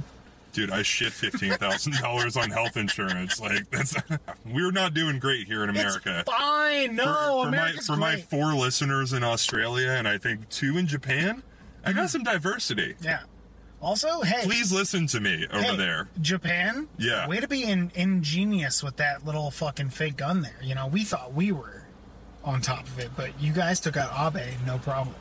Dude, 0.53 0.71
I 0.71 0.83
shit 0.83 1.13
fifteen 1.13 1.53
thousand 1.53 1.95
dollars 2.01 2.37
on 2.37 2.51
health 2.51 2.77
insurance. 2.77 3.41
Like 3.41 3.71
that's 3.71 3.95
we're 4.45 4.71
not 4.71 4.95
doing 4.95 5.19
great 5.19 5.47
here 5.47 5.65
in 5.65 5.71
America. 5.71 6.21
It's 6.21 6.31
fine. 6.31 6.95
No, 6.97 7.05
for, 7.05 7.45
for 7.45 7.51
my 7.51 7.73
for 7.73 7.97
my 7.97 8.17
four 8.17 8.55
listeners 8.55 9.13
in 9.13 9.25
Australia 9.25 9.91
and 9.91 10.07
I 10.07 10.19
think 10.19 10.49
two 10.51 10.77
in 10.77 10.87
Japan, 10.87 11.43
I 11.85 11.93
got 11.93 12.07
mm. 12.07 12.11
some 12.11 12.23
diversity. 12.23 12.95
yeah. 13.01 13.21
Also, 13.81 14.23
hey, 14.23 14.43
Please 14.45 14.73
listen 14.73 15.09
to 15.09 15.19
me 15.19 15.45
over 15.51 15.61
Hey, 15.61 15.77
there. 15.77 16.09
Japan. 16.21 16.87
Yeah. 16.99 17.27
Way 17.27 17.41
to 17.41 17.49
be 17.49 17.65
in, 17.65 17.91
ingenious 17.97 18.81
with 18.81 18.99
that 18.99 19.25
little 19.25 19.51
fucking 19.51 19.91
fake 19.91 20.17
gun 20.19 20.41
there. 20.43 20.55
You 20.63 20.77
know, 20.77 20.87
we 20.87 21.03
thought 21.03 21.35
we 21.35 21.51
were 21.51 21.83
on 22.45 22.61
top 22.61 22.87
of 22.87 23.01
it, 23.01 23.11
but 23.17 23.41
you 23.41 23.53
guys 23.53 23.81
took 23.81 23.97
out 23.97 24.37
Abe, 24.37 24.55
no 24.67 24.79
problem. 24.79 25.17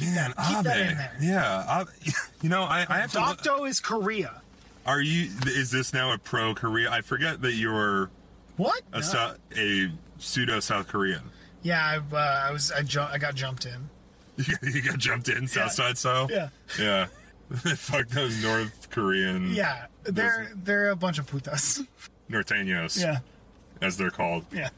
Man, 0.00 0.32
keep 0.48 0.62
that 0.64 0.76
Abe. 0.76 0.90
in 0.90 0.96
there. 0.98 1.16
Yeah, 1.20 1.80
Abe- 1.82 2.12
you 2.42 2.48
know, 2.48 2.62
I, 2.62 2.86
I 2.88 2.98
have 2.98 3.12
to. 3.12 3.20
look- 3.20 3.42
Dokdo 3.42 3.68
is 3.68 3.80
Korea. 3.80 4.40
Are 4.86 5.00
you? 5.00 5.30
Is 5.46 5.70
this 5.70 5.92
now 5.92 6.12
a 6.12 6.18
pro 6.18 6.54
Korea? 6.54 6.90
I 6.90 7.00
forget 7.02 7.42
that 7.42 7.52
you're 7.54 8.10
What? 8.56 8.82
a, 8.92 9.00
No. 9.00 9.34
A 9.56 9.90
pseudo 10.18 10.60
South 10.60 10.88
Korean. 10.88 11.22
Yeah, 11.62 11.84
I've, 11.84 12.14
uh, 12.14 12.16
I 12.48 12.50
was 12.52 12.70
I, 12.72 12.82
ju- 12.82 13.00
I 13.00 13.18
got 13.18 13.34
jumped 13.34 13.66
in. 13.66 13.88
You 14.62 14.80
got, 14.82 14.98
jumped 14.98 15.28
in 15.28 15.46
South 15.48 15.72
Side 15.72 15.98
style. 15.98 16.28
Yeah. 16.30 16.48
Yeah. 16.78 17.06
Fuck 17.76 18.08
those 18.08 18.40
North 18.42 18.88
Korean. 18.90 19.52
Yeah, 19.52 19.86
they're 20.04 20.52
they're 20.54 20.90
a 20.90 20.96
bunch 20.96 21.18
of 21.18 21.26
putas. 21.26 21.84
Norteños. 22.30 23.00
Yeah, 23.00 23.18
As 23.82 23.96
they're 23.96 24.10
called 24.10 24.44
yeah. 24.52 24.68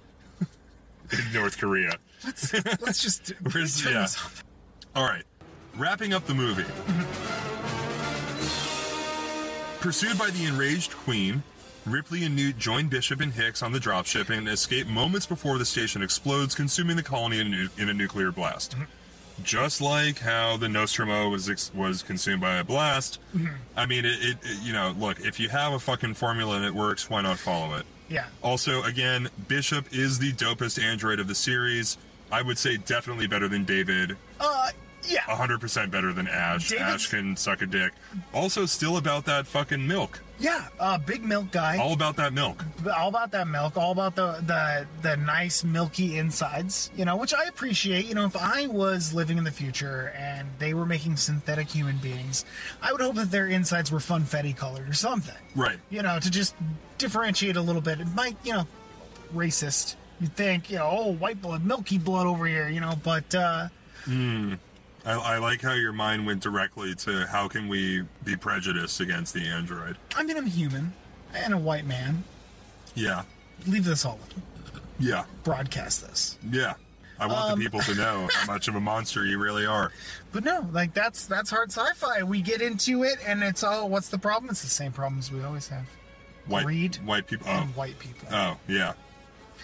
in 1.12 1.32
North 1.34 1.58
Korea. 1.58 1.92
Let's 2.24 2.52
let's 2.80 3.02
just 3.02 3.26
turn 3.50 3.92
yeah. 3.92 4.06
All 4.94 5.04
right. 5.04 5.24
Wrapping 5.76 6.12
up 6.12 6.26
the 6.26 6.34
movie. 6.34 6.64
Pursued 9.80 10.18
by 10.18 10.30
the 10.30 10.44
enraged 10.44 10.92
Queen, 10.92 11.42
Ripley 11.86 12.24
and 12.24 12.36
Newt 12.36 12.58
join 12.58 12.88
Bishop 12.88 13.20
and 13.20 13.32
Hicks 13.32 13.62
on 13.62 13.72
the 13.72 13.78
dropship 13.78 14.28
and 14.28 14.46
escape 14.48 14.86
moments 14.86 15.24
before 15.26 15.56
the 15.58 15.64
station 15.64 16.02
explodes, 16.02 16.54
consuming 16.54 16.96
the 16.96 17.02
colony 17.02 17.40
in 17.40 17.46
a, 17.46 17.50
nu- 17.50 17.68
in 17.78 17.88
a 17.88 17.94
nuclear 17.94 18.30
blast. 18.30 18.76
Just 19.42 19.80
like 19.80 20.18
how 20.18 20.58
the 20.58 20.68
Nostromo 20.68 21.30
was 21.30 21.48
ex- 21.48 21.72
was 21.74 22.02
consumed 22.02 22.42
by 22.42 22.56
a 22.56 22.64
blast. 22.64 23.20
I 23.74 23.86
mean, 23.86 24.04
it, 24.04 24.18
it, 24.22 24.38
it- 24.42 24.62
You 24.62 24.74
know, 24.74 24.94
look, 24.98 25.20
if 25.20 25.40
you 25.40 25.48
have 25.48 25.72
a 25.72 25.78
fucking 25.78 26.12
formula 26.14 26.56
and 26.56 26.64
it 26.66 26.74
works, 26.74 27.08
why 27.08 27.22
not 27.22 27.38
follow 27.38 27.74
it? 27.76 27.86
Yeah, 28.10 28.26
Also, 28.42 28.82
again, 28.82 29.28
Bishop 29.48 29.86
is 29.92 30.18
the 30.18 30.32
dopest 30.32 30.82
android 30.82 31.20
of 31.20 31.28
the 31.28 31.34
series. 31.34 31.96
I 32.32 32.42
would 32.42 32.58
say 32.58 32.76
definitely 32.76 33.26
better 33.26 33.48
than 33.48 33.64
David. 33.64 34.16
uh, 34.40 34.70
yeah. 35.08 35.22
100% 35.22 35.90
better 35.90 36.12
than 36.12 36.28
Ash. 36.28 36.68
David's- 36.68 36.82
Ash 37.04 37.06
can 37.08 37.34
suck 37.36 37.62
a 37.62 37.66
dick. 37.66 37.92
Also, 38.34 38.66
still 38.66 38.98
about 38.98 39.24
that 39.24 39.46
fucking 39.46 39.84
milk. 39.88 40.20
Yeah, 40.38 40.68
uh, 40.78 40.98
big 40.98 41.24
milk 41.24 41.50
guy. 41.50 41.78
All 41.78 41.92
about 41.94 42.16
that 42.16 42.32
milk. 42.32 42.64
all 42.96 43.08
about 43.08 43.30
that 43.32 43.48
milk, 43.48 43.76
all 43.76 43.92
about 43.92 44.14
the 44.14 44.42
the 44.46 44.86
the 45.02 45.16
nice 45.16 45.64
milky 45.64 46.16
insides, 46.18 46.90
you 46.96 47.04
know, 47.04 47.16
which 47.16 47.34
I 47.34 47.44
appreciate. 47.44 48.06
You 48.06 48.14
know, 48.14 48.24
if 48.26 48.36
I 48.36 48.66
was 48.66 49.12
living 49.12 49.36
in 49.38 49.44
the 49.44 49.50
future 49.50 50.12
and 50.16 50.48
they 50.58 50.72
were 50.74 50.86
making 50.86 51.16
synthetic 51.16 51.68
human 51.68 51.96
beings, 51.98 52.44
I 52.80 52.92
would 52.92 53.00
hope 53.02 53.16
that 53.16 53.30
their 53.30 53.48
insides 53.48 53.90
were 53.90 53.98
funfetti 53.98 54.56
colored 54.56 54.88
or 54.88 54.94
something. 54.94 55.34
Right. 55.56 55.78
You 55.90 56.02
know, 56.02 56.18
to 56.18 56.30
just 56.30 56.54
differentiate 56.98 57.56
a 57.56 57.62
little 57.62 57.82
bit. 57.82 58.00
It 58.00 58.08
might, 58.14 58.36
you 58.44 58.52
know, 58.54 58.66
racist. 59.34 59.96
You'd 60.20 60.36
think, 60.36 60.70
you 60.70 60.76
know, 60.78 60.88
oh, 60.90 61.12
white 61.12 61.40
blood, 61.40 61.64
milky 61.64 61.98
blood 61.98 62.26
over 62.26 62.46
here, 62.46 62.68
you 62.68 62.80
know, 62.80 62.94
but 63.02 63.34
uh 63.34 63.68
I, 64.06 65.12
I 65.14 65.38
like 65.38 65.62
how 65.62 65.72
your 65.74 65.92
mind 65.92 66.26
went 66.26 66.42
directly 66.42 66.94
to 66.96 67.26
how 67.26 67.48
can 67.48 67.68
we 67.68 68.02
be 68.24 68.36
prejudiced 68.36 69.00
against 69.00 69.32
the 69.34 69.40
android. 69.46 69.96
I 70.16 70.22
mean, 70.24 70.36
I'm 70.36 70.46
human 70.46 70.92
and 71.34 71.54
a 71.54 71.58
white 71.58 71.86
man. 71.86 72.24
Yeah. 72.94 73.22
Leave 73.66 73.84
this 73.84 74.04
all. 74.04 74.18
Yeah. 74.98 75.24
Broadcast 75.44 76.06
this. 76.06 76.36
Yeah. 76.50 76.74
I 77.18 77.26
want 77.26 77.52
Um, 77.52 77.58
the 77.58 77.64
people 77.64 77.80
to 77.80 77.94
know 77.94 78.28
how 78.32 78.52
much 78.52 78.68
of 78.68 78.74
a 78.74 78.80
monster 78.80 79.24
you 79.24 79.38
really 79.38 79.66
are. 79.66 79.92
But 80.32 80.44
no, 80.44 80.64
like 80.72 80.94
that's 80.94 81.26
that's 81.26 81.50
hard 81.50 81.72
sci-fi. 81.72 82.22
We 82.22 82.40
get 82.40 82.62
into 82.62 83.02
it, 83.02 83.18
and 83.26 83.42
it's 83.42 83.64
all 83.64 83.88
what's 83.88 84.10
the 84.10 84.18
problem? 84.18 84.48
It's 84.50 84.62
the 84.62 84.68
same 84.68 84.92
problems 84.92 85.32
we 85.32 85.42
always 85.42 85.66
have. 85.68 85.86
White, 86.46 86.64
greed 86.64 86.96
white 87.04 87.26
people. 87.26 87.48
Oh, 87.50 87.62
and 87.62 87.74
white 87.74 87.98
people. 87.98 88.28
oh, 88.30 88.56
yeah. 88.68 88.92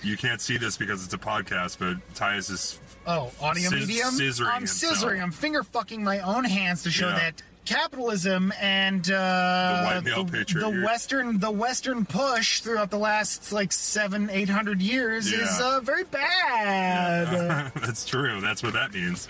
You 0.03 0.17
can't 0.17 0.41
see 0.41 0.57
this 0.57 0.77
because 0.77 1.05
it's 1.05 1.15
a 1.15 1.19
podcast, 1.19 1.79
but 1.79 1.97
Tius 2.15 2.51
is 2.51 2.81
Oh, 3.07 3.31
audio 3.41 3.71
Scis- 3.71 3.87
medium. 3.87 4.09
scissoring 4.15 4.49
I'm 4.49 4.59
himself. 4.63 4.97
scissoring. 4.99 5.23
I'm 5.23 5.31
finger 5.33 5.63
fucking 5.63 6.03
my 6.03 6.19
own 6.21 6.45
hands 6.45 6.83
to 6.85 6.91
show 6.91 7.09
Yeah. 7.09 7.15
that 7.19 7.43
capitalism 7.65 8.53
and 8.61 9.09
uh, 9.11 9.13
The 9.13 9.95
white 9.95 10.05
male 10.05 10.25
the, 10.25 10.39
patriot. 10.39 10.71
the 10.71 10.83
western 10.85 11.39
the 11.41 11.51
western 11.51 12.05
push 12.05 12.61
throughout 12.61 12.91
the 12.91 12.99
last 12.99 13.53
like 13.53 13.73
seven 13.73 14.29
eight 14.31 14.49
hundred 14.49 14.81
years 14.83 15.33
is 15.33 15.61
uh, 15.61 15.81
very 15.83 16.05
bad. 16.05 17.73
That's 17.81 18.05
true. 18.05 18.41
That's 18.41 18.63
what 18.63 18.73
that 18.75 18.93
means. 18.93 19.29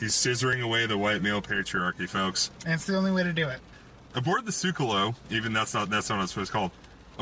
He's 0.00 0.12
scissoring 0.14 0.62
away 0.62 0.86
the 0.86 0.98
white 0.98 1.22
male 1.22 1.40
patriarchy, 1.40 2.08
folks. 2.08 2.50
and 2.64 2.74
it's 2.74 2.86
the 2.86 2.96
only 2.96 3.12
way 3.12 3.22
to 3.22 3.32
do 3.32 3.48
it. 3.48 3.60
Aboard 4.14 4.44
the 4.44 4.50
Sukalo, 4.52 5.14
even 5.30 5.52
that's 5.52 5.72
not 5.74 5.88
that's 5.90 6.10
not 6.10 6.18
what 6.18 6.36
it's 6.36 6.50
called. 6.50 6.72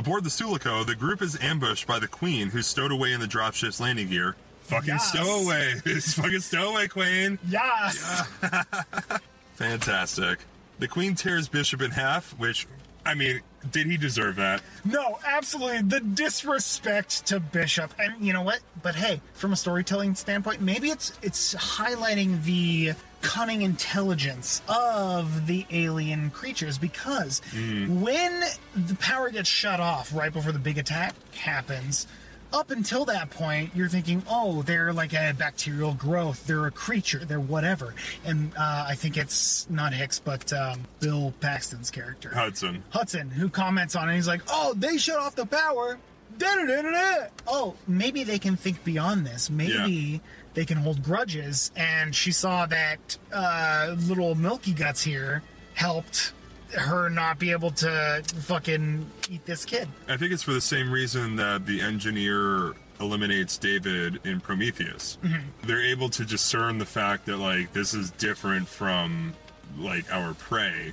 Aboard 0.01 0.25
the 0.25 0.31
Sulaco, 0.31 0.83
the 0.83 0.95
group 0.95 1.21
is 1.21 1.39
ambushed 1.43 1.87
by 1.87 1.99
the 1.99 2.09
Queen, 2.09 2.49
who's 2.49 2.67
stowed 2.67 2.91
away 2.91 3.13
in 3.13 3.21
the 3.21 3.27
dropship's 3.27 3.81
landing 3.81 4.09
gear. 4.09 4.35
Fucking 4.63 4.89
Yes. 4.95 5.09
stowaway! 5.11 5.75
It's 5.85 6.15
fucking 6.15 6.41
stowaway, 6.41 6.89
Queen. 6.89 7.39
Yes. 7.47 8.23
Fantastic. 9.57 10.39
The 10.79 10.89
Queen 10.89 11.15
tears 11.15 11.49
Bishop 11.49 11.83
in 11.83 11.91
half, 11.91 12.31
which, 12.39 12.67
I 13.05 13.13
mean, 13.15 13.43
did 13.73 13.89
he 13.89 13.99
deserve 13.99 14.37
that? 14.37 14.63
No, 14.87 15.19
absolutely. 15.23 15.83
The 15.83 16.01
disrespect 16.01 17.27
to 17.27 17.39
Bishop. 17.39 17.93
And 17.99 18.25
you 18.27 18.33
know 18.33 18.41
what? 18.41 18.61
But 18.83 18.95
hey, 18.95 19.21
from 19.35 19.53
a 19.53 19.57
storytelling 19.57 20.15
standpoint, 20.15 20.63
maybe 20.63 20.89
it's 20.89 21.13
it's 21.21 21.55
highlighting 21.55 22.43
the 22.45 22.95
cunning 23.23 23.63
intelligence 23.63 24.63
of 24.69 25.47
the 25.47 25.67
alien 25.71 26.31
creatures 26.31 26.79
because 26.79 27.41
when 27.53 28.43
the 28.75 28.95
power 28.99 29.31
gets 29.31 29.49
shut 29.49 29.81
off 29.81 30.15
right 30.15 30.33
before 30.33 30.53
the 30.53 30.59
big 30.59 30.79
attack 30.79 31.15
happens, 31.35 32.07
up 32.53 32.71
until 32.71 33.05
that 33.05 33.31
point, 33.31 33.71
you're 33.75 33.89
thinking, 33.89 34.23
oh, 34.29 34.63
they're 34.63 34.93
like 34.93 35.13
a 35.13 35.33
bacterial 35.39 35.95
growth, 35.95 36.47
they're 36.47 36.67
a 36.67 36.71
creature, 36.71 37.25
they're 37.25 37.39
whatever. 37.41 37.95
And 38.25 38.53
uh, 38.59 38.87
I 38.89 38.95
think 38.97 39.17
it's 39.17 39.69
not 39.71 39.93
Hicks, 39.93 40.19
but 40.19 40.53
um, 40.53 40.81
Bill 40.99 41.33
Paxton's 41.41 41.91
character. 41.91 42.31
Hudson. 42.31 42.83
Hudson, 42.91 43.31
who 43.31 43.49
comments 43.49 43.95
on 43.95 44.09
it. 44.09 44.15
He's 44.15 44.27
like, 44.29 44.43
"Oh, 44.49 44.75
they 44.77 44.97
shut 44.97 45.19
off 45.19 45.37
the 45.37 45.47
power." 45.47 45.99
Da-da-da-da-da. 46.39 47.27
Oh, 47.47 47.75
maybe 47.87 48.25
they 48.25 48.39
can 48.39 48.57
think 48.57 48.83
beyond 48.85 49.27
this. 49.27 49.51
Maybe 49.51 50.21
they 50.55 50.65
can 50.65 50.79
hold 50.79 51.03
grudges. 51.03 51.71
And 51.77 52.15
she 52.15 52.33
saw 52.33 52.67
that 52.67 53.19
uh, 53.33 53.97
little 53.99 54.35
Milky 54.35 54.73
Guts 54.73 55.03
here 55.03 55.43
helped 55.75 56.33
her 56.77 57.09
not 57.09 57.39
be 57.39 57.51
able 57.51 57.71
to 57.73 58.23
fucking 58.43 59.07
eat 59.29 59.45
this 59.45 59.65
kid. 59.65 59.89
I 60.09 60.17
think 60.17 60.33
it's 60.33 60.43
for 60.43 60.53
the 60.53 60.61
same 60.61 60.91
reason 60.93 61.37
that 61.37 61.67
the 61.67 61.81
engineer 61.81 62.75
eliminates 63.01 63.57
David 63.59 64.21
in 64.25 64.41
Prometheus. 64.41 65.19
They're 65.65 65.83
able 65.83 66.11
to 66.11 66.25
discern 66.25 66.79
the 66.79 66.85
fact 66.87 67.27
that 67.27 67.39
like 67.39 67.73
this 67.73 67.95
is 67.95 68.11
different 68.13 68.69
from 68.69 69.35
like 69.79 70.13
our 70.13 70.35
prey. 70.35 70.93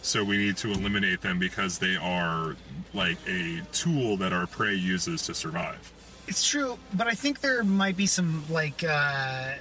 So 0.00 0.24
we 0.24 0.38
need 0.38 0.56
to 0.58 0.70
eliminate 0.72 1.20
them 1.20 1.38
because 1.38 1.78
they 1.78 1.96
are 1.96 2.56
like 2.94 3.18
a 3.28 3.60
tool 3.72 4.16
that 4.18 4.32
our 4.32 4.46
prey 4.46 4.74
uses 4.74 5.22
to 5.26 5.34
survive. 5.34 5.92
It's 6.28 6.46
true, 6.48 6.78
but 6.94 7.06
I 7.06 7.14
think 7.14 7.40
there 7.40 7.62
might 7.64 7.96
be 7.96 8.06
some 8.06 8.44
like 8.48 8.84
uh 8.84 9.54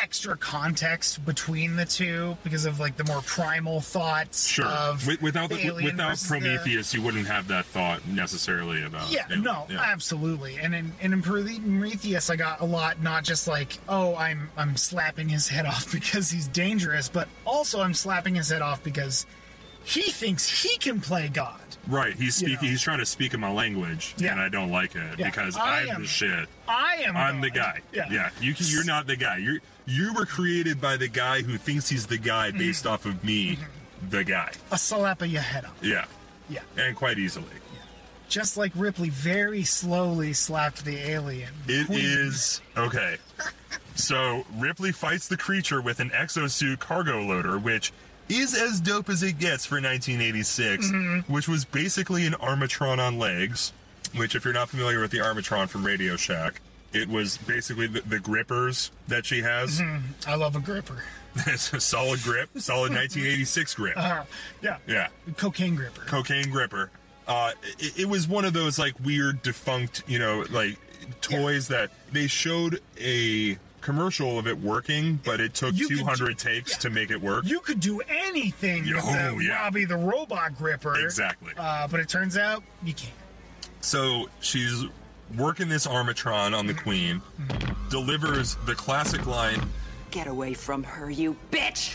extra 0.00 0.36
context 0.36 1.24
between 1.24 1.74
the 1.74 1.84
two 1.84 2.36
because 2.44 2.66
of 2.66 2.78
like 2.78 2.96
the 2.96 3.04
more 3.04 3.22
primal 3.22 3.80
thoughts 3.80 4.46
Sure. 4.46 4.66
of 4.66 5.00
Wi- 5.00 5.18
without 5.20 5.48
the 5.48 5.56
the, 5.56 5.66
alien 5.66 5.84
without 5.96 6.10
versus 6.10 6.28
the- 6.28 6.38
Prometheus, 6.38 6.94
you 6.94 7.02
wouldn't 7.02 7.26
have 7.26 7.48
that 7.48 7.64
thought 7.64 8.06
necessarily 8.06 8.84
about. 8.84 9.10
Yeah, 9.10 9.24
alien. 9.28 9.42
no, 9.42 9.66
Yeah. 9.68 9.80
absolutely. 9.80 10.56
And 10.58 10.74
in, 10.74 10.92
and 11.00 11.14
in 11.14 11.22
Prometheus, 11.22 12.30
I 12.30 12.36
got 12.36 12.60
a 12.60 12.64
lot, 12.64 13.02
not 13.02 13.24
just 13.24 13.48
like, 13.48 13.78
oh, 13.88 14.14
I'm 14.14 14.50
I'm 14.56 14.76
slapping 14.76 15.28
his 15.30 15.48
head 15.48 15.66
off 15.66 15.90
because 15.98 16.30
he's 16.30 16.46
dangerous, 16.48 17.08
but 17.08 17.26
also 17.44 17.80
I'm 17.80 17.94
slapping 17.94 18.34
his 18.36 18.50
head 18.50 18.62
off 18.62 18.84
because 18.84 19.26
he 19.84 20.02
thinks 20.02 20.62
he 20.62 20.76
can 20.76 21.00
play 21.00 21.28
God. 21.28 21.60
Right. 21.88 22.12
He's 22.14 22.40
You 22.42 22.48
speaking. 22.48 22.54
know. 22.66 22.70
He's 22.70 22.82
trying 22.82 22.98
to 22.98 23.06
speak 23.06 23.32
in 23.34 23.40
my 23.40 23.50
language, 23.50 24.14
Yeah. 24.18 24.32
and 24.32 24.40
I 24.40 24.48
don't 24.48 24.70
like 24.70 24.94
it 24.94 25.18
Yeah. 25.18 25.26
because 25.30 25.56
I 25.56 25.80
I'm 25.82 25.88
am- 25.88 26.02
the 26.02 26.06
shit. 26.08 26.48
I 26.68 26.96
am. 27.06 27.16
I'm 27.16 27.40
the 27.40 27.50
guy. 27.50 27.80
Yeah. 27.92 28.04
Yeah. 28.10 28.30
You 28.40 28.54
can, 28.54 28.66
you're 28.68 28.84
not 28.84 29.06
the 29.06 29.16
guy. 29.16 29.38
You're 29.38 29.58
you 29.86 30.12
were 30.12 30.26
created 30.26 30.80
by 30.82 30.98
the 30.98 31.08
guy 31.08 31.40
who 31.40 31.56
thinks 31.56 31.88
he's 31.88 32.06
the 32.06 32.18
guy 32.18 32.50
Mm-hmm. 32.50 32.58
based 32.58 32.86
off 32.86 33.06
of 33.06 33.24
me, 33.24 33.58
the 34.10 34.22
guy. 34.22 34.52
A 34.70 34.76
slap 34.78 35.22
of 35.22 35.28
your 35.28 35.40
head 35.40 35.64
off. 35.64 35.72
Yeah. 35.80 36.04
Yeah. 36.50 36.60
And 36.76 36.94
quite 36.94 37.18
easily. 37.18 37.46
Just 38.28 38.58
like 38.58 38.72
Ripley 38.74 39.08
very 39.08 39.62
slowly 39.64 40.34
slapped 40.34 40.84
the 40.84 40.98
alien. 40.98 41.48
It 41.66 41.86
Queen. 41.86 42.00
is 42.04 42.60
okay. 42.76 43.16
So 43.94 44.44
Ripley 44.56 44.92
fights 44.92 45.26
the 45.26 45.36
creature 45.36 45.80
with 45.82 45.98
an 45.98 46.10
exosuit 46.10 46.78
cargo 46.78 47.20
loader, 47.22 47.58
which 47.58 47.92
is 48.28 48.54
as 48.54 48.80
dope 48.80 49.08
as 49.08 49.22
it 49.22 49.38
gets 49.38 49.64
for 49.66 49.76
1986, 49.76 50.86
Mm-hmm. 50.86 51.32
which 51.32 51.48
was 51.48 51.64
basically 51.64 52.26
an 52.26 52.34
Armatron 52.34 52.98
on 52.98 53.18
legs. 53.18 53.72
Which, 54.16 54.34
if 54.34 54.44
you're 54.44 54.54
not 54.54 54.70
familiar 54.70 55.00
with 55.00 55.10
the 55.10 55.18
Armatron 55.18 55.68
from 55.68 55.84
Radio 55.84 56.16
Shack, 56.16 56.60
it 56.94 57.08
was 57.08 57.36
basically 57.36 57.86
the, 57.88 58.00
the 58.00 58.18
grippers 58.18 58.90
that 59.08 59.26
she 59.26 59.42
has. 59.42 59.82
I 60.26 60.34
love 60.34 60.56
a 60.56 60.60
gripper. 60.60 61.02
it's 61.46 61.72
a 61.74 61.80
solid 61.80 62.22
grip, 62.22 62.48
solid 62.56 62.90
1986 62.94 63.74
grip. 63.74 63.96
Uh, 63.98 64.24
yeah. 64.62 64.78
Yeah, 64.86 65.08
Cocaine 65.36 65.74
gripper. 65.74 66.00
cocaine 66.06 66.50
gripper. 66.50 66.90
Uh, 67.26 67.52
it, 67.78 68.00
it 68.00 68.08
was 68.08 68.26
one 68.26 68.46
of 68.46 68.54
those 68.54 68.78
like 68.78 68.94
weird 69.04 69.42
defunct, 69.42 70.02
you 70.06 70.18
know, 70.18 70.46
like 70.50 70.78
toys 71.20 71.68
that 71.68 71.90
they 72.10 72.26
showed 72.26 72.80
a 72.98 73.58
commercial 73.80 74.38
of 74.38 74.46
it 74.46 74.58
working, 74.58 75.20
but 75.24 75.40
it 75.40 75.54
took 75.54 75.74
You 75.74 75.88
200 75.88 76.28
ju- 76.28 76.34
takes 76.34 76.72
yeah. 76.72 76.78
to 76.78 76.90
make 76.90 77.10
it 77.10 77.20
work. 77.20 77.44
you 77.46 77.60
could 77.60 77.80
do 77.80 78.00
anything 78.08 78.84
with 78.84 79.02
Oh, 79.04 79.36
the 79.38 79.44
yeah. 79.44 79.62
Robbie 79.62 79.84
the 79.84 79.96
robot 79.96 80.56
gripper. 80.58 80.98
Exactly. 81.00 81.52
Uh, 81.56 81.86
but 81.88 82.00
it 82.00 82.08
turns 82.08 82.36
out 82.36 82.62
you 82.84 82.94
can't. 82.94 83.12
So 83.80 84.28
she's 84.40 84.84
working 85.36 85.68
this 85.68 85.86
Armatron 85.86 86.56
on 86.56 86.66
the 86.66 86.74
Queen, 86.74 87.20
delivers 87.90 88.56
the 88.66 88.74
classic 88.74 89.26
line, 89.26 89.60
Get 90.10 90.26
away 90.26 90.54
from 90.54 90.82
her, 90.84 91.10
you 91.10 91.36
bitch! 91.50 91.94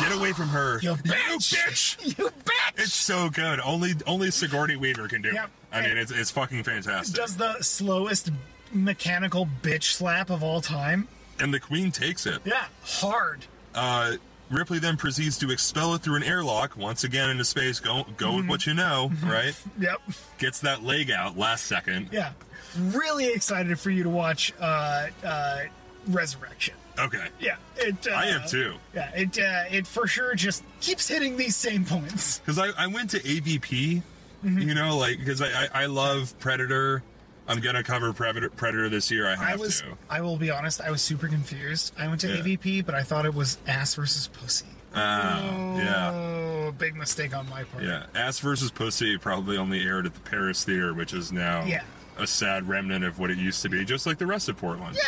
"Get 0.00 0.12
away 0.12 0.32
from 0.32 0.48
her, 0.48 0.78
You 0.82 0.94
bitch! 0.94 1.98
You 2.18 2.30
bitch! 2.44 2.50
It's 2.76 2.94
so 2.94 3.28
good. 3.28 3.58
Only 3.60 3.92
only 4.06 4.30
Sigourney 4.30 4.76
Weaver 4.76 5.08
can 5.08 5.20
do 5.20 5.30
it. 5.30 5.34
Yep. 5.34 5.50
I 5.72 5.82
mean, 5.82 5.96
it's 5.98 6.12
it's 6.12 6.30
fucking 6.30 6.62
fantastic. 6.62 7.14
does 7.16 7.36
the 7.36 7.60
slowest 7.60 8.30
mechanical 8.72 9.48
bitch 9.62 9.92
slap 9.94 10.30
of 10.30 10.42
all 10.42 10.60
time. 10.60 11.08
and 11.38 11.52
the 11.54 11.60
Queen 11.60 11.90
takes 11.90 12.26
it. 12.26 12.40
Yeah, 12.44 12.64
hard. 12.82 13.46
Uh, 13.74 14.12
Ripley 14.50 14.78
then 14.80 14.96
proceeds 14.96 15.38
to 15.38 15.50
expel 15.50 15.94
it 15.94 16.02
through 16.02 16.16
an 16.16 16.22
airlock 16.24 16.76
once 16.76 17.04
again 17.04 17.30
into 17.30 17.44
space. 17.44 17.78
Go 17.80 18.04
go 18.16 18.36
with 18.36 18.48
what 18.48 18.66
you 18.66 18.74
know, 18.74 19.10
right? 19.24 19.54
Yep. 19.80 20.00
Gets 20.38 20.60
that 20.60 20.82
leg 20.82 21.10
out 21.10 21.38
last 21.38 21.66
second. 21.66 22.08
Yeah. 22.12 22.32
Really 22.78 23.28
excited 23.32 23.78
for 23.78 23.90
you 23.90 24.02
to 24.02 24.08
watch 24.08 24.52
uh, 24.60 25.06
uh, 25.24 25.58
Resurrection. 26.08 26.74
Okay. 26.98 27.24
Yeah, 27.38 27.56
it. 27.76 28.06
Uh, 28.06 28.14
I 28.14 28.26
am 28.26 28.42
too. 28.48 28.74
Yeah, 28.94 29.10
it. 29.14 29.38
Uh, 29.38 29.62
it 29.70 29.86
for 29.86 30.06
sure 30.06 30.34
just 30.34 30.62
keeps 30.80 31.06
hitting 31.08 31.36
these 31.36 31.56
same 31.56 31.84
points. 31.84 32.38
Because 32.44 32.58
I, 32.58 32.70
I 32.76 32.86
went 32.88 33.10
to 33.10 33.20
AVP, 33.20 34.02
Mm-hmm. 34.44 34.58
you 34.68 34.74
know, 34.74 34.96
like 34.96 35.18
because 35.18 35.42
I, 35.42 35.48
I 35.48 35.68
I 35.82 35.86
love 35.86 36.34
Predator. 36.40 37.02
I'm 37.50 37.60
gonna 37.60 37.82
cover 37.82 38.12
Predator 38.12 38.48
Predator 38.50 38.88
this 38.88 39.10
year. 39.10 39.26
I 39.26 39.34
have 39.34 39.40
I 39.40 39.56
was. 39.56 39.80
to. 39.80 39.96
I 40.08 40.20
will 40.20 40.36
be 40.36 40.50
honest. 40.50 40.80
I 40.80 40.90
was 40.90 41.02
super 41.02 41.28
confused. 41.28 41.92
I 41.98 42.06
went 42.08 42.20
to 42.22 42.28
Yeah. 42.28 42.42
AVP, 42.42 42.86
but 42.86 42.94
I 42.94 43.02
thought 43.02 43.26
it 43.26 43.34
was 43.34 43.58
ass 43.66 43.94
versus 43.94 44.28
pussy. 44.28 44.66
Ah, 44.94 45.76
yeah. 45.76 46.10
Oh, 46.12 46.72
big 46.78 46.96
mistake 46.96 47.36
on 47.36 47.48
my 47.48 47.62
part. 47.64 47.84
Yeah, 47.84 48.06
Ass 48.14 48.40
versus 48.40 48.70
Pussy 48.72 49.16
probably 49.18 49.56
only 49.56 49.80
aired 49.82 50.04
at 50.06 50.14
the 50.14 50.20
Paris 50.20 50.64
Theater, 50.64 50.92
which 50.94 51.12
is 51.14 51.30
now 51.30 51.64
Yeah. 51.64 51.82
a 52.18 52.26
sad 52.26 52.68
remnant 52.68 53.04
of 53.04 53.18
what 53.20 53.30
it 53.30 53.38
used 53.38 53.62
to 53.62 53.68
be, 53.68 53.84
just 53.84 54.04
like 54.04 54.18
the 54.18 54.26
rest 54.26 54.48
of 54.48 54.56
Portland. 54.56 54.98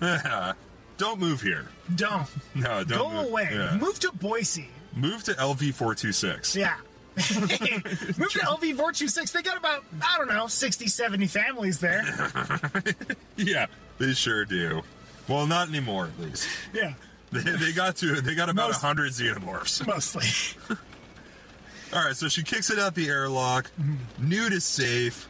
Yeah. 0.00 0.52
don't 0.98 1.18
move 1.18 1.40
here. 1.42 1.66
Don't. 1.96 2.28
No, 2.54 2.84
don't 2.84 2.98
Go 2.98 3.10
move. 3.10 3.26
away. 3.30 3.48
Yeah. 3.50 3.76
Move 3.78 3.98
to 4.00 4.12
Boise. 4.12 4.68
Move 4.94 5.24
to 5.24 5.32
LV 5.34 5.74
four 5.74 5.94
Move 8.18 8.30
to 8.32 8.38
LV 8.40 8.60
426. 8.60 9.30
They 9.30 9.42
got 9.42 9.56
about, 9.56 9.84
I 10.02 10.18
don't 10.18 10.28
know, 10.28 10.46
60, 10.48 10.86
70 10.86 11.26
families 11.26 11.78
there. 11.80 12.04
Yeah, 13.36 13.66
they 13.98 14.12
sure 14.14 14.44
do. 14.44 14.82
Well, 15.28 15.46
not 15.46 15.68
anymore, 15.68 16.10
at 16.18 16.24
least. 16.24 16.48
Yeah. 16.72 16.94
They, 17.32 17.40
they 17.40 17.72
got 17.72 17.96
to. 17.96 18.20
They 18.20 18.36
got 18.36 18.48
about 18.48 18.66
a 18.70 18.72
Most- 18.74 18.80
hundred 18.82 19.10
xenomorphs. 19.10 19.84
Mostly. 19.84 20.26
All 21.92 22.04
right, 22.04 22.14
so 22.16 22.28
she 22.28 22.44
kicks 22.44 22.70
it 22.70 22.78
out 22.78 22.94
the 22.94 23.08
airlock. 23.08 23.68
Mm-hmm. 23.80 24.28
Newt 24.28 24.52
is 24.52 24.64
safe. 24.64 25.28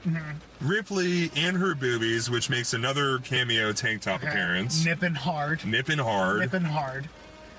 Ripley 0.61 1.31
and 1.35 1.57
her 1.57 1.75
boobies, 1.75 2.29
which 2.29 2.51
makes 2.51 2.75
another 2.75 3.19
cameo 3.21 3.73
tank 3.73 4.03
top 4.03 4.23
appearance. 4.23 4.85
Nipping 4.85 5.15
hard. 5.15 5.65
Nipping 5.65 5.99
hard. 5.99 6.41
Nipping 6.41 6.63
hard. 6.65 7.09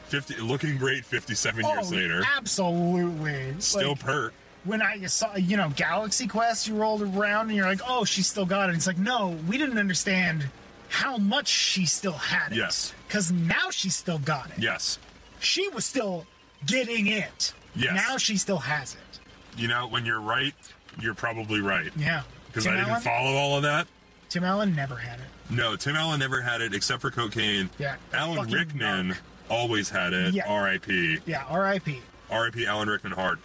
50, 0.08 0.36
looking 0.42 0.78
great 0.78 1.06
57 1.06 1.66
years 1.66 1.92
Oh, 1.92 1.96
later. 1.96 2.24
absolutely. 2.36 3.56
Still 3.60 3.90
Like, 3.90 4.00
pert. 4.00 4.34
when 4.64 4.82
I 4.82 5.06
saw, 5.06 5.36
you 5.36 5.58
know, 5.58 5.70
Galaxy 5.76 6.28
Quest, 6.28 6.68
you 6.68 6.76
rolled 6.76 7.02
around 7.02 7.48
and 7.48 7.56
you're 7.58 7.66
like, 7.68 7.82
oh, 7.88 8.06
she 8.06 8.22
still 8.22 8.46
got 8.46 8.70
it. 8.70 8.76
It's 8.76 8.88
like, 8.88 8.98
no, 8.98 9.38
we 9.48 9.58
didn't 9.58 9.78
understand 9.78 10.50
how 10.90 11.18
much 11.18 11.48
she 11.48 11.86
still 11.86 12.14
had 12.14 12.52
it. 12.52 12.58
Yes. 12.58 12.94
Because 13.08 13.32
now 13.32 13.70
she 13.72 13.90
still 13.90 14.20
got 14.20 14.50
it. 14.52 14.60
Yes. 14.60 14.98
She 15.40 15.68
was 15.70 15.86
still 15.86 16.26
getting 16.66 17.08
it. 17.08 17.54
Yes. 17.76 17.94
Now 17.96 18.18
she 18.18 18.38
still 18.38 18.58
has 18.60 18.96
it. 18.96 19.20
You 19.60 19.68
know, 19.68 19.88
when 19.88 20.06
you're 20.06 20.22
right, 20.22 20.54
you're 21.00 21.14
probably 21.14 21.62
right. 21.62 21.92
Yeah. 21.98 22.24
Because 22.48 22.66
I 22.68 22.72
didn't 22.72 22.90
Allen? 22.90 23.02
follow 23.02 23.36
all 23.36 23.58
of 23.58 23.64
that. 23.64 23.88
Tim 24.30 24.44
Allen 24.44 24.76
never 24.76 24.96
had 24.96 25.20
it. 25.20 25.26
No, 25.50 25.76
Tim 25.76 25.96
Allen 25.96 26.20
never 26.20 26.42
had 26.42 26.62
it 26.62 26.74
except 26.74 27.02
for 27.02 27.10
cocaine. 27.12 27.70
Yeah, 27.80 27.96
Alan 28.14 28.50
Rickman. 28.50 29.16
Always 29.50 29.90
had 29.90 30.14
it. 30.14 30.34
Yeah. 30.34 30.46
R.I.P. 30.48 31.20
Yeah, 31.26 31.44
R.I.P. 31.48 32.02
R.I.P. 32.30 32.66
Alan 32.66 32.90
Rickman 32.90 33.14
hard. 33.14 33.40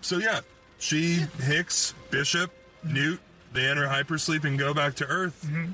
So 0.00 0.18
yeah, 0.18 0.40
she, 0.78 1.24
Hicks, 1.40 1.94
Bishop, 2.10 2.52
Newt, 2.84 3.20
they 3.52 3.66
enter 3.66 3.86
hypersleep 3.88 4.44
and 4.44 4.58
go 4.58 4.72
back 4.74 4.94
to 4.96 5.06
Earth. 5.06 5.44
Mm-hmm. 5.46 5.72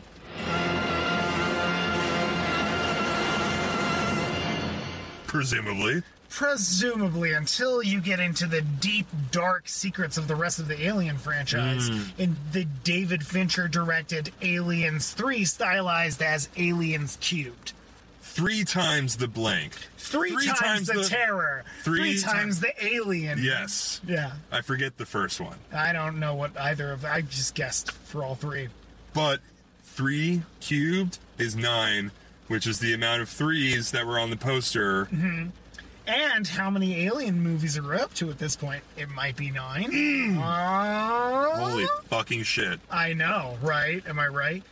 Presumably. 5.27 6.03
Presumably, 6.29 7.33
until 7.33 7.83
you 7.83 8.01
get 8.01 8.19
into 8.19 8.47
the 8.47 8.61
deep, 8.61 9.07
dark 9.31 9.69
secrets 9.69 10.17
of 10.19 10.27
the 10.27 10.35
rest 10.35 10.59
of 10.59 10.67
the 10.69 10.85
Alien 10.87 11.17
franchise 11.19 11.89
Hmm. 11.89 12.01
in 12.19 12.37
the 12.53 12.65
David 12.65 13.25
Fincher 13.25 13.69
directed 13.69 14.33
Aliens 14.43 15.13
3, 15.13 15.45
stylized 15.45 16.23
as 16.23 16.49
Aliens 16.57 17.19
Cubed. 17.21 17.73
Three 18.35 18.65
times 18.65 19.17
the 19.17 19.29
blank. 19.29 19.75
Three, 19.97 20.35
times, 20.59 20.89
the, 20.89 21.05
terror. 21.05 21.63
Three 21.85 22.01
Three, 22.01 22.15
ti- 22.15 22.21
times 22.23 22.59
the 22.59 22.73
alien. 22.85 23.39
Yes. 23.41 24.01
Yeah. 24.05 24.33
I 24.51 24.61
forget 24.61 24.97
the 24.97 25.07
first 25.07 25.41
one. 25.41 25.57
I 25.73 25.93
don't 25.93 26.19
know 26.19 26.35
what 26.35 26.59
either 26.59 26.91
of 26.91 27.05
I 27.05 27.21
just 27.21 27.55
guessed 27.55 27.93
for 27.93 28.25
all 28.25 28.35
three. 28.35 28.71
But 29.13 29.39
three 29.85 30.43
cubed 30.59 31.19
is 31.39 31.55
nine, 31.55 32.11
which 32.49 32.67
is 32.67 32.81
the 32.81 32.93
amount 32.93 33.23
of 33.23 33.29
threes 33.29 33.93
that 33.93 34.05
were 34.05 34.19
on 34.19 34.31
the 34.31 34.37
poster. 34.37 35.05
Mm-hmm. 35.07 35.51
And 36.09 36.49
how 36.49 36.71
many 36.71 37.05
alien 37.07 37.41
movies 37.41 37.79
are 37.79 37.83
we 37.89 37.97
up 37.97 38.13
to 38.15 38.31
at 38.31 38.39
this 38.41 38.57
point? 38.57 38.83
It 38.97 39.09
might 39.11 39.37
be 39.37 39.53
nine. 39.53 40.39
Uh, 40.43 41.57
Holy 41.71 41.87
fucking 42.09 42.43
shit. 42.43 42.81
I 42.91 43.13
know, 43.13 43.57
right? 43.63 44.05
Am 44.09 44.19
I 44.19 44.27
right? 44.27 44.65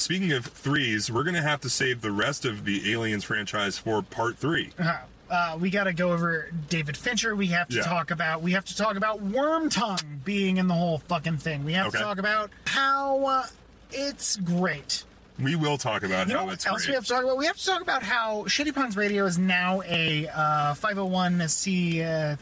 Speaking 0.00 0.32
of 0.32 0.46
threes, 0.46 1.10
we're 1.12 1.24
gonna 1.24 1.42
have 1.42 1.60
to 1.60 1.68
save 1.70 2.00
the 2.00 2.10
rest 2.10 2.44
of 2.46 2.64
the 2.64 2.90
Aliens 2.92 3.22
franchise 3.22 3.76
for 3.76 4.00
part 4.02 4.38
three. 4.38 4.70
Uh, 4.78 4.96
uh, 5.30 5.56
we 5.60 5.68
got 5.70 5.84
to 5.84 5.92
go 5.92 6.10
over 6.12 6.48
David 6.70 6.96
Fincher. 6.96 7.36
We 7.36 7.48
have 7.48 7.68
to 7.68 7.76
Yeah. 7.76 7.82
talk 7.82 8.10
about. 8.10 8.40
We 8.42 8.52
have 8.52 8.64
to 8.64 8.76
talk 8.76 8.96
about 8.96 9.20
Worm 9.22 9.68
Tongue 9.70 10.22
being 10.24 10.56
in 10.56 10.66
the 10.68 10.74
whole 10.74 10.98
fucking 11.06 11.36
thing. 11.36 11.64
We 11.64 11.74
have 11.74 11.88
Okay. 11.88 11.98
to 11.98 12.04
talk 12.04 12.18
about 12.18 12.50
how 12.66 13.24
uh, 13.26 13.46
it's 13.92 14.36
great. 14.36 15.04
We 15.38 15.54
will 15.54 15.76
talk 15.78 16.02
about 16.02 16.26
You 16.28 16.32
know 16.34 16.40
how 16.40 16.46
what 16.46 16.54
it's 16.54 16.66
else 16.66 16.86
we 16.88 16.94
have 16.94 17.04
to 17.04 17.08
talk 17.10 17.22
about? 17.24 17.36
We 17.38 17.46
have 17.46 17.56
to 17.58 17.64
talk 17.66 17.80
about 17.82 18.02
how 18.02 18.44
Shitty 18.46 18.74
Puns 18.74 18.96
Radio 18.96 19.24
is 19.26 19.38
now 19.38 19.82
a 19.82 20.26
uh, 20.28 20.74
501c3 20.74 22.38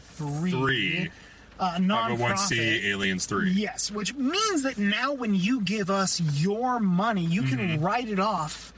Three. 0.49 1.09
Uh, 1.59 1.75
nonprofit. 1.75 2.17
501c 2.17 2.83
Aliens 2.85 3.25
3. 3.25 3.51
Yes, 3.51 3.91
which 3.91 4.13
means 4.15 4.63
that 4.63 4.77
now 4.77 5.13
when 5.13 5.35
you 5.35 5.61
give 5.61 5.89
us 5.89 6.19
your 6.21 6.79
money, 6.79 7.23
you 7.25 7.43
can 7.43 7.57
Mm-hmm. 7.59 7.83
write 7.83 8.07
it 8.09 8.19
off 8.19 8.73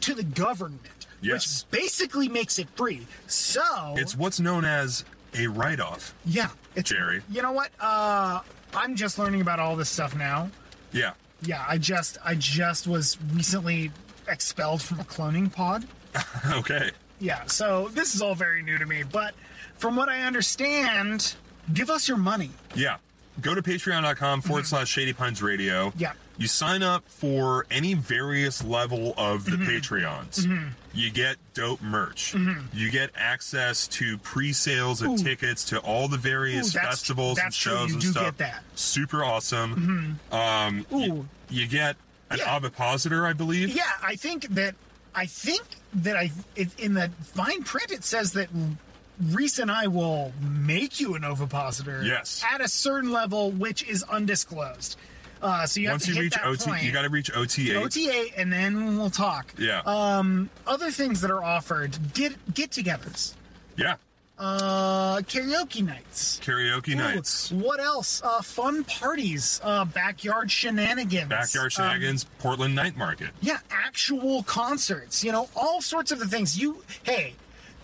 to 0.00 0.14
the 0.14 0.22
government, 0.22 1.06
Yes. 1.20 1.64
which 1.70 1.80
basically 1.80 2.28
makes 2.28 2.58
it 2.58 2.68
free. 2.74 3.06
So 3.26 3.62
It's 3.96 4.16
what's 4.16 4.40
known 4.40 4.64
as 4.64 5.04
a 5.34 5.46
write 5.46 5.80
off. 5.80 6.14
yeah, 6.24 6.48
it's 6.74 6.90
Jerry. 6.90 7.22
You 7.30 7.42
know 7.42 7.52
what? 7.52 7.70
Uh, 7.80 8.40
I'm 8.74 8.96
just 8.96 9.18
learning 9.18 9.40
about 9.42 9.58
all 9.60 9.76
this 9.76 9.90
stuff 9.90 10.16
now. 10.16 10.50
Yeah. 10.92 11.12
Yeah, 11.42 11.64
I 11.68 11.76
just 11.78 12.18
I 12.24 12.34
just 12.36 12.86
was 12.86 13.18
recently 13.34 13.90
expelled 14.28 14.80
from 14.82 15.00
a 15.00 15.04
cloning 15.04 15.52
pod. 15.52 15.84
okay. 16.52 16.90
Yeah, 17.18 17.44
so 17.46 17.88
this 17.92 18.14
is 18.14 18.22
all 18.22 18.34
very 18.34 18.62
new 18.62 18.78
to 18.78 18.86
me, 18.86 19.02
but 19.10 19.34
from 19.78 19.96
what 19.96 20.08
I 20.08 20.22
understand, 20.22 21.34
give 21.72 21.90
us 21.90 22.08
your 22.08 22.16
money. 22.18 22.50
Yeah. 22.74 22.96
Go 23.40 23.54
to 23.54 23.62
patreon.com 23.62 24.42
forward 24.42 24.66
slash 24.66 24.88
shady 24.88 25.12
pines 25.12 25.42
radio. 25.42 25.88
Mm-hmm. 25.90 25.98
Yeah. 26.00 26.12
You 26.38 26.46
sign 26.48 26.82
up 26.82 27.06
for 27.08 27.66
any 27.70 27.94
various 27.94 28.64
level 28.64 29.14
of 29.16 29.44
Mm-hmm. 29.44 29.64
the 29.64 29.70
Patreons. 29.80 30.70
You 30.94 31.10
get 31.10 31.36
dope 31.54 31.80
merch. 31.82 32.34
You 32.72 32.90
get 32.90 33.10
access 33.14 33.86
to 33.88 34.18
pre 34.18 34.52
sales 34.52 35.00
of 35.02 35.08
Ooh. 35.12 35.18
tickets 35.18 35.64
to 35.66 35.78
all 35.80 36.08
the 36.08 36.16
various 36.18 36.68
Ooh, 36.68 36.72
that's- 36.78 36.90
festivals 36.98 37.38
and 37.38 37.46
that's 37.46 37.56
true. 37.56 37.72
shows 37.72 37.88
You 37.88 37.94
and 37.94 38.02
do 38.02 38.10
stuff. 38.10 38.24
get 38.24 38.38
that. 38.38 38.62
Super 38.74 39.24
awesome. 39.24 40.18
Um, 40.30 40.86
y- 40.90 41.06
Ooh. 41.08 41.28
you 41.48 41.66
get 41.66 41.96
an 42.30 42.38
Yeah. 42.38 42.56
ovipositor, 42.56 43.26
I 43.26 43.32
believe. 43.34 43.68
Yeah, 43.74 43.84
I 44.02 44.16
think 44.16 44.48
that 44.54 44.74
I 45.14 45.26
think 45.26 45.62
that 45.94 46.16
I 46.16 46.32
it, 46.56 46.68
in 46.78 46.94
the 46.94 47.10
fine 47.22 47.62
print 47.62 47.90
it 47.92 48.02
says 48.04 48.32
that 48.32 48.48
Reese 49.30 49.58
and 49.58 49.70
I 49.70 49.86
will 49.86 50.32
make 50.40 51.00
you 51.00 51.14
an 51.14 51.24
ovipositor. 51.24 52.02
Yes. 52.04 52.44
At 52.52 52.60
a 52.60 52.68
certain 52.68 53.12
level, 53.12 53.50
which 53.52 53.86
is 53.88 54.02
undisclosed. 54.04 54.96
Uh, 55.40 55.66
so 55.66 55.80
you 55.80 55.90
Once 55.90 56.04
have 56.06 56.14
you 56.14 56.14
to 56.14 56.20
hit 56.20 56.24
reach 56.24 56.34
that 56.34 56.46
OT, 56.46 56.70
point. 56.70 56.82
you 56.84 56.92
got 56.92 57.02
to 57.02 57.08
reach 57.08 57.32
OT8. 57.32 57.84
OTA, 57.84 58.38
and 58.38 58.52
then 58.52 58.96
we'll 58.96 59.10
talk. 59.10 59.52
Yeah. 59.58 59.80
Um, 59.84 60.50
other 60.68 60.90
things 60.92 61.20
that 61.22 61.32
are 61.32 61.42
offered: 61.42 61.98
get 62.14 62.32
get-togethers, 62.54 63.34
yeah. 63.76 63.96
uh, 64.38 65.16
karaoke 65.22 65.84
nights. 65.84 66.38
Karaoke 66.44 66.92
Ooh, 66.92 66.96
nights. 66.96 67.50
What 67.50 67.80
else? 67.80 68.22
Uh, 68.24 68.40
fun 68.40 68.84
parties, 68.84 69.60
uh, 69.64 69.84
backyard 69.84 70.48
shenanigans, 70.48 71.28
Backyard 71.28 71.64
um, 71.64 71.70
shenanigans, 71.70 72.24
Portland 72.38 72.76
Night 72.76 72.96
Market. 72.96 73.30
yeah, 73.40 73.58
actual 73.70 74.44
concerts. 74.44 75.24
You 75.24 75.32
know, 75.32 75.48
all 75.56 75.80
sorts 75.80 76.12
of 76.12 76.20
the 76.20 76.28
things. 76.28 76.56
You, 76.56 76.84
hey, 77.02 77.34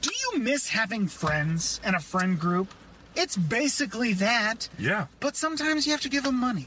do 0.00 0.10
you 0.10 0.38
miss 0.38 0.68
having 0.68 1.08
friends 1.08 1.80
and 1.84 1.96
a 1.96 2.00
friend 2.00 2.38
group? 2.38 2.72
It's 3.14 3.36
basically 3.36 4.12
that. 4.14 4.68
Yeah. 4.78 5.06
But 5.20 5.36
sometimes 5.36 5.86
you 5.86 5.92
have 5.92 6.02
to 6.02 6.08
give 6.08 6.24
them 6.24 6.36
money. 6.36 6.66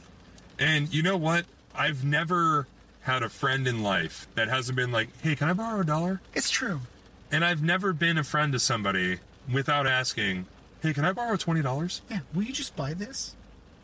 And 0.60 0.94
you 0.94 1.02
know 1.02 1.18
what? 1.18 1.46
I've 1.74 2.04
never 2.04 2.68
had 3.02 3.24
a 3.24 3.30
friend 3.30 3.68
in 3.68 3.82
life 3.82 4.28
that 4.36 4.48
hasn't 4.48 4.76
been 4.76 4.92
like, 4.92 5.10
hey, 5.22 5.36
can 5.36 5.50
I 5.50 5.54
borrow 5.54 5.80
a 5.80 5.86
dollar? 5.86 6.22
It's 6.34 6.50
true. 6.50 6.82
And 7.32 7.46
I've 7.46 7.64
never 7.64 7.94
been 7.94 8.18
a 8.18 8.24
friend 8.24 8.52
to 8.54 8.60
somebody 8.60 9.20
without 9.52 9.88
asking, 9.88 10.46
hey, 10.82 10.94
can 10.94 11.06
I 11.06 11.14
borrow 11.14 11.36
$20? 11.36 12.02
Yeah. 12.10 12.20
Will 12.34 12.44
you 12.44 12.54
just 12.54 12.76
buy 12.76 12.94
this 12.94 13.36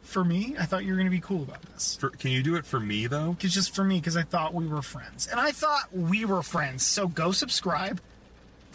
for 0.04 0.24
me? 0.24 0.56
I 0.60 0.66
thought 0.66 0.84
you 0.84 0.92
were 0.92 0.98
going 0.98 1.08
to 1.08 1.12
be 1.12 1.22
cool 1.22 1.44
about 1.44 1.62
this. 1.74 1.96
For, 1.96 2.10
can 2.10 2.32
you 2.32 2.44
do 2.44 2.56
it 2.56 2.66
for 2.66 2.80
me, 2.80 3.08
though? 3.08 3.38
It's 3.40 3.54
just 3.54 3.74
for 3.74 3.84
me 3.84 4.00
because 4.00 4.18
I 4.18 4.24
thought 4.24 4.54
we 4.54 4.68
were 4.68 4.82
friends, 4.82 5.28
and 5.28 5.40
I 5.40 5.52
thought 5.52 5.94
we 5.94 6.26
were 6.26 6.44
friends. 6.44 6.86
So 6.86 7.08
go 7.08 7.32
subscribe 7.32 8.02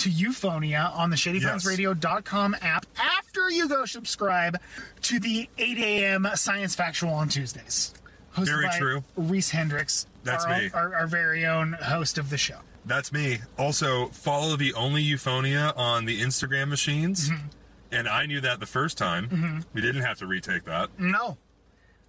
to 0.03 0.11
Euphonia 0.11 0.93
on 0.97 1.11
the 1.11 1.17
ShadyPinesRadio.com 1.17 2.57
app 2.61 2.87
after 3.01 3.51
you 3.51 3.69
go 3.69 3.85
subscribe 3.85 4.59
to 5.03 5.21
the 5.21 5.49
8 5.59 5.79
a.m. 5.79 6.29
Science 6.35 6.75
Factual 6.75 7.11
on 7.13 7.29
Tuesdays. 7.29 7.95
Hosted 8.37 8.47
Very 8.47 8.67
by 8.67 8.79
true. 8.79 9.05
Reese 9.17 9.51
Hendricks, 9.51 10.07
That's 10.25 10.45
our, 10.45 10.59
me. 10.59 10.71
Our, 10.75 10.95
our 10.95 11.07
very 11.07 11.47
own 11.47 11.75
host 11.75 12.19
of 12.19 12.31
the 12.31 12.39
show. 12.39 12.59
That's 12.85 13.13
me. 13.13 13.39
Also, 13.59 14.07
follow 14.09 14.57
the 14.57 14.75
Only 14.75 15.05
Euphonia 15.05 15.73
on 15.77 16.05
the 16.05 16.21
Instagram 16.21 16.69
machines. 16.69 17.29
Mm-hmm. 17.31 17.47
And 17.93 18.09
I 18.09 18.27
knew 18.27 18.41
that 18.41 18.59
the 18.59 18.67
first 18.67 18.99
time. 18.99 19.65
We 19.75 19.83
didn't 19.83 20.03
have 20.03 20.19
to 20.19 20.27
retake 20.27 20.65
that. 20.65 20.89
No. 20.99 21.37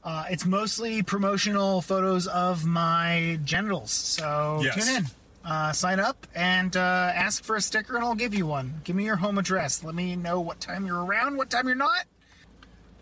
Uh, 0.04 0.26
it's 0.30 0.46
mostly 0.46 1.04
promotional 1.04 1.82
photos 1.82 2.26
of 2.26 2.66
my 2.66 3.38
genitals. 3.44 3.92
So 3.92 4.62
Yes. 4.64 4.76
tune 4.76 4.96
in. 4.96 5.06
Uh, 5.46 5.74
sign 5.74 6.00
up 6.00 6.26
and 6.34 6.78
uh, 6.78 6.80
ask 7.14 7.44
for 7.44 7.56
a 7.58 7.62
sticker, 7.62 7.96
and 7.96 8.04
I'll 8.06 8.16
give 8.16 8.34
you 8.34 8.46
one. 8.48 8.82
Give 8.86 8.96
me 8.96 9.04
your 9.06 9.18
home 9.18 9.38
address. 9.38 9.84
Let 9.84 9.94
me 9.96 10.16
know 10.16 10.40
what 10.40 10.62
time 10.62 10.86
you're 10.86 11.04
around, 11.04 11.36
what 11.38 11.50
time 11.50 11.68
you're 11.68 11.76
not. 11.76 12.06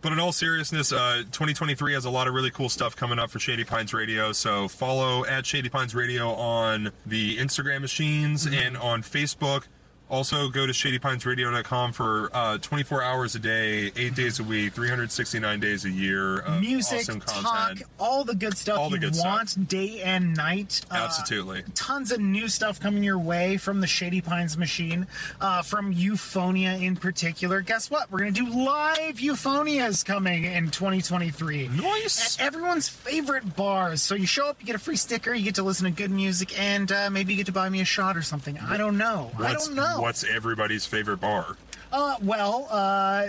But 0.01 0.11
in 0.13 0.19
all 0.19 0.31
seriousness, 0.31 0.91
uh, 0.91 1.17
2023 1.31 1.93
has 1.93 2.05
a 2.05 2.09
lot 2.09 2.27
of 2.27 2.33
really 2.33 2.49
cool 2.49 2.69
stuff 2.69 2.95
coming 2.95 3.19
up 3.19 3.29
for 3.29 3.37
Shady 3.37 3.63
Pines 3.63 3.93
Radio. 3.93 4.31
So 4.31 4.67
follow 4.67 5.23
at 5.26 5.45
Shady 5.45 5.69
Pines 5.69 5.93
Radio 5.93 6.30
on 6.34 6.91
the 7.05 7.38
Instagram 7.38 7.81
machines 7.81 8.45
Mm-hmm. 8.47 8.55
and 8.55 8.77
on 8.77 9.03
Facebook. 9.03 9.65
Also, 10.11 10.49
go 10.49 10.67
to 10.67 10.73
shadypinesradio.com 10.73 11.93
for 11.93 12.29
uh, 12.33 12.57
24 12.57 13.01
hours 13.01 13.33
a 13.35 13.39
day, 13.39 13.93
eight 13.95 14.13
days 14.13 14.41
a 14.41 14.43
week, 14.43 14.73
369 14.73 15.59
days 15.61 15.85
a 15.85 15.89
year. 15.89 16.39
Of 16.39 16.59
Music, 16.59 16.99
awesome 16.99 17.21
talk, 17.21 17.77
all 17.97 18.25
the 18.25 18.35
good 18.35 18.57
stuff 18.57 18.77
All 18.77 18.89
the 18.89 18.97
you 18.97 19.01
good 19.03 19.15
stuff. 19.15 19.25
want 19.25 19.69
day 19.69 20.01
and 20.01 20.35
night. 20.35 20.81
Uh, 20.91 20.95
Absolutely. 20.95 21.63
tons 21.75 22.11
of 22.11 22.19
new 22.19 22.49
stuff 22.49 22.77
coming 22.77 23.03
your 23.05 23.19
way 23.19 23.55
from 23.55 23.79
the 23.79 23.88
Shady 23.88 24.19
Pines 24.19 24.57
machine, 24.57 25.07
uh, 25.39 25.61
from 25.61 25.93
Euphonia 25.93 26.81
in 26.81 26.97
particular. 26.97 27.61
Guess 27.61 27.89
what? 27.89 28.11
We're 28.11 28.19
going 28.19 28.33
to 28.33 28.45
do 28.45 28.51
live 28.65 29.15
Euphonias 29.15 30.03
coming 30.03 30.43
in 30.43 30.71
2023. 30.71 31.69
Nice. 31.69 32.38
At 32.38 32.47
everyone's 32.47 32.89
favorite 32.89 33.55
bars. 33.55 34.01
So 34.01 34.15
you 34.15 34.25
show 34.25 34.49
up, 34.49 34.57
you 34.59 34.65
get 34.65 34.75
a 34.75 34.79
free 34.79 34.97
sticker, 34.97 35.33
you 35.33 35.45
get 35.45 35.55
to 35.55 35.63
listen 35.63 35.85
to 35.85 35.91
good 35.91 36.11
music, 36.11 36.59
and 36.59 36.91
uh, 36.91 37.09
maybe 37.09 37.31
you 37.31 37.38
get 37.38 37.45
to 37.45 37.53
buy 37.53 37.69
me 37.69 37.79
a 37.79 37.85
shot 37.85 38.17
or 38.17 38.21
something. 38.21 38.59
I 38.59 38.75
don't 38.75 38.97
know. 38.97 39.31
I 39.39 39.53
don't 39.53 39.73
know. 39.73 40.01
What's 40.02 40.23
everybody's 40.23 40.84
favorite 40.84 41.18
bar? 41.18 41.57
Uh, 41.91 42.15
well, 42.23 42.68
uh, 42.72 43.23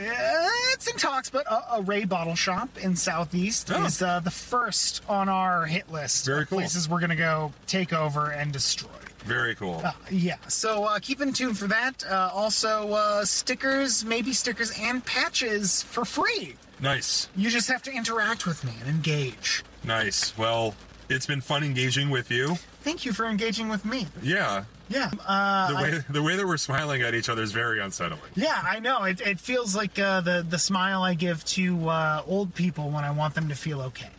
it's 0.73 0.87
in 0.87 0.97
talks, 0.97 1.29
but 1.29 1.45
a, 1.47 1.75
a 1.77 1.83
Ray 1.83 2.07
Bottle 2.07 2.35
Shop 2.35 2.71
in 2.81 2.97
Southeast 2.97 3.71
Oh. 3.71 3.85
is 3.85 4.01
uh, 4.01 4.21
the 4.21 4.31
first 4.31 5.03
on 5.07 5.29
our 5.29 5.67
hit 5.67 5.93
list. 5.93 6.25
Very 6.25 6.43
of 6.45 6.49
cool. 6.49 6.61
Places 6.61 6.89
we're 6.89 7.01
gonna 7.01 7.15
go 7.15 7.53
take 7.67 7.93
over 7.93 8.31
and 8.31 8.55
destroy. 8.55 8.89
Very 9.27 9.55
cool. 9.55 9.83
Uh, 9.85 9.93
yeah, 10.11 10.37
so 10.49 10.85
uh, 10.85 10.99
keep 10.99 11.21
in 11.21 11.35
tune 11.35 11.53
for 11.53 11.67
that. 11.67 12.05
Uh, 12.11 12.31
also, 12.33 12.91
uh, 12.93 13.23
stickers, 13.27 14.03
maybe 14.07 14.33
stickers 14.33 14.73
and 14.81 15.05
patches 15.05 15.83
for 15.83 16.07
free. 16.07 16.57
Nice. 16.81 17.29
You 17.37 17.51
just 17.51 17.69
have 17.69 17.83
to 17.83 17.93
interact 17.93 18.47
with 18.47 18.65
me 18.65 18.73
and 18.81 18.89
engage. 18.89 19.63
Nice. 19.85 20.35
Well, 20.39 20.75
it's 21.13 21.27
been 21.27 21.41
fun 21.41 21.63
engaging 21.65 22.11
with 22.11 22.31
you. 22.31 22.57
Thank 22.83 23.05
you 23.05 23.13
for 23.13 23.27
engaging 23.27 23.69
with 23.69 23.85
me. 23.85 24.07
Yeah. 24.23 24.65
Yeah, 24.89 25.11
uh, 25.27 25.69
The 25.69 25.75
way 25.77 26.05
the 26.11 26.23
way 26.23 26.37
that 26.37 26.47
we're 26.47 26.59
smiling 26.59 27.01
at 27.01 27.15
each 27.15 27.31
other 27.31 27.43
is 27.43 27.51
very 27.53 27.81
unsettling. 27.81 28.21
yeah, 28.35 28.61
I 28.63 28.79
know. 28.79 29.05
It, 29.05 29.23
it 29.23 29.41
feels 29.41 29.75
like 29.75 29.99
uh, 29.99 30.21
the 30.21 30.45
the 30.47 30.59
smile 30.59 31.03
I 31.03 31.15
give 31.15 31.43
to 31.57 31.89
uh, 31.89 32.23
old 32.27 32.55
people 32.55 32.91
when 32.91 33.03
I 33.03 33.11
want 33.11 33.35
them 33.35 33.49
to 33.49 33.55
feel 33.55 33.81
okay. 33.83 34.11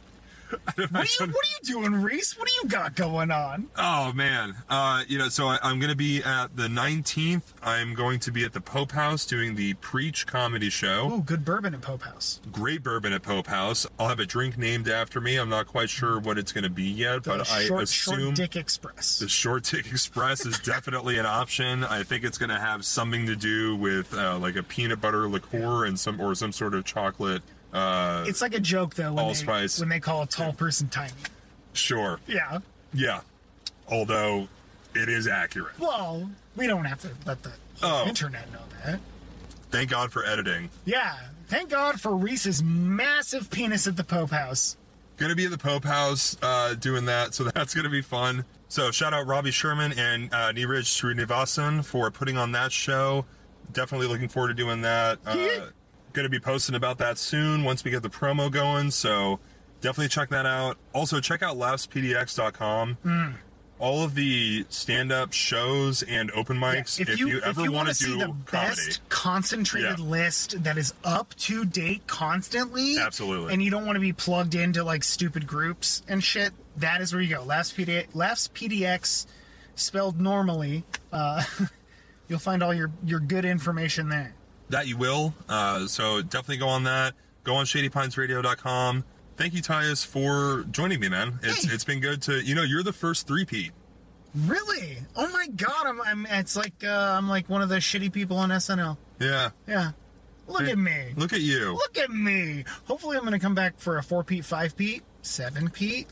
What 0.54 0.78
are, 0.78 1.04
you, 1.06 1.32
what 1.32 1.46
are 1.46 1.52
you 1.62 1.64
doing, 1.64 1.94
Reese? 2.02 2.38
What 2.38 2.48
do 2.48 2.54
you 2.62 2.70
got 2.70 2.96
going 2.96 3.32
on? 3.32 3.68
Oh 3.78 4.12
man, 4.14 4.56
uh, 4.70 5.04
you 5.08 5.18
know, 5.18 5.30
so 5.30 5.48
I, 5.48 5.60
I'm 5.64 5.80
going 5.80 5.90
to 5.92 5.96
be 5.96 6.22
at 6.24 6.56
the 6.56 6.68
19th. 6.68 7.44
I'm 7.62 7.94
going 7.94 8.20
to 8.22 8.32
be 8.32 8.44
at 8.44 8.54
the 8.54 8.62
Pope 8.62 8.92
House 8.92 9.26
doing 9.26 9.56
the 9.56 9.74
Preach 9.76 10.26
comedy 10.28 10.70
show. 10.70 11.10
Oh, 11.12 11.20
good 11.22 11.44
bourbon 11.46 11.74
at 11.74 11.82
Pope 11.82 12.04
House. 12.04 12.40
Great 12.52 12.84
bourbon 12.84 13.14
at 13.14 13.24
Pope 13.24 13.48
House. 13.48 13.86
I'll 14.00 14.08
have 14.08 14.20
a 14.20 14.26
drink 14.26 14.58
named 14.58 14.88
after 14.88 15.20
me. 15.22 15.38
I'm 15.38 15.50
not 15.50 15.68
quite 15.68 15.90
sure 15.90 16.20
what 16.20 16.38
it's 16.38 16.52
going 16.52 16.64
to 16.64 16.70
be 16.70 16.84
yet, 16.84 17.24
but 17.24 17.46
The 17.46 17.54
I 17.54 17.62
assume 17.82 18.18
short 18.20 18.36
Dick 18.36 18.56
Express. 18.56 19.20
the 19.20 19.28
Short 19.30 19.64
Dick 19.64 19.88
Express 19.92 20.46
is 20.46 20.60
definitely 20.60 21.18
an 21.18 21.26
option. 21.26 21.84
I 21.84 22.04
think 22.04 22.24
it's 22.24 22.38
going 22.38 22.50
to 22.50 22.60
have 22.60 22.86
something 22.86 23.26
to 23.28 23.36
do 23.36 23.76
with 23.76 24.14
uh, 24.14 24.38
like 24.40 24.56
a 24.56 24.64
peanut 24.64 25.02
butter 25.02 25.28
liqueur 25.28 25.86
and 25.86 26.00
some 26.00 26.20
or 26.22 26.36
some 26.36 26.52
sort 26.52 26.74
of 26.74 26.84
chocolate. 26.86 27.42
Uh, 27.74 28.24
It's 28.28 28.42
like 28.42 28.54
a 28.54 28.60
joke 28.60 28.94
though 28.96 29.14
when 29.14 29.34
they, 29.34 29.68
when 29.80 29.90
they 29.90 30.00
call 30.00 30.22
a 30.24 30.28
tall 30.28 30.54
person 30.54 30.90
tiny. 30.90 31.12
sure, 31.74 32.20
Yeah. 32.28 32.60
yeah. 32.94 33.22
Although 33.90 34.48
it 34.96 35.10
is 35.10 35.28
accurate. 35.28 35.78
Well, 35.80 36.30
we 36.56 36.68
don't 36.68 36.86
have 36.86 37.02
to 37.02 37.10
let 37.26 37.42
the 37.44 37.52
Oh. 37.82 38.06
internet 38.08 38.52
know 38.54 38.60
that. 38.86 39.00
Thank 39.72 39.90
God 39.90 40.12
for 40.12 40.24
editing. 40.24 40.70
Yeah. 40.86 41.16
Thank 41.48 41.70
God 41.72 42.00
for 42.00 42.16
Reese's 42.16 42.62
massive 42.64 43.50
penis 43.50 43.88
at 43.88 43.98
the 43.98 44.04
Pope 44.04 44.30
House. 44.30 44.78
Gonna 45.18 45.36
be 45.36 45.46
at 45.46 45.52
the 45.52 45.58
Pope 45.58 45.84
House 45.84 46.38
uh, 46.42 46.76
doing 46.76 47.06
that, 47.06 47.34
so 47.34 47.44
that's 47.56 47.74
gonna 47.74 47.90
be 47.90 48.02
fun. 48.02 48.46
So 48.70 48.92
shout 48.92 49.14
out 49.14 49.28
Robbie 49.28 49.52
Sherman 49.52 49.94
and 49.94 50.34
uh, 50.34 50.52
Neeraj 50.54 50.86
Srinivasan 50.86 51.84
for 51.84 52.10
putting 52.12 52.38
on 52.38 52.52
that 52.54 52.72
show. 52.72 53.26
Definitely 53.72 54.08
looking 54.08 54.28
forward 54.30 54.50
to 54.50 54.54
doing 54.54 54.82
that. 54.82 55.20
Uh, 55.26 55.38
gonna 56.14 56.30
be 56.30 56.40
posting 56.40 56.76
about 56.76 56.98
that 57.00 57.18
soon 57.18 57.64
once 57.64 57.84
we 57.84 57.92
get 57.92 58.04
the 58.04 58.10
promo 58.10 58.52
going. 58.52 58.92
So 58.92 59.40
definitely 59.82 60.10
check 60.10 60.30
that 60.30 60.46
out. 60.46 60.78
Also 60.94 61.20
check 61.20 61.42
out 61.44 61.58
laughspdx.com. 61.58 63.36
All 63.80 64.04
of 64.04 64.16
the 64.16 64.66
stand-up 64.70 65.34
shows 65.34 66.04
and 66.04 66.32
open 66.32 66.58
mics. 66.58 67.02
if, 67.02 67.20
you, 67.20 67.42
ever 67.42 67.62
if 67.62 67.66
you 67.66 67.72
want 67.74 67.90
to 67.90 67.94
to 67.94 68.00
see 68.00 68.06
do 68.14 68.20
the 68.20 68.26
comedy, 68.28 68.44
best 68.52 69.02
concentrated 69.10 70.00
Yeah. 70.00 70.06
list 70.06 70.64
that 70.64 70.78
is 70.78 70.94
up 71.04 71.34
to 71.40 71.66
date 71.66 72.08
constantly, 72.08 72.98
Absolutely. 72.98 73.52
and 73.52 73.62
you 73.62 73.70
don't 73.72 73.86
want 73.86 73.98
to 73.98 74.00
be 74.00 74.14
plugged 74.14 74.56
into 74.56 74.86
like 74.86 75.04
stupid 75.04 75.46
groups 75.48 76.02
and 76.08 76.24
shit, 76.24 76.54
that 76.78 77.02
is 77.02 77.12
where 77.12 77.22
you 77.22 77.36
go. 77.36 77.44
Laughs 77.44 77.74
PD, 77.74 78.06
Laughs 78.14 78.48
PDX, 78.54 79.26
spelled 79.76 80.22
normally. 80.22 80.86
Uh, 81.12 81.44
you'll 82.30 82.40
find 82.40 82.64
all 82.64 82.74
your 82.74 82.92
your 83.04 83.20
good 83.20 83.44
information 83.44 84.08
there. 84.08 84.34
That 84.74 84.88
you 84.88 84.98
will. 84.98 85.34
Uh, 85.48 85.86
so 85.88 86.22
definitely 86.22 86.58
go 86.58 86.68
on 86.68 86.84
that. 86.86 87.14
Go 87.44 87.56
on 87.56 87.66
shadypinesradio.com. 87.66 89.04
Thank 89.38 89.54
you, 89.54 89.62
Tius, 89.62 90.06
for 90.06 90.64
joining 90.72 91.00
me, 91.00 91.10
man. 91.10 91.40
It's 91.44 91.66
Hey. 91.66 91.74
it's 91.74 91.84
been 91.84 92.00
good 92.00 92.22
to 92.24 92.44
you 92.44 92.56
know 92.56 92.64
you're 92.64 92.84
the 92.84 92.92
first 92.94 93.28
three 93.28 93.46
P. 93.46 93.72
Really? 94.36 94.98
Oh 95.16 95.28
my 95.32 95.48
god! 95.56 95.86
I'm, 95.86 96.02
I'm 96.02 96.26
it's 96.28 96.56
like 96.56 96.74
uh, 96.84 96.88
I'm 97.18 97.30
like 97.30 97.50
one 97.50 97.62
of 97.62 97.70
the 97.70 97.76
shitty 97.78 98.12
people 98.12 98.38
on 98.38 98.50
SNL. 98.50 98.98
Yeah. 99.20 99.52
Yeah. 99.68 99.92
Look 100.48 100.64
Hey, 100.64 100.72
at 100.72 100.78
me. 100.78 101.14
Look 101.16 101.34
at 101.34 101.42
you. 101.42 101.74
Look 101.74 101.98
at 101.98 102.10
me. 102.10 102.66
Hopefully, 102.86 103.16
I'm 103.18 103.24
gonna 103.24 103.40
come 103.40 103.56
back 103.56 103.80
for 103.80 103.98
a 104.00 104.04
four 104.04 104.24
P, 104.24 104.42
five 104.42 104.76
P, 104.76 105.02
seven 105.22 105.70
P. 105.70 106.08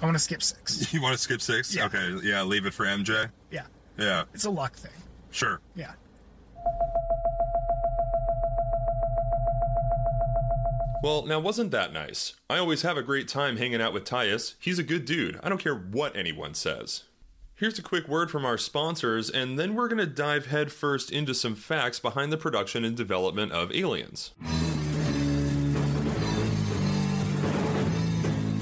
I 0.00 0.04
want 0.04 0.14
to 0.16 0.22
skip 0.22 0.42
six. 0.42 0.90
You 0.94 1.02
want 1.02 1.14
to 1.14 1.18
skip 1.22 1.40
six? 1.42 1.74
Yeah. 1.74 1.86
Okay. 1.86 2.16
Yeah. 2.22 2.42
Leave 2.42 2.64
it 2.66 2.72
for 2.74 2.86
MJ. 2.86 3.30
Yeah, 3.50 3.62
Yeah. 3.98 4.24
it's 4.34 4.44
a 4.46 4.50
luck 4.50 4.74
thing. 4.76 4.92
Sure. 5.30 5.60
Yeah. 5.74 5.92
Well, 11.02 11.26
now 11.26 11.38
wasn't 11.38 11.70
that 11.72 11.92
nice? 11.92 12.34
I 12.48 12.58
always 12.58 12.82
have 12.82 12.96
a 12.96 13.02
great 13.02 13.28
time 13.28 13.58
hanging 13.58 13.80
out 13.80 13.92
with 13.92 14.04
Tius. 14.04 14.54
He's 14.58 14.78
a 14.78 14.82
good 14.82 15.04
dude. 15.04 15.38
I 15.42 15.48
don't 15.48 15.62
care 15.62 15.74
what 15.74 16.16
anyone 16.16 16.54
says. 16.54 17.04
Here's 17.54 17.78
a 17.78 17.82
quick 17.82 18.08
word 18.08 18.30
from 18.30 18.44
our 18.44 18.58
sponsors, 18.58 19.30
and 19.30 19.58
then 19.58 19.74
we're 19.74 19.88
going 19.88 19.98
to 19.98 20.06
dive 20.06 20.46
headfirst 20.46 21.10
into 21.10 21.34
some 21.34 21.54
facts 21.54 21.98
behind 22.00 22.32
the 22.32 22.36
production 22.36 22.84
and 22.84 22.96
development 22.96 23.52
of 23.52 23.72
Aliens. 23.72 24.32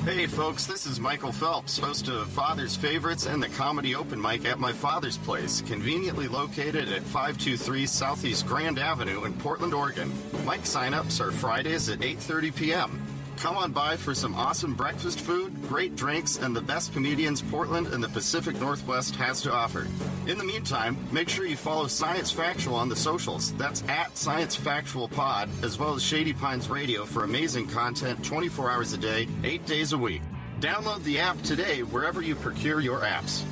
Hey 0.04 0.26
folks, 0.26 0.66
this 0.66 0.84
is 0.84 1.00
Michael 1.00 1.32
Phelps, 1.32 1.78
host 1.78 2.08
of 2.08 2.28
Father's 2.28 2.76
Favorites 2.76 3.24
and 3.24 3.42
the 3.42 3.48
Comedy 3.48 3.94
Open 3.94 4.20
Mic 4.20 4.44
at 4.44 4.60
my 4.60 4.70
father's 4.70 5.16
place, 5.16 5.62
conveniently 5.62 6.28
located 6.28 6.90
at 6.90 7.02
523 7.04 7.86
Southeast 7.86 8.46
Grand 8.46 8.78
Avenue 8.78 9.24
in 9.24 9.32
Portland, 9.32 9.72
Oregon. 9.72 10.12
Mic 10.44 10.60
signups 10.60 11.20
are 11.20 11.32
Fridays 11.32 11.88
at 11.88 12.00
8:30 12.00 12.54
p.m. 12.54 13.13
Come 13.38 13.56
on 13.58 13.72
by 13.72 13.96
for 13.96 14.14
some 14.14 14.34
awesome 14.34 14.74
breakfast 14.74 15.20
food, 15.20 15.68
great 15.68 15.96
drinks, 15.96 16.38
and 16.38 16.56
the 16.56 16.60
best 16.60 16.92
comedians 16.92 17.42
Portland 17.42 17.88
and 17.88 18.02
the 18.02 18.08
Pacific 18.08 18.58
Northwest 18.58 19.16
has 19.16 19.42
to 19.42 19.52
offer. 19.52 19.86
In 20.26 20.38
the 20.38 20.44
meantime, 20.44 20.96
make 21.12 21.28
sure 21.28 21.44
you 21.44 21.56
follow 21.56 21.86
Science 21.86 22.30
Factual 22.30 22.74
on 22.74 22.88
the 22.88 22.96
socials. 22.96 23.52
That's 23.54 23.82
at 23.88 24.16
Science 24.16 24.56
Factual 24.56 25.08
Pod, 25.08 25.50
as 25.62 25.78
well 25.78 25.94
as 25.94 26.02
Shady 26.02 26.32
Pines 26.32 26.70
Radio 26.70 27.04
for 27.04 27.24
amazing 27.24 27.68
content 27.68 28.24
24 28.24 28.70
hours 28.70 28.92
a 28.94 28.98
day, 28.98 29.28
8 29.42 29.66
days 29.66 29.92
a 29.92 29.98
week. 29.98 30.22
Download 30.60 31.02
the 31.04 31.18
app 31.18 31.40
today 31.42 31.82
wherever 31.82 32.22
you 32.22 32.34
procure 32.34 32.80
your 32.80 33.00
apps. 33.00 33.44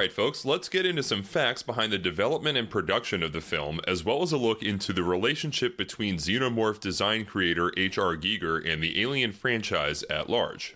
Alright, 0.00 0.14
folks, 0.14 0.46
let's 0.46 0.70
get 0.70 0.86
into 0.86 1.02
some 1.02 1.22
facts 1.22 1.62
behind 1.62 1.92
the 1.92 1.98
development 1.98 2.56
and 2.56 2.70
production 2.70 3.22
of 3.22 3.34
the 3.34 3.42
film, 3.42 3.80
as 3.86 4.02
well 4.02 4.22
as 4.22 4.32
a 4.32 4.38
look 4.38 4.62
into 4.62 4.94
the 4.94 5.02
relationship 5.02 5.76
between 5.76 6.16
Xenomorph 6.16 6.80
design 6.80 7.26
creator 7.26 7.70
H.R. 7.76 8.16
Giger 8.16 8.66
and 8.66 8.82
the 8.82 8.98
Alien 9.02 9.32
franchise 9.32 10.02
at 10.04 10.30
large. 10.30 10.74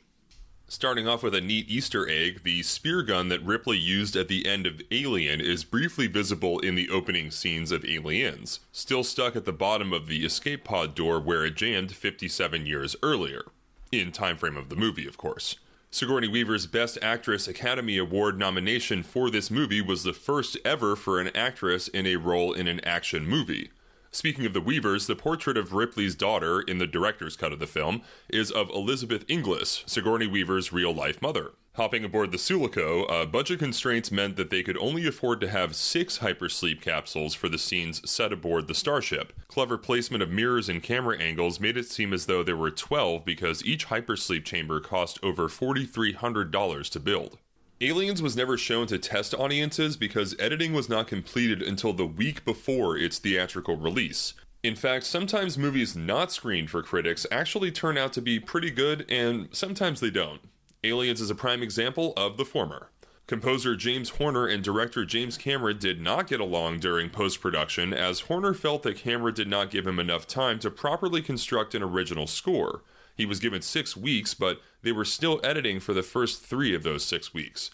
Starting 0.68 1.08
off 1.08 1.22
with 1.22 1.34
a 1.34 1.40
neat 1.40 1.70
Easter 1.70 2.06
egg, 2.06 2.42
the 2.42 2.62
spear 2.62 3.02
gun 3.02 3.30
that 3.30 3.42
Ripley 3.42 3.78
used 3.78 4.14
at 4.14 4.28
the 4.28 4.46
end 4.46 4.66
of 4.66 4.82
Alien 4.90 5.40
is 5.40 5.64
briefly 5.64 6.06
visible 6.06 6.58
in 6.58 6.74
the 6.74 6.90
opening 6.90 7.30
scenes 7.30 7.72
of 7.72 7.82
Aliens, 7.86 8.60
still 8.72 9.02
stuck 9.02 9.34
at 9.34 9.46
the 9.46 9.54
bottom 9.54 9.94
of 9.94 10.06
the 10.06 10.26
escape 10.26 10.64
pod 10.64 10.94
door 10.94 11.18
where 11.18 11.46
it 11.46 11.56
jammed 11.56 11.92
57 11.92 12.66
years 12.66 12.94
earlier. 13.02 13.46
In 13.90 14.12
time 14.12 14.36
frame 14.36 14.58
of 14.58 14.68
the 14.68 14.76
movie, 14.76 15.08
of 15.08 15.16
course. 15.16 15.56
Sigourney 15.94 16.26
Weaver's 16.26 16.66
Best 16.66 16.98
Actress 17.02 17.46
Academy 17.46 17.98
Award 17.98 18.36
nomination 18.36 19.04
for 19.04 19.30
this 19.30 19.48
movie 19.48 19.80
was 19.80 20.02
the 20.02 20.12
first 20.12 20.58
ever 20.64 20.96
for 20.96 21.20
an 21.20 21.30
actress 21.36 21.86
in 21.86 22.04
a 22.04 22.16
role 22.16 22.52
in 22.52 22.66
an 22.66 22.80
action 22.80 23.28
movie. 23.28 23.70
Speaking 24.10 24.44
of 24.44 24.54
the 24.54 24.60
Weavers, 24.60 25.06
the 25.06 25.14
portrait 25.14 25.56
of 25.56 25.72
Ripley's 25.72 26.16
daughter 26.16 26.60
in 26.60 26.78
the 26.78 26.88
director's 26.88 27.36
cut 27.36 27.52
of 27.52 27.60
the 27.60 27.68
film 27.68 28.02
is 28.28 28.50
of 28.50 28.70
Elizabeth 28.70 29.24
Inglis, 29.28 29.84
Sigourney 29.86 30.26
Weaver's 30.26 30.72
real 30.72 30.92
life 30.92 31.22
mother. 31.22 31.52
Hopping 31.76 32.04
aboard 32.04 32.30
the 32.30 32.38
Sulaco, 32.38 33.02
uh, 33.06 33.26
budget 33.26 33.58
constraints 33.58 34.12
meant 34.12 34.36
that 34.36 34.48
they 34.48 34.62
could 34.62 34.78
only 34.78 35.08
afford 35.08 35.40
to 35.40 35.48
have 35.48 35.74
six 35.74 36.18
hypersleep 36.18 36.80
capsules 36.80 37.34
for 37.34 37.48
the 37.48 37.58
scenes 37.58 38.08
set 38.08 38.32
aboard 38.32 38.68
the 38.68 38.76
starship. 38.76 39.32
Clever 39.48 39.76
placement 39.76 40.22
of 40.22 40.30
mirrors 40.30 40.68
and 40.68 40.84
camera 40.84 41.18
angles 41.18 41.58
made 41.58 41.76
it 41.76 41.86
seem 41.86 42.12
as 42.12 42.26
though 42.26 42.44
there 42.44 42.56
were 42.56 42.70
12 42.70 43.24
because 43.24 43.64
each 43.64 43.88
hypersleep 43.88 44.44
chamber 44.44 44.78
cost 44.78 45.18
over 45.24 45.48
$4,300 45.48 46.90
to 46.90 47.00
build. 47.00 47.38
Aliens 47.80 48.22
was 48.22 48.36
never 48.36 48.56
shown 48.56 48.86
to 48.86 48.96
test 48.96 49.34
audiences 49.34 49.96
because 49.96 50.36
editing 50.38 50.74
was 50.74 50.88
not 50.88 51.08
completed 51.08 51.60
until 51.60 51.92
the 51.92 52.06
week 52.06 52.44
before 52.44 52.96
its 52.96 53.18
theatrical 53.18 53.76
release. 53.76 54.34
In 54.62 54.76
fact, 54.76 55.06
sometimes 55.06 55.58
movies 55.58 55.96
not 55.96 56.30
screened 56.30 56.70
for 56.70 56.84
critics 56.84 57.26
actually 57.32 57.72
turn 57.72 57.98
out 57.98 58.12
to 58.12 58.22
be 58.22 58.38
pretty 58.38 58.70
good, 58.70 59.04
and 59.10 59.48
sometimes 59.50 59.98
they 59.98 60.10
don't. 60.10 60.40
Aliens 60.84 61.20
is 61.20 61.30
a 61.30 61.34
prime 61.34 61.62
example 61.62 62.12
of 62.14 62.36
the 62.36 62.44
former. 62.44 62.90
Composer 63.26 63.74
James 63.74 64.10
Horner 64.10 64.46
and 64.46 64.62
director 64.62 65.06
James 65.06 65.38
Cameron 65.38 65.78
did 65.78 65.98
not 65.98 66.26
get 66.26 66.40
along 66.40 66.80
during 66.80 67.08
post 67.08 67.40
production, 67.40 67.94
as 67.94 68.20
Horner 68.20 68.52
felt 68.52 68.82
that 68.82 68.98
Cameron 68.98 69.34
did 69.34 69.48
not 69.48 69.70
give 69.70 69.86
him 69.86 69.98
enough 69.98 70.26
time 70.26 70.58
to 70.58 70.70
properly 70.70 71.22
construct 71.22 71.74
an 71.74 71.82
original 71.82 72.26
score. 72.26 72.82
He 73.16 73.24
was 73.24 73.40
given 73.40 73.62
six 73.62 73.96
weeks, 73.96 74.34
but 74.34 74.60
they 74.82 74.92
were 74.92 75.06
still 75.06 75.40
editing 75.42 75.80
for 75.80 75.94
the 75.94 76.02
first 76.02 76.42
three 76.42 76.74
of 76.74 76.82
those 76.82 77.02
six 77.02 77.32
weeks. 77.32 77.70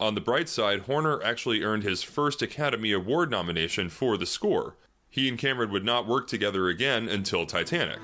On 0.00 0.14
the 0.14 0.22
bright 0.22 0.48
side, 0.48 0.82
Horner 0.82 1.22
actually 1.22 1.62
earned 1.62 1.82
his 1.82 2.02
first 2.02 2.40
Academy 2.40 2.92
Award 2.92 3.30
nomination 3.30 3.90
for 3.90 4.16
the 4.16 4.26
score. 4.26 4.76
He 5.10 5.28
and 5.28 5.38
Cameron 5.38 5.70
would 5.70 5.84
not 5.84 6.08
work 6.08 6.28
together 6.28 6.68
again 6.68 7.08
until 7.08 7.44
Titanic. 7.44 8.00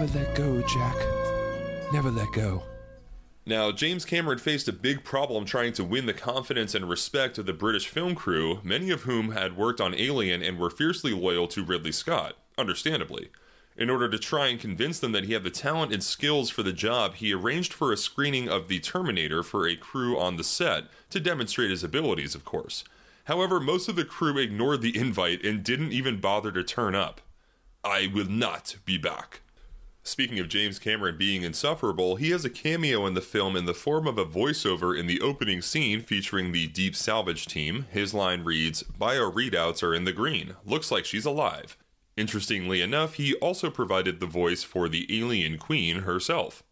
Never 0.00 0.18
let 0.18 0.34
go, 0.34 0.62
Jack. 0.62 0.96
Never 1.92 2.10
let 2.10 2.32
go. 2.32 2.62
Now, 3.44 3.70
James 3.70 4.06
Cameron 4.06 4.38
faced 4.38 4.66
a 4.66 4.72
big 4.72 5.04
problem 5.04 5.44
trying 5.44 5.74
to 5.74 5.84
win 5.84 6.06
the 6.06 6.14
confidence 6.14 6.74
and 6.74 6.88
respect 6.88 7.36
of 7.36 7.44
the 7.44 7.52
British 7.52 7.86
film 7.86 8.14
crew, 8.14 8.60
many 8.62 8.88
of 8.88 9.02
whom 9.02 9.32
had 9.32 9.58
worked 9.58 9.78
on 9.78 9.94
Alien 9.94 10.42
and 10.42 10.58
were 10.58 10.70
fiercely 10.70 11.12
loyal 11.12 11.46
to 11.48 11.62
Ridley 11.62 11.92
Scott, 11.92 12.38
understandably. 12.56 13.28
In 13.76 13.90
order 13.90 14.08
to 14.08 14.18
try 14.18 14.46
and 14.46 14.58
convince 14.58 14.98
them 14.98 15.12
that 15.12 15.24
he 15.24 15.34
had 15.34 15.44
the 15.44 15.50
talent 15.50 15.92
and 15.92 16.02
skills 16.02 16.48
for 16.48 16.62
the 16.62 16.72
job, 16.72 17.16
he 17.16 17.34
arranged 17.34 17.74
for 17.74 17.92
a 17.92 17.98
screening 17.98 18.48
of 18.48 18.68
The 18.68 18.80
Terminator 18.80 19.42
for 19.42 19.68
a 19.68 19.76
crew 19.76 20.18
on 20.18 20.36
the 20.36 20.44
set, 20.44 20.84
to 21.10 21.20
demonstrate 21.20 21.68
his 21.68 21.84
abilities, 21.84 22.34
of 22.34 22.46
course. 22.46 22.84
However, 23.24 23.60
most 23.60 23.86
of 23.86 23.96
the 23.96 24.06
crew 24.06 24.38
ignored 24.38 24.80
the 24.80 24.96
invite 24.96 25.44
and 25.44 25.62
didn't 25.62 25.92
even 25.92 26.22
bother 26.22 26.50
to 26.52 26.64
turn 26.64 26.94
up. 26.94 27.20
I 27.84 28.10
will 28.10 28.30
not 28.30 28.76
be 28.86 28.96
back. 28.96 29.42
Speaking 30.02 30.38
of 30.38 30.48
James 30.48 30.78
Cameron 30.78 31.18
being 31.18 31.42
insufferable, 31.42 32.16
he 32.16 32.30
has 32.30 32.44
a 32.44 32.50
cameo 32.50 33.06
in 33.06 33.14
the 33.14 33.20
film 33.20 33.54
in 33.54 33.66
the 33.66 33.74
form 33.74 34.06
of 34.06 34.16
a 34.16 34.24
voiceover 34.24 34.98
in 34.98 35.06
the 35.06 35.20
opening 35.20 35.60
scene 35.60 36.00
featuring 36.00 36.52
the 36.52 36.66
Deep 36.66 36.96
Salvage 36.96 37.46
team. 37.46 37.86
His 37.90 38.14
line 38.14 38.42
reads, 38.42 38.82
Bio 38.82 39.30
readouts 39.30 39.82
are 39.82 39.94
in 39.94 40.04
the 40.04 40.12
green. 40.12 40.56
Looks 40.64 40.90
like 40.90 41.04
she's 41.04 41.26
alive. 41.26 41.76
Interestingly 42.16 42.80
enough, 42.80 43.14
he 43.14 43.34
also 43.36 43.70
provided 43.70 44.20
the 44.20 44.26
voice 44.26 44.62
for 44.62 44.88
the 44.88 45.06
alien 45.16 45.58
queen 45.58 46.00
herself. 46.00 46.62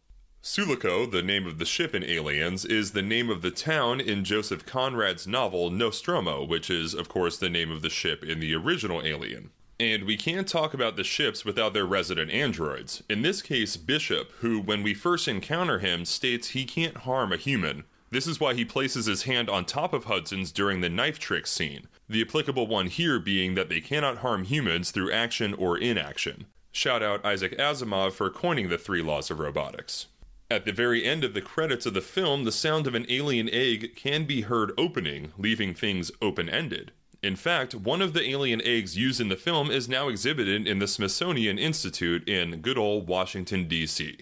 Sulaco, 0.41 1.05
the 1.05 1.23
name 1.23 1.47
of 1.47 1.59
the 1.59 1.67
ship 1.67 1.95
in 1.95 2.05
Aliens, 2.05 2.65
is 2.65 2.93
the 2.93 3.03
name 3.03 3.29
of 3.29 3.43
the 3.43 3.51
town 3.51 4.01
in 4.01 4.25
Joseph 4.25 4.65
Conrad's 4.65 5.27
novel 5.27 5.71
Nostromo, 5.71 6.45
which 6.45 6.71
is, 6.71 6.95
of 6.95 7.09
course, 7.09 7.37
the 7.37 7.51
name 7.51 7.71
of 7.71 7.83
the 7.83 7.91
ship 7.91 8.25
in 8.25 8.41
the 8.41 8.55
original 8.55 9.03
Alien. 9.05 9.51
And 9.81 10.05
we 10.05 10.17
can't 10.17 10.49
talk 10.49 10.75
about 10.75 10.97
the 10.97 11.05
ships 11.05 11.45
without 11.45 11.73
their 11.73 11.87
resident 11.87 12.33
androids. 12.33 13.05
In 13.09 13.23
this 13.23 13.41
case, 13.41 13.77
Bishop, 13.77 14.33
who, 14.41 14.61
when 14.61 14.83
we 14.83 14.93
first 14.93 15.29
encounter 15.29 15.79
him, 15.79 16.05
states 16.05 16.49
he 16.49 16.65
can't 16.65 16.99
harm 16.99 17.33
a 17.33 17.37
human. 17.37 17.85
This 18.11 18.27
is 18.27 18.41
why 18.41 18.55
he 18.55 18.65
places 18.65 19.07
his 19.07 19.23
hand 19.23 19.49
on 19.49 19.65
top 19.65 19.93
of 19.93 20.05
Hudson's 20.05 20.51
during 20.51 20.81
the 20.81 20.89
knife 20.89 21.21
trick 21.21 21.47
scene. 21.47 21.87
The 22.09 22.23
applicable 22.23 22.67
one 22.67 22.89
here 22.89 23.21
being 23.21 23.55
that 23.55 23.69
they 23.69 23.81
cannot 23.81 24.19
harm 24.19 24.45
humans 24.45 24.91
through 24.91 25.13
action 25.13 25.55
or 25.55 25.79
inaction. 25.79 26.47
Shout 26.73 27.03
out 27.03 27.25
Isaac 27.25 27.57
Asimov 27.57 28.13
for 28.13 28.31
coining 28.31 28.71
the 28.71 28.79
three 28.79 29.03
laws 29.03 29.31
of 29.31 29.39
robotics. 29.39 30.07
At 30.51 30.65
the 30.65 30.73
very 30.73 31.05
end 31.05 31.23
of 31.23 31.35
the 31.35 31.43
credits 31.43 31.87
of 31.87 31.95
the 31.95 32.01
film, 32.01 32.45
the 32.45 32.53
sound 32.53 32.87
of 32.87 32.95
an 32.95 33.07
alien 33.09 33.49
egg 33.53 33.95
can 33.95 34.25
be 34.25 34.41
heard 34.41 34.73
opening, 34.79 35.33
leaving 35.37 35.75
things 35.75 36.11
open 36.23 36.49
ended. 36.49 36.91
In 37.21 37.35
fact, 37.35 37.75
one 37.75 38.01
of 38.01 38.13
the 38.13 38.29
alien 38.31 38.63
eggs 38.63 38.97
used 38.97 39.21
in 39.21 39.29
the 39.29 39.37
film 39.37 39.73
is 39.73 39.89
now 39.89 40.09
exhibited 40.09 40.69
in 40.69 40.79
the 40.79 40.87
Smithsonian 40.87 41.59
Institute 41.59 42.29
in 42.29 42.61
good 42.61 42.79
old 42.79 43.09
Washington, 43.09 43.67
D.C. 43.67 44.19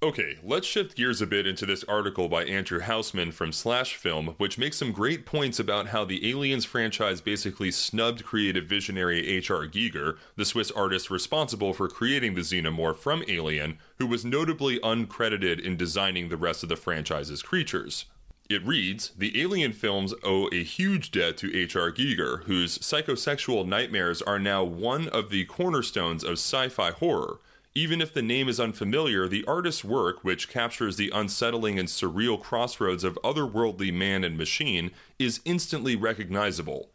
Okay, 0.00 0.38
let's 0.44 0.66
shift 0.66 0.96
gears 0.96 1.20
a 1.20 1.26
bit 1.26 1.44
into 1.44 1.66
this 1.66 1.82
article 1.84 2.28
by 2.28 2.44
Andrew 2.44 2.78
Hausman 2.78 3.32
from 3.32 3.50
Slash 3.50 3.96
Film, 3.96 4.34
which 4.36 4.58
makes 4.58 4.76
some 4.76 4.92
great 4.92 5.26
points 5.26 5.58
about 5.58 5.88
how 5.88 6.04
the 6.04 6.30
Aliens 6.30 6.64
franchise 6.64 7.20
basically 7.20 7.72
snubbed 7.72 8.24
creative 8.24 8.66
visionary 8.66 9.26
H.R. 9.26 9.66
Giger, 9.66 10.18
the 10.36 10.44
Swiss 10.44 10.70
artist 10.70 11.10
responsible 11.10 11.72
for 11.72 11.88
creating 11.88 12.34
the 12.34 12.42
xenomorph 12.42 12.98
from 12.98 13.24
Alien, 13.26 13.78
who 13.98 14.06
was 14.06 14.24
notably 14.24 14.78
uncredited 14.80 15.58
in 15.58 15.76
designing 15.76 16.28
the 16.28 16.36
rest 16.36 16.62
of 16.62 16.68
the 16.68 16.76
franchise's 16.76 17.42
creatures. 17.42 18.04
It 18.50 18.66
reads 18.66 19.10
The 19.16 19.40
Alien 19.40 19.72
films 19.72 20.12
owe 20.22 20.48
a 20.52 20.62
huge 20.62 21.10
debt 21.10 21.38
to 21.38 21.56
H.R. 21.56 21.90
Giger, 21.90 22.44
whose 22.44 22.78
psychosexual 22.78 23.66
nightmares 23.66 24.20
are 24.20 24.38
now 24.38 24.62
one 24.62 25.08
of 25.08 25.30
the 25.30 25.46
cornerstones 25.46 26.22
of 26.22 26.32
sci 26.32 26.68
fi 26.68 26.90
horror. 26.90 27.38
Even 27.74 28.02
if 28.02 28.12
the 28.12 28.20
name 28.20 28.46
is 28.50 28.60
unfamiliar, 28.60 29.26
the 29.26 29.46
artist's 29.46 29.82
work, 29.82 30.22
which 30.22 30.50
captures 30.50 30.96
the 30.96 31.10
unsettling 31.14 31.78
and 31.78 31.88
surreal 31.88 32.40
crossroads 32.40 33.02
of 33.02 33.18
otherworldly 33.24 33.92
man 33.92 34.22
and 34.22 34.36
machine, 34.36 34.90
is 35.18 35.40
instantly 35.46 35.96
recognizable. 35.96 36.90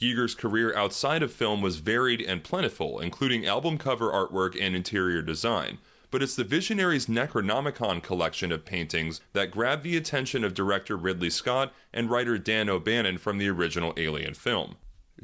Giger's 0.00 0.34
career 0.34 0.74
outside 0.74 1.22
of 1.22 1.30
film 1.30 1.60
was 1.60 1.76
varied 1.76 2.22
and 2.22 2.42
plentiful, 2.42 3.00
including 3.00 3.46
album 3.46 3.76
cover 3.76 4.10
artwork 4.10 4.58
and 4.58 4.74
interior 4.74 5.20
design 5.20 5.76
but 6.16 6.22
it's 6.22 6.34
the 6.34 6.44
Visionary's 6.44 7.08
Necronomicon 7.08 8.02
collection 8.02 8.50
of 8.50 8.64
paintings 8.64 9.20
that 9.34 9.50
grabbed 9.50 9.82
the 9.82 9.98
attention 9.98 10.44
of 10.44 10.54
director 10.54 10.96
Ridley 10.96 11.28
Scott 11.28 11.74
and 11.92 12.08
writer 12.08 12.38
Dan 12.38 12.70
O'Bannon 12.70 13.18
from 13.18 13.36
the 13.36 13.50
original 13.50 13.92
Alien 13.98 14.32
film. 14.32 14.76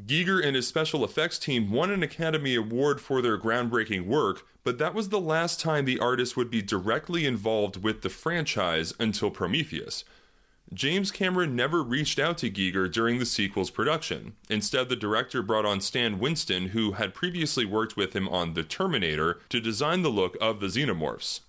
Giger 0.05 0.45
and 0.45 0.55
his 0.55 0.67
special 0.67 1.03
effects 1.03 1.39
team 1.39 1.71
won 1.71 1.89
an 1.89 2.03
Academy 2.03 2.53
Award 2.53 3.01
for 3.01 3.23
their 3.23 3.39
groundbreaking 3.39 4.05
work, 4.05 4.45
but 4.63 4.77
that 4.77 4.93
was 4.93 5.09
the 5.09 5.19
last 5.19 5.59
time 5.59 5.85
the 5.85 5.97
artist 5.97 6.37
would 6.37 6.51
be 6.51 6.61
directly 6.61 7.25
involved 7.25 7.81
with 7.83 8.03
the 8.03 8.09
franchise 8.11 8.93
until 8.99 9.31
Prometheus. 9.31 10.03
James 10.73 11.11
Cameron 11.11 11.55
never 11.55 11.83
reached 11.83 12.17
out 12.17 12.37
to 12.39 12.49
Giger 12.49 12.91
during 12.91 13.19
the 13.19 13.25
sequel's 13.25 13.69
production. 13.69 14.33
Instead, 14.49 14.89
the 14.89 14.95
director 14.95 15.43
brought 15.43 15.65
on 15.65 15.81
Stan 15.81 16.17
Winston, 16.19 16.69
who 16.69 16.93
had 16.93 17.13
previously 17.13 17.63
worked 17.63 17.95
with 17.95 18.13
him 18.13 18.27
on 18.29 18.53
The 18.53 18.63
Terminator, 18.63 19.39
to 19.49 19.59
design 19.59 20.01
the 20.01 20.09
look 20.09 20.35
of 20.41 20.59
the 20.59 20.67
xenomorphs. 20.67 21.41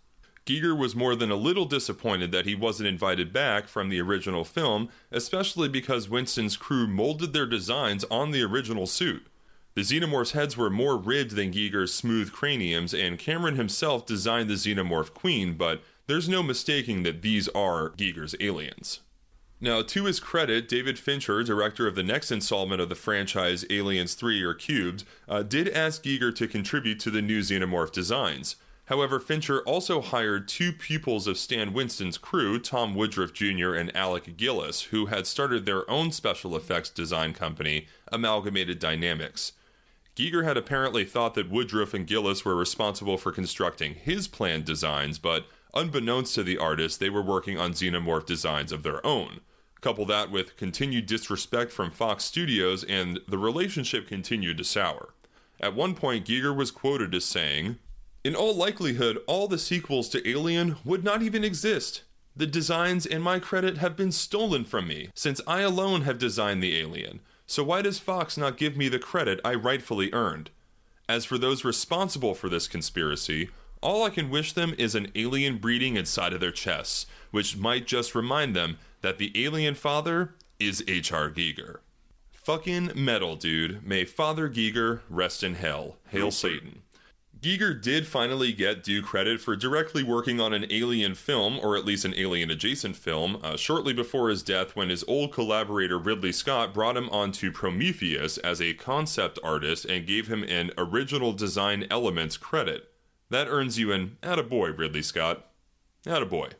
Giger 0.44 0.76
was 0.76 0.94
more 0.94 1.16
than 1.16 1.30
a 1.30 1.36
little 1.36 1.64
disappointed 1.64 2.32
that 2.32 2.44
he 2.44 2.54
wasn't 2.54 2.88
invited 2.88 3.32
back 3.32 3.66
from 3.66 3.88
the 3.88 4.00
original 4.00 4.44
film, 4.44 4.90
especially 5.10 5.68
because 5.68 6.08
Winston's 6.08 6.58
crew 6.58 6.86
molded 6.86 7.32
their 7.32 7.46
designs 7.46 8.04
on 8.10 8.30
the 8.30 8.42
original 8.42 8.86
suit. 8.86 9.26
The 9.74 9.80
xenomorphs' 9.80 10.32
heads 10.32 10.56
were 10.56 10.70
more 10.70 10.98
ribbed 10.98 11.34
than 11.34 11.52
Giger's 11.52 11.94
smooth 11.94 12.30
craniums, 12.30 12.92
and 12.92 13.18
Cameron 13.18 13.56
himself 13.56 14.04
designed 14.04 14.50
the 14.50 14.54
xenomorph 14.54 15.14
queen, 15.14 15.54
but 15.54 15.82
there's 16.06 16.28
no 16.28 16.42
mistaking 16.42 17.04
that 17.04 17.22
these 17.22 17.48
are 17.48 17.90
Giger's 17.90 18.34
aliens. 18.38 19.00
Now, 19.64 19.80
to 19.80 20.04
his 20.04 20.20
credit, 20.20 20.68
David 20.68 20.98
Fincher, 20.98 21.42
director 21.42 21.86
of 21.86 21.94
the 21.94 22.02
next 22.02 22.30
installment 22.30 22.82
of 22.82 22.90
the 22.90 22.94
franchise 22.94 23.64
Aliens 23.70 24.12
3 24.12 24.42
or 24.42 24.52
Cubed, 24.52 25.04
uh, 25.26 25.42
did 25.42 25.70
ask 25.70 26.02
Giger 26.02 26.34
to 26.34 26.46
contribute 26.46 27.00
to 27.00 27.10
the 27.10 27.22
new 27.22 27.40
xenomorph 27.40 27.90
designs. 27.90 28.56
However, 28.88 29.18
Fincher 29.18 29.62
also 29.62 30.02
hired 30.02 30.48
two 30.48 30.70
pupils 30.70 31.26
of 31.26 31.38
Stan 31.38 31.72
Winston's 31.72 32.18
crew, 32.18 32.58
Tom 32.58 32.94
Woodruff 32.94 33.32
Jr. 33.32 33.72
and 33.72 33.96
Alec 33.96 34.36
Gillis, 34.36 34.82
who 34.90 35.06
had 35.06 35.26
started 35.26 35.64
their 35.64 35.90
own 35.90 36.12
special 36.12 36.54
effects 36.54 36.90
design 36.90 37.32
company, 37.32 37.86
Amalgamated 38.12 38.78
Dynamics. 38.78 39.52
Giger 40.14 40.44
had 40.44 40.58
apparently 40.58 41.06
thought 41.06 41.32
that 41.36 41.48
Woodruff 41.48 41.94
and 41.94 42.06
Gillis 42.06 42.44
were 42.44 42.54
responsible 42.54 43.16
for 43.16 43.32
constructing 43.32 43.94
his 43.94 44.28
planned 44.28 44.66
designs, 44.66 45.18
but 45.18 45.46
unbeknownst 45.72 46.34
to 46.34 46.42
the 46.42 46.58
artist, 46.58 47.00
they 47.00 47.08
were 47.08 47.22
working 47.22 47.58
on 47.58 47.72
xenomorph 47.72 48.26
designs 48.26 48.70
of 48.70 48.82
their 48.82 49.04
own. 49.06 49.40
Couple 49.84 50.06
that 50.06 50.30
with 50.30 50.56
continued 50.56 51.04
disrespect 51.04 51.70
from 51.70 51.90
Fox 51.90 52.24
Studios, 52.24 52.84
and 52.84 53.20
the 53.28 53.36
relationship 53.36 54.08
continued 54.08 54.56
to 54.56 54.64
sour. 54.64 55.10
At 55.60 55.74
one 55.74 55.94
point, 55.94 56.24
Giger 56.24 56.56
was 56.56 56.70
quoted 56.70 57.14
as 57.14 57.26
saying, 57.26 57.76
In 58.24 58.34
all 58.34 58.54
likelihood, 58.54 59.18
all 59.26 59.46
the 59.46 59.58
sequels 59.58 60.08
to 60.08 60.26
Alien 60.26 60.76
would 60.86 61.04
not 61.04 61.20
even 61.20 61.44
exist. 61.44 62.02
The 62.34 62.46
designs 62.46 63.04
and 63.04 63.22
my 63.22 63.38
credit 63.38 63.76
have 63.76 63.94
been 63.94 64.10
stolen 64.10 64.64
from 64.64 64.88
me, 64.88 65.10
since 65.14 65.42
I 65.46 65.60
alone 65.60 66.00
have 66.00 66.18
designed 66.18 66.62
the 66.62 66.80
Alien. 66.80 67.20
So 67.46 67.62
why 67.62 67.82
does 67.82 67.98
Fox 67.98 68.38
not 68.38 68.56
give 68.56 68.78
me 68.78 68.88
the 68.88 68.98
credit 68.98 69.38
I 69.44 69.52
rightfully 69.52 70.08
earned? 70.14 70.48
As 71.10 71.26
for 71.26 71.36
those 71.36 71.62
responsible 71.62 72.34
for 72.34 72.48
this 72.48 72.68
conspiracy, 72.68 73.50
all 73.82 74.02
I 74.02 74.08
can 74.08 74.30
wish 74.30 74.54
them 74.54 74.74
is 74.78 74.94
an 74.94 75.12
alien 75.14 75.58
breeding 75.58 75.96
inside 75.96 76.32
of 76.32 76.40
their 76.40 76.50
chests, 76.50 77.04
which 77.32 77.58
might 77.58 77.86
just 77.86 78.14
remind 78.14 78.56
them 78.56 78.78
that 79.04 79.18
the 79.18 79.30
alien 79.34 79.74
father 79.74 80.34
is 80.58 80.82
H.R. 80.88 81.28
Giger. 81.28 81.80
Fucking 82.32 82.92
metal, 82.94 83.36
dude. 83.36 83.86
May 83.86 84.06
Father 84.06 84.48
Giger 84.48 85.00
rest 85.10 85.42
in 85.42 85.56
hell. 85.56 85.98
Hail 86.08 86.30
Satan. 86.30 86.80
Giger 87.38 87.78
did 87.78 88.06
finally 88.06 88.54
get 88.54 88.82
due 88.82 89.02
credit 89.02 89.42
for 89.42 89.56
directly 89.56 90.02
working 90.02 90.40
on 90.40 90.54
an 90.54 90.64
alien 90.70 91.14
film, 91.14 91.60
or 91.62 91.76
at 91.76 91.84
least 91.84 92.06
an 92.06 92.14
alien 92.16 92.50
adjacent 92.50 92.96
film, 92.96 93.38
uh, 93.42 93.58
shortly 93.58 93.92
before 93.92 94.30
his 94.30 94.42
death 94.42 94.74
when 94.74 94.88
his 94.88 95.04
old 95.06 95.34
collaborator 95.34 95.98
Ridley 95.98 96.32
Scott 96.32 96.72
brought 96.72 96.96
him 96.96 97.10
onto 97.10 97.52
Prometheus 97.52 98.38
as 98.38 98.62
a 98.62 98.72
concept 98.72 99.38
artist 99.44 99.84
and 99.84 100.06
gave 100.06 100.28
him 100.28 100.44
an 100.44 100.70
original 100.78 101.34
design 101.34 101.86
elements 101.90 102.38
credit. 102.38 102.90
That 103.28 103.48
earns 103.48 103.78
you 103.78 103.92
an 103.92 104.16
attaboy, 104.22 104.78
Ridley 104.78 105.02
Scott. 105.02 105.44
Attaboy. 106.06 106.52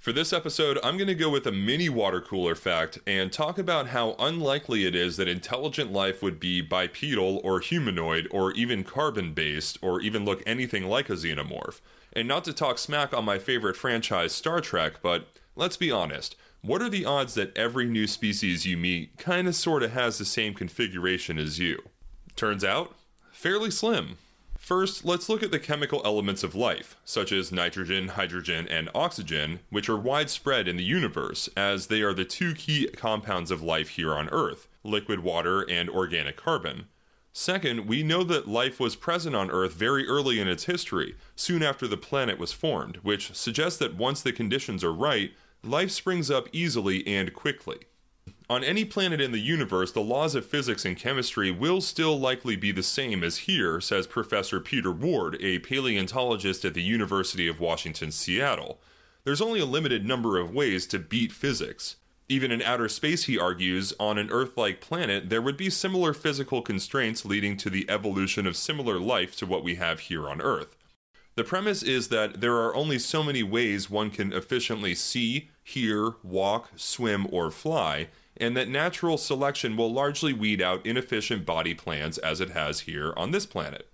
For 0.00 0.12
this 0.14 0.32
episode, 0.32 0.78
I'm 0.82 0.96
going 0.96 1.08
to 1.08 1.14
go 1.14 1.28
with 1.28 1.46
a 1.46 1.52
mini 1.52 1.90
water 1.90 2.22
cooler 2.22 2.54
fact 2.54 2.98
and 3.06 3.30
talk 3.30 3.58
about 3.58 3.88
how 3.88 4.16
unlikely 4.18 4.86
it 4.86 4.94
is 4.94 5.18
that 5.18 5.28
intelligent 5.28 5.92
life 5.92 6.22
would 6.22 6.40
be 6.40 6.62
bipedal 6.62 7.38
or 7.44 7.60
humanoid 7.60 8.26
or 8.30 8.50
even 8.52 8.82
carbon 8.82 9.34
based 9.34 9.76
or 9.82 10.00
even 10.00 10.24
look 10.24 10.42
anything 10.46 10.86
like 10.86 11.10
a 11.10 11.12
xenomorph. 11.12 11.82
And 12.14 12.26
not 12.26 12.44
to 12.44 12.54
talk 12.54 12.78
smack 12.78 13.12
on 13.12 13.26
my 13.26 13.38
favorite 13.38 13.76
franchise, 13.76 14.32
Star 14.32 14.62
Trek, 14.62 15.02
but 15.02 15.28
let's 15.54 15.76
be 15.76 15.90
honest. 15.90 16.34
What 16.62 16.80
are 16.80 16.88
the 16.88 17.04
odds 17.04 17.34
that 17.34 17.54
every 17.54 17.84
new 17.84 18.06
species 18.06 18.64
you 18.64 18.78
meet 18.78 19.18
kinda 19.18 19.52
sorta 19.52 19.90
has 19.90 20.16
the 20.16 20.24
same 20.24 20.54
configuration 20.54 21.38
as 21.38 21.58
you? 21.58 21.78
Turns 22.36 22.64
out, 22.64 22.96
fairly 23.32 23.70
slim. 23.70 24.16
First, 24.60 25.06
let's 25.06 25.28
look 25.28 25.42
at 25.42 25.50
the 25.50 25.58
chemical 25.58 26.02
elements 26.04 26.44
of 26.44 26.54
life, 26.54 26.94
such 27.02 27.32
as 27.32 27.50
nitrogen, 27.50 28.08
hydrogen, 28.08 28.68
and 28.68 28.90
oxygen, 28.94 29.60
which 29.70 29.88
are 29.88 29.96
widespread 29.96 30.68
in 30.68 30.76
the 30.76 30.84
universe, 30.84 31.48
as 31.56 31.86
they 31.86 32.02
are 32.02 32.12
the 32.12 32.26
two 32.26 32.54
key 32.54 32.86
compounds 32.94 33.50
of 33.50 33.62
life 33.62 33.88
here 33.88 34.14
on 34.14 34.28
Earth 34.28 34.68
liquid 34.84 35.20
water 35.20 35.62
and 35.68 35.88
organic 35.90 36.36
carbon. 36.36 36.84
Second, 37.32 37.88
we 37.88 38.02
know 38.02 38.22
that 38.22 38.46
life 38.46 38.78
was 38.78 38.96
present 38.96 39.34
on 39.34 39.50
Earth 39.50 39.72
very 39.72 40.06
early 40.06 40.38
in 40.38 40.46
its 40.46 40.64
history, 40.64 41.16
soon 41.34 41.62
after 41.62 41.88
the 41.88 41.96
planet 41.96 42.38
was 42.38 42.52
formed, 42.52 42.96
which 42.98 43.34
suggests 43.34 43.78
that 43.78 43.96
once 43.96 44.20
the 44.20 44.32
conditions 44.32 44.84
are 44.84 44.92
right, 44.92 45.32
life 45.64 45.90
springs 45.90 46.30
up 46.30 46.48
easily 46.52 47.04
and 47.06 47.32
quickly. 47.32 47.78
On 48.50 48.64
any 48.64 48.84
planet 48.84 49.20
in 49.20 49.30
the 49.30 49.38
universe, 49.38 49.92
the 49.92 50.00
laws 50.00 50.34
of 50.34 50.44
physics 50.44 50.84
and 50.84 50.96
chemistry 50.96 51.52
will 51.52 51.80
still 51.80 52.18
likely 52.18 52.56
be 52.56 52.72
the 52.72 52.82
same 52.82 53.22
as 53.22 53.46
here, 53.46 53.80
says 53.80 54.08
Professor 54.08 54.58
Peter 54.58 54.90
Ward, 54.90 55.36
a 55.40 55.60
paleontologist 55.60 56.64
at 56.64 56.74
the 56.74 56.82
University 56.82 57.46
of 57.46 57.60
Washington, 57.60 58.10
Seattle. 58.10 58.80
There's 59.22 59.40
only 59.40 59.60
a 59.60 59.64
limited 59.64 60.04
number 60.04 60.36
of 60.36 60.52
ways 60.52 60.88
to 60.88 60.98
beat 60.98 61.30
physics. 61.30 61.94
Even 62.28 62.50
in 62.50 62.60
outer 62.60 62.88
space, 62.88 63.26
he 63.26 63.38
argues, 63.38 63.92
on 64.00 64.18
an 64.18 64.32
Earth 64.32 64.56
like 64.56 64.80
planet, 64.80 65.30
there 65.30 65.42
would 65.42 65.56
be 65.56 65.70
similar 65.70 66.12
physical 66.12 66.60
constraints 66.60 67.24
leading 67.24 67.56
to 67.58 67.70
the 67.70 67.88
evolution 67.88 68.48
of 68.48 68.56
similar 68.56 68.98
life 68.98 69.36
to 69.36 69.46
what 69.46 69.62
we 69.62 69.76
have 69.76 70.00
here 70.00 70.28
on 70.28 70.40
Earth. 70.40 70.74
The 71.36 71.44
premise 71.44 71.84
is 71.84 72.08
that 72.08 72.40
there 72.40 72.56
are 72.56 72.74
only 72.74 72.98
so 72.98 73.22
many 73.22 73.44
ways 73.44 73.88
one 73.88 74.10
can 74.10 74.32
efficiently 74.32 74.96
see, 74.96 75.50
hear, 75.62 76.14
walk, 76.24 76.70
swim, 76.74 77.28
or 77.30 77.52
fly, 77.52 78.08
and 78.40 78.56
that 78.56 78.68
natural 78.68 79.18
selection 79.18 79.76
will 79.76 79.92
largely 79.92 80.32
weed 80.32 80.62
out 80.62 80.84
inefficient 80.84 81.44
body 81.46 81.74
plans 81.74 82.18
as 82.18 82.40
it 82.40 82.50
has 82.50 82.80
here 82.80 83.12
on 83.16 83.30
this 83.30 83.46
planet. 83.46 83.88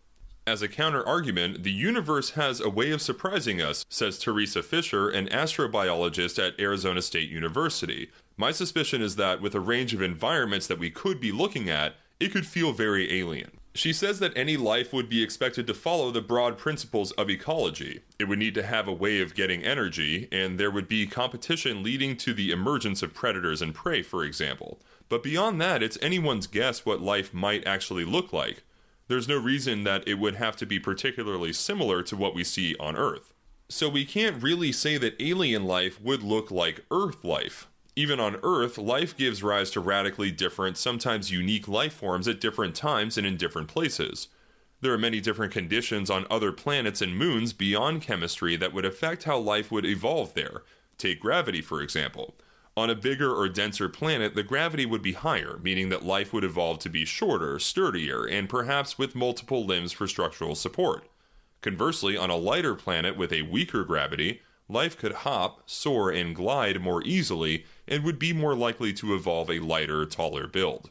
As 0.46 0.62
a 0.62 0.68
counter 0.68 1.04
argument, 1.04 1.64
the 1.64 1.72
universe 1.72 2.30
has 2.30 2.60
a 2.60 2.70
way 2.70 2.92
of 2.92 3.02
surprising 3.02 3.60
us, 3.60 3.84
says 3.88 4.16
Teresa 4.16 4.62
Fisher, 4.62 5.10
an 5.10 5.26
astrobiologist 5.26 6.38
at 6.38 6.58
Arizona 6.60 7.02
State 7.02 7.28
University. 7.28 8.10
My 8.36 8.52
suspicion 8.52 9.02
is 9.02 9.16
that 9.16 9.42
with 9.42 9.56
a 9.56 9.60
range 9.60 9.92
of 9.92 10.00
environments 10.00 10.68
that 10.68 10.78
we 10.78 10.88
could 10.88 11.20
be 11.20 11.32
looking 11.32 11.68
at, 11.68 11.96
it 12.20 12.28
could 12.28 12.46
feel 12.46 12.72
very 12.72 13.18
alien. 13.18 13.55
She 13.76 13.92
says 13.92 14.20
that 14.20 14.34
any 14.34 14.56
life 14.56 14.94
would 14.94 15.06
be 15.06 15.22
expected 15.22 15.66
to 15.66 15.74
follow 15.74 16.10
the 16.10 16.22
broad 16.22 16.56
principles 16.56 17.12
of 17.12 17.28
ecology. 17.28 18.00
It 18.18 18.24
would 18.24 18.38
need 18.38 18.54
to 18.54 18.62
have 18.62 18.88
a 18.88 18.92
way 18.92 19.20
of 19.20 19.34
getting 19.34 19.62
energy, 19.62 20.28
and 20.32 20.58
there 20.58 20.70
would 20.70 20.88
be 20.88 21.06
competition 21.06 21.82
leading 21.82 22.16
to 22.16 22.32
the 22.32 22.52
emergence 22.52 23.02
of 23.02 23.12
predators 23.12 23.60
and 23.60 23.74
prey, 23.74 24.00
for 24.00 24.24
example. 24.24 24.80
But 25.10 25.22
beyond 25.22 25.60
that, 25.60 25.82
it's 25.82 25.98
anyone's 26.00 26.46
guess 26.46 26.86
what 26.86 27.02
life 27.02 27.34
might 27.34 27.66
actually 27.66 28.06
look 28.06 28.32
like. 28.32 28.62
There's 29.08 29.28
no 29.28 29.38
reason 29.38 29.84
that 29.84 30.08
it 30.08 30.14
would 30.14 30.36
have 30.36 30.56
to 30.56 30.66
be 30.66 30.78
particularly 30.78 31.52
similar 31.52 32.02
to 32.04 32.16
what 32.16 32.34
we 32.34 32.44
see 32.44 32.74
on 32.80 32.96
Earth. 32.96 33.34
So 33.68 33.90
we 33.90 34.06
can't 34.06 34.42
really 34.42 34.72
say 34.72 34.96
that 34.96 35.20
alien 35.20 35.64
life 35.64 36.00
would 36.00 36.22
look 36.22 36.50
like 36.50 36.86
Earth 36.90 37.22
life. 37.24 37.68
Even 37.98 38.20
on 38.20 38.36
Earth, 38.42 38.76
life 38.76 39.16
gives 39.16 39.42
rise 39.42 39.70
to 39.70 39.80
radically 39.80 40.30
different, 40.30 40.76
sometimes 40.76 41.30
unique 41.30 41.66
life 41.66 41.94
forms 41.94 42.28
at 42.28 42.42
different 42.42 42.74
times 42.74 43.16
and 43.16 43.26
in 43.26 43.38
different 43.38 43.68
places. 43.68 44.28
There 44.82 44.92
are 44.92 44.98
many 44.98 45.18
different 45.22 45.54
conditions 45.54 46.10
on 46.10 46.26
other 46.30 46.52
planets 46.52 47.00
and 47.00 47.16
moons 47.16 47.54
beyond 47.54 48.02
chemistry 48.02 48.54
that 48.56 48.74
would 48.74 48.84
affect 48.84 49.24
how 49.24 49.38
life 49.38 49.72
would 49.72 49.86
evolve 49.86 50.34
there. 50.34 50.62
Take 50.98 51.20
gravity, 51.20 51.62
for 51.62 51.80
example. 51.80 52.34
On 52.76 52.90
a 52.90 52.94
bigger 52.94 53.34
or 53.34 53.48
denser 53.48 53.88
planet, 53.88 54.34
the 54.34 54.42
gravity 54.42 54.84
would 54.84 55.00
be 55.00 55.14
higher, 55.14 55.58
meaning 55.62 55.88
that 55.88 56.04
life 56.04 56.34
would 56.34 56.44
evolve 56.44 56.80
to 56.80 56.90
be 56.90 57.06
shorter, 57.06 57.58
sturdier, 57.58 58.26
and 58.26 58.50
perhaps 58.50 58.98
with 58.98 59.14
multiple 59.14 59.64
limbs 59.64 59.92
for 59.92 60.06
structural 60.06 60.54
support. 60.54 61.08
Conversely, 61.62 62.18
on 62.18 62.28
a 62.28 62.36
lighter 62.36 62.74
planet 62.74 63.16
with 63.16 63.32
a 63.32 63.40
weaker 63.40 63.84
gravity, 63.84 64.42
life 64.68 64.96
could 64.96 65.12
hop, 65.12 65.62
soar, 65.66 66.10
and 66.10 66.34
glide 66.34 66.80
more 66.80 67.02
easily 67.04 67.64
and 67.86 68.04
would 68.04 68.18
be 68.18 68.32
more 68.32 68.54
likely 68.54 68.92
to 68.92 69.14
evolve 69.14 69.50
a 69.50 69.60
lighter, 69.60 70.04
taller 70.04 70.46
build. 70.46 70.90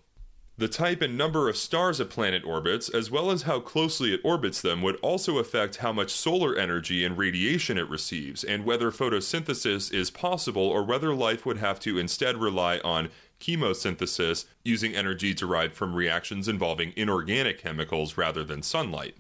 The 0.57 0.69
type 0.69 1.01
and 1.01 1.17
number 1.17 1.49
of 1.49 1.57
stars 1.57 1.99
a 1.99 2.05
planet 2.05 2.45
orbits, 2.45 2.87
as 2.87 3.11
well 3.11 3.29
as 3.29 3.41
how 3.41 3.59
closely 3.59 4.13
it 4.13 4.21
orbits 4.23 4.61
them, 4.61 4.81
would 4.83 4.95
also 5.01 5.37
affect 5.37 5.77
how 5.77 5.91
much 5.91 6.11
solar 6.11 6.55
energy 6.55 7.03
and 7.03 7.17
radiation 7.17 7.77
it 7.77 7.89
receives, 7.89 8.41
and 8.41 8.63
whether 8.63 8.89
photosynthesis 8.89 9.93
is 9.93 10.09
possible 10.09 10.63
or 10.63 10.81
whether 10.85 11.13
life 11.13 11.45
would 11.45 11.57
have 11.57 11.77
to 11.81 11.97
instead 11.97 12.37
rely 12.37 12.79
on 12.85 13.09
chemosynthesis, 13.41 14.45
using 14.63 14.95
energy 14.95 15.33
derived 15.33 15.73
from 15.73 15.93
reactions 15.93 16.47
involving 16.47 16.93
inorganic 16.95 17.61
chemicals 17.61 18.15
rather 18.15 18.45
than 18.45 18.63
sunlight. 18.63 19.17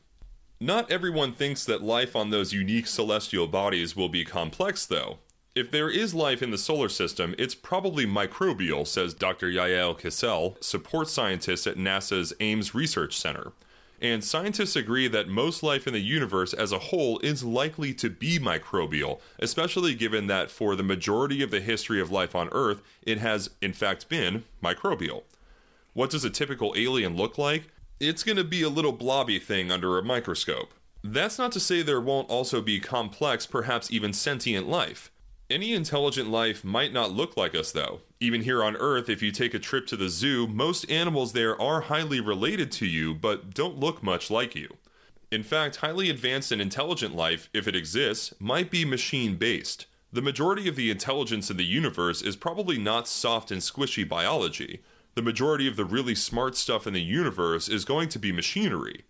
Not 0.61 0.89
everyone 0.89 1.33
thinks 1.33 1.65
that 1.65 1.83
life 1.83 2.15
on 2.15 2.29
those 2.29 2.53
unique 2.53 2.87
celestial 2.87 3.45
bodies 3.45 3.93
will 3.93 4.07
be 4.07 4.23
complex, 4.23 4.85
though. 4.85 5.17
If 5.53 5.69
there 5.69 5.89
is 5.89 6.13
life 6.13 6.41
in 6.41 6.51
the 6.51 6.57
solar 6.57 6.87
system, 6.87 7.35
it's 7.37 7.53
probably 7.53 8.05
microbial, 8.05 8.87
says 8.87 9.13
Dr. 9.13 9.47
Yael 9.47 9.99
Kissel, 9.99 10.55
support 10.61 11.09
scientist 11.09 11.67
at 11.67 11.75
NASA's 11.75 12.33
Ames 12.39 12.73
Research 12.73 13.17
Center. 13.17 13.51
And 14.01 14.23
scientists 14.23 14.77
agree 14.77 15.09
that 15.09 15.27
most 15.27 15.61
life 15.61 15.87
in 15.87 15.93
the 15.93 15.99
universe 15.99 16.53
as 16.53 16.71
a 16.71 16.79
whole 16.79 17.19
is 17.19 17.43
likely 17.43 17.93
to 17.95 18.09
be 18.09 18.39
microbial, 18.39 19.19
especially 19.39 19.93
given 19.93 20.27
that 20.27 20.51
for 20.51 20.77
the 20.77 20.83
majority 20.83 21.43
of 21.43 21.51
the 21.51 21.61
history 21.61 21.99
of 21.99 22.11
life 22.11 22.33
on 22.33 22.47
Earth, 22.53 22.81
it 23.03 23.17
has, 23.17 23.49
in 23.61 23.73
fact, 23.73 24.07
been 24.07 24.45
microbial. 24.63 25.23
What 25.93 26.09
does 26.09 26.23
a 26.23 26.29
typical 26.29 26.73
alien 26.77 27.17
look 27.17 27.37
like? 27.37 27.69
It's 27.99 28.23
going 28.23 28.35
to 28.35 28.43
be 28.43 28.61
a 28.61 28.67
little 28.67 28.91
blobby 28.91 29.39
thing 29.39 29.71
under 29.71 29.97
a 29.97 30.03
microscope. 30.03 30.73
That's 31.01 31.37
not 31.37 31.53
to 31.53 31.61
say 31.61 31.81
there 31.81 32.01
won't 32.01 32.29
also 32.29 32.61
be 32.61 32.81
complex, 32.81 33.45
perhaps 33.45 33.89
even 33.89 34.11
sentient 34.11 34.67
life. 34.67 35.11
Any 35.49 35.73
intelligent 35.73 36.29
life 36.29 36.65
might 36.65 36.91
not 36.91 37.13
look 37.13 37.37
like 37.37 37.55
us, 37.55 37.71
though. 37.71 38.01
Even 38.19 38.41
here 38.41 38.61
on 38.61 38.75
Earth, 38.75 39.07
if 39.07 39.21
you 39.21 39.31
take 39.31 39.53
a 39.53 39.59
trip 39.59 39.87
to 39.87 39.95
the 39.95 40.09
zoo, 40.09 40.45
most 40.45 40.91
animals 40.91 41.31
there 41.31 41.59
are 41.61 41.81
highly 41.81 42.19
related 42.19 42.69
to 42.73 42.85
you, 42.85 43.15
but 43.15 43.53
don't 43.53 43.79
look 43.79 44.03
much 44.03 44.29
like 44.29 44.55
you. 44.55 44.75
In 45.31 45.43
fact, 45.43 45.77
highly 45.77 46.09
advanced 46.09 46.51
and 46.51 46.61
intelligent 46.61 47.15
life, 47.15 47.49
if 47.53 47.65
it 47.65 47.77
exists, 47.77 48.33
might 48.39 48.69
be 48.69 48.83
machine 48.83 49.37
based. 49.37 49.85
The 50.11 50.21
majority 50.21 50.67
of 50.67 50.75
the 50.75 50.91
intelligence 50.91 51.49
in 51.49 51.55
the 51.55 51.63
universe 51.63 52.21
is 52.21 52.35
probably 52.35 52.77
not 52.77 53.07
soft 53.07 53.51
and 53.51 53.61
squishy 53.61 54.07
biology. 54.07 54.81
The 55.15 55.21
majority 55.21 55.65
of 55.65 55.77
the 55.77 55.85
really 55.85 56.13
smart 56.13 56.57
stuff 56.57 56.85
in 56.85 56.93
the 56.93 57.01
universe 57.01 57.69
is 57.69 57.85
going 57.85 58.09
to 58.09 58.19
be 58.19 58.33
machinery. 58.33 59.05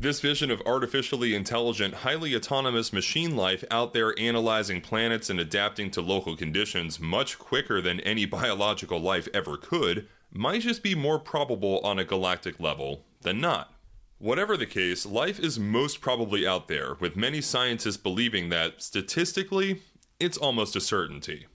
This 0.00 0.18
vision 0.18 0.50
of 0.50 0.62
artificially 0.64 1.34
intelligent, 1.34 1.92
highly 1.92 2.34
autonomous 2.34 2.90
machine 2.90 3.36
life 3.36 3.62
out 3.70 3.92
there 3.92 4.18
analyzing 4.18 4.80
planets 4.80 5.28
and 5.28 5.38
adapting 5.38 5.90
to 5.90 6.00
local 6.00 6.38
conditions 6.38 6.98
much 6.98 7.38
quicker 7.38 7.82
than 7.82 8.00
any 8.00 8.24
biological 8.24 8.98
life 8.98 9.28
ever 9.34 9.58
could 9.58 10.08
might 10.32 10.62
just 10.62 10.82
be 10.82 10.94
more 10.94 11.18
probable 11.18 11.80
on 11.80 11.98
a 11.98 12.04
galactic 12.04 12.58
level 12.58 13.04
than 13.20 13.38
not. 13.38 13.74
Whatever 14.18 14.56
the 14.56 14.64
case, 14.64 15.04
life 15.04 15.38
is 15.38 15.58
most 15.58 16.00
probably 16.00 16.46
out 16.46 16.66
there, 16.66 16.96
with 16.98 17.14
many 17.14 17.42
scientists 17.42 17.98
believing 17.98 18.48
that, 18.48 18.82
statistically, 18.82 19.82
it's 20.18 20.38
almost 20.38 20.76
a 20.76 20.80
certainty. 20.80 21.46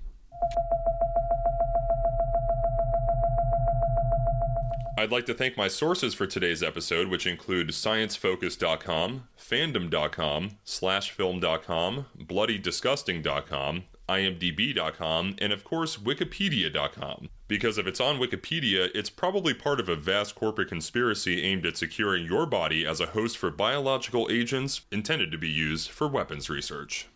I'd 5.00 5.12
like 5.12 5.28
to 5.28 5.36
thank 5.36 5.56
my 5.56 5.68
sources 5.68 6.16
for 6.16 6.26
today's 6.26 6.64
episode, 6.64 7.08
which 7.08 7.28
include 7.28 7.68
sciencefocus.com, 7.68 9.28
fandom.com, 9.40 10.50
slashfilm.com, 10.66 12.06
bloodydisgusting.com, 12.18 13.84
imdb.com, 14.10 15.36
and 15.38 15.54
of 15.54 15.64
course, 15.64 15.98
wikipedia.com. 15.98 17.30
Because 17.48 17.78
if 17.78 17.86
it's 17.86 18.02
on 18.02 18.18
Wikipedia, 18.18 18.90
it's 18.96 19.12
probably 19.12 19.54
part 19.54 19.80
of 19.80 19.88
a 19.88 19.96
vast 19.96 20.34
corporate 20.34 20.70
conspiracy 20.70 21.44
aimed 21.44 21.68
at 21.68 21.78
securing 21.78 22.26
your 22.26 22.48
body 22.48 22.84
as 22.84 23.00
a 23.00 23.06
host 23.08 23.38
for 23.38 23.52
biological 23.52 24.28
agents 24.32 24.82
intended 24.92 25.32
to 25.32 25.38
be 25.38 25.48
used 25.48 25.92
for 25.92 26.08
weapons 26.08 26.50
research. 26.50 27.08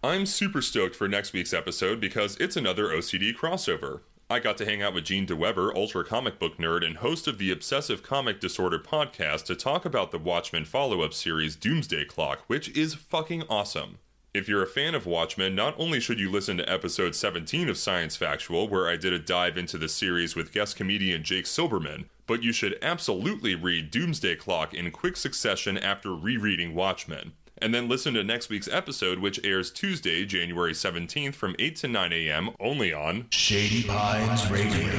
I'm 0.00 0.26
super 0.26 0.62
stoked 0.62 0.94
for 0.94 1.08
next 1.08 1.32
week's 1.32 1.52
episode 1.52 1.98
because 2.00 2.36
it's 2.36 2.56
another 2.56 2.86
OCD 2.86 3.34
crossover. 3.34 4.02
I 4.28 4.40
got 4.40 4.58
to 4.58 4.64
hang 4.64 4.82
out 4.82 4.92
with 4.92 5.04
Gene 5.04 5.24
DeWeber, 5.24 5.72
ultra 5.76 6.04
comic 6.04 6.40
book 6.40 6.56
nerd 6.56 6.84
and 6.84 6.96
host 6.96 7.28
of 7.28 7.38
the 7.38 7.52
Obsessive 7.52 8.02
Comic 8.02 8.40
Disorder 8.40 8.80
podcast, 8.80 9.44
to 9.44 9.54
talk 9.54 9.84
about 9.84 10.10
the 10.10 10.18
Watchmen 10.18 10.64
follow 10.64 11.02
up 11.02 11.14
series 11.14 11.54
Doomsday 11.54 12.06
Clock, 12.06 12.40
which 12.48 12.68
is 12.76 12.94
fucking 12.94 13.44
awesome. 13.48 13.98
If 14.34 14.48
you're 14.48 14.64
a 14.64 14.66
fan 14.66 14.96
of 14.96 15.06
Watchmen, 15.06 15.54
not 15.54 15.76
only 15.78 16.00
should 16.00 16.18
you 16.18 16.28
listen 16.28 16.56
to 16.56 16.68
episode 16.68 17.14
17 17.14 17.68
of 17.68 17.78
Science 17.78 18.16
Factual, 18.16 18.66
where 18.66 18.88
I 18.88 18.96
did 18.96 19.12
a 19.12 19.20
dive 19.20 19.56
into 19.56 19.78
the 19.78 19.88
series 19.88 20.34
with 20.34 20.52
guest 20.52 20.74
comedian 20.74 21.22
Jake 21.22 21.44
Silberman, 21.44 22.06
but 22.26 22.42
you 22.42 22.52
should 22.52 22.76
absolutely 22.82 23.54
read 23.54 23.92
Doomsday 23.92 24.34
Clock 24.34 24.74
in 24.74 24.90
quick 24.90 25.16
succession 25.16 25.78
after 25.78 26.12
rereading 26.12 26.74
Watchmen. 26.74 27.34
And 27.58 27.74
then 27.74 27.88
listen 27.88 28.14
to 28.14 28.22
next 28.22 28.48
week's 28.50 28.68
episode, 28.68 29.18
which 29.18 29.42
airs 29.44 29.70
Tuesday, 29.70 30.26
January 30.26 30.72
17th 30.72 31.34
from 31.34 31.56
8 31.58 31.76
to 31.76 31.88
9 31.88 32.12
a.m., 32.12 32.50
only 32.60 32.92
on 32.92 33.26
Shady 33.30 33.82
Pines 33.84 34.50
Radio. 34.50 34.90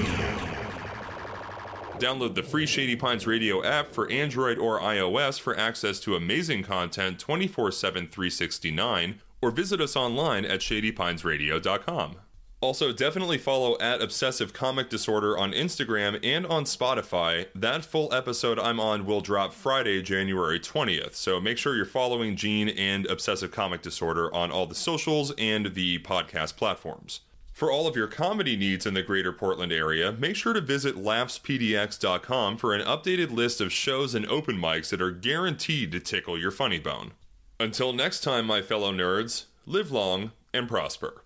Download 1.99 2.35
the 2.35 2.43
free 2.43 2.65
Shady 2.65 2.95
Pines 2.95 3.25
Radio 3.25 3.63
app 3.63 3.91
for 3.91 4.09
Android 4.11 4.57
or 4.57 4.79
iOS 4.79 5.39
for 5.39 5.57
access 5.57 5.99
to 6.01 6.15
amazing 6.15 6.63
content 6.63 7.19
24 7.19 7.71
7 7.71 8.07
369, 8.07 9.21
or 9.41 9.51
visit 9.51 9.81
us 9.81 9.95
online 9.95 10.45
at 10.45 10.59
shadypinesradio.com. 10.59 12.17
Also, 12.59 12.91
definitely 12.91 13.37
follow 13.37 13.77
at 13.79 14.01
Obsessive 14.01 14.51
Comic 14.51 14.89
Disorder 14.89 15.37
on 15.37 15.51
Instagram 15.51 16.19
and 16.23 16.43
on 16.47 16.63
Spotify. 16.63 17.45
That 17.53 17.85
full 17.85 18.11
episode 18.11 18.57
I'm 18.57 18.79
on 18.79 19.05
will 19.05 19.21
drop 19.21 19.53
Friday, 19.53 20.01
January 20.01 20.59
20th, 20.59 21.13
so 21.13 21.39
make 21.39 21.59
sure 21.59 21.75
you're 21.75 21.85
following 21.85 22.35
Gene 22.35 22.69
and 22.69 23.05
Obsessive 23.05 23.51
Comic 23.51 23.83
Disorder 23.83 24.33
on 24.33 24.51
all 24.51 24.65
the 24.65 24.73
socials 24.73 25.31
and 25.37 25.75
the 25.75 25.99
podcast 25.99 26.55
platforms. 26.57 27.21
For 27.53 27.71
all 27.71 27.85
of 27.87 27.95
your 27.95 28.07
comedy 28.07 28.55
needs 28.55 28.87
in 28.87 28.95
the 28.95 29.03
greater 29.03 29.31
Portland 29.31 29.71
area, 29.71 30.11
make 30.11 30.35
sure 30.35 30.53
to 30.53 30.61
visit 30.61 30.95
laughspdx.com 30.95 32.57
for 32.57 32.73
an 32.73 32.81
updated 32.81 33.31
list 33.31 33.61
of 33.61 33.71
shows 33.71 34.15
and 34.15 34.25
open 34.27 34.57
mics 34.57 34.89
that 34.89 35.01
are 35.01 35.11
guaranteed 35.11 35.91
to 35.91 35.99
tickle 35.99 36.39
your 36.39 36.51
funny 36.51 36.79
bone. 36.79 37.13
Until 37.59 37.93
next 37.93 38.21
time, 38.21 38.47
my 38.47 38.63
fellow 38.63 38.91
nerds, 38.91 39.45
live 39.67 39.91
long 39.91 40.31
and 40.53 40.67
prosper. 40.67 41.23